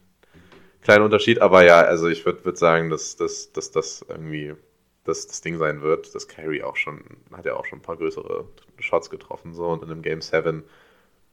kleinen 0.82 1.04
Unterschied. 1.04 1.42
Aber 1.42 1.64
ja, 1.64 1.82
also 1.82 2.08
ich 2.08 2.26
würde 2.26 2.44
würd 2.46 2.58
sagen, 2.58 2.90
dass, 2.90 3.18
dass, 3.18 3.52
dass 3.52 3.72
das 3.72 4.06
irgendwie 4.08 4.56
das, 5.04 5.28
das 5.28 5.42
Ding 5.42 5.58
sein 5.58 5.82
wird, 5.82 6.16
dass 6.16 6.28
Kyrie 6.28 6.64
auch 6.64 6.78
schon, 6.78 7.04
hat 7.34 7.46
ja 7.46 7.56
auch 7.56 7.66
schon 7.66 7.80
ein 7.80 7.84
paar 7.84 7.98
größere 7.98 8.46
Shots 8.84 9.10
getroffen 9.10 9.54
so 9.54 9.68
und 9.68 9.84
in 9.84 9.92
einem 9.92 10.02
Game 10.02 10.22
7 10.22 10.64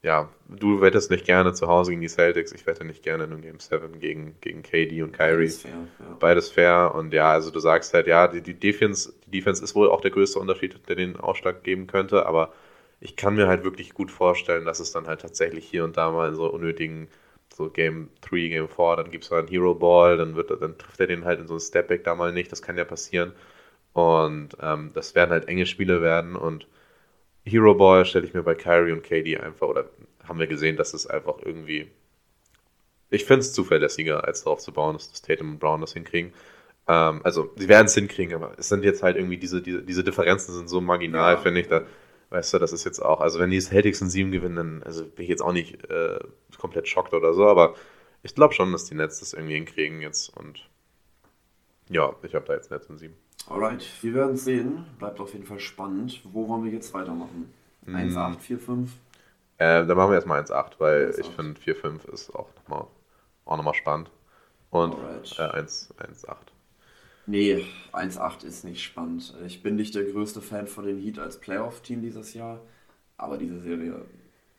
ja, 0.05 0.29
du 0.47 0.81
wettest 0.81 1.09
nicht 1.09 1.25
gerne 1.25 1.53
zu 1.53 1.67
Hause 1.67 1.89
gegen 1.89 2.01
die 2.01 2.07
Celtics, 2.07 2.51
ich 2.51 2.67
wette 2.67 2.85
nicht 2.85 3.01
gerne 3.01 3.23
in 3.23 3.31
einem 3.31 3.41
Game 3.41 3.59
7 3.59 3.99
gegen, 3.99 4.35
gegen 4.39 4.61
KD 4.61 5.01
und 5.01 5.13
Kyrie. 5.13 5.47
Beides 5.47 5.61
fair, 5.61 5.71
ja. 5.71 6.17
Beides 6.19 6.49
fair 6.51 6.91
und 6.93 7.11
ja, 7.11 7.31
also 7.31 7.49
du 7.49 7.59
sagst 7.59 7.91
halt, 7.95 8.05
ja, 8.05 8.27
die, 8.27 8.41
die, 8.41 8.53
Defense, 8.53 9.13
die 9.25 9.31
Defense 9.31 9.63
ist 9.63 9.73
wohl 9.73 9.89
auch 9.89 10.01
der 10.01 10.11
größte 10.11 10.37
Unterschied, 10.37 10.79
der 10.87 10.95
den 10.95 11.17
Ausschlag 11.17 11.63
geben 11.63 11.87
könnte, 11.87 12.27
aber 12.27 12.53
ich 12.99 13.15
kann 13.15 13.35
mir 13.35 13.47
halt 13.47 13.63
wirklich 13.63 13.95
gut 13.95 14.11
vorstellen, 14.11 14.65
dass 14.65 14.79
es 14.79 14.91
dann 14.91 15.07
halt 15.07 15.21
tatsächlich 15.21 15.65
hier 15.65 15.83
und 15.83 15.97
da 15.97 16.11
mal 16.11 16.29
in 16.29 16.35
so 16.35 16.51
unnötigen, 16.51 17.07
so 17.51 17.71
Game 17.71 18.09
3, 18.21 18.49
Game 18.49 18.69
4, 18.69 18.95
dann 18.97 19.09
gibt 19.09 19.23
es 19.23 19.31
halt 19.31 19.47
einen 19.47 19.49
Hero 19.49 19.73
Ball, 19.73 20.17
dann, 20.17 20.35
wird, 20.35 20.51
dann 20.51 20.77
trifft 20.77 20.99
er 20.99 21.07
den 21.07 21.25
halt 21.25 21.39
in 21.39 21.47
so 21.47 21.55
ein 21.55 21.59
Stepback 21.59 22.03
da 22.03 22.13
mal 22.13 22.31
nicht, 22.31 22.51
das 22.51 22.61
kann 22.61 22.77
ja 22.77 22.85
passieren. 22.85 23.33
Und 23.93 24.49
ähm, 24.61 24.91
das 24.93 25.15
werden 25.15 25.31
halt 25.31 25.47
enge 25.47 25.65
Spiele 25.65 26.01
werden 26.03 26.35
und 26.35 26.67
Hero 27.45 27.75
Ball 27.75 28.05
stelle 28.05 28.25
ich 28.25 28.33
mir 28.33 28.43
bei 28.43 28.55
Kyrie 28.55 28.91
und 28.91 29.03
KD 29.03 29.37
einfach, 29.37 29.67
oder 29.67 29.89
haben 30.23 30.39
wir 30.39 30.47
gesehen, 30.47 30.77
dass 30.77 30.93
es 30.93 31.07
einfach 31.07 31.37
irgendwie. 31.43 31.87
Ich 33.11 33.25
finde 33.25 33.41
es 33.41 33.53
zuverlässiger, 33.53 34.25
als 34.25 34.43
darauf 34.43 34.59
zu 34.59 34.73
bauen, 34.73 34.93
dass 34.93 35.11
das 35.11 35.21
Tatum 35.21 35.51
und 35.51 35.59
Brown 35.59 35.81
das 35.81 35.93
hinkriegen. 35.93 36.33
Ähm, 36.87 37.21
also, 37.23 37.51
sie 37.55 37.67
werden 37.67 37.85
es 37.85 37.93
hinkriegen, 37.93 38.33
aber 38.35 38.53
es 38.57 38.69
sind 38.69 38.83
jetzt 38.83 39.03
halt 39.03 39.15
irgendwie 39.15 39.37
diese, 39.37 39.61
diese, 39.61 39.83
diese 39.83 40.03
Differenzen 40.03 40.55
sind 40.55 40.69
so 40.69 40.81
marginal, 40.81 41.35
ja. 41.35 41.39
finde 41.39 41.61
ich. 41.61 41.67
Da, 41.67 41.83
weißt 42.29 42.53
du, 42.53 42.59
das 42.59 42.73
ist 42.73 42.83
jetzt 42.83 42.99
auch, 42.99 43.21
also 43.21 43.39
wenn 43.39 43.51
die 43.51 43.61
Celtics 43.61 44.01
in 44.01 44.09
sieben 44.09 44.31
gewinnen, 44.31 44.55
dann 44.55 44.83
also 44.83 45.05
bin 45.05 45.23
ich 45.23 45.29
jetzt 45.29 45.41
auch 45.41 45.53
nicht 45.53 45.89
äh, 45.89 46.19
komplett 46.57 46.87
schockt 46.87 47.13
oder 47.13 47.33
so, 47.33 47.47
aber 47.47 47.75
ich 48.23 48.33
glaube 48.35 48.53
schon, 48.53 48.71
dass 48.71 48.85
die 48.85 48.95
Nets 48.95 49.19
das 49.19 49.33
irgendwie 49.33 49.55
hinkriegen 49.55 50.01
jetzt 50.01 50.35
und 50.35 50.67
ja, 51.89 52.15
ich 52.23 52.33
habe 52.33 52.45
da 52.45 52.53
jetzt 52.53 52.71
Nets 52.71 52.87
in 52.87 52.97
sieben. 52.97 53.15
Alright, 53.47 53.85
wir 54.01 54.13
werden 54.13 54.37
sehen. 54.37 54.85
Bleibt 54.97 55.19
auf 55.19 55.33
jeden 55.33 55.45
Fall 55.45 55.59
spannend. 55.59 56.21
Wo 56.23 56.47
wollen 56.47 56.63
wir 56.63 56.71
jetzt 56.71 56.93
weitermachen? 56.93 57.53
1,8, 57.87 58.39
4, 58.39 58.59
5? 58.59 58.91
Äh, 59.57 59.85
dann 59.85 59.95
machen 59.95 60.09
wir 60.09 60.15
erstmal 60.15 60.41
1,8, 60.41 60.71
weil 60.79 61.07
1, 61.07 61.17
ich 61.19 61.27
finde 61.27 61.59
4, 61.59 61.75
5 61.75 62.05
ist 62.05 62.35
auch 62.35 62.49
nochmal 62.55 62.87
auch 63.45 63.57
noch 63.57 63.63
mal 63.63 63.73
spannend. 63.73 64.09
Und 64.71 64.93
äh, 64.93 65.41
1,8. 65.41 66.35
Nee, 67.27 67.65
1,8 67.93 68.45
ist 68.45 68.65
nicht 68.65 68.83
spannend. 68.83 69.33
Ich 69.45 69.63
bin 69.63 69.75
nicht 69.75 69.95
der 69.95 70.03
größte 70.03 70.41
Fan 70.41 70.67
von 70.67 70.85
den 70.85 70.99
Heat 70.99 71.19
als 71.19 71.39
Playoff-Team 71.39 72.01
dieses 72.01 72.33
Jahr, 72.33 72.59
aber 73.17 73.37
diese 73.37 73.59
Serie 73.61 74.01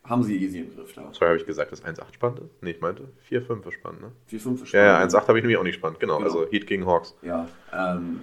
haben 0.04 0.22
sie 0.22 0.36
easy 0.36 0.60
im 0.60 0.74
Griff 0.74 0.94
da. 0.94 1.12
Sorry, 1.12 1.30
habe 1.30 1.36
ich 1.36 1.46
gesagt, 1.46 1.72
dass 1.72 1.84
1,8 1.84 2.14
spannend 2.14 2.40
ist? 2.40 2.62
Nee, 2.62 2.70
ich 2.70 2.80
meinte 2.80 3.08
4,5 3.28 3.68
ist 3.68 3.74
spannend, 3.74 4.00
ne? 4.02 4.12
4,5 4.30 4.34
ist 4.34 4.40
spannend. 4.40 4.72
Ja, 4.72 4.84
ja 4.84 5.04
1,8 5.04 5.28
habe 5.28 5.38
ich 5.38 5.42
nämlich 5.42 5.58
auch 5.58 5.64
nicht 5.64 5.76
spannend, 5.76 6.00
genau. 6.00 6.18
genau. 6.18 6.28
Also 6.28 6.50
Heat 6.50 6.66
gegen 6.66 6.86
Hawks. 6.86 7.14
Ja, 7.22 7.48
ähm, 7.72 8.20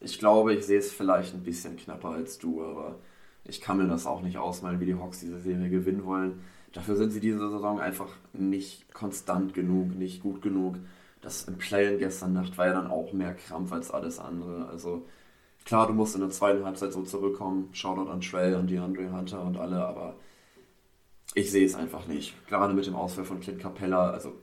ich 0.00 0.18
glaube, 0.18 0.54
ich 0.54 0.64
sehe 0.64 0.78
es 0.78 0.92
vielleicht 0.92 1.34
ein 1.34 1.42
bisschen 1.42 1.76
knapper 1.76 2.10
als 2.10 2.38
du, 2.38 2.64
aber 2.64 2.96
ich 3.44 3.60
kann 3.60 3.78
mir 3.78 3.88
das 3.88 4.06
auch 4.06 4.22
nicht 4.22 4.38
ausmalen, 4.38 4.80
wie 4.80 4.86
die 4.86 4.94
Hawks 4.94 5.20
diese 5.20 5.40
Serie 5.40 5.70
gewinnen 5.70 6.04
wollen. 6.04 6.40
Dafür 6.72 6.96
sind 6.96 7.10
sie 7.10 7.20
diese 7.20 7.38
Saison 7.38 7.80
einfach 7.80 8.10
nicht 8.32 8.92
konstant 8.92 9.54
genug, 9.54 9.94
nicht 9.96 10.22
gut 10.22 10.42
genug. 10.42 10.76
Das 11.22 11.44
im 11.44 11.56
Play-In 11.58 11.98
gestern 11.98 12.32
Nacht 12.32 12.58
war 12.58 12.66
ja 12.66 12.74
dann 12.74 12.90
auch 12.90 13.12
mehr 13.12 13.34
Krampf 13.34 13.72
als 13.72 13.90
alles 13.90 14.18
andere. 14.18 14.68
Also 14.68 15.06
klar, 15.64 15.86
du 15.86 15.94
musst 15.94 16.14
in 16.14 16.20
der 16.20 16.30
zweiten 16.30 16.64
Halbzeit 16.64 16.92
so 16.92 17.02
zurückkommen. 17.02 17.70
Shoutout 17.72 18.10
an 18.10 18.20
Trey 18.20 18.54
und 18.54 18.70
DeAndre 18.70 19.10
Hunter 19.10 19.42
und 19.42 19.56
alle, 19.56 19.84
aber 19.84 20.16
ich 21.34 21.50
sehe 21.50 21.66
es 21.66 21.74
einfach 21.74 22.06
nicht. 22.06 22.34
Gerade 22.46 22.74
mit 22.74 22.86
dem 22.86 22.94
Ausfall 22.94 23.24
von 23.24 23.40
Clint 23.40 23.60
Capella, 23.60 24.10
also 24.10 24.34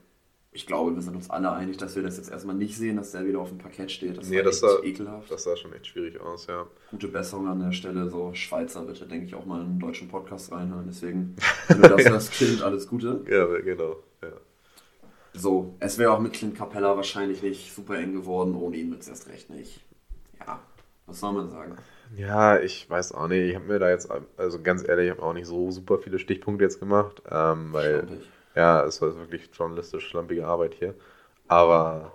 ich 0.56 0.66
glaube, 0.66 0.94
wir 0.94 1.02
sind 1.02 1.14
uns 1.14 1.28
alle 1.28 1.52
einig, 1.52 1.76
dass 1.76 1.96
wir 1.96 2.02
das 2.02 2.16
jetzt 2.16 2.30
erstmal 2.30 2.56
nicht 2.56 2.78
sehen, 2.78 2.96
dass 2.96 3.12
der 3.12 3.26
wieder 3.26 3.40
auf 3.40 3.50
dem 3.50 3.58
Parkett 3.58 3.92
steht. 3.92 4.16
Das 4.16 4.30
nee, 4.30 4.42
das 4.42 4.60
sah, 4.60 4.82
ekelhaft. 4.82 5.30
Das 5.30 5.44
sah 5.44 5.54
schon 5.54 5.70
echt 5.74 5.86
schwierig 5.86 6.18
aus, 6.18 6.46
ja. 6.46 6.66
Gute 6.90 7.08
Besserung 7.08 7.46
an 7.46 7.60
der 7.60 7.72
Stelle, 7.72 8.08
so 8.08 8.32
Schweizer 8.32 8.82
bitte, 8.82 9.06
denke 9.06 9.26
ich, 9.26 9.34
auch 9.34 9.44
mal 9.44 9.60
in 9.60 9.66
einen 9.66 9.78
deutschen 9.78 10.08
Podcast 10.08 10.50
reinhören. 10.50 10.86
Deswegen, 10.88 11.36
wenn 11.68 11.82
du 11.82 11.88
das 11.90 12.04
ja. 12.04 12.10
das 12.10 12.30
Kind, 12.30 12.62
alles 12.62 12.88
Gute. 12.88 13.22
Ja, 13.28 13.44
genau, 13.58 13.96
ja. 14.22 14.30
So, 15.34 15.74
es 15.78 15.98
wäre 15.98 16.12
auch 16.12 16.20
mit 16.20 16.32
Clint 16.32 16.56
Capella 16.56 16.96
wahrscheinlich 16.96 17.42
nicht 17.42 17.74
super 17.74 17.98
eng 17.98 18.14
geworden, 18.14 18.54
ohne 18.54 18.78
ihn 18.78 18.90
wird 18.90 19.02
es 19.02 19.08
erst 19.08 19.28
recht 19.28 19.50
nicht. 19.50 19.84
Ja, 20.40 20.60
was 21.04 21.20
soll 21.20 21.34
man 21.34 21.50
sagen? 21.50 21.76
Ja, 22.16 22.58
ich 22.58 22.88
weiß 22.88 23.12
auch 23.12 23.28
nicht. 23.28 23.50
Ich 23.50 23.54
habe 23.56 23.66
mir 23.66 23.78
da 23.78 23.90
jetzt, 23.90 24.08
also 24.38 24.62
ganz 24.62 24.88
ehrlich, 24.88 25.06
ich 25.06 25.10
habe 25.10 25.22
auch 25.22 25.34
nicht 25.34 25.46
so 25.46 25.70
super 25.70 25.98
viele 25.98 26.18
Stichpunkte 26.18 26.64
jetzt 26.64 26.80
gemacht, 26.80 27.22
ähm, 27.30 27.74
weil. 27.74 28.06
Schlampig 28.06 28.35
ja, 28.56 28.84
es 28.84 29.00
war 29.02 29.14
wirklich 29.16 29.50
journalistisch 29.52 30.08
schlampige 30.08 30.46
Arbeit 30.46 30.74
hier. 30.74 30.94
Aber 31.46 32.12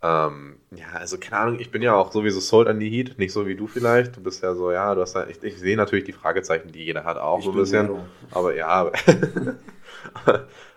ähm, 0.00 0.58
ja, 0.70 0.86
also 0.94 1.18
keine 1.18 1.38
Ahnung, 1.38 1.60
ich 1.60 1.72
bin 1.72 1.82
ja 1.82 1.94
auch 1.94 2.12
sowieso 2.12 2.38
sold 2.38 2.68
an 2.68 2.78
die 2.78 2.88
Heat, 2.88 3.18
nicht 3.18 3.32
so 3.32 3.46
wie 3.46 3.56
du 3.56 3.66
vielleicht. 3.66 4.16
Du 4.16 4.22
bist 4.22 4.42
ja 4.42 4.54
so, 4.54 4.70
ja, 4.70 4.94
du 4.94 5.00
hast 5.00 5.14
ja, 5.14 5.26
ich, 5.26 5.42
ich 5.42 5.58
sehe 5.58 5.76
natürlich 5.76 6.04
die 6.04 6.12
Fragezeichen, 6.12 6.70
die 6.70 6.84
jeder 6.84 7.04
hat, 7.04 7.18
auch 7.18 7.40
ich 7.40 7.44
so 7.44 7.50
ein 7.50 7.56
bisschen. 7.56 7.90
Aber 8.30 8.54
ja, 8.54 8.90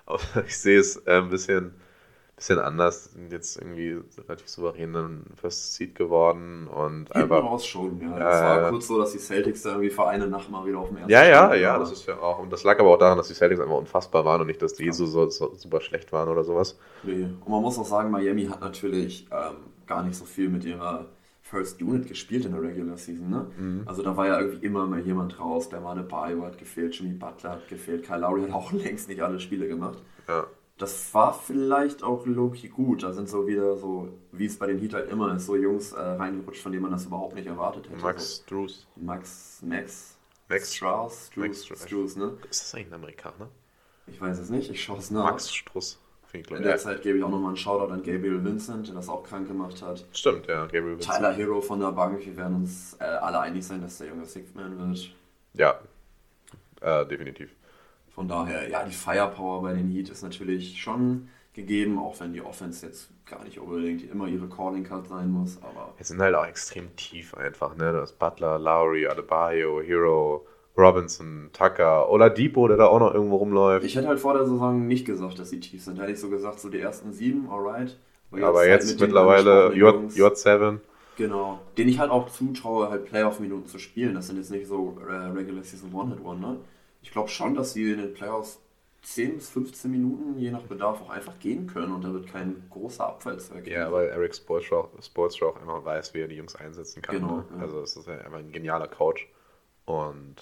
aber, 0.07 0.19
ich 0.47 0.57
sehe 0.57 0.79
es 0.79 0.97
äh, 1.05 1.19
ein 1.19 1.29
bisschen 1.29 1.75
bisschen 2.41 2.57
anders, 2.57 3.11
sind 3.11 3.31
jetzt 3.31 3.57
irgendwie 3.57 3.99
relativ 4.17 4.47
souverän 4.47 4.93
dann 4.93 5.25
First 5.39 5.75
Seed 5.75 5.93
geworden 5.93 6.67
und 6.67 7.07
Hinten 7.13 7.13
einfach. 7.13 7.43
raus 7.43 7.67
schon, 7.67 8.01
ja. 8.01 8.17
Das 8.17 8.41
war 8.41 8.69
kurz 8.71 8.87
so, 8.87 8.97
dass 8.97 9.11
die 9.11 9.19
Celtics 9.19 9.61
da 9.61 9.69
irgendwie 9.69 9.91
für 9.91 10.07
eine 10.07 10.25
Nacht 10.25 10.49
mal 10.49 10.65
wieder 10.65 10.79
auf 10.79 10.87
dem 10.87 10.97
ersten 10.97 11.11
Ja, 11.11 11.23
ja, 11.23 11.53
ja, 11.53 11.77
das 11.77 11.91
ist 11.91 12.07
ja 12.07 12.17
auch. 12.17 12.39
Und 12.39 12.51
das 12.51 12.63
lag 12.63 12.79
aber 12.79 12.89
auch 12.89 12.97
daran, 12.97 13.19
dass 13.19 13.27
die 13.27 13.35
Celtics 13.35 13.61
einfach 13.61 13.77
unfassbar 13.77 14.25
waren 14.25 14.41
und 14.41 14.47
nicht, 14.47 14.59
dass 14.59 14.73
die 14.73 14.85
ja. 14.85 14.91
so, 14.91 15.05
so, 15.05 15.29
so, 15.29 15.53
super 15.53 15.81
schlecht 15.81 16.11
waren 16.13 16.29
oder 16.29 16.43
sowas. 16.43 16.79
Nee. 17.03 17.25
Und 17.45 17.47
man 17.47 17.61
muss 17.61 17.77
auch 17.77 17.85
sagen, 17.85 18.09
Miami 18.09 18.45
hat 18.45 18.59
natürlich 18.59 19.27
ähm, 19.31 19.57
gar 19.85 20.01
nicht 20.01 20.15
so 20.15 20.25
viel 20.25 20.49
mit 20.49 20.65
ihrer 20.65 21.05
First 21.43 21.79
Unit 21.79 22.07
gespielt 22.07 22.45
in 22.45 22.53
der 22.53 22.63
Regular 22.63 22.97
Season. 22.97 23.29
Ne? 23.29 23.51
Mhm. 23.55 23.81
Also 23.85 24.01
da 24.01 24.17
war 24.17 24.25
ja 24.25 24.39
irgendwie 24.39 24.65
immer 24.65 24.87
mal 24.87 25.01
jemand 25.01 25.39
raus. 25.39 25.69
Der 25.69 25.83
war 25.83 25.91
eine 25.91 26.01
Bio 26.01 26.43
hat 26.43 26.57
gefehlt, 26.57 26.95
Jimmy 26.95 27.13
Butler 27.13 27.51
hat 27.51 27.67
gefehlt, 27.67 28.03
Kyle 28.03 28.21
Lowry 28.21 28.41
hat 28.41 28.51
auch 28.51 28.71
längst 28.71 29.09
nicht 29.09 29.21
alle 29.21 29.39
Spiele 29.39 29.67
gemacht. 29.67 29.99
Ja 30.27 30.47
das 30.81 31.13
war 31.13 31.33
vielleicht 31.33 32.01
auch 32.01 32.25
Loki 32.25 32.67
gut. 32.67 33.03
Da 33.03 33.13
sind 33.13 33.29
so 33.29 33.45
wieder 33.45 33.77
so, 33.77 34.09
wie 34.31 34.45
es 34.45 34.57
bei 34.57 34.65
den 34.67 34.79
Heat 34.79 34.93
halt 34.93 35.11
immer 35.11 35.35
ist, 35.35 35.45
so 35.45 35.55
Jungs 35.55 35.91
äh, 35.91 36.01
reingerutscht, 36.01 36.61
von 36.61 36.71
denen 36.71 36.81
man 36.81 36.91
das 36.91 37.05
überhaupt 37.05 37.35
nicht 37.35 37.47
erwartet 37.47 37.87
hätte. 37.89 38.01
Max 38.01 38.37
so. 38.37 38.43
Struess. 38.43 38.87
Max, 38.95 39.59
Max, 39.61 40.17
Max 40.49 40.75
Strauss, 40.75 41.27
Struess, 41.27 41.69
Max 41.69 41.83
Struess, 41.85 42.15
ne? 42.15 42.37
Ist 42.49 42.61
das 42.61 42.75
eigentlich 42.75 42.87
ein 42.87 42.93
Amerikaner? 42.95 43.49
Ich 44.07 44.19
weiß 44.19 44.39
es 44.39 44.49
nicht, 44.49 44.71
ich 44.71 44.83
schaue 44.83 44.97
es 44.97 45.11
nach. 45.11 45.25
Max 45.25 45.53
Struss. 45.53 45.99
In 46.33 46.63
der 46.63 46.77
Zeit 46.77 47.01
gebe 47.01 47.17
ich 47.17 47.23
auch 47.25 47.29
nochmal 47.29 47.49
einen 47.49 47.57
Shoutout 47.57 47.91
an 47.91 48.03
Gabriel 48.03 48.41
Vincent, 48.43 48.87
der 48.87 48.95
das 48.95 49.09
auch 49.09 49.21
krank 49.21 49.49
gemacht 49.49 49.81
hat. 49.81 50.05
Stimmt, 50.13 50.47
ja, 50.47 50.63
Gabriel 50.63 50.93
Vincent. 50.93 51.17
Tyler 51.17 51.33
Hero 51.33 51.59
von 51.59 51.81
der 51.81 51.91
Bank, 51.91 52.25
wir 52.25 52.37
werden 52.37 52.55
uns 52.55 52.95
äh, 52.99 53.03
alle 53.03 53.41
einig 53.41 53.65
sein, 53.65 53.81
dass 53.81 53.97
der 53.97 54.07
Junge 54.07 54.25
Sixth 54.25 54.55
Man 54.55 54.77
wird. 54.79 55.13
Ja, 55.53 55.79
äh, 56.79 57.05
definitiv. 57.05 57.51
Von 58.13 58.27
daher, 58.27 58.69
ja, 58.69 58.83
die 58.83 58.91
Firepower 58.91 59.61
bei 59.61 59.73
den 59.73 59.89
Heat 59.89 60.09
ist 60.09 60.21
natürlich 60.21 60.81
schon 60.81 61.29
gegeben, 61.53 61.97
auch 61.99 62.19
wenn 62.19 62.33
die 62.33 62.41
Offense 62.41 62.85
jetzt 62.85 63.09
gar 63.25 63.43
nicht 63.43 63.59
unbedingt 63.59 64.09
immer 64.09 64.27
ihre 64.27 64.47
Calling 64.47 64.83
Card 64.83 65.07
sein 65.07 65.31
muss. 65.31 65.57
Aber 65.61 65.93
es 65.97 66.09
sind 66.09 66.21
halt 66.21 66.35
auch 66.35 66.45
extrem 66.45 66.95
tief 66.95 67.33
einfach, 67.35 67.75
ne? 67.75 67.91
Das 67.91 68.13
Butler, 68.13 68.59
Lowry, 68.59 69.07
Adebayo, 69.07 69.81
Hero, 69.81 70.45
Robinson, 70.77 71.49
Tucker, 71.53 72.09
oder 72.09 72.29
Depot, 72.29 72.69
der 72.69 72.77
da 72.77 72.85
auch 72.87 72.99
noch 72.99 73.13
irgendwo 73.13 73.37
rumläuft. 73.37 73.85
Ich 73.85 73.95
hätte 73.95 74.07
halt 74.07 74.19
vor 74.19 74.33
der 74.33 74.45
Saison 74.45 74.87
nicht 74.87 75.05
gesagt, 75.05 75.39
dass 75.39 75.49
sie 75.49 75.59
tief 75.59 75.83
sind. 75.83 75.99
Hätte 75.99 76.11
ich 76.11 76.19
so 76.19 76.29
gesagt, 76.29 76.59
so 76.59 76.69
die 76.69 76.79
ersten 76.79 77.11
sieben, 77.13 77.49
alright. 77.49 77.97
Aber 78.31 78.39
jetzt, 78.39 78.47
aber 78.47 78.67
jetzt 78.67 78.89
halt 78.89 79.01
mittlerweile 79.01 79.73
J, 79.73 80.11
J7. 80.11 80.79
Genau. 81.17 81.59
Den 81.77 81.89
ich 81.89 81.99
halt 81.99 82.09
auch 82.09 82.29
zutraue, 82.29 82.89
halt 82.89 83.05
Playoff-Minuten 83.05 83.67
zu 83.67 83.77
spielen. 83.77 84.15
Das 84.15 84.27
sind 84.27 84.37
jetzt 84.37 84.51
nicht 84.51 84.67
so 84.67 84.97
äh, 85.07 85.13
Regular 85.13 85.63
Season 85.63 85.93
One-Hit-One, 85.93 86.39
ne? 86.39 86.57
Ich 87.01 87.11
glaube 87.11 87.29
schon, 87.29 87.55
dass 87.55 87.73
sie 87.73 87.91
in 87.91 87.97
den 87.97 88.13
Playoffs 88.13 88.59
10 89.03 89.35
bis 89.35 89.49
15 89.49 89.89
Minuten 89.89 90.37
je 90.37 90.51
nach 90.51 90.61
Bedarf 90.61 91.01
auch 91.01 91.09
einfach 91.09 91.39
gehen 91.39 91.65
können 91.67 91.91
und 91.91 92.03
da 92.03 92.13
wird 92.13 92.27
kein 92.27 92.63
großer 92.69 93.07
Abfall 93.07 93.39
zu 93.39 93.55
erkennen. 93.55 93.75
Ja, 93.75 93.91
weil 93.91 94.09
Eric 94.09 94.35
Spoelstra 94.35 94.77
auch 94.77 95.55
einfach 95.55 95.83
weiß, 95.83 96.13
wie 96.13 96.21
er 96.21 96.27
die 96.27 96.35
Jungs 96.35 96.55
einsetzen 96.55 97.01
kann. 97.01 97.15
Genau, 97.15 97.37
ne? 97.37 97.45
ja. 97.55 97.61
Also 97.63 97.81
es 97.81 97.95
ist 97.95 98.07
ja 98.07 98.19
einfach 98.19 98.37
ein 98.37 98.51
genialer 98.51 98.87
Coach 98.87 99.27
und 99.85 100.35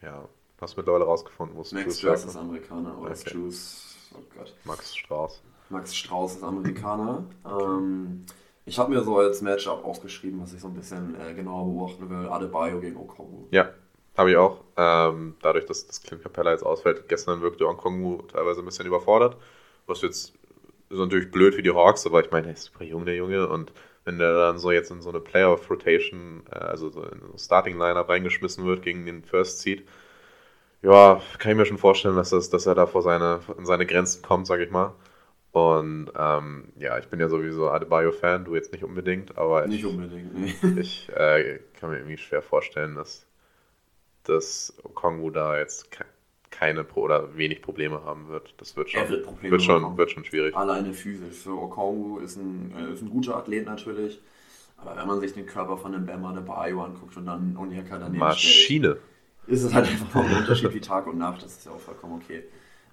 ja, 0.00 0.28
hast 0.60 0.74
du 0.74 0.80
mittlerweile 0.80 1.04
rausgefunden, 1.04 1.56
wo 1.56 1.62
es 1.62 1.72
Max 1.72 1.98
Strauss 1.98 2.24
ist 2.24 2.36
Amerikaner, 2.36 2.96
oder 3.00 3.10
okay. 3.10 3.30
Juice, 3.34 3.96
oh 4.14 4.22
Gott. 4.36 4.54
Max 4.64 4.94
Strauß. 4.94 5.42
Max 5.70 5.96
Strauß 5.96 6.36
ist 6.36 6.42
Amerikaner. 6.44 7.24
ähm, 7.44 8.24
ich 8.64 8.78
habe 8.78 8.94
mir 8.94 9.02
so 9.02 9.18
als 9.18 9.42
Matchup 9.42 9.84
aufgeschrieben, 9.84 10.40
was 10.40 10.54
ich 10.54 10.60
so 10.60 10.68
ein 10.68 10.74
bisschen 10.74 11.20
äh, 11.20 11.34
genauer 11.34 11.64
beobachten 11.64 12.08
will, 12.08 12.28
Adebayo 12.28 12.80
gegen 12.80 12.96
Okongu. 12.96 13.46
Ja, 13.50 13.70
habe 14.16 14.30
ich 14.30 14.36
auch. 14.36 14.60
Ähm, 14.76 15.36
dadurch, 15.42 15.66
dass 15.66 15.86
das 15.86 16.02
Clint 16.02 16.22
Capella 16.22 16.52
jetzt 16.52 16.64
ausfällt, 16.64 17.08
gestern 17.08 17.42
wirkte 17.42 17.66
Onkongu 17.66 18.22
teilweise 18.22 18.60
ein 18.60 18.64
bisschen 18.64 18.86
überfordert. 18.86 19.36
Was 19.86 20.02
jetzt 20.02 20.34
ist 20.90 20.98
natürlich 20.98 21.30
blöd 21.30 21.54
für 21.54 21.62
die 21.62 21.72
Hawks, 21.72 22.06
aber 22.06 22.24
ich 22.24 22.30
meine, 22.30 22.48
er 22.48 22.52
ist 22.54 22.64
super 22.64 22.84
jung, 22.84 23.04
der 23.04 23.16
Junge. 23.16 23.48
Und 23.48 23.72
wenn 24.04 24.18
der 24.18 24.34
dann 24.34 24.58
so 24.58 24.70
jetzt 24.70 24.90
in 24.90 25.02
so 25.02 25.10
eine 25.10 25.20
Playoff-Rotation, 25.20 26.44
äh, 26.50 26.58
also 26.58 26.90
so 26.90 27.02
in 27.02 27.20
so 27.20 27.38
Starting-Lineup 27.38 28.08
reingeschmissen 28.08 28.64
wird 28.64 28.82
gegen 28.82 29.06
den 29.06 29.24
First 29.24 29.60
Seed, 29.60 29.86
ja, 30.82 31.20
kann 31.38 31.52
ich 31.52 31.56
mir 31.56 31.66
schon 31.66 31.78
vorstellen, 31.78 32.16
dass, 32.16 32.30
das, 32.30 32.50
dass 32.50 32.66
er 32.66 32.74
da 32.74 32.86
vor 32.86 33.02
seine, 33.02 33.40
in 33.58 33.64
seine 33.64 33.86
Grenzen 33.86 34.22
kommt, 34.22 34.46
sag 34.46 34.60
ich 34.60 34.70
mal. 34.70 34.94
Und 35.52 36.10
ähm, 36.16 36.72
ja, 36.76 36.98
ich 36.98 37.08
bin 37.08 37.20
ja 37.20 37.28
sowieso 37.28 37.70
Adebayo-Fan, 37.70 38.44
du 38.44 38.54
jetzt 38.54 38.72
nicht 38.72 38.84
unbedingt, 38.84 39.38
aber 39.38 39.66
nicht 39.66 39.80
ich, 39.80 39.86
unbedingt, 39.86 40.34
nee. 40.34 40.54
ich 40.80 41.08
äh, 41.10 41.60
kann 41.78 41.90
mir 41.90 41.98
irgendwie 41.98 42.18
schwer 42.18 42.42
vorstellen, 42.42 42.96
dass 42.96 43.26
dass 44.24 44.74
Kongo 44.94 45.30
da 45.30 45.58
jetzt 45.58 45.88
keine 46.50 46.84
Pro 46.84 47.02
oder 47.02 47.36
wenig 47.36 47.62
Probleme 47.62 48.04
haben 48.04 48.28
wird. 48.28 48.54
Das 48.58 48.76
wird 48.76 48.90
schon, 48.90 49.00
Er 49.00 49.08
wird 49.08 49.24
Probleme 49.24 49.52
wird 49.52 49.62
schon, 49.62 49.80
bekommen. 49.80 49.98
wird 49.98 50.10
schon 50.12 50.24
schwierig. 50.24 50.54
Alleine 50.56 50.92
physisch. 50.94 51.36
Für 51.36 51.60
Okongu 51.60 52.18
ist 52.18 52.36
ein, 52.36 52.72
äh, 52.76 52.92
ist 52.92 53.02
ein 53.02 53.10
guter 53.10 53.36
Athlet 53.36 53.66
natürlich. 53.66 54.20
Aber 54.76 54.96
wenn 54.96 55.06
man 55.06 55.20
sich 55.20 55.32
den 55.32 55.46
Körper 55.46 55.76
von 55.78 55.94
einem 55.94 56.06
Bama 56.06 56.32
Bayo 56.40 56.82
anguckt 56.84 57.16
und 57.16 57.26
dann 57.26 57.56
Onyeka 57.56 57.98
daneben 57.98 58.14
stellt, 58.16 58.18
Maschine. 58.18 58.96
ist 59.46 59.62
es 59.62 59.74
halt 59.74 59.88
einfach 59.88 60.14
ein 60.22 60.36
Unterschied 60.36 60.72
wie 60.74 60.80
Tag 60.80 61.06
und 61.06 61.18
Nacht. 61.18 61.42
Das 61.42 61.52
ist 61.56 61.66
ja 61.66 61.72
auch 61.72 61.80
vollkommen 61.80 62.20
okay. 62.22 62.44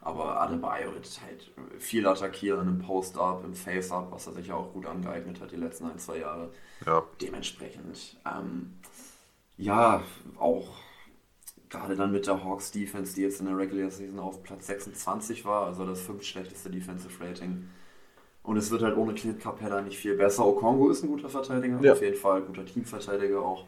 Aber 0.01 0.41
Adebayo 0.41 0.93
wird 0.93 1.21
halt 1.23 1.51
viel 1.79 2.07
attackieren 2.07 2.67
im 2.67 2.79
Post-Up, 2.79 3.43
im 3.45 3.53
Face-Up, 3.53 4.11
was 4.11 4.25
er 4.25 4.33
sich 4.33 4.47
ja 4.47 4.55
auch 4.55 4.73
gut 4.73 4.87
angeeignet 4.87 5.39
hat 5.39 5.51
die 5.51 5.57
letzten 5.57 5.85
ein, 5.85 5.99
zwei 5.99 6.17
Jahre. 6.17 6.49
Ja. 6.87 7.03
Dementsprechend, 7.21 8.17
ähm, 8.25 8.73
ja, 9.57 10.01
auch 10.39 10.69
gerade 11.71 11.95
dann 11.95 12.11
mit 12.11 12.27
der 12.27 12.43
Hawks 12.43 12.71
Defense, 12.71 13.15
die 13.15 13.21
jetzt 13.21 13.39
in 13.39 13.47
der 13.47 13.57
Regular 13.57 13.89
Season 13.89 14.19
auf 14.19 14.43
Platz 14.43 14.67
26 14.67 15.45
war, 15.45 15.65
also 15.65 15.85
das 15.85 16.01
fünftschlechteste 16.01 16.69
Defensive 16.69 17.23
Rating. 17.23 17.67
Und 18.43 18.57
es 18.57 18.69
wird 18.71 18.81
halt 18.83 18.97
ohne 18.97 19.13
Clint 19.13 19.39
Capella 19.39 19.81
nicht 19.81 19.97
viel 19.97 20.15
besser. 20.15 20.45
Okongo 20.45 20.89
ist 20.89 21.03
ein 21.03 21.09
guter 21.09 21.29
Verteidiger, 21.29 21.79
Ja. 21.81 21.93
auf 21.93 22.01
jeden 22.01 22.17
Fall, 22.17 22.41
guter 22.41 22.65
Teamverteidiger 22.65 23.39
auch. 23.41 23.65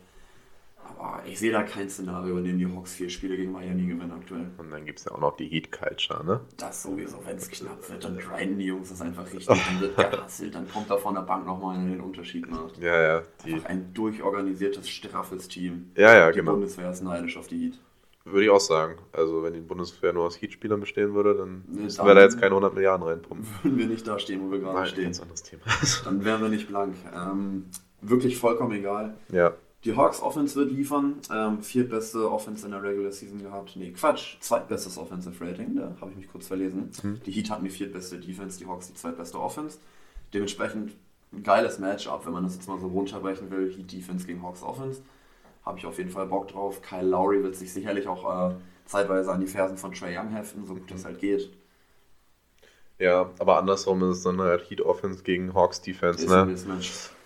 Aber 1.00 1.24
ich 1.26 1.40
sehe 1.40 1.52
da 1.52 1.64
kein 1.64 1.90
Szenario, 1.90 2.38
in 2.40 2.44
dem 2.44 2.58
die 2.58 2.66
Hawks 2.68 2.94
vier 2.96 3.10
Spiele 3.10 3.38
gegen 3.38 3.54
Miami 3.54 3.84
gewinnen 3.86 4.12
aktuell. 4.12 4.48
Und 4.58 4.70
dann 4.70 4.84
gibt 4.86 5.00
es 5.00 5.06
ja 5.06 5.14
auch 5.14 5.20
noch 5.20 5.38
die 5.38 5.48
Heat 5.48 5.72
Culture, 5.72 6.26
ne? 6.26 6.42
Das 6.58 6.84
sowieso, 6.84 7.20
wenn 7.26 7.38
es 7.38 7.50
knapp 7.50 7.90
wird, 7.90 8.04
dann 8.04 8.18
grinden 8.18 8.60
die 8.60 8.66
Jungs 8.66 8.90
das 8.90 9.00
einfach 9.02 9.26
richtig, 9.32 9.46
dann 9.48 9.80
wird 9.80 9.96
gehasselt, 9.96 10.54
dann 10.56 10.68
kommt 10.70 10.90
da 10.90 10.98
von 10.98 11.14
der 11.16 11.22
Bank 11.22 11.46
nochmal 11.46 11.78
einer, 11.78 11.86
der 11.88 11.96
den 11.98 12.02
Unterschied 12.04 12.50
macht. 12.50 12.78
Ja, 12.80 13.02
ja. 13.02 13.24
Die, 13.46 13.54
Einfach 13.54 13.70
ein 13.70 13.94
durchorganisiertes, 13.94 14.90
straffes 14.90 15.48
Team. 15.48 15.92
ja, 15.96 16.14
ja, 16.16 16.32
Die 16.32 16.40
genau. 16.40 16.52
Bundeswehr 16.54 16.92
ist 16.92 17.02
neidisch 17.02 17.38
auf 17.38 17.48
die 17.48 17.60
Heat. 17.60 17.80
Würde 18.26 18.46
ich 18.46 18.50
auch 18.50 18.60
sagen. 18.62 18.96
Also, 19.12 19.44
wenn 19.44 19.54
die 19.54 19.60
Bundeswehr 19.60 20.14
nur 20.14 20.24
aus 20.26 20.42
Heat-Spielern 20.42 20.80
bestehen 20.80 21.14
würde, 21.14 21.36
dann 21.36 21.64
Nee, 21.68 21.82
müssten 21.84 22.06
wir 22.06 22.14
da 22.16 22.22
jetzt 22.22 22.36
keine 22.40 22.52
100 22.52 22.74
Milliarden 22.74 23.06
reinpumpen. 23.06 23.46
Würden 23.64 23.78
wir 23.78 23.88
nicht 23.88 24.08
da 24.08 24.18
stehen, 24.18 24.42
wo 24.48 24.52
wir 24.52 24.60
gerade 24.60 24.80
Nein, 24.80 24.88
stehen. 24.88 25.04
ganz 25.06 25.20
anderes 25.22 25.44
Thema. 25.44 25.62
Dann 26.06 26.24
wären 26.24 26.42
wir 26.42 26.48
nicht 26.50 26.68
blank. 26.70 26.96
Ähm, 27.14 27.66
wirklich 28.02 28.38
vollkommen 28.38 28.72
egal. 28.72 29.16
ja, 29.30 29.54
Die 29.84 29.96
Hawks 29.98 30.22
Offense 30.22 30.56
wird 30.56 30.72
liefern. 30.72 31.16
Ähm, 31.30 31.62
viertbeste 31.62 32.32
Offense 32.32 32.66
in 32.66 32.72
der 32.72 32.82
Regular 32.82 33.12
Season 33.12 33.42
gehabt. 33.44 33.76
Nee, 33.76 33.92
Quatsch. 33.92 34.38
Zweitbestes 34.40 34.98
Offensive 34.98 35.44
Rating. 35.46 35.76
Da 35.76 35.94
habe 36.00 36.12
ich 36.12 36.18
mich 36.18 36.30
kurz 36.32 36.48
verlesen. 36.48 36.92
Die 37.26 37.32
Heat 37.32 37.50
hatten 37.50 37.66
die 37.66 37.70
viertbeste 37.72 38.18
Defense, 38.20 38.58
die 38.58 38.66
Hawks 38.68 38.88
die 38.88 38.94
zweitbeste 38.94 39.38
Offense. 39.38 39.80
Dementsprechend 40.34 40.94
ein 41.34 41.44
geiles 41.44 41.78
Matchup, 41.80 42.26
wenn 42.26 42.32
man 42.34 42.44
das 42.44 42.56
jetzt 42.56 42.70
mal 42.70 42.80
so 42.80 42.88
runterbrechen 42.88 43.52
will. 43.52 43.70
Heat 43.70 43.92
Defense 43.92 44.26
gegen 44.26 44.42
Hawks 44.44 44.64
Offense. 44.64 45.02
Habe 45.66 45.80
ich 45.80 45.86
auf 45.86 45.98
jeden 45.98 46.10
Fall 46.10 46.26
Bock 46.28 46.48
drauf. 46.50 46.82
Kyle 46.82 47.08
Lowry 47.08 47.42
wird 47.44 47.56
sich 47.56 47.72
sicherlich 47.72 48.08
auch 48.08 48.52
äh, 48.52 48.56
zeitweise 48.86 49.32
an 49.32 49.40
die 49.42 49.48
Fersen 49.48 49.78
von 49.78 49.94
Trey 49.94 50.18
Young 50.18 50.30
heften, 50.30 50.66
so 50.66 50.74
gut 50.76 50.90
das 50.92 51.06
halt 51.06 51.20
geht. 51.20 51.50
ja, 53.00 53.30
aber 53.40 53.58
andersrum 53.58 54.02
ist 54.04 54.18
es 54.18 54.24
dann 54.24 54.40
halt 54.42 54.70
Heat-Offense 54.70 55.24
gegen 55.24 55.54
Hawks-Defense, 55.54 56.24
Ist 56.26 56.32
ein 56.32 56.48
ne? 56.78 56.80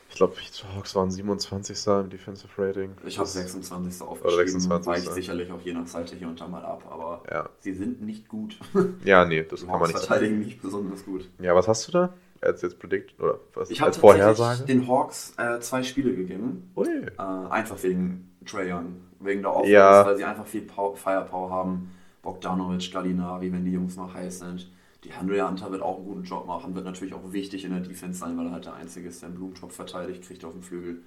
Ich 0.09 0.15
glaube, 0.15 0.35
Hawks 0.75 0.95
waren 0.95 1.11
27. 1.11 1.85
im 1.88 2.09
Defensive 2.09 2.49
Rating. 2.57 2.91
Ich 3.05 3.17
habe 3.19 3.25
Das- 3.25 3.33
26. 3.33 4.01
Oder 4.01 4.11
aufgeschrieben, 4.11 4.47
26. 4.59 4.88
weicht 5.05 5.13
sicherlich 5.13 5.51
auch 5.51 5.61
je 5.61 5.73
nach 5.73 5.85
Seite 5.85 6.15
hier 6.15 6.27
und 6.27 6.39
da 6.41 6.47
mal 6.47 6.63
ab, 6.65 6.83
aber 6.89 7.21
Ja. 7.31 7.49
sie 7.59 7.73
sind 7.73 8.01
nicht 8.01 8.27
gut. 8.27 8.57
Ja, 9.03 9.25
nee, 9.25 9.43
das 9.43 9.61
kann 9.61 9.69
man 9.71 9.79
Hawks 9.81 9.93
nicht 9.93 10.05
verteidigen 10.05 10.39
nicht 10.39 10.61
besonders 10.61 11.05
gut. 11.05 11.29
Ja, 11.39 11.53
was 11.55 11.67
hast 11.67 11.88
du 11.88 11.91
da? 11.91 12.13
Als 12.41 12.61
jetzt 12.61 12.79
Predict 12.79 13.19
oder 13.19 13.39
was 13.53 13.69
Ich 13.69 13.79
habe 13.81 13.88
als 13.89 13.97
tatsächlich 13.99 14.21
Vorhersage? 14.23 14.65
den 14.65 14.88
Hawks 14.88 15.33
äh, 15.38 15.59
zwei 15.59 15.83
Spiele 15.83 16.13
gegeben, 16.15 16.71
Ui. 16.75 16.88
äh, 16.88 17.21
einfach 17.49 17.81
wegen 17.83 18.31
Trey 18.45 18.71
Young, 18.71 18.95
wegen 19.19 19.41
der 19.41 19.53
Offense, 19.55 19.71
Ja. 19.71 20.05
weil 20.05 20.17
sie 20.17 20.23
einfach 20.23 20.45
viel 20.45 20.61
Pow 20.61 20.97
Firepower 20.97 21.49
haben. 21.49 21.91
Bogdanovic, 22.21 22.91
Gallinari, 22.91 23.51
wenn 23.53 23.63
die 23.65 23.71
Jungs 23.71 23.95
noch 23.95 24.13
heiß 24.13 24.39
sind. 24.39 24.69
Die 25.03 25.13
Andre 25.13 25.47
Hunter 25.47 25.71
wird 25.71 25.81
auch 25.81 25.97
einen 25.97 26.05
guten 26.05 26.23
Job 26.23 26.45
machen, 26.45 26.75
wird 26.75 26.83
natürlich 26.85 27.13
auch 27.13 27.31
wichtig 27.31 27.63
in 27.63 27.71
der 27.71 27.79
Defense 27.79 28.19
sein, 28.19 28.38
weil 28.38 28.47
er 28.47 28.51
halt 28.51 28.65
der 28.65 28.73
Einzige 28.73 29.07
ist, 29.07 29.21
der 29.21 29.29
einen 29.29 29.38
Blumentopf 29.38 29.73
verteidigt, 29.73 30.23
kriegt 30.27 30.43
auf 30.43 30.51
dem 30.51 30.61
Flügel. 30.61 31.01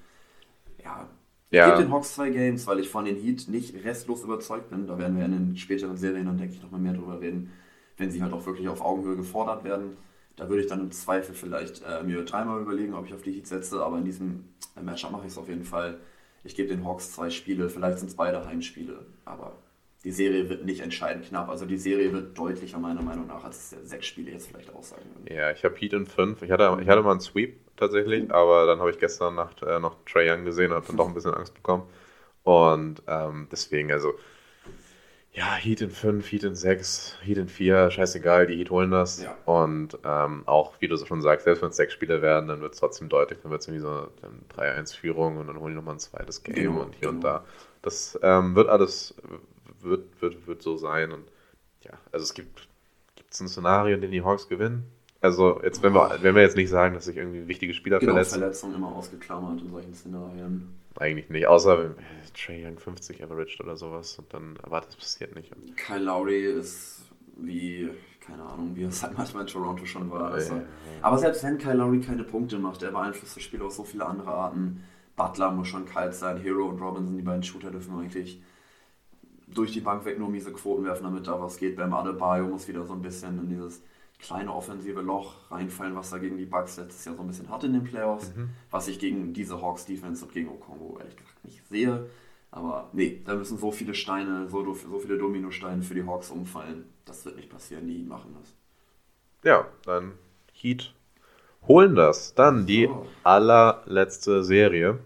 Ja, 0.83 1.09
ich 1.51 1.57
Ja. 1.59 1.71
gebe 1.71 1.83
den 1.83 1.93
Hawks 1.93 2.15
zwei 2.15 2.31
Games, 2.31 2.67
weil 2.67 2.79
ich 2.79 2.89
von 2.89 3.05
den 3.05 3.17
Heat 3.17 3.47
nicht 3.49 3.85
restlos 3.85 4.23
überzeugt 4.25 4.71
bin. 4.71 4.87
Da 4.87 4.97
werden 4.99 5.17
wir 5.19 5.25
in 5.27 5.33
den 5.33 5.57
späteren 5.57 5.97
Serien 5.97 6.27
dann, 6.27 6.39
denke 6.39 6.55
ich, 6.55 6.63
nochmal 6.63 6.81
mehr 6.81 6.95
drüber 6.95 7.21
reden, 7.21 7.53
wenn 7.99 8.11
sie 8.11 8.23
halt 8.23 8.33
auch 8.33 8.47
wirklich 8.47 8.69
auf 8.69 8.81
Augenhöhe 8.81 9.17
gefordert 9.17 9.65
werden. 9.65 9.97
Da 10.37 10.49
würde 10.49 10.63
ich 10.63 10.69
dann 10.69 10.81
im 10.81 10.91
Zweifel 10.91 11.35
vielleicht 11.35 11.83
äh, 11.83 12.03
mir 12.03 12.25
dreimal 12.25 12.61
überlegen, 12.61 12.95
ob 12.95 13.07
ich 13.07 13.15
auf 13.15 13.23
die 13.23 13.33
Heat 13.33 13.47
setze, 13.47 13.85
aber 13.85 13.99
in 13.99 14.05
diesem 14.05 14.45
äh, 14.77 14.83
Matchup 14.83 15.11
mache 15.11 15.27
ich 15.27 15.33
es 15.33 15.39
auf 15.39 15.49
jeden 15.49 15.65
Fall. 15.65 16.01
Ich 16.45 16.55
gebe 16.55 16.69
den 16.69 16.85
Hawks 16.85 17.13
zwei 17.13 17.29
Spiele, 17.31 17.69
vielleicht 17.69 17.99
sind 17.99 18.09
es 18.09 18.17
beide 18.17 18.45
Heimspiele, 18.47 19.05
aber 19.27 19.59
die 20.05 20.13
Serie 20.13 20.49
wird 20.49 20.65
nicht 20.65 20.81
entscheidend 20.81 21.27
knapp. 21.27 21.51
Also 21.51 21.67
die 21.67 21.77
Serie 21.77 22.13
wird 22.13 22.39
deutlicher 22.39 22.79
meiner 22.79 23.03
Meinung 23.03 23.27
nach, 23.27 23.45
als 23.45 23.59
es 23.59 23.71
der 23.71 23.85
sechs 23.85 24.07
Spiele 24.07 24.31
jetzt 24.31 24.49
vielleicht 24.49 24.75
aussagen 24.75 25.05
würden. 25.15 25.35
Ja, 25.35 25.51
ich 25.51 25.63
habe 25.63 25.77
Heat 25.77 25.93
in 25.93 26.07
5. 26.07 26.41
Ich 26.43 26.51
hatte, 26.51 26.79
ich 26.81 26.89
hatte 26.89 27.03
mal 27.03 27.11
einen 27.11 27.21
Sweep 27.21 27.61
tatsächlich, 27.77 28.33
aber 28.33 28.67
dann 28.67 28.79
habe 28.79 28.91
ich 28.91 28.99
gestern 28.99 29.35
Nacht 29.35 29.63
äh, 29.63 29.79
noch 29.79 29.97
Trae 30.07 30.31
Young 30.33 30.45
gesehen 30.45 30.71
und 30.71 30.77
habe 30.77 30.87
dann 30.87 30.97
doch 30.97 31.07
ein 31.07 31.15
bisschen 31.15 31.35
Angst 31.35 31.53
bekommen. 31.55 31.83
Und 32.45 33.03
ähm, 33.07 33.49
deswegen, 33.53 33.93
also, 33.93 34.15
ja, 35.33 35.55
Heat 35.55 35.81
in 35.81 35.91
5, 35.91 36.31
Heat 36.33 36.43
in 36.43 36.55
6, 36.55 37.19
Heat 37.23 37.39
in 37.39 37.49
4, 37.49 37.91
scheißegal, 37.91 38.47
die 38.49 38.57
Heat 38.57 38.71
holen 38.71 38.91
das. 38.91 39.23
Ja. 39.23 39.37
Und 39.45 39.97
ähm, 40.05 40.43
auch, 40.47 40.75
wie 40.81 40.89
du 40.89 40.97
so 40.97 41.07
schon 41.07 41.23
sagst, 41.23 41.45
selbst 41.45 41.63
wenn 41.63 41.71
es 41.71 41.77
sechs 41.77 41.93
Spiele 41.93 42.21
werden, 42.21 42.49
dann 42.49 42.61
wird 42.61 42.75
es 42.75 42.81
trotzdem 42.81 43.09
deutlich, 43.09 43.39
dann 43.43 43.53
wird 43.53 43.61
es 43.61 43.69
irgendwie 43.69 43.83
so 43.83 44.09
eine 44.59 44.77
3-1-Führung 44.77 45.37
und 45.37 45.47
dann 45.47 45.59
holen 45.61 45.73
die 45.73 45.77
nochmal 45.77 45.95
ein 45.95 46.01
zweites 46.01 46.43
Game 46.43 46.57
Genau, 46.57 46.83
und 46.83 46.95
hier 46.97 47.09
und 47.11 47.21
genau. 47.21 47.35
da. 47.35 47.45
Das 47.83 48.19
ähm, 48.23 48.57
wird 48.57 48.69
alles, 48.69 49.15
wird, 49.81 50.21
wird, 50.21 50.47
wird 50.49 50.63
so 50.63 50.77
sein. 50.77 51.13
Und 51.13 51.25
ja, 51.83 51.93
also 52.11 52.25
es 52.25 52.35
gibt, 52.35 52.69
es 53.31 53.41
ein 53.41 53.49
Szenario, 53.49 53.95
in 53.95 54.01
dem 54.01 54.11
die 54.11 54.23
Hawks 54.23 54.49
gewinnen? 54.49 54.85
Also 55.21 55.61
jetzt, 55.63 55.83
wenn 55.83 55.93
wir, 55.93 56.19
wenn 56.23 56.35
wir 56.35 56.43
jetzt 56.43 56.57
nicht 56.57 56.71
sagen, 56.71 56.95
dass 56.95 57.05
sich 57.05 57.17
irgendwie 57.17 57.47
wichtige 57.47 57.75
Spieler 57.75 57.99
Genau, 58.01 58.13
verletzen, 58.13 58.41
Verletzung 58.41 58.75
immer 58.75 58.89
ausgeklammert 58.97 59.61
in 59.61 59.71
solchen 59.71 59.95
Szenarien. 59.95 60.80
Eigentlich 60.97 61.31
nicht, 61.31 61.47
außer 61.47 61.79
wenn 61.79 61.95
Trey 62.35 62.67
Young 62.67 62.79
50 62.79 63.23
averaged 63.23 63.61
oder 63.61 63.77
sowas 63.77 64.19
und 64.19 64.33
dann, 64.33 64.57
aber 64.63 64.81
das 64.81 64.97
passiert 64.97 65.35
nicht. 65.35 65.53
Und, 65.55 65.77
Kyle 65.77 66.05
Lowry 66.05 66.45
ist 66.45 67.03
wie, 67.37 67.91
keine 68.21 68.43
Ahnung, 68.43 68.73
wie 68.75 68.85
es 68.85 69.03
halt 69.03 69.17
manchmal 69.17 69.43
in 69.43 69.49
Toronto 69.49 69.85
schon 69.85 70.11
war. 70.11 70.33
Also, 70.33 70.55
Ja. 70.55 70.63
Aber 71.03 71.19
selbst 71.19 71.43
wenn 71.43 71.59
Kyle 71.59 71.75
Lowry 71.75 72.01
keine 72.01 72.25
Punkte 72.25 72.59
macht, 72.59 72.83
er 72.83 72.93
beeinflusst 72.93 73.37
das 73.37 73.43
Spiel 73.43 73.63
auf 73.63 73.73
so 73.73 73.85
viele 73.85 74.07
andere 74.07 74.31
Arten. 74.31 74.85
Butler 75.17 75.51
muss 75.51 75.69
schon 75.69 75.85
kalt 75.85 76.15
sein, 76.15 76.39
Hero 76.39 76.67
und 76.67 76.81
Robinson, 76.81 77.17
die 77.17 77.23
beiden 77.23 77.43
Shooter 77.43 77.71
dürfen 77.71 77.99
eigentlich 77.99 78.41
durch 79.49 79.73
die 79.73 79.81
Bank 79.81 80.05
weg 80.05 80.19
nur 80.19 80.29
miese 80.29 80.53
Quoten 80.53 80.85
werfen, 80.85 81.05
damit 81.05 81.27
da 81.27 81.41
was 81.41 81.59
geht. 81.59 81.77
Bam 81.77 81.93
Adebayo 81.93 82.47
muss 82.47 82.69
wieder 82.69 82.87
so 82.87 82.93
ein 82.95 83.03
bisschen 83.03 83.39
in 83.39 83.49
dieses 83.49 83.83
kleine 84.21 84.53
offensive 84.53 85.01
Loch 85.01 85.35
reinfallen, 85.51 85.95
was 85.97 86.13
er 86.13 86.19
gegen 86.21 86.37
die 86.37 86.45
Bucks 86.47 86.77
letztes 86.77 87.05
Jahr 87.05 87.15
so 87.17 87.23
ein 87.23 87.27
bisschen 87.27 87.49
hatte 87.49 87.67
in 87.67 87.73
den 87.73 87.85
Playoffs, 87.85 88.33
was 88.71 88.89
ich 88.89 88.99
gegen 88.99 89.33
diese 89.33 89.61
Hawks 89.63 89.87
Defense 89.87 90.25
und 90.25 90.33
gegen 90.33 90.49
Okongo 90.49 90.99
ehrlich 90.99 91.17
gesagt 91.17 91.45
nicht 91.45 91.67
sehe. 91.69 92.09
Aber 92.53 92.91
nee, 92.93 93.21
da 93.25 93.35
müssen 93.35 93.59
so 93.59 93.71
viele 93.71 93.95
Steine, 93.95 94.49
so, 94.49 94.75
so 94.75 94.99
viele 94.99 95.19
Dominosteine 95.19 95.83
für 95.83 95.95
die 95.95 96.05
Hawks 96.05 96.31
umfallen. 96.31 96.85
Das 97.05 97.25
wird 97.25 97.37
nicht 97.37 97.49
passieren, 97.51 97.87
die 97.87 98.03
machen 98.03 98.35
das. 98.41 98.55
ja, 99.45 99.67
dann 99.85 100.13
Heat 100.53 100.93
holen 101.67 101.95
das. 101.95 102.35
Dann 102.35 102.67
die 102.67 102.87
So. 102.87 103.07
allerletzte 103.23 104.43
Serie, 104.45 104.99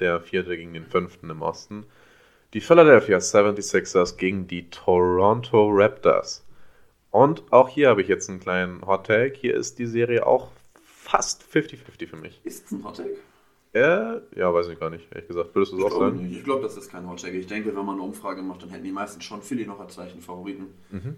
der 0.00 0.20
vierte 0.20 0.56
gegen 0.56 0.72
den 0.72 0.86
fünften 0.86 1.30
im 1.30 1.42
Osten. 1.42 1.84
Die 2.54 2.60
Philadelphia 2.60 3.18
76ers 3.18 4.16
gegen 4.16 4.46
die 4.46 4.70
Toronto 4.70 5.68
Raptors. 5.70 6.44
Und 7.10 7.52
auch 7.52 7.68
hier 7.68 7.88
habe 7.88 8.02
ich 8.02 8.08
jetzt 8.08 8.28
einen 8.28 8.40
kleinen 8.40 8.86
Hot 8.86 9.06
Take. 9.06 9.34
Hier 9.34 9.54
ist 9.54 9.78
die 9.78 9.86
Serie 9.86 10.26
auch 10.26 10.50
fast 11.08 11.42
50-50 11.42 12.06
für 12.06 12.16
mich. 12.16 12.40
Ist 12.44 12.66
es 12.66 12.72
ein 12.72 12.84
Hottake? 12.84 13.16
Äh, 13.72 14.20
ja, 14.36 14.52
weiß 14.52 14.68
ich 14.68 14.78
gar 14.78 14.90
nicht, 14.90 15.10
ehrlich 15.12 15.28
gesagt. 15.28 15.54
Würdest 15.54 15.72
du 15.72 15.78
es 15.78 15.84
auch 15.84 15.98
sagen? 15.98 16.22
nicht. 16.22 16.38
Ich 16.38 16.44
glaube, 16.44 16.62
das 16.62 16.76
ist 16.76 16.90
kein 16.90 17.08
Hottake. 17.08 17.36
Ich 17.36 17.46
denke, 17.46 17.74
wenn 17.74 17.84
man 17.84 17.96
eine 17.96 18.02
Umfrage 18.02 18.42
macht, 18.42 18.62
dann 18.62 18.70
hätten 18.70 18.84
die 18.84 18.92
meisten 18.92 19.20
schon 19.20 19.42
Philly 19.42 19.66
noch 19.66 19.80
als 19.80 19.96
leichten 19.96 20.20
Favoriten. 20.20 20.66
Mhm. 20.90 21.16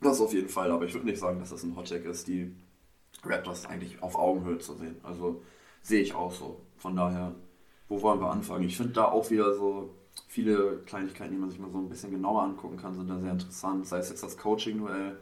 Das 0.00 0.20
auf 0.20 0.32
jeden 0.32 0.48
Fall, 0.48 0.70
aber 0.70 0.84
ich 0.84 0.94
würde 0.94 1.06
nicht 1.06 1.18
sagen, 1.18 1.40
dass 1.40 1.50
das 1.50 1.64
ein 1.64 1.76
Hottake 1.76 2.08
ist, 2.08 2.28
die 2.28 2.54
Raptors 3.24 3.66
eigentlich 3.66 4.00
auf 4.02 4.16
Augenhöhe 4.16 4.58
zu 4.58 4.74
sehen. 4.74 4.96
Also 5.02 5.42
sehe 5.82 6.00
ich 6.00 6.14
auch 6.14 6.32
so. 6.32 6.60
Von 6.76 6.94
daher, 6.94 7.34
wo 7.88 8.00
wollen 8.02 8.20
wir 8.20 8.30
anfangen? 8.30 8.64
Ich 8.64 8.76
finde 8.76 8.92
da 8.92 9.06
auch 9.06 9.30
wieder 9.30 9.54
so 9.54 9.94
viele 10.28 10.78
Kleinigkeiten, 10.86 11.32
die 11.32 11.38
man 11.38 11.50
sich 11.50 11.58
mal 11.58 11.70
so 11.70 11.78
ein 11.78 11.88
bisschen 11.88 12.10
genauer 12.10 12.42
angucken 12.42 12.76
kann, 12.76 12.94
sind 12.94 13.08
da 13.08 13.18
sehr 13.18 13.32
interessant. 13.32 13.86
Sei 13.86 13.98
es 13.98 14.08
jetzt 14.08 14.22
das 14.22 14.36
Coaching-Duell, 14.36 15.16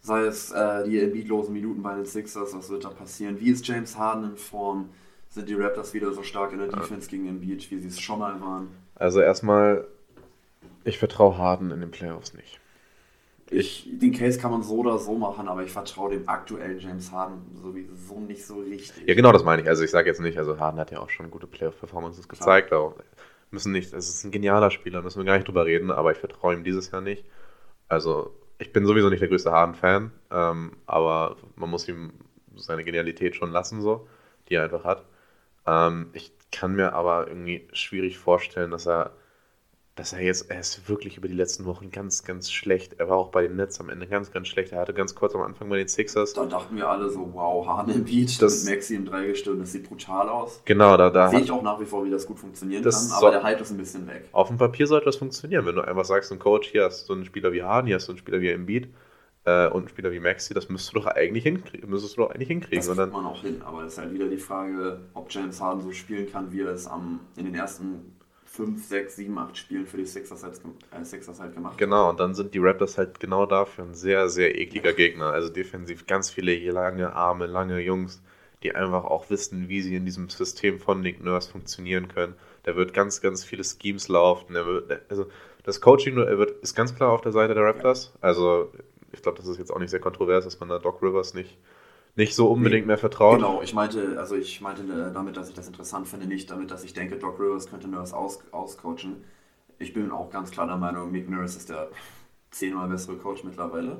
sei 0.00 0.22
es 0.22 0.50
äh, 0.50 0.84
die 0.84 1.00
endlosen 1.00 1.52
Minuten 1.52 1.82
bei 1.82 1.94
den 1.94 2.06
Sixers, 2.06 2.54
was 2.54 2.70
wird 2.70 2.84
da 2.84 2.90
passieren? 2.90 3.40
Wie 3.40 3.50
ist 3.50 3.66
James 3.66 3.96
Harden 3.96 4.24
in 4.24 4.36
Form? 4.36 4.90
Sind 5.28 5.48
die 5.48 5.54
Raptors 5.54 5.92
wieder 5.92 6.12
so 6.12 6.22
stark 6.22 6.52
in 6.52 6.58
der 6.58 6.68
Defense 6.68 7.08
gegen 7.08 7.28
Embiid, 7.28 7.70
wie 7.70 7.78
sie 7.78 7.88
es 7.88 8.00
schon 8.00 8.18
mal 8.18 8.40
waren? 8.40 8.68
Also 8.94 9.20
erstmal, 9.20 9.86
ich 10.84 10.98
vertraue 10.98 11.36
Harden 11.36 11.70
in 11.70 11.80
den 11.80 11.90
Playoffs 11.90 12.32
nicht. 12.32 12.58
Ich, 13.50 13.88
den 13.90 14.12
Case 14.12 14.38
kann 14.38 14.50
man 14.50 14.62
so 14.62 14.76
oder 14.76 14.98
so 14.98 15.16
machen, 15.16 15.48
aber 15.48 15.62
ich 15.62 15.70
vertraue 15.70 16.10
dem 16.10 16.28
aktuellen 16.28 16.78
James 16.80 17.10
Harden 17.12 17.40
sowieso 17.62 18.20
nicht 18.20 18.44
so 18.44 18.60
richtig. 18.60 19.06
Ja, 19.06 19.14
genau 19.14 19.32
das 19.32 19.42
meine 19.42 19.62
ich. 19.62 19.68
Also 19.68 19.84
ich 19.84 19.90
sage 19.90 20.08
jetzt 20.08 20.20
nicht, 20.20 20.36
also 20.38 20.58
Harden 20.58 20.78
hat 20.78 20.90
ja 20.90 20.98
auch 20.98 21.08
schon 21.08 21.30
gute 21.30 21.46
Playoff-Performances 21.46 22.28
gezeigt, 22.28 22.72
auch 22.72 22.94
müssen 23.50 23.72
nicht, 23.72 23.92
es 23.92 24.08
ist 24.08 24.24
ein 24.24 24.30
genialer 24.30 24.70
Spieler, 24.70 25.02
müssen 25.02 25.18
wir 25.18 25.24
gar 25.24 25.36
nicht 25.36 25.48
drüber 25.48 25.66
reden, 25.66 25.90
aber 25.90 26.12
ich 26.12 26.18
vertraue 26.18 26.54
ihm 26.54 26.64
dieses 26.64 26.90
Jahr 26.90 27.00
nicht. 27.00 27.24
Also, 27.88 28.34
ich 28.58 28.72
bin 28.72 28.86
sowieso 28.86 29.08
nicht 29.08 29.20
der 29.20 29.28
größte 29.28 29.52
Harden-Fan, 29.52 30.12
ähm, 30.30 30.76
aber 30.86 31.36
man 31.56 31.70
muss 31.70 31.88
ihm 31.88 32.12
seine 32.56 32.84
Genialität 32.84 33.36
schon 33.36 33.52
lassen, 33.52 33.80
so, 33.80 34.08
die 34.48 34.54
er 34.54 34.64
einfach 34.64 34.84
hat. 34.84 35.04
Ähm, 35.66 36.10
ich 36.12 36.32
kann 36.50 36.74
mir 36.74 36.92
aber 36.94 37.28
irgendwie 37.28 37.68
schwierig 37.72 38.18
vorstellen, 38.18 38.70
dass 38.70 38.86
er 38.86 39.12
dass 39.98 40.12
er 40.12 40.20
jetzt, 40.20 40.50
er 40.50 40.60
ist 40.60 40.88
wirklich 40.88 41.16
über 41.16 41.26
die 41.26 41.34
letzten 41.34 41.64
Wochen 41.64 41.90
ganz, 41.90 42.22
ganz 42.22 42.52
schlecht. 42.52 42.94
Er 42.98 43.08
war 43.08 43.16
auch 43.16 43.30
bei 43.30 43.42
den 43.42 43.56
Nets 43.56 43.80
am 43.80 43.88
Ende 43.88 44.06
ganz, 44.06 44.30
ganz 44.30 44.46
schlecht. 44.46 44.72
Er 44.72 44.80
hatte 44.80 44.94
ganz 44.94 45.14
kurz 45.14 45.34
am 45.34 45.42
Anfang 45.42 45.68
bei 45.68 45.76
den 45.76 45.88
Sixers. 45.88 46.34
Da 46.34 46.46
dachten 46.46 46.76
wir 46.76 46.88
alle 46.88 47.10
so, 47.10 47.30
wow, 47.32 47.66
Harden 47.66 47.94
im 47.94 48.04
Beat 48.04 48.40
das, 48.40 48.64
mit 48.64 48.76
Maxi 48.76 48.94
im 48.94 49.06
Dreigestirn, 49.06 49.58
das 49.58 49.72
sieht 49.72 49.88
brutal 49.88 50.28
aus. 50.28 50.62
Genau, 50.64 50.96
da, 50.96 51.10
da 51.10 51.30
sehe 51.30 51.40
ich 51.40 51.50
auch 51.50 51.62
nach 51.62 51.80
wie 51.80 51.84
vor, 51.84 52.04
wie 52.04 52.10
das 52.10 52.26
gut 52.26 52.38
funktionieren 52.38 52.82
das 52.82 53.08
kann, 53.08 53.18
aber 53.18 53.26
so, 53.26 53.32
der 53.32 53.42
Hype 53.42 53.60
ist 53.60 53.70
ein 53.72 53.76
bisschen 53.76 54.06
weg. 54.06 54.28
Auf 54.30 54.48
dem 54.48 54.56
Papier 54.56 54.86
sollte 54.86 55.06
das 55.06 55.16
funktionieren, 55.16 55.66
wenn 55.66 55.74
du 55.74 55.82
einfach 55.82 56.04
sagst, 56.04 56.30
ein 56.30 56.38
Coach, 56.38 56.68
hier 56.68 56.84
hast 56.84 57.08
du 57.08 57.14
einen 57.14 57.24
Spieler 57.24 57.52
wie 57.52 57.62
Harden, 57.62 57.88
hier 57.88 57.96
hast 57.96 58.06
du 58.06 58.12
einen 58.12 58.18
Spieler 58.18 58.40
wie 58.40 58.50
Embiid 58.50 58.88
äh, 59.44 59.66
und 59.66 59.80
einen 59.80 59.88
Spieler 59.88 60.12
wie 60.12 60.20
Maxi, 60.20 60.54
das 60.54 60.68
müsstest 60.68 60.94
du 60.94 61.00
doch 61.00 61.06
eigentlich 61.06 61.42
hinkriegen. 61.42 61.90
Müsstest 61.90 62.16
du 62.16 62.22
doch 62.22 62.30
eigentlich 62.30 62.48
hinkriegen. 62.48 62.86
Das 62.86 62.96
kriegt 62.96 63.12
man 63.12 63.26
auch 63.26 63.42
hin, 63.42 63.62
aber 63.64 63.82
es 63.82 63.94
ist 63.94 63.98
halt 63.98 64.12
wieder 64.12 64.28
die 64.28 64.38
Frage, 64.38 65.00
ob 65.14 65.28
James 65.30 65.60
Harden 65.60 65.82
so 65.82 65.90
spielen 65.90 66.30
kann, 66.30 66.52
wie 66.52 66.60
er 66.60 66.68
es 66.68 66.86
am, 66.86 67.20
in 67.36 67.46
den 67.46 67.54
ersten 67.56 68.17
5, 68.58 68.84
6, 68.84 69.14
7, 69.14 69.38
8 69.38 69.56
Spielen 69.56 69.86
für 69.86 69.98
die 69.98 70.04
Sixers 70.04 70.42
halt, 70.42 70.60
äh, 70.90 71.04
Sixers 71.04 71.38
halt 71.38 71.54
gemacht. 71.54 71.78
Genau, 71.78 72.10
und 72.10 72.18
dann 72.18 72.34
sind 72.34 72.52
die 72.54 72.58
Raptors 72.58 72.98
halt 72.98 73.20
genau 73.20 73.46
dafür 73.46 73.84
ein 73.84 73.94
sehr, 73.94 74.28
sehr 74.28 74.58
ekliger 74.58 74.92
Gegner. 74.92 75.26
Also 75.26 75.48
defensiv 75.48 76.08
ganz 76.08 76.28
viele 76.28 76.58
lange 76.72 77.12
Arme, 77.12 77.46
lange 77.46 77.78
Jungs, 77.78 78.20
die 78.64 78.74
einfach 78.74 79.04
auch 79.04 79.30
wissen, 79.30 79.68
wie 79.68 79.80
sie 79.80 79.94
in 79.94 80.04
diesem 80.04 80.28
System 80.28 80.80
von 80.80 81.00
Nick 81.00 81.22
Nurse 81.22 81.52
funktionieren 81.52 82.08
können. 82.08 82.34
Da 82.64 82.74
wird 82.74 82.94
ganz, 82.94 83.20
ganz 83.20 83.44
viele 83.44 83.62
Schemes 83.62 84.08
laufen. 84.08 84.54
Der 84.54 84.66
wird, 84.66 85.02
also 85.08 85.26
das 85.62 85.80
Coaching 85.80 86.16
wird, 86.16 86.50
ist 86.60 86.74
ganz 86.74 86.96
klar 86.96 87.12
auf 87.12 87.20
der 87.20 87.30
Seite 87.30 87.54
der 87.54 87.62
Raptors. 87.62 88.12
Also 88.20 88.72
ich 89.12 89.22
glaube, 89.22 89.38
das 89.38 89.46
ist 89.46 89.58
jetzt 89.58 89.70
auch 89.70 89.78
nicht 89.78 89.90
sehr 89.90 90.00
kontrovers, 90.00 90.44
dass 90.44 90.58
man 90.58 90.68
da 90.68 90.80
Doc 90.80 91.00
Rivers 91.00 91.32
nicht 91.32 91.56
nicht 92.18 92.34
so 92.34 92.50
unbedingt 92.50 92.82
nee, 92.82 92.88
mehr 92.88 92.98
vertraut. 92.98 93.36
Genau, 93.36 93.62
ich 93.62 93.72
meinte, 93.72 94.18
also 94.18 94.34
ich 94.34 94.60
meinte 94.60 94.82
äh, 94.82 95.12
damit, 95.12 95.36
dass 95.36 95.48
ich 95.48 95.54
das 95.54 95.68
interessant 95.68 96.06
finde, 96.08 96.26
nicht 96.26 96.50
damit, 96.50 96.70
dass 96.70 96.84
ich 96.84 96.92
denke, 96.92 97.16
Doc 97.16 97.38
Rivers 97.38 97.70
könnte 97.70 97.88
Nurse 97.88 98.14
aus, 98.14 98.40
auscoachen. 98.50 99.24
Ich 99.78 99.94
bin 99.94 100.10
auch 100.10 100.28
ganz 100.28 100.50
klar 100.50 100.66
der 100.66 100.76
Meinung, 100.76 101.12
Mick 101.12 101.30
Nurse 101.30 101.56
ist 101.56 101.70
der 101.70 101.88
zehnmal 102.50 102.88
bessere 102.88 103.16
Coach 103.16 103.44
mittlerweile. 103.44 103.98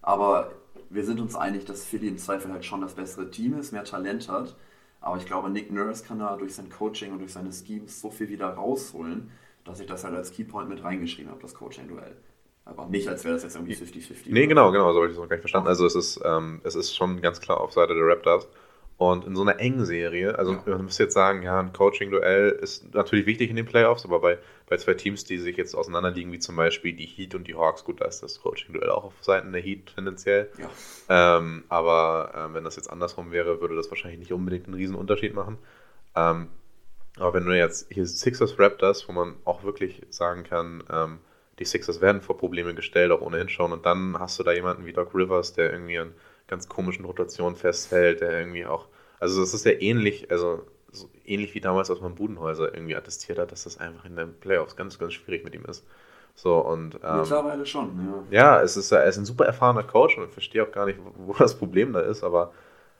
Aber 0.00 0.52
wir 0.88 1.04
sind 1.04 1.20
uns 1.20 1.34
einig, 1.34 1.64
dass 1.64 1.84
Philly 1.84 2.08
im 2.08 2.18
Zweifel 2.18 2.52
halt 2.52 2.64
schon 2.64 2.80
das 2.80 2.94
bessere 2.94 3.30
Team 3.30 3.58
ist, 3.58 3.72
mehr 3.72 3.84
Talent 3.84 4.28
hat. 4.28 4.56
Aber 5.00 5.16
ich 5.16 5.26
glaube, 5.26 5.50
Nick 5.50 5.72
Nurse 5.72 6.04
kann 6.04 6.20
da 6.20 6.36
durch 6.36 6.54
sein 6.54 6.70
Coaching 6.70 7.12
und 7.12 7.18
durch 7.18 7.32
seine 7.32 7.52
Schemes 7.52 8.00
so 8.00 8.10
viel 8.10 8.28
wieder 8.28 8.50
rausholen, 8.50 9.30
dass 9.64 9.80
ich 9.80 9.86
das 9.86 10.04
halt 10.04 10.14
als 10.14 10.30
Keypoint 10.32 10.68
mit 10.68 10.84
reingeschrieben 10.84 11.30
habe, 11.30 11.42
das 11.42 11.54
Coaching-Duell. 11.54 12.16
Aber 12.68 12.86
nicht, 12.86 13.08
als 13.08 13.24
wäre 13.24 13.34
das 13.34 13.42
jetzt 13.44 13.56
irgendwie 13.56 13.74
50-50. 13.74 14.26
Nee, 14.26 14.46
genau, 14.46 14.70
genau, 14.70 14.92
so 14.92 14.98
habe 14.98 15.06
ich 15.06 15.12
das 15.12 15.20
noch 15.20 15.28
gar 15.28 15.36
nicht 15.36 15.42
verstanden. 15.42 15.68
Also 15.68 15.86
es 15.86 15.94
ist, 15.94 16.20
ähm, 16.24 16.60
es 16.64 16.74
ist 16.74 16.94
schon 16.94 17.20
ganz 17.22 17.40
klar 17.40 17.60
auf 17.60 17.72
Seite 17.72 17.94
der 17.94 18.04
Raptors. 18.04 18.46
Und 18.98 19.24
in 19.24 19.36
so 19.36 19.42
einer 19.42 19.60
engen 19.60 19.86
Serie, 19.86 20.36
also 20.36 20.54
ja. 20.54 20.62
man 20.66 20.84
muss 20.86 20.98
jetzt 20.98 21.14
sagen, 21.14 21.44
ja, 21.44 21.60
ein 21.60 21.72
Coaching-Duell 21.72 22.50
ist 22.50 22.92
natürlich 22.94 23.26
wichtig 23.26 23.48
in 23.48 23.54
den 23.54 23.64
Playoffs, 23.64 24.04
aber 24.04 24.18
bei, 24.18 24.38
bei 24.68 24.76
zwei 24.76 24.94
Teams, 24.94 25.22
die 25.22 25.38
sich 25.38 25.56
jetzt 25.56 25.76
auseinanderliegen, 25.76 26.32
wie 26.32 26.40
zum 26.40 26.56
Beispiel 26.56 26.94
die 26.94 27.06
Heat 27.06 27.36
und 27.36 27.46
die 27.46 27.54
Hawks, 27.54 27.84
gut, 27.84 28.00
da 28.00 28.06
ist 28.06 28.24
das 28.24 28.40
Coaching-Duell 28.40 28.90
auch 28.90 29.04
auf 29.04 29.12
Seiten 29.20 29.52
der 29.52 29.62
Heat 29.62 29.94
tendenziell. 29.94 30.50
Ja. 30.58 31.38
Ähm, 31.38 31.62
aber 31.68 32.32
ähm, 32.34 32.54
wenn 32.54 32.64
das 32.64 32.74
jetzt 32.74 32.90
andersrum 32.90 33.30
wäre, 33.30 33.60
würde 33.60 33.76
das 33.76 33.88
wahrscheinlich 33.88 34.18
nicht 34.18 34.32
unbedingt 34.32 34.66
einen 34.66 34.74
riesen 34.74 34.96
Unterschied 34.96 35.32
machen. 35.32 35.58
Ähm, 36.16 36.48
aber 37.16 37.34
wenn 37.34 37.44
du 37.44 37.56
jetzt 37.56 37.92
hier 37.92 38.04
Sixers 38.04 38.58
Raptors, 38.58 39.08
wo 39.08 39.12
man 39.12 39.36
auch 39.44 39.62
wirklich 39.62 40.02
sagen 40.10 40.42
kann, 40.42 40.82
ähm, 40.90 41.18
die 41.58 41.64
Sixers 41.64 42.00
werden 42.00 42.20
vor 42.20 42.38
Probleme 42.38 42.74
gestellt, 42.74 43.12
auch 43.12 43.20
ohne 43.20 43.38
hinschauen. 43.38 43.72
Und 43.72 43.86
dann 43.86 44.18
hast 44.18 44.38
du 44.38 44.42
da 44.42 44.52
jemanden 44.52 44.86
wie 44.86 44.92
Doc 44.92 45.14
Rivers, 45.14 45.52
der 45.52 45.72
irgendwie 45.72 45.98
an 45.98 46.14
ganz 46.46 46.68
komischen 46.68 47.04
Rotationen 47.04 47.56
festhält, 47.56 48.20
der 48.20 48.38
irgendwie 48.38 48.66
auch, 48.66 48.88
also 49.20 49.40
das 49.40 49.54
ist 49.54 49.64
ja 49.64 49.72
ähnlich, 49.72 50.30
also 50.30 50.62
so 50.90 51.10
ähnlich 51.24 51.54
wie 51.54 51.60
damals, 51.60 51.90
als 51.90 52.00
man 52.00 52.14
Budenhäuser 52.14 52.74
irgendwie 52.74 52.96
attestiert 52.96 53.38
hat, 53.38 53.52
dass 53.52 53.64
das 53.64 53.78
einfach 53.78 54.04
in 54.04 54.16
den 54.16 54.38
Playoffs 54.40 54.76
ganz, 54.76 54.98
ganz 54.98 55.12
schwierig 55.12 55.44
mit 55.44 55.54
ihm 55.54 55.64
ist. 55.66 55.86
So, 56.34 56.58
und, 56.58 56.94
ähm, 57.02 57.18
Mittlerweile 57.18 57.66
schon, 57.66 58.24
ja. 58.30 58.56
Ja, 58.56 58.62
es 58.62 58.76
ist, 58.76 58.92
er 58.92 59.04
ist 59.04 59.18
ein 59.18 59.24
super 59.24 59.44
erfahrener 59.44 59.82
Coach 59.82 60.16
und 60.16 60.24
ich 60.24 60.30
verstehe 60.30 60.62
auch 60.62 60.70
gar 60.70 60.86
nicht, 60.86 60.98
wo, 61.02 61.28
wo 61.28 61.32
das 61.34 61.58
Problem 61.58 61.92
da 61.92 62.00
ist, 62.00 62.22
aber 62.22 62.52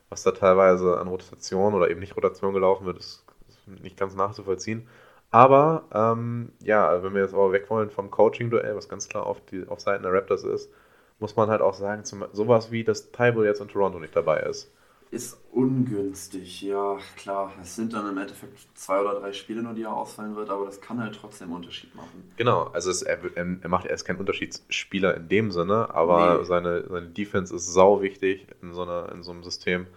was 0.09 0.23
da 0.23 0.31
teilweise 0.31 0.97
an 0.97 1.07
Rotation 1.07 1.73
oder 1.73 1.89
eben 1.89 1.99
nicht 1.99 2.17
Rotation 2.17 2.53
gelaufen 2.53 2.85
wird, 2.85 2.97
ist, 2.97 3.23
ist 3.47 3.81
nicht 3.81 3.97
ganz 3.97 4.15
nachzuvollziehen. 4.15 4.87
Aber 5.31 5.85
ähm, 5.93 6.51
ja, 6.61 7.03
wenn 7.03 7.13
wir 7.13 7.21
jetzt 7.21 7.33
aber 7.33 7.51
weg 7.51 7.69
wollen 7.69 7.89
vom 7.89 8.09
Coaching-Duell, 8.09 8.75
was 8.75 8.89
ganz 8.89 9.07
klar 9.07 9.25
auf, 9.25 9.41
die, 9.45 9.67
auf 9.67 9.79
Seiten 9.79 10.03
der 10.03 10.13
Raptors 10.13 10.43
ist, 10.43 10.71
muss 11.19 11.35
man 11.35 11.49
halt 11.49 11.61
auch 11.61 11.73
sagen, 11.73 12.03
zum, 12.03 12.25
sowas 12.33 12.71
wie, 12.71 12.83
dass 12.83 13.11
Tybull 13.11 13.45
jetzt 13.45 13.61
in 13.61 13.67
Toronto 13.67 13.99
nicht 13.99 14.15
dabei 14.15 14.39
ist. 14.41 14.71
Ist 15.11 15.39
ungünstig, 15.51 16.61
ja, 16.61 16.97
klar. 17.17 17.51
Es 17.61 17.75
sind 17.75 17.93
dann 17.93 18.07
im 18.07 18.17
Endeffekt 18.17 18.59
zwei 18.75 19.01
oder 19.01 19.19
drei 19.19 19.33
Spiele 19.33 19.63
nur, 19.63 19.73
die 19.73 19.81
er 19.81 19.95
ausfallen 19.95 20.35
wird, 20.35 20.51
aber 20.51 20.65
das 20.65 20.81
kann 20.81 21.01
halt 21.01 21.15
trotzdem 21.19 21.47
einen 21.47 21.57
Unterschied 21.57 21.93
machen. 21.95 22.31
Genau, 22.37 22.65
also 22.73 22.91
es, 22.91 23.01
er, 23.01 23.17
er, 23.35 23.69
macht 23.69 23.87
erst 23.87 24.05
keinen 24.05 24.19
Unterschiedsspieler 24.19 25.17
in 25.17 25.27
dem 25.27 25.51
Sinne, 25.51 25.93
aber 25.93 26.37
nee. 26.37 26.45
seine, 26.45 26.87
seine 26.87 27.07
Defense 27.07 27.55
ist 27.55 27.73
sau 27.73 28.03
wichtig 28.03 28.47
in 28.61 28.73
so, 28.73 28.83
einer, 28.83 29.11
in 29.11 29.23
so 29.23 29.31
einem 29.31 29.43
System. 29.43 29.87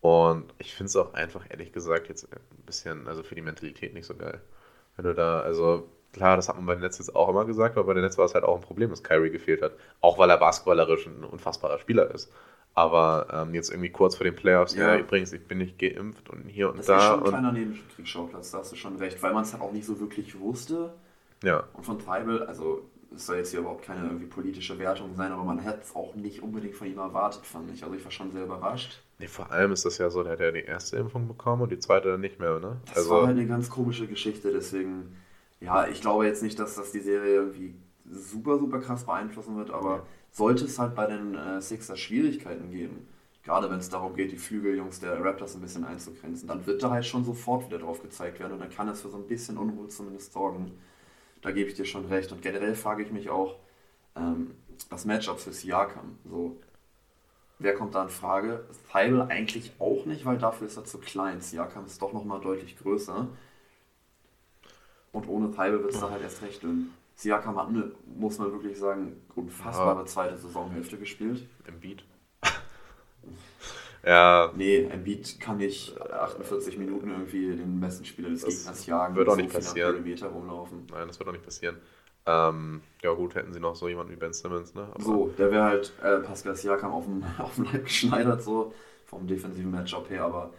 Und 0.00 0.54
ich 0.58 0.74
finde 0.74 0.88
es 0.88 0.96
auch 0.96 1.12
einfach, 1.12 1.44
ehrlich 1.50 1.72
gesagt, 1.72 2.08
jetzt 2.08 2.32
ein 2.32 2.40
bisschen, 2.64 3.08
also 3.08 3.22
für 3.22 3.34
die 3.34 3.42
Mentalität 3.42 3.92
nicht 3.92 4.06
so 4.06 4.14
geil. 4.14 4.40
Wenn 4.96 5.04
du 5.04 5.14
da, 5.14 5.40
also 5.40 5.88
klar, 6.12 6.36
das 6.36 6.48
hat 6.48 6.56
man 6.56 6.66
bei 6.66 6.74
den 6.74 6.82
Netz 6.82 6.98
jetzt 6.98 7.14
auch 7.14 7.28
immer 7.28 7.44
gesagt, 7.44 7.76
aber 7.76 7.86
bei 7.86 7.94
den 7.94 8.02
Netz 8.02 8.18
war 8.18 8.24
es 8.24 8.34
halt 8.34 8.44
auch 8.44 8.56
ein 8.56 8.62
Problem, 8.62 8.90
dass 8.90 9.02
Kyrie 9.02 9.30
gefehlt 9.30 9.62
hat. 9.62 9.72
Auch 10.00 10.18
weil 10.18 10.30
er 10.30 10.38
basketballerisch 10.38 11.06
ein 11.06 11.24
unfassbarer 11.24 11.78
Spieler 11.78 12.10
ist. 12.12 12.32
Aber 12.74 13.28
ähm, 13.32 13.54
jetzt 13.54 13.70
irgendwie 13.70 13.90
kurz 13.90 14.16
vor 14.16 14.24
den 14.24 14.36
Playoffs, 14.36 14.74
ja. 14.74 14.94
ja. 14.94 15.00
übrigens, 15.00 15.32
ich 15.32 15.46
bin 15.48 15.58
nicht 15.58 15.78
geimpft 15.78 16.28
und 16.28 16.46
hier 16.46 16.70
und 16.70 16.78
das 16.78 16.86
da. 16.86 16.94
Das 16.94 17.04
ist 17.04 17.08
schon 17.08 17.24
ein 17.24 17.28
kleiner 17.30 17.52
Nebenkriegsschauplatz, 17.52 18.50
da 18.50 18.58
hast 18.58 18.72
du 18.72 18.76
schon 18.76 18.96
recht, 18.96 19.22
weil 19.22 19.32
man 19.32 19.44
es 19.44 19.52
halt 19.54 19.62
auch 19.62 19.72
nicht 19.72 19.86
so 19.86 19.98
wirklich 19.98 20.38
wusste. 20.38 20.92
Ja. 21.42 21.64
Und 21.72 21.84
von 21.84 21.98
Treibel, 21.98 22.42
also 22.42 22.82
es 23.14 23.26
soll 23.26 23.36
jetzt 23.36 23.50
hier 23.50 23.60
überhaupt 23.60 23.82
keine 23.82 24.04
irgendwie 24.04 24.26
politische 24.26 24.78
Wertung 24.78 25.14
sein, 25.14 25.32
aber 25.32 25.44
man 25.44 25.58
hätte 25.58 25.80
es 25.82 25.96
auch 25.96 26.14
nicht 26.16 26.42
unbedingt 26.42 26.74
von 26.74 26.86
ihm 26.86 26.98
erwartet, 26.98 27.46
fand 27.46 27.70
ich. 27.70 27.82
Also 27.82 27.96
ich 27.96 28.04
war 28.04 28.10
schon 28.10 28.30
sehr 28.30 28.44
überrascht. 28.44 29.00
Nee, 29.18 29.28
vor 29.28 29.50
allem 29.50 29.72
ist 29.72 29.84
das 29.84 29.98
ja 29.98 30.10
so, 30.10 30.22
der 30.22 30.32
hat 30.32 30.40
ja 30.40 30.50
die 30.50 30.64
erste 30.64 30.96
Impfung 30.96 31.26
bekommen 31.26 31.62
und 31.62 31.72
die 31.72 31.78
zweite 31.78 32.10
dann 32.10 32.20
nicht 32.20 32.38
mehr, 32.38 32.58
ne? 32.60 32.80
Das 32.86 32.98
also, 32.98 33.10
war 33.10 33.26
halt 33.26 33.38
eine 33.38 33.46
ganz 33.46 33.70
komische 33.70 34.06
Geschichte, 34.06 34.52
deswegen 34.52 35.16
ja, 35.60 35.88
ich 35.88 36.00
glaube 36.00 36.26
jetzt 36.26 36.42
nicht, 36.42 36.58
dass 36.58 36.74
das 36.74 36.92
die 36.92 37.00
Serie 37.00 37.34
irgendwie 37.34 37.74
super, 38.08 38.58
super 38.58 38.80
krass 38.80 39.04
beeinflussen 39.04 39.56
wird, 39.56 39.70
aber 39.70 40.06
sollte 40.30 40.64
es 40.64 40.78
halt 40.78 40.94
bei 40.94 41.06
den 41.06 41.34
äh, 41.34 41.60
Sixers 41.60 41.98
Schwierigkeiten 41.98 42.70
geben, 42.70 43.08
gerade 43.42 43.70
wenn 43.70 43.78
es 43.78 43.88
darum 43.88 44.14
geht, 44.14 44.32
die 44.32 44.36
Flügeljungs 44.36 45.00
der 45.00 45.24
Raptors 45.24 45.54
ein 45.54 45.62
bisschen 45.62 45.84
einzugrenzen, 45.84 46.48
dann 46.48 46.66
wird 46.66 46.82
da 46.82 46.90
halt 46.90 47.06
schon 47.06 47.24
sofort 47.24 47.66
wieder 47.66 47.78
drauf 47.78 48.02
gezeigt 48.02 48.38
werden 48.38 48.52
und 48.52 48.60
dann 48.60 48.70
kann 48.70 48.88
es 48.88 49.00
für 49.00 49.08
so 49.08 49.16
ein 49.16 49.26
bisschen 49.26 49.56
Unruhe 49.56 49.88
zumindest 49.88 50.32
sorgen. 50.32 50.72
Da 51.42 51.52
gebe 51.52 51.68
ich 51.70 51.76
dir 51.76 51.84
schon 51.84 52.06
recht. 52.06 52.32
Und 52.32 52.42
generell 52.42 52.74
frage 52.74 53.02
ich 53.02 53.12
mich 53.12 53.30
auch, 53.30 53.56
ähm, 54.16 54.52
das 54.90 55.04
Matchup 55.04 55.38
für 55.38 55.52
Siakam, 55.52 56.18
so, 56.28 56.60
wer 57.58 57.74
kommt 57.74 57.94
da 57.94 58.02
in 58.02 58.08
Frage? 58.08 58.64
Thibault 58.92 59.30
eigentlich 59.30 59.72
auch 59.78 60.04
nicht, 60.04 60.24
weil 60.24 60.38
dafür 60.38 60.66
ist 60.66 60.76
er 60.76 60.84
zu 60.84 60.98
klein. 60.98 61.40
Siakam 61.40 61.86
ist 61.86 62.00
doch 62.00 62.12
nochmal 62.12 62.40
deutlich 62.40 62.78
größer. 62.78 63.28
Und 65.12 65.28
ohne 65.28 65.50
Treibe 65.50 65.82
wird 65.82 65.94
es 65.94 66.00
da 66.00 66.10
halt 66.10 66.22
erst 66.22 66.42
recht 66.42 66.62
dünn. 66.62 66.90
Siakam 67.14 67.56
hat 67.56 67.68
eine, 67.68 67.92
muss 68.18 68.38
man 68.38 68.52
wirklich 68.52 68.78
sagen, 68.78 69.16
unfassbare 69.34 70.00
ja. 70.00 70.06
zweite 70.06 70.36
Saisonhälfte 70.36 70.98
gespielt. 70.98 71.48
Im 71.66 71.80
Beat. 71.80 72.04
ja. 74.04 74.52
Nee, 74.54 74.90
Beat 75.02 75.40
kann 75.40 75.56
nicht 75.56 75.98
48 75.98 76.76
Minuten 76.76 77.10
irgendwie 77.10 77.56
den 77.56 77.80
besten 77.80 78.04
Spieler 78.04 78.28
des 78.28 78.42
das 78.42 78.58
Gegners 78.58 78.86
jagen. 78.86 79.16
Wird 79.16 79.28
auch 79.30 79.36
nicht 79.36 79.50
so 79.50 79.58
passieren. 79.58 80.04
rumlaufen. 80.28 80.86
Nein, 80.90 81.08
das 81.08 81.18
wird 81.18 81.28
auch 81.30 81.32
nicht 81.32 81.44
passieren. 81.44 81.78
Ähm, 82.26 82.82
ja 83.02 83.12
gut, 83.12 83.34
hätten 83.36 83.52
sie 83.52 83.60
noch 83.60 83.76
so 83.76 83.88
jemanden 83.88 84.12
wie 84.12 84.16
Ben 84.16 84.32
Simmons, 84.32 84.74
ne? 84.74 84.88
Aber 84.92 85.02
so, 85.02 85.32
der 85.38 85.50
wäre 85.52 85.64
halt 85.64 85.92
äh, 86.02 86.18
Pascal 86.18 86.56
Siakam 86.56 86.92
auf 86.92 87.04
dem, 87.04 87.22
auf 87.38 87.54
dem 87.54 87.64
Leib 87.64 87.84
geschneidert, 87.84 88.42
so 88.42 88.74
vom 89.04 89.26
defensiven 89.26 89.70
Matchup 89.70 90.10
her, 90.10 90.24
aber 90.24 90.50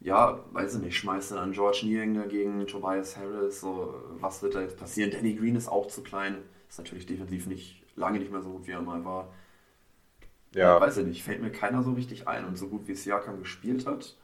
ja, 0.00 0.40
weiß 0.52 0.76
ich 0.76 0.82
nicht, 0.82 0.98
schmeißt 0.98 1.32
dann 1.32 1.52
George 1.52 1.82
Niang 1.84 2.14
dagegen, 2.14 2.66
Tobias 2.66 3.16
Harris, 3.16 3.60
so, 3.60 3.94
was 4.20 4.42
wird 4.42 4.54
da 4.54 4.60
jetzt 4.60 4.76
passieren? 4.76 5.10
Danny 5.10 5.34
Green 5.34 5.56
ist 5.56 5.68
auch 5.68 5.86
zu 5.86 6.02
klein, 6.02 6.38
ist 6.68 6.78
natürlich 6.78 7.06
defensiv 7.06 7.46
nicht, 7.46 7.82
lange 7.96 8.18
nicht 8.18 8.32
mehr 8.32 8.42
so 8.42 8.50
gut, 8.50 8.66
wie 8.66 8.72
er 8.72 8.82
mal 8.82 9.04
war. 9.04 9.32
Ja. 10.52 10.74
ja 10.74 10.80
weiß 10.80 10.98
ich 10.98 11.06
nicht, 11.06 11.22
fällt 11.22 11.40
mir 11.40 11.50
keiner 11.50 11.82
so 11.82 11.92
richtig 11.92 12.26
ein 12.26 12.44
und 12.44 12.58
so 12.58 12.68
gut 12.68 12.86
wie 12.88 12.94
Siakam 12.94 13.38
gespielt 13.38 13.86
hat. 13.86 14.16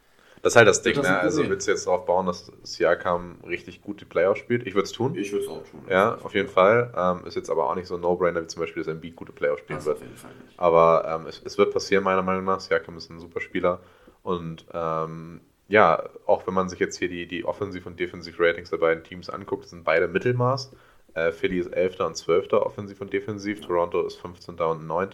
Das 0.43 0.53
ist 0.55 0.57
halt 0.57 0.69
das 0.69 0.83
Ding, 0.83 0.95
das 0.95 1.07
ne? 1.07 1.19
Also 1.19 1.49
willst 1.49 1.67
du 1.67 1.73
jetzt 1.73 1.87
darauf 1.87 2.07
bauen, 2.07 2.27
dass 2.27 2.51
Siakam 2.63 3.37
richtig 3.47 3.83
gut 3.83 4.01
die 4.01 4.07
Playoffs 4.07 4.41
spielt? 4.41 4.67
Ich 4.67 4.75
würde 4.75 4.87
es 4.87 4.93
tun. 4.93 5.15
Ich 5.15 5.33
würde 5.33 5.45
es 5.45 5.51
auch 5.51 5.63
tun. 5.65 5.83
Ja, 5.89 6.17
auf 6.23 6.35
jeden 6.35 6.49
Fall. 6.49 6.93
Ähm, 6.97 7.27
ist 7.27 7.37
jetzt 7.37 7.51
aber 7.51 7.69
auch 7.69 7.75
nicht 7.75 7.87
so 7.87 7.97
ein 7.97 8.01
No-Brainer, 8.01 8.43
wie 8.43 8.47
zum 8.47 8.61
Beispiel, 8.61 8.83
dass 8.83 8.93
Embiid 8.93 9.17
gute 9.17 9.33
Playoffs 9.33 9.61
spielen 9.61 9.79
das 9.79 9.87
wird. 9.87 9.99
Auf 9.99 10.03
jeden 10.03 10.17
Fall 10.17 10.31
nicht. 10.47 10.59
Aber 10.59 11.05
ähm, 11.07 11.27
es, 11.27 11.43
es, 11.45 11.59
wird 11.59 11.73
passieren, 11.73 12.05
meiner 12.05 12.23
Meinung 12.23 12.45
nach. 12.45 12.61
Siakam 12.61 12.97
ist 12.97 13.11
ein 13.11 13.19
super 13.19 13.41
Spieler 13.41 13.81
und 14.23 14.65
ähm, 14.73 15.43
ja, 15.69 16.03
auch 16.27 16.47
wenn 16.47 16.55
man 16.55 16.69
sich 16.69 16.81
jetzt 16.81 16.99
hier 16.99 17.09
die, 17.09 17.29
die 17.29 17.45
Offensiv- 17.45 17.87
und 17.87 18.01
Defensiv-Ratings 18.01 18.71
der 18.71 18.79
beiden 18.79 19.05
Teams 19.05 19.31
anguckt, 19.31 19.69
sind 19.69 19.85
beide 19.85 20.09
Mittelmaß. 20.09 20.73
Äh, 21.15 21.33
Philly 21.33 21.59
ist 21.59 21.69
11. 21.69 22.01
und 22.01 22.17
12. 22.17 22.53
offensiv 22.55 23.01
und 23.01 23.13
defensiv, 23.13 23.61
Toronto 23.61 24.05
ist 24.07 24.17
15. 24.17 24.57
und 24.57 24.87
9. 24.87 25.11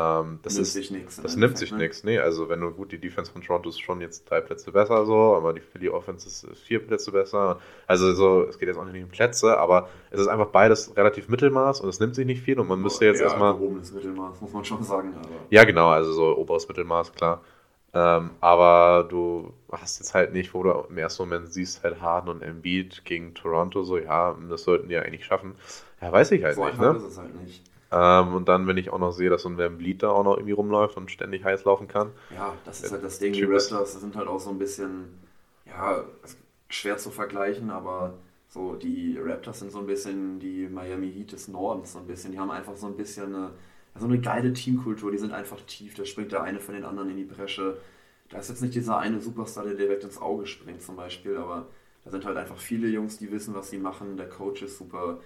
Ähm, 0.00 0.38
das 0.42 0.54
Nimmt 0.54 0.66
ist, 0.66 0.72
sich 0.72 0.90
im 0.90 1.04
Das 1.04 1.16
nimmt 1.18 1.34
Endeffekt, 1.34 1.58
sich 1.58 1.72
ne? 1.72 1.78
nichts. 1.78 2.04
Nee, 2.04 2.18
also 2.18 2.48
wenn 2.48 2.60
du 2.60 2.70
gut, 2.70 2.92
die 2.92 2.98
Defense 2.98 3.30
von 3.30 3.42
Toronto 3.42 3.68
ist 3.68 3.80
schon 3.80 4.00
jetzt 4.00 4.30
drei 4.30 4.40
Plätze 4.40 4.72
besser 4.72 5.04
so, 5.04 5.34
aber 5.34 5.52
die 5.52 5.60
Philly 5.60 5.88
Offense 5.88 6.26
ist 6.26 6.44
ist 6.44 6.62
vier 6.62 6.84
Plätze 6.86 7.12
besser. 7.12 7.58
Also 7.86 8.12
so, 8.14 8.44
es 8.48 8.58
geht 8.58 8.68
jetzt 8.68 8.78
auch 8.78 8.84
nicht 8.84 9.02
um 9.02 9.10
Plätze, 9.10 9.58
aber 9.58 9.88
es 10.10 10.20
ist 10.20 10.28
einfach 10.28 10.46
beides 10.48 10.96
relativ 10.96 11.28
Mittelmaß 11.28 11.80
und 11.82 11.88
es 11.88 12.00
nimmt 12.00 12.14
sich 12.14 12.24
nicht 12.26 12.42
viel 12.42 12.58
und 12.58 12.68
man 12.68 12.80
müsste 12.80 13.04
jetzt 13.04 13.18
ja, 13.18 13.24
erstmal. 13.26 13.52
gehobenes 13.54 13.92
Mittelmaß, 13.92 14.40
muss 14.40 14.52
man 14.52 14.64
schon 14.64 14.82
sagen. 14.82 15.12
Aber 15.16 15.28
Ja, 15.50 15.64
genau, 15.64 15.88
also 15.88 16.12
so 16.12 16.36
oberes 16.36 16.66
Mittelmaß, 16.68 17.12
klar. 17.12 17.42
Ähm, 17.92 18.30
aber 18.40 19.04
du 19.08 19.52
hast 19.72 19.98
jetzt 19.98 20.14
halt 20.14 20.32
nicht, 20.32 20.54
wo 20.54 20.62
du 20.62 20.70
im 20.88 20.96
ersten 20.96 21.24
Moment 21.24 21.52
siehst, 21.52 21.82
halt 21.82 22.00
Harden 22.00 22.28
und 22.30 22.40
Embiid 22.42 23.04
gegen 23.04 23.34
Toronto, 23.34 23.82
so, 23.82 23.98
ja, 23.98 24.36
das 24.48 24.62
sollten 24.62 24.88
die 24.88 24.94
ja 24.94 25.02
eigentlich 25.02 25.24
schaffen. 25.24 25.56
Ja, 26.00 26.12
weiß 26.12 26.30
ich 26.30 26.44
halt 26.44 26.54
so 26.54 26.64
nicht, 26.64 26.78
ne? 26.78 26.94
ist 26.96 27.02
es 27.02 27.18
halt 27.18 27.34
nicht. 27.42 27.64
Ähm, 27.92 28.34
und 28.34 28.48
dann, 28.48 28.66
wenn 28.66 28.76
ich 28.76 28.90
auch 28.90 28.98
noch 28.98 29.12
sehe, 29.12 29.30
dass 29.30 29.42
so 29.42 29.48
ein 29.48 29.58
Van 29.58 29.78
Vliet 29.78 30.02
da 30.02 30.10
auch 30.10 30.24
noch 30.24 30.36
irgendwie 30.36 30.52
rumläuft 30.52 30.96
und 30.96 31.10
ständig 31.10 31.44
heiß 31.44 31.64
laufen 31.64 31.88
kann. 31.88 32.12
Ja, 32.34 32.54
das 32.64 32.82
ist 32.82 32.92
halt 32.92 33.02
das 33.02 33.18
Ding. 33.18 33.32
Die 33.32 33.44
Raptors 33.44 34.00
sind 34.00 34.14
halt 34.14 34.28
auch 34.28 34.38
so 34.38 34.50
ein 34.50 34.58
bisschen, 34.58 35.18
ja, 35.66 36.04
schwer 36.68 36.98
zu 36.98 37.10
vergleichen, 37.10 37.70
aber 37.70 38.14
so 38.48 38.74
die 38.74 39.18
Raptors 39.18 39.60
sind 39.60 39.72
so 39.72 39.78
ein 39.78 39.86
bisschen 39.86 40.38
die 40.38 40.68
Miami 40.68 41.12
Heat 41.12 41.32
des 41.32 41.48
Nordens, 41.48 41.92
so 41.92 41.98
ein 41.98 42.06
bisschen. 42.06 42.32
Die 42.32 42.38
haben 42.38 42.50
einfach 42.50 42.76
so 42.76 42.86
ein 42.86 42.96
bisschen 42.96 43.34
eine, 43.34 43.50
so 43.96 44.06
eine 44.06 44.20
geile 44.20 44.52
Teamkultur. 44.52 45.10
Die 45.10 45.18
sind 45.18 45.32
einfach 45.32 45.60
tief. 45.66 45.94
Da 45.94 46.04
springt 46.04 46.30
der 46.30 46.42
eine 46.42 46.60
von 46.60 46.74
den 46.74 46.84
anderen 46.84 47.10
in 47.10 47.16
die 47.16 47.24
Bresche. 47.24 47.78
Da 48.28 48.38
ist 48.38 48.48
jetzt 48.48 48.62
nicht 48.62 48.76
dieser 48.76 48.98
eine 48.98 49.20
Superstar, 49.20 49.64
der 49.64 49.74
direkt 49.74 50.04
ins 50.04 50.18
Auge 50.18 50.46
springt 50.46 50.82
zum 50.82 50.94
Beispiel, 50.94 51.36
aber 51.36 51.66
da 52.04 52.10
sind 52.10 52.24
halt 52.24 52.36
einfach 52.36 52.58
viele 52.58 52.86
Jungs, 52.86 53.18
die 53.18 53.30
wissen, 53.32 53.54
was 53.54 53.70
sie 53.70 53.78
machen. 53.78 54.16
Der 54.16 54.28
Coach 54.28 54.62
ist 54.62 54.78
super 54.78 55.18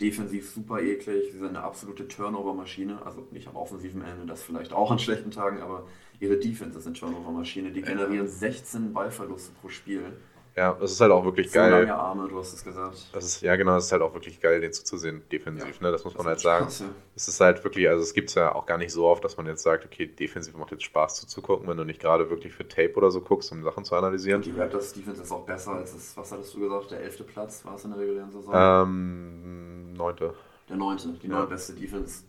defensiv 0.00 0.50
super 0.50 0.80
eklig. 0.80 1.32
Sie 1.32 1.38
sind 1.38 1.48
eine 1.48 1.62
absolute 1.62 2.08
Turnover-Maschine. 2.08 3.04
Also 3.04 3.26
nicht 3.30 3.48
am 3.48 3.56
offensiven 3.56 4.02
Ende, 4.02 4.26
das 4.26 4.42
vielleicht 4.42 4.72
auch 4.72 4.90
an 4.90 4.98
schlechten 4.98 5.30
Tagen, 5.30 5.60
aber 5.60 5.86
ihre 6.20 6.36
Defense 6.38 6.78
ist 6.78 6.86
eine 6.86 6.94
Turnover-Maschine. 6.94 7.70
Die 7.72 7.82
generieren 7.82 8.28
16 8.28 8.92
Ballverluste 8.92 9.52
pro 9.60 9.68
Spiel. 9.68 10.16
Ja, 10.54 10.74
das 10.78 10.92
ist 10.92 11.00
halt 11.00 11.12
auch 11.12 11.24
wirklich 11.24 11.50
So 11.50 11.58
geil. 11.58 11.70
lange 11.70 11.94
Arme, 11.94 12.28
du 12.28 12.38
hast 12.38 12.52
es 12.52 12.62
gesagt. 12.62 13.06
Das 13.14 13.24
ist, 13.24 13.40
ja, 13.40 13.56
genau, 13.56 13.74
das 13.76 13.86
ist 13.86 13.92
halt 13.92 14.02
auch 14.02 14.12
wirklich 14.12 14.38
geil, 14.38 14.60
den 14.60 14.70
zuzusehen, 14.72 15.22
defensiv, 15.32 15.80
ne? 15.80 15.90
Das 15.90 16.04
muss 16.04 16.14
man 16.14 16.26
halt 16.26 16.40
sagen. 16.40 16.66
Ja. 16.68 16.86
Es 17.16 17.26
ist 17.26 17.40
halt 17.40 17.64
wirklich, 17.64 17.88
also 17.88 18.02
es 18.02 18.12
gibt 18.12 18.28
es 18.28 18.34
ja 18.34 18.54
auch 18.54 18.66
gar 18.66 18.76
nicht 18.76 18.92
so 18.92 19.06
oft, 19.06 19.24
dass 19.24 19.38
man 19.38 19.46
jetzt 19.46 19.62
sagt, 19.62 19.86
okay, 19.86 20.06
defensiv 20.06 20.54
macht 20.54 20.70
jetzt 20.70 20.82
Spaß 20.84 21.20
zuzugucken, 21.20 21.66
wenn 21.68 21.78
du 21.78 21.84
nicht 21.84 22.00
gerade 22.00 22.28
wirklich 22.28 22.52
für 22.52 22.68
Tape 22.68 22.92
oder 22.96 23.10
so 23.10 23.22
guckst, 23.22 23.50
um 23.50 23.62
Sachen 23.62 23.84
zu 23.86 23.94
analysieren. 23.96 24.42
Die 24.42 24.50
Raptors 24.50 24.92
Defense 24.92 25.22
ist 25.22 25.32
auch 25.32 25.46
besser 25.46 25.72
als 25.72 25.94
es, 25.94 26.14
was 26.18 26.30
hattest 26.32 26.52
du 26.54 26.60
gesagt, 26.60 26.90
der 26.90 27.00
elfte 27.00 27.24
Platz 27.24 27.64
war 27.64 27.76
es 27.76 27.84
in 27.84 27.92
der 27.92 28.00
regulären 28.00 28.30
Saison? 28.30 28.52
Ähm, 28.54 29.94
neunte. 29.94 30.34
Der 30.68 30.76
neunte, 30.76 31.08
die 31.22 31.28
Ja. 31.28 31.36
neuntbeste 31.38 31.72
Defense. 31.72 32.24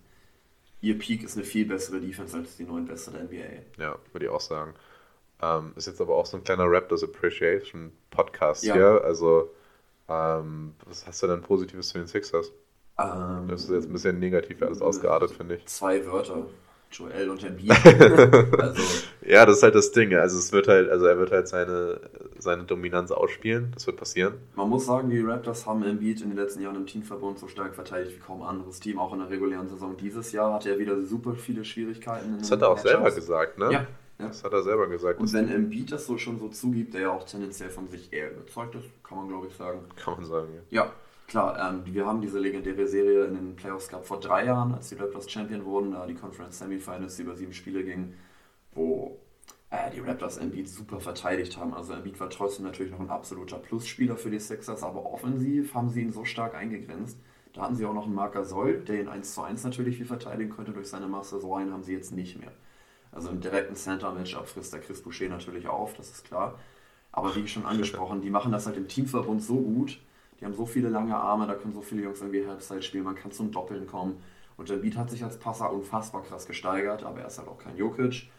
Ihr 0.79 0.97
Peak 0.97 1.23
ist 1.23 1.35
eine 1.37 1.45
viel 1.45 1.65
bessere 1.65 1.99
Defense 1.99 2.35
als 2.37 2.55
die 2.57 2.63
neuntbeste 2.63 3.11
der 3.11 3.21
NBA. 3.23 3.81
Ja, 3.83 3.95
würde 4.11 4.25
ich 4.25 4.31
auch 4.31 4.41
sagen. 4.41 4.73
Ähm, 5.43 5.73
ist 5.75 5.87
jetzt 5.87 5.99
aber 5.99 6.15
auch 6.15 6.25
so 6.25 6.37
ein 6.37 6.43
kleiner 6.43 6.65
Raptors 6.65 7.03
Appreciation 7.03 7.91
Podcast 8.11 8.63
Ja. 8.63 8.75
hier. 8.75 9.01
Also, 9.03 9.51
ähm, 10.07 10.73
was 10.85 11.05
hast 11.05 11.21
du 11.23 11.27
denn 11.27 11.41
Positives 11.41 11.89
zu 11.89 11.97
den 11.97 12.07
Sixers? 12.07 12.51
Ähm, 12.99 13.47
Das 13.49 13.63
ist 13.63 13.71
jetzt 13.71 13.87
ein 13.89 13.93
bisschen 13.93 14.19
negativ 14.19 14.61
alles 14.61 14.81
ausgeartet, 14.81 15.31
finde 15.31 15.55
ich. 15.55 15.65
Zwei 15.65 16.05
Wörter. 16.05 16.45
Joel 16.91 17.31
und 17.31 17.43
Embiid. 17.43 17.71
also, 18.59 18.81
Ja, 19.25 19.45
das 19.47 19.57
ist 19.57 19.63
halt 19.63 19.73
das 19.73 19.91
Ding. 19.91 20.13
Also 20.13 20.37
es 20.37 20.51
wird 20.51 20.67
halt, 20.67 20.91
also 20.91 21.07
er 21.07 21.17
wird 21.17 21.31
halt 21.31 21.47
seine, 21.47 21.99
seine 22.37 22.65
Dominanz 22.65 23.11
ausspielen. 23.11 23.71
Das 23.73 23.87
wird 23.87 23.97
passieren. 23.97 24.35
man 24.55 24.69
muss 24.69 24.85
sagen, 24.85 25.09
die 25.09 25.19
Raptors 25.19 25.65
haben 25.65 25.83
Embiid 25.83 26.21
in 26.21 26.29
den 26.29 26.37
letzten 26.37 26.61
Jahren 26.61 26.75
im 26.75 26.85
Teamverbund 26.85 27.39
so 27.39 27.47
stark 27.47 27.73
verteidigt 27.73 28.17
wie 28.17 28.19
kaum 28.19 28.43
anderes 28.43 28.79
Team, 28.79 28.99
auch 28.99 29.11
in 29.11 29.19
der 29.19 29.29
regulären 29.31 29.67
Saison. 29.67 29.97
Dieses 29.97 30.31
Jahr 30.31 30.53
hatte 30.53 30.69
er 30.69 30.77
wieder 30.77 31.01
super 31.01 31.33
viele 31.33 31.65
Schwierigkeiten. 31.65 32.37
Das 32.37 32.51
hat 32.51 32.61
er 32.61 32.69
auch 32.69 32.77
selber 32.77 33.09
gesagt, 33.09 33.57
ne? 33.57 33.71
Ja, 33.71 33.87
ja. 34.19 34.27
Das 34.27 34.43
hat 34.43 34.53
er 34.53 34.63
selber 34.63 34.87
gesagt. 34.87 35.19
Und 35.19 35.31
wenn 35.33 35.49
Embiid 35.49 35.91
das 35.91 36.05
so 36.05 36.17
schon 36.17 36.39
so 36.39 36.49
zugibt, 36.49 36.93
der 36.93 37.01
ja 37.01 37.11
auch 37.11 37.23
tendenziell 37.23 37.69
von 37.69 37.87
sich 37.87 38.13
eher 38.13 38.31
überzeugt 38.31 38.75
ist, 38.75 38.85
kann 39.03 39.17
man 39.17 39.27
glaube 39.27 39.47
ich 39.47 39.55
sagen. 39.55 39.79
kann 39.95 40.15
man 40.15 40.25
sagen. 40.25 40.47
Ja. 40.69 40.83
Ja, 40.83 40.91
klar, 41.27 41.69
ähm, 41.69 41.81
wir 41.85 42.05
haben 42.05 42.21
diese 42.21 42.39
legendäre 42.39 42.87
Serie 42.87 43.25
in 43.25 43.35
den 43.35 43.55
Playoffs 43.55 43.87
gehabt 43.89 44.05
vor 44.05 44.19
drei 44.19 44.45
Jahren, 44.45 44.73
als 44.73 44.89
die 44.89 44.95
Raptors 44.95 45.29
Champion 45.29 45.65
wurden, 45.65 45.91
da 45.91 46.05
die 46.05 46.15
Conference 46.15 46.59
Semifinals 46.59 47.17
über 47.19 47.35
sieben 47.35 47.53
Spiele 47.53 47.83
gingen, 47.83 48.15
wo 48.73 49.19
äh, 49.73 49.89
die 49.91 49.99
Raptors 49.99 50.37
Embiid 50.37 50.69
super 50.69 50.99
verteidigt 50.99 51.57
haben. 51.57 51.73
Also 51.73 51.93
Embiid 51.93 52.19
war 52.19 52.29
trotzdem 52.29 52.65
natürlich 52.65 52.91
noch 52.91 52.99
ein 52.99 53.09
absoluter 53.09 53.57
Plusspieler 53.57 54.15
für 54.15 54.29
die 54.29 54.39
Sixers, 54.39 54.83
aber 54.83 55.11
offensiv 55.11 55.73
haben 55.73 55.89
sie 55.89 56.01
ihn 56.01 56.11
so 56.11 56.23
stark 56.23 56.53
eingegrenzt. 56.53 57.17
Da 57.53 57.61
hatten 57.61 57.75
sie 57.75 57.85
auch 57.85 57.93
noch 57.93 58.05
einen 58.05 58.15
Marker 58.15 58.45
Soll, 58.45 58.79
der 58.79 59.01
ihn 59.01 59.07
1 59.07 59.33
zu 59.33 59.41
1 59.41 59.63
natürlich 59.63 59.97
viel 59.97 60.05
verteidigen 60.05 60.51
könnte 60.51 60.71
durch 60.71 60.87
seine 60.87 61.07
Masse. 61.07 61.39
So 61.39 61.55
einen 61.55 61.71
haben 61.71 61.83
sie 61.83 61.93
jetzt 61.93 62.11
nicht 62.11 62.39
mehr. 62.39 62.51
Also 63.13 63.29
im 63.29 63.41
direkten 63.41 63.75
Center-Matchup 63.75 64.47
frisst 64.47 64.73
der 64.73 64.81
Chris 64.81 65.01
Boucher 65.01 65.29
natürlich 65.29 65.67
auf, 65.67 65.93
das 65.93 66.09
ist 66.09 66.25
klar. 66.25 66.57
Aber 67.11 67.35
wie 67.35 67.47
schon 67.47 67.65
angesprochen, 67.65 68.21
die 68.21 68.31
machen 68.31 68.51
das 68.51 68.65
halt 68.65 68.75
im 68.75 68.87
Teamverbund 68.87 69.43
so 69.43 69.55
gut. 69.55 69.99
Die 70.39 70.45
haben 70.45 70.55
so 70.55 70.65
viele 70.65 70.89
lange 70.89 71.15
Arme, 71.15 71.45
da 71.45 71.53
können 71.53 71.73
so 71.73 71.81
viele 71.81 72.01
Jungs 72.01 72.21
irgendwie 72.21 72.45
Halbzeit 72.45 72.83
spielen, 72.83 73.03
man 73.03 73.15
kann 73.15 73.31
zum 73.31 73.51
Doppeln 73.51 73.85
kommen. 73.85 74.21
Und 74.57 74.69
Embiid 74.69 74.97
hat 74.97 75.09
sich 75.09 75.23
als 75.23 75.37
Passer 75.39 75.71
unfassbar 75.71 76.23
krass 76.23 76.47
gesteigert, 76.47 77.03
aber 77.03 77.21
er 77.21 77.27
ist 77.27 77.37
halt 77.37 77.47
auch 77.47 77.59
kein 77.59 77.77
Jokic. 77.77 78.29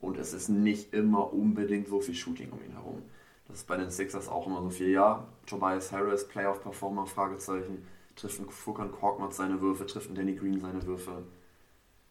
Und 0.00 0.18
es 0.18 0.32
ist 0.32 0.48
nicht 0.48 0.92
immer 0.92 1.32
unbedingt 1.32 1.88
so 1.88 2.00
viel 2.00 2.14
Shooting 2.14 2.50
um 2.50 2.62
ihn 2.64 2.72
herum. 2.72 3.02
Das 3.48 3.58
ist 3.58 3.66
bei 3.66 3.76
den 3.76 3.90
Sixers 3.90 4.28
auch 4.28 4.46
immer 4.46 4.60
so 4.60 4.70
viel. 4.70 4.90
Ja, 4.90 5.26
Tobias 5.46 5.92
Harris, 5.92 6.26
Playoff-Performer, 6.28 7.06
Fragezeichen. 7.06 7.86
Trifft 8.16 8.40
ein 8.40 8.50
Furkan 8.50 8.90
Korkmaz 8.90 9.36
seine 9.36 9.60
Würfe, 9.60 9.86
trifft 9.86 10.10
ein 10.10 10.14
Danny 10.14 10.34
Green 10.34 10.60
seine 10.60 10.84
Würfe. 10.84 11.22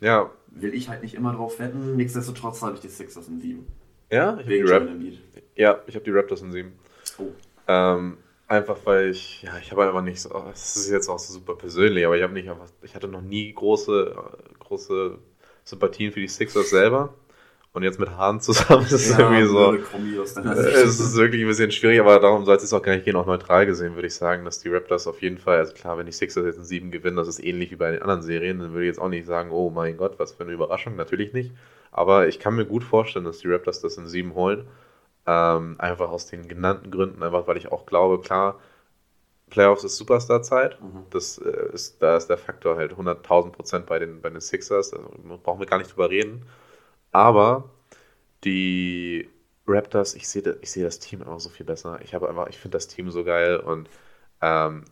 Ja, 0.02 0.32
Will 0.48 0.74
ich 0.74 0.88
halt 0.88 1.04
nicht 1.04 1.16
immer 1.16 1.34
drauf 1.34 1.60
wetten. 1.60 1.98
Nichtsdestotrotz 1.98 2.62
habe 2.62 2.76
ich 2.76 2.80
die 2.80 2.88
Sixers 2.88 3.28
in 3.28 3.42
7. 3.42 3.68
ja 4.10 4.38
ich 4.40 4.72
habe 4.72 4.88
die, 4.98 5.20
ja, 5.56 5.82
ich 5.86 5.96
hab 5.96 6.04
die 6.04 6.12
Raptors 6.12 6.42
in 6.42 6.52
sieben. 6.52 6.74
Oh. 7.18 7.28
Ähm, 7.68 8.18
einfach 8.48 8.78
weil 8.86 9.10
ich, 9.10 9.44
ja, 9.44 9.58
ich 9.58 9.72
habe 9.72 9.86
einfach 9.86 10.02
nicht 10.02 10.22
so, 10.22 10.30
das 10.30 10.78
ist 10.78 10.90
jetzt 10.90 11.10
auch 11.10 11.20
so 11.20 11.34
super 11.34 11.56
persönlich, 11.56 12.06
aber 12.06 12.16
ich 12.16 12.24
habe 12.24 12.34
nicht 12.34 12.50
einfach, 12.50 12.68
ich 12.84 12.96
hatte 12.96 13.08
noch 13.08 13.22
nie 13.22 13.52
große, 13.54 14.16
äh, 14.16 14.54
große 14.60 15.18
Sympathien 15.66 16.12
für 16.12 16.22
die 16.22 16.28
Sixers 16.28 16.70
selber. 16.70 17.14
Und 17.76 17.84
jetzt 17.84 18.00
mit 18.00 18.10
Hahn 18.12 18.40
zusammen 18.40 18.86
ist 18.86 18.94
es 18.94 19.20
irgendwie 19.20 19.44
so. 19.44 19.78
deiner 20.34 20.56
Äh. 20.56 20.62
Es 20.62 20.98
ist 20.98 21.18
wirklich 21.18 21.42
ein 21.42 21.48
bisschen 21.50 21.72
schwierig, 21.72 22.00
aber 22.00 22.18
darum 22.22 22.46
soll 22.46 22.56
es 22.56 22.62
jetzt 22.62 22.72
auch 22.72 22.82
gar 22.82 22.94
nicht 22.94 23.04
gehen. 23.04 23.18
Auch 23.18 23.26
neutral 23.26 23.66
gesehen 23.66 23.96
würde 23.96 24.08
ich 24.08 24.16
sagen, 24.16 24.46
dass 24.46 24.60
die 24.60 24.70
Raptors 24.70 25.08
auf 25.08 25.22
jeden 25.22 25.38
Fall, 25.38 25.58
also 25.58 25.74
klar, 25.74 25.98
wenn 25.98 26.06
die 26.06 26.14
Sixers 26.14 26.46
jetzt 26.46 26.58
in 26.58 26.64
sieben 26.64 26.90
gewinnen, 26.90 27.18
das 27.18 27.28
ist 27.28 27.44
ähnlich 27.44 27.72
wie 27.72 27.76
bei 27.76 27.92
den 27.92 28.02
anderen 28.02 28.22
Serien, 28.22 28.60
dann 28.60 28.72
würde 28.72 28.86
ich 28.86 28.88
jetzt 28.88 29.00
auch 29.02 29.10
nicht 29.10 29.26
sagen, 29.26 29.52
oh 29.52 29.70
mein 29.72 29.98
Gott, 29.98 30.18
was 30.20 30.32
für 30.32 30.44
eine 30.44 30.54
Überraschung. 30.54 30.96
Natürlich 30.96 31.34
nicht. 31.34 31.52
Aber 31.92 32.30
ich 32.30 32.40
kann 32.40 32.56
mir 32.56 32.66
gut 32.66 32.86
vorstellen, 32.86 33.26
dass 33.26 33.40
die 33.40 33.52
Raptors 33.52 33.82
das 33.82 33.98
in 33.98 34.08
sieben 34.08 34.36
holen. 34.36 34.66
Ähm, 35.28 35.76
einfach 35.78 36.10
aus 36.10 36.28
den 36.28 36.48
genannten 36.48 36.92
Gründen, 36.92 37.24
einfach 37.24 37.46
weil 37.46 37.58
ich 37.58 37.74
auch 37.74 37.86
glaube, 37.86 38.22
klar, 38.22 38.58
Playoffs 39.50 39.84
ist 39.84 39.98
Superstar-Zeit. 39.98 40.82
Mhm. 40.82 41.08
Das 41.10 41.40
äh, 41.40 41.74
ist, 41.74 42.02
da 42.02 42.16
ist 42.16 42.28
der 42.28 42.38
Faktor 42.38 42.78
halt 42.78 42.94
100.000 42.94 43.52
Prozent 43.52 43.86
bei 43.86 44.00
den, 44.00 44.22
bei 44.22 44.30
den 44.30 44.40
Sixers. 44.40 44.92
Da 44.92 45.00
brauchen 45.44 45.60
wir 45.60 45.68
gar 45.68 45.78
nicht 45.78 45.92
drüber 45.92 46.10
reden. 46.10 46.46
Aber 47.16 47.70
die 48.44 49.30
Raptors, 49.68 50.16
ich 50.16 50.28
sehe 50.28 50.58
ich 50.62 50.72
sehe 50.72 50.84
das 50.84 51.00
Team 51.00 51.22
einfach 51.22 51.40
so 51.40 51.50
viel 51.50 51.66
besser. 51.66 52.00
Ich 52.04 52.14
habe 52.14 52.28
einfach, 52.28 52.48
ich 52.50 52.58
finde 52.58 52.76
das 52.76 52.88
Team 52.88 53.10
so 53.10 53.24
geil 53.24 53.58
und 53.58 53.90
ähm, 54.42 54.84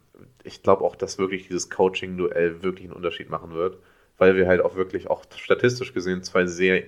ich 0.44 0.64
glaube 0.64 0.84
auch, 0.86 0.96
dass 0.96 1.18
wirklich 1.20 1.48
dieses 1.48 1.70
Coaching-Duell 1.70 2.64
wirklich 2.64 2.86
einen 2.88 2.94
Unterschied 2.96 3.30
machen 3.30 3.54
wird, 3.54 3.78
weil 4.18 4.36
wir 4.36 4.48
halt 4.48 4.62
auch 4.62 4.76
wirklich 4.76 5.10
auch 5.10 5.26
statistisch 5.36 5.94
gesehen 5.94 6.24
zwei 6.24 6.46
sehr, 6.46 6.84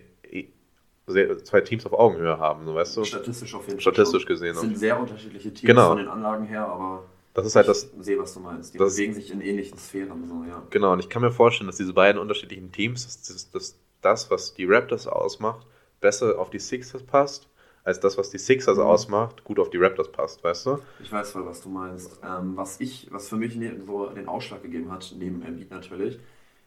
sehr 1.07 1.43
zwei 1.43 1.61
Teams 1.61 1.85
auf 1.85 1.93
Augenhöhe 1.93 2.39
haben, 2.39 2.65
so 2.65 2.73
weißt 2.73 2.95
du? 2.97 3.03
Statistisch 3.03 3.53
auf 3.53 3.67
jeden 3.67 3.79
Fall. 3.79 3.93
Statistisch 3.93 4.21
schon. 4.23 4.27
gesehen 4.29 4.55
Es 4.55 4.61
sind 4.61 4.77
sehr 4.77 4.97
unterschiedliche 4.99 5.53
Teams 5.53 5.67
Genau. 5.69 5.89
von 5.89 5.97
den 5.97 6.07
Anlagen 6.07 6.45
her, 6.45 6.65
aber 6.65 7.03
Das 7.33 7.45
ist 7.45 7.55
halt 7.57 7.67
das, 7.67 7.83
ich 7.83 8.05
sehe, 8.05 8.17
was 8.17 8.33
du 8.33 8.39
meinst. 8.39 8.73
Die 8.73 8.77
das- 8.77 8.95
bewegen 8.95 9.13
sich 9.13 9.31
in 9.31 9.41
ähnlichen 9.41 9.77
Sphären. 9.77 10.27
So, 10.27 10.43
ja. 10.49 10.63
Genau, 10.69 10.93
und 10.93 10.99
ich 10.99 11.09
kann 11.09 11.21
mir 11.21 11.31
vorstellen, 11.31 11.67
dass 11.67 11.75
diese 11.77 11.93
beiden 11.93 12.19
unterschiedlichen 12.21 12.71
Teams, 12.71 13.03
dass 13.05 13.21
das, 13.23 13.51
das, 13.51 13.79
das 14.05 14.29
was 14.31 14.53
die 14.53 14.65
Raptors 14.65 15.07
ausmacht, 15.07 15.65
besser 16.01 16.37
auf 16.39 16.49
die 16.49 16.59
Sixers 16.59 17.03
passt, 17.03 17.47
als 17.83 17.99
das, 17.99 18.17
was 18.17 18.29
die 18.29 18.37
Sixers 18.37 18.77
Mhm. 18.77 18.83
ausmacht, 18.83 19.43
gut 19.43 19.59
auf 19.59 19.69
die 19.69 19.77
Raptors 19.77 20.11
passt, 20.11 20.43
weißt 20.43 20.65
du? 20.67 20.79
Ich 21.01 21.11
weiß 21.11 21.31
voll, 21.31 21.45
was 21.45 21.61
du 21.61 21.69
meinst. 21.69 22.19
Ähm, 22.23 22.55
was 22.55 22.79
ich, 22.79 23.07
was 23.11 23.29
für 23.29 23.37
mich 23.37 23.55
ne, 23.55 23.79
so 23.85 24.07
den 24.09 24.27
Ausschlag 24.27 24.61
gegeben 24.63 24.91
hat, 24.91 25.13
neben 25.17 25.41
Embiid 25.41 25.71
natürlich, 25.71 26.19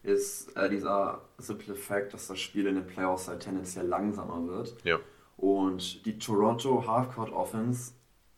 ist 0.03 0.57
äh, 0.57 0.69
dieser 0.71 1.23
simple 1.39 1.75
Fakt, 1.75 2.15
dass 2.15 2.29
das 2.29 2.39
Spiel 2.39 2.67
in 2.67 2.77
den 2.77 2.87
Playoffs 2.87 3.27
halt 3.29 3.41
tendenziell 3.41 3.87
langsamer 3.87 4.47
wird. 4.47 4.77
Ja. 4.85 4.99
Und 5.37 6.05
die 6.07 6.19
Toronto 6.19 6.85
Halfcourt 6.87 7.33
Offense 7.33 7.93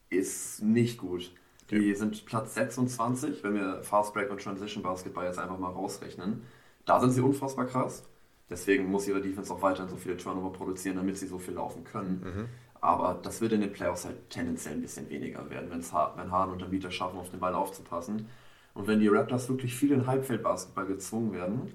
ist 0.09 0.63
nicht 0.63 0.99
gut. 0.99 1.33
Die 1.71 1.95
sind 1.95 2.27
Platz 2.27 2.55
26, 2.55 3.45
wenn 3.45 3.55
wir 3.55 3.83
Fast 3.83 4.13
Break 4.13 4.29
und 4.31 4.43
Transition 4.43 4.83
Basketball 4.83 5.27
jetzt 5.27 5.39
einfach 5.39 5.59
mal 5.59 5.71
rausrechnen. 5.71 6.43
Da 6.85 6.99
sind 6.99 7.13
sie 7.13 7.21
unfassbar 7.21 7.67
krass. 7.67 8.03
Deswegen 8.51 8.91
muss 8.91 9.07
ihre 9.09 9.21
Defense 9.21 9.53
auch 9.53 9.63
weiterhin 9.63 9.89
so 9.89 9.97
viele 9.97 10.17
Turnover 10.17 10.53
produzieren, 10.53 10.97
damit 10.97 11.17
sie 11.17 11.29
so 11.29 11.39
viel 11.39 11.55
laufen 11.55 11.85
können. 11.85 12.49
Aber 12.81 13.19
das 13.23 13.41
wird 13.41 13.53
in 13.53 13.61
den 13.61 13.73
Playoffs 13.73 14.05
halt 14.05 14.31
tendenziell 14.31 14.75
ein 14.75 14.81
bisschen 14.81 15.09
weniger 15.09 15.49
werden, 15.51 15.71
wenn's 15.71 15.93
wenn 15.93 16.31
Hahn 16.31 16.51
und 16.51 16.85
es 16.85 16.95
schaffen, 16.95 17.19
auf 17.19 17.31
den 17.31 17.41
Ball 17.41 17.55
aufzupassen. 17.55 18.27
Und 18.75 18.87
wenn 18.87 19.01
die 19.01 19.09
Raptors 19.09 19.49
wirklich 19.49 19.75
viel 19.75 19.93
in 19.93 20.07
Halbfeldbasketball 20.07 20.87
gezwungen 20.87 21.33
werden, 21.33 21.73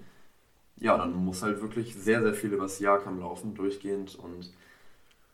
ja, 0.77 0.97
dann 0.97 1.13
muss 1.13 1.43
halt 1.43 1.61
wirklich 1.61 1.95
sehr, 1.95 2.21
sehr 2.21 2.33
viel 2.33 2.51
übers 2.51 2.79
Jahrkam 2.79 3.19
laufen, 3.19 3.53
durchgehend. 3.53 4.15
Und 4.15 4.51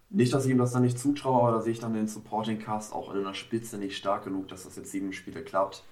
nicht, 0.09 0.33
dass 0.33 0.45
ich 0.45 0.51
ihm 0.51 0.57
das 0.57 0.73
dann 0.73 0.83
nicht 0.83 0.99
zutraue, 0.99 1.41
aber 1.41 1.51
da 1.53 1.61
sehe 1.61 1.71
ich 1.71 1.79
dann 1.79 1.93
den 1.93 2.07
Supporting 2.07 2.59
Cast 2.59 2.93
auch 2.93 3.13
in 3.13 3.19
einer 3.19 3.33
Spitze 3.33 3.77
nicht 3.77 3.97
stark 3.97 4.25
genug, 4.25 4.47
dass 4.49 4.65
das 4.65 4.75
jetzt 4.75 4.91
sieben 4.91 5.13
Spiele 5.13 5.41
klappt. 5.41 5.83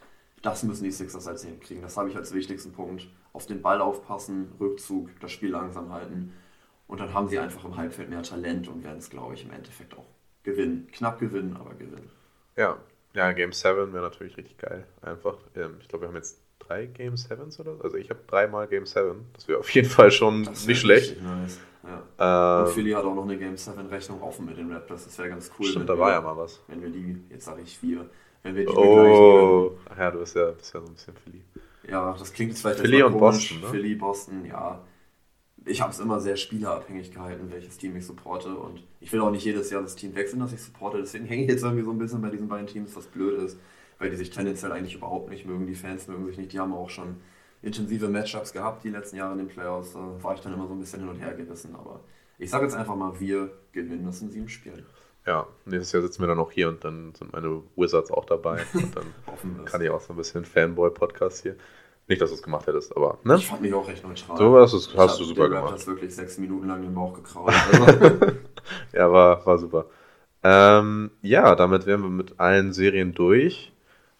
Das 0.41 0.63
müssen 0.63 0.83
die 0.83 0.91
Sixers 0.91 1.27
als 1.27 1.43
hinkriegen. 1.43 1.81
Das 1.83 1.97
habe 1.97 2.09
ich 2.09 2.15
als 2.15 2.33
wichtigsten 2.33 2.71
Punkt. 2.71 3.07
Auf 3.33 3.45
den 3.45 3.61
Ball 3.61 3.81
aufpassen, 3.81 4.51
Rückzug, 4.59 5.09
das 5.19 5.31
Spiel 5.31 5.51
langsam 5.51 5.91
halten. 5.91 6.33
Und 6.87 6.99
dann 6.99 7.13
haben 7.13 7.27
sie 7.27 7.37
einfach 7.39 7.63
im 7.65 7.77
Halbfeld 7.77 8.09
mehr 8.09 8.23
Talent 8.23 8.67
und 8.67 8.83
werden 8.83 8.97
es, 8.97 9.09
glaube 9.09 9.33
ich, 9.35 9.45
im 9.45 9.51
Endeffekt 9.51 9.95
auch 9.97 10.05
gewinnen. 10.43 10.87
Knapp 10.91 11.19
gewinnen, 11.19 11.55
aber 11.59 11.73
gewinnen. 11.75 12.09
Ja, 12.55 12.77
ja 13.13 13.31
Game 13.33 13.51
7 13.51 13.93
wäre 13.93 14.03
natürlich 14.03 14.37
richtig 14.37 14.57
geil. 14.57 14.85
Einfach. 15.01 15.37
Ähm, 15.55 15.75
ich 15.81 15.87
glaube, 15.87 16.03
wir 16.05 16.07
haben 16.07 16.15
jetzt 16.15 16.39
drei 16.57 16.85
Game 16.87 17.15
7s 17.15 17.59
oder 17.59 17.75
so. 17.75 17.83
Also 17.83 17.97
ich 17.97 18.09
habe 18.09 18.19
dreimal 18.27 18.67
Game 18.67 18.85
7. 18.85 19.25
Das 19.33 19.47
wäre 19.47 19.59
auf 19.59 19.69
jeden 19.69 19.89
Fall 19.89 20.11
schon 20.11 20.41
nicht 20.41 20.79
schlecht. 20.79 21.21
Nice. 21.21 21.59
Ja. 22.17 22.59
Ähm, 22.61 22.65
und 22.67 22.73
Philly 22.73 22.91
hat 22.91 23.05
auch 23.05 23.15
noch 23.15 23.23
eine 23.23 23.37
Game 23.37 23.55
7 23.55 23.85
Rechnung 23.87 24.21
offen 24.21 24.45
mit 24.45 24.57
den 24.57 24.71
Raptors. 24.71 25.05
Das 25.05 25.17
wäre 25.17 25.29
ganz 25.29 25.51
cool. 25.59 25.65
Stimmt, 25.65 25.89
da 25.89 25.97
war 25.97 26.09
wir- 26.09 26.13
ja 26.13 26.21
mal 26.21 26.37
was. 26.37 26.59
Wenn 26.67 26.81
wir 26.81 26.89
die, 26.89 27.21
jetzt 27.29 27.45
sage 27.45 27.61
ich 27.61 27.81
wir, 27.81 28.09
wenn 28.43 28.55
wir 28.55 28.65
die 28.65 28.73
Oh, 28.75 29.71
ach 29.89 29.97
ja, 29.97 30.11
du 30.11 30.19
bist 30.19 30.35
ja, 30.35 30.51
bist 30.51 30.73
ja 30.73 30.79
so 30.79 30.87
ein 30.87 30.93
bisschen 30.93 31.13
Philly. 31.15 31.43
Ja, 31.89 32.15
das 32.17 32.33
klingt 32.33 32.57
vielleicht 32.57 32.79
Philly 32.79 33.03
und 33.03 33.13
komisch. 33.13 33.49
Boston, 33.49 33.61
ne? 33.61 33.67
Philly, 33.67 33.95
Boston, 33.95 34.45
ja. 34.45 34.81
Ich 35.65 35.81
habe 35.81 35.91
es 35.91 35.99
immer 35.99 36.19
sehr 36.19 36.37
spielerabhängig 36.37 37.11
gehalten, 37.11 37.51
welches 37.51 37.77
Team 37.77 37.95
ich 37.95 38.05
supporte. 38.05 38.49
Und 38.55 38.83
ich 39.01 39.11
will 39.11 39.21
auch 39.21 39.31
nicht 39.31 39.43
jedes 39.43 39.69
Jahr 39.69 39.81
das 39.81 39.95
Team 39.95 40.15
wechseln, 40.15 40.39
das 40.39 40.53
ich 40.53 40.61
supporte. 40.61 40.97
Deswegen 40.97 41.25
hänge 41.27 41.43
ich 41.43 41.49
jetzt 41.49 41.63
irgendwie 41.63 41.83
so 41.83 41.91
ein 41.91 41.97
bisschen 41.97 42.21
bei 42.21 42.29
diesen 42.29 42.47
beiden 42.47 42.67
Teams, 42.67 42.95
was 42.95 43.05
blöd 43.07 43.39
ist, 43.39 43.57
weil 43.97 44.09
die 44.09 44.15
sich 44.15 44.29
tendenziell 44.29 44.71
eigentlich 44.71 44.95
überhaupt 44.95 45.29
nicht 45.29 45.45
mögen. 45.45 45.67
Die 45.67 45.75
Fans 45.75 46.07
mögen 46.07 46.25
sich 46.25 46.37
nicht. 46.37 46.53
Die 46.53 46.59
haben 46.59 46.73
auch 46.73 46.89
schon 46.89 47.17
intensive 47.61 48.07
Matchups 48.07 48.53
gehabt 48.53 48.83
die 48.83 48.89
letzten 48.89 49.17
Jahre 49.17 49.33
in 49.33 49.39
den 49.39 49.47
Playoffs. 49.47 49.93
Da 49.93 49.99
war 50.21 50.33
ich 50.33 50.41
dann 50.41 50.53
immer 50.53 50.67
so 50.67 50.73
ein 50.73 50.79
bisschen 50.79 51.01
hin 51.01 51.09
und 51.09 51.19
her 51.19 51.33
gerissen. 51.33 51.75
Aber 51.75 52.01
ich 52.37 52.49
sage 52.49 52.63
jetzt 52.65 52.75
einfach 52.75 52.95
mal, 52.95 53.19
wir 53.19 53.51
gewinnen 53.73 54.05
das 54.05 54.21
in 54.21 54.29
sieben 54.29 54.47
Spielen. 54.47 54.85
Ja, 55.29 55.45
nächstes 55.65 55.91
Jahr 55.91 56.01
sitzen 56.01 56.23
wir 56.23 56.27
dann 56.27 56.39
auch 56.39 56.51
hier 56.51 56.69
und 56.69 56.83
dann 56.83 57.13
sind 57.13 57.33
meine 57.33 57.61
Wizards 57.75 58.09
auch 58.09 58.25
dabei. 58.25 58.65
Und 58.73 58.95
dann 58.95 59.63
kann 59.65 59.79
ich 59.79 59.91
auch 59.91 60.01
so 60.01 60.13
ein 60.13 60.17
bisschen 60.17 60.43
Fanboy-Podcast 60.43 61.43
hier. 61.43 61.55
Nicht, 62.07 62.19
dass 62.19 62.31
du 62.31 62.35
es 62.35 62.41
gemacht 62.41 62.65
hättest, 62.65 62.97
aber, 62.97 63.19
ne? 63.23 63.35
Ich 63.35 63.45
fand 63.45 63.61
mich 63.61 63.71
auch 63.71 63.87
recht 63.87 64.03
neutral. 64.03 64.37
So 64.37 64.53
was 64.53 64.73
Ich 64.73 64.97
hast 64.97 65.11
hab 65.11 65.17
du 65.19 65.25
super 65.25 65.47
gemacht. 65.49 65.65
Raptors 65.65 65.85
wirklich 65.85 66.15
sechs 66.15 66.39
Minuten 66.39 66.67
lang 66.67 66.81
den 66.81 66.95
Bauch 66.95 67.13
gekraut. 67.13 67.53
Also, 67.85 68.31
Ja, 68.91 69.11
war, 69.11 69.45
war 69.45 69.59
super. 69.59 69.85
Ähm, 70.41 71.11
ja, 71.21 71.53
damit 71.53 71.85
wären 71.85 72.01
wir 72.01 72.09
mit 72.09 72.39
allen 72.39 72.73
Serien 72.73 73.13
durch. 73.13 73.71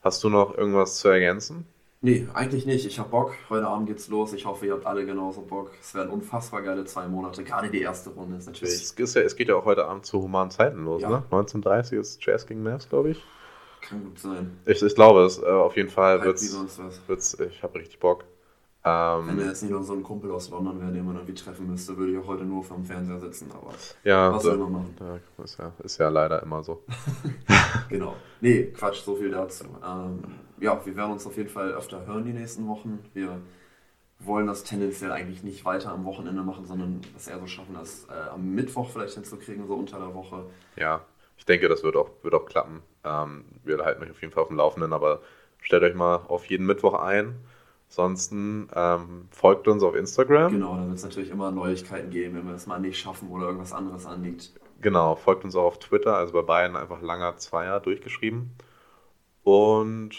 Hast 0.01 0.23
du 0.23 0.29
noch 0.29 0.55
irgendwas 0.55 0.97
zu 0.97 1.07
ergänzen? 1.07 1.65
Nee, 2.01 2.27
eigentlich 2.33 2.65
nicht. 2.65 2.85
Ich 2.85 2.97
hab 2.97 3.11
Bock. 3.11 3.33
Heute 3.49 3.67
Abend 3.67 3.87
geht's 3.87 4.07
los. 4.07 4.31
Ich 4.33 4.45
hoffe, 4.45 4.65
ihr 4.65 4.73
habt 4.73 4.85
alle 4.85 5.05
genauso 5.05 5.41
Bock. 5.41 5.71
Es 5.81 5.93
werden 5.93 6.09
unfassbar 6.09 6.61
geile 6.61 6.85
zwei 6.85 7.07
Monate. 7.09 7.43
Gerade 7.43 7.69
die 7.69 7.81
erste 7.81 8.11
Runde 8.11 8.37
ist 8.37 8.45
natürlich. 8.45 8.73
Es, 8.73 8.91
ist 8.91 9.15
ja, 9.15 9.21
es 9.21 9.35
geht 9.35 9.49
ja 9.49 9.55
auch 9.55 9.65
heute 9.65 9.85
Abend 9.85 10.05
zu 10.05 10.21
humanen 10.21 10.49
Zeiten 10.49 10.85
los, 10.85 11.01
Ja. 11.01 11.09
ne? 11.09 11.23
19.30 11.29 11.99
ist 11.99 12.25
Jazz 12.25 12.47
gegen 12.47 12.63
Mavs, 12.63 12.87
glaube 12.87 13.09
ich. 13.09 13.23
Kann 13.81 14.03
gut 14.05 14.17
sein. 14.17 14.59
ich. 14.65 14.81
Ich 14.81 14.95
glaube 14.95 15.23
es. 15.25 15.39
Äh, 15.41 15.45
auf 15.47 15.75
jeden 15.75 15.89
Fall 15.89 16.19
Halt 16.19 16.23
wird's, 16.23 16.41
wie 16.43 16.47
sonst 16.47 16.79
was. 16.79 17.01
wird's 17.07 17.37
ich 17.37 17.61
habe 17.63 17.77
richtig 17.79 17.99
Bock. 17.99 18.23
Wenn 18.81 18.91
Ähm, 19.29 19.39
er 19.39 19.47
jetzt 19.47 19.61
nicht 19.61 19.71
noch 19.73 19.83
so 19.83 19.91
ein 19.93 20.03
Kumpel 20.03 20.31
aus 20.31 20.49
London 20.51 20.79
wäre, 20.79 20.93
den 20.93 21.05
man 21.05 21.15
irgendwie 21.17 21.33
treffen 21.33 21.67
müsste, 21.67 21.97
würde 21.97 22.13
ich 22.13 22.17
auch 22.17 22.27
heute 22.27 22.45
nur 22.45 22.63
vorm 22.63 22.85
Fernseher 22.85 23.19
sitzen. 23.19 23.51
Aber 23.51 23.73
ja, 24.05 24.33
was 24.33 24.43
soll 24.43 24.57
man 24.57 24.71
machen? 24.71 24.95
da 24.97 25.19
ist, 25.43 25.59
ja, 25.59 25.73
ist 25.83 25.97
ja 25.97 26.07
leider 26.07 26.41
immer 26.41 26.63
so. 26.63 26.81
Genau. 27.89 28.15
Nee, 28.39 28.71
Quatsch, 28.71 29.01
so 29.03 29.15
viel 29.15 29.31
dazu. 29.31 29.65
Ähm, 29.85 30.19
ja, 30.59 30.85
wir 30.85 30.95
werden 30.95 31.11
uns 31.11 31.25
auf 31.25 31.37
jeden 31.37 31.49
Fall 31.49 31.71
öfter 31.71 32.05
hören 32.05 32.25
die 32.25 32.33
nächsten 32.33 32.67
Wochen. 32.67 32.99
Wir 33.13 33.41
wollen 34.19 34.47
das 34.47 34.63
tendenziell 34.63 35.11
eigentlich 35.11 35.43
nicht 35.43 35.63
weiter 35.65 35.91
am 35.91 36.03
Wochenende 36.05 36.43
machen, 36.43 36.65
sondern 36.65 37.01
das 37.13 37.27
eher 37.27 37.39
so 37.39 37.47
schaffen, 37.47 37.73
das 37.73 38.05
äh, 38.09 38.29
am 38.29 38.53
Mittwoch 38.53 38.89
vielleicht 38.89 39.13
hinzukriegen, 39.13 39.65
so 39.67 39.75
unter 39.75 39.97
der 39.97 40.13
Woche. 40.13 40.45
Ja, 40.75 41.01
ich 41.37 41.45
denke, 41.45 41.69
das 41.69 41.83
wird 41.83 41.95
auch, 41.95 42.09
wird 42.21 42.33
auch 42.33 42.45
klappen. 42.45 42.81
Ähm, 43.03 43.45
wir 43.63 43.77
halten 43.83 44.03
euch 44.03 44.11
auf 44.11 44.21
jeden 44.21 44.33
Fall 44.33 44.43
auf 44.43 44.49
dem 44.49 44.57
Laufenden, 44.57 44.91
aber 44.91 45.21
stellt 45.61 45.83
euch 45.83 45.95
mal 45.95 46.17
auf 46.27 46.45
jeden 46.45 46.65
Mittwoch 46.65 46.95
ein. 46.95 47.35
Ansonsten 47.87 48.67
ähm, 48.75 49.29
folgt 49.31 49.67
uns 49.67 49.81
auf 49.81 49.95
Instagram. 49.95 50.51
Genau, 50.51 50.75
da 50.75 50.85
wird 50.85 50.97
es 50.97 51.03
natürlich 51.03 51.31
immer 51.31 51.49
Neuigkeiten 51.49 52.11
geben, 52.11 52.35
wenn 52.35 52.45
wir 52.45 52.53
es 52.53 52.67
mal 52.67 52.79
nicht 52.79 52.99
schaffen 52.99 53.29
oder 53.29 53.47
irgendwas 53.47 53.73
anderes 53.73 54.05
anliegt. 54.05 54.51
Genau, 54.81 55.15
folgt 55.15 55.43
uns 55.43 55.55
auch 55.55 55.63
auf 55.63 55.79
Twitter, 55.79 56.15
also 56.15 56.33
bei 56.33 56.41
beiden 56.41 56.77
einfach 56.77 57.01
langer 57.01 57.37
Zweier 57.37 57.79
durchgeschrieben. 57.79 58.51
Und 59.43 60.11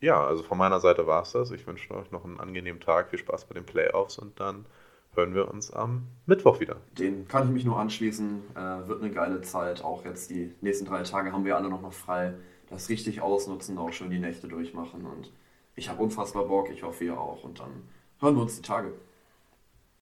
ja, 0.00 0.24
also 0.24 0.42
von 0.42 0.58
meiner 0.58 0.80
Seite 0.80 1.06
war 1.06 1.22
es 1.22 1.32
das. 1.32 1.50
Ich 1.50 1.66
wünsche 1.66 1.92
euch 1.94 2.10
noch 2.10 2.24
einen 2.24 2.40
angenehmen 2.40 2.80
Tag, 2.80 3.10
viel 3.10 3.18
Spaß 3.18 3.46
bei 3.46 3.54
den 3.54 3.64
Playoffs 3.64 4.18
und 4.18 4.38
dann 4.40 4.66
hören 5.14 5.34
wir 5.34 5.48
uns 5.48 5.72
am 5.72 6.06
Mittwoch 6.26 6.60
wieder. 6.60 6.76
Den 6.98 7.26
kann 7.26 7.48
ich 7.48 7.50
mich 7.50 7.64
nur 7.64 7.78
anschließen. 7.78 8.42
Äh, 8.54 8.88
wird 8.88 9.02
eine 9.02 9.10
geile 9.10 9.40
Zeit. 9.42 9.82
Auch 9.82 10.04
jetzt 10.04 10.30
die 10.30 10.54
nächsten 10.60 10.86
drei 10.86 11.02
Tage 11.02 11.32
haben 11.32 11.44
wir 11.44 11.56
alle 11.56 11.68
noch, 11.68 11.82
noch 11.82 11.92
frei. 11.92 12.34
Das 12.70 12.88
richtig 12.88 13.20
ausnutzen, 13.20 13.78
auch 13.78 13.92
schön 13.92 14.10
die 14.10 14.18
Nächte 14.18 14.46
durchmachen. 14.46 15.04
Und 15.06 15.32
ich 15.74 15.88
habe 15.88 16.02
unfassbar 16.02 16.44
Bock. 16.44 16.70
Ich 16.70 16.82
hoffe, 16.82 17.04
ihr 17.04 17.18
auch. 17.18 17.42
Und 17.42 17.58
dann 17.58 17.88
hören 18.20 18.36
wir 18.36 18.42
uns 18.42 18.56
die 18.56 18.62
Tage. 18.62 18.92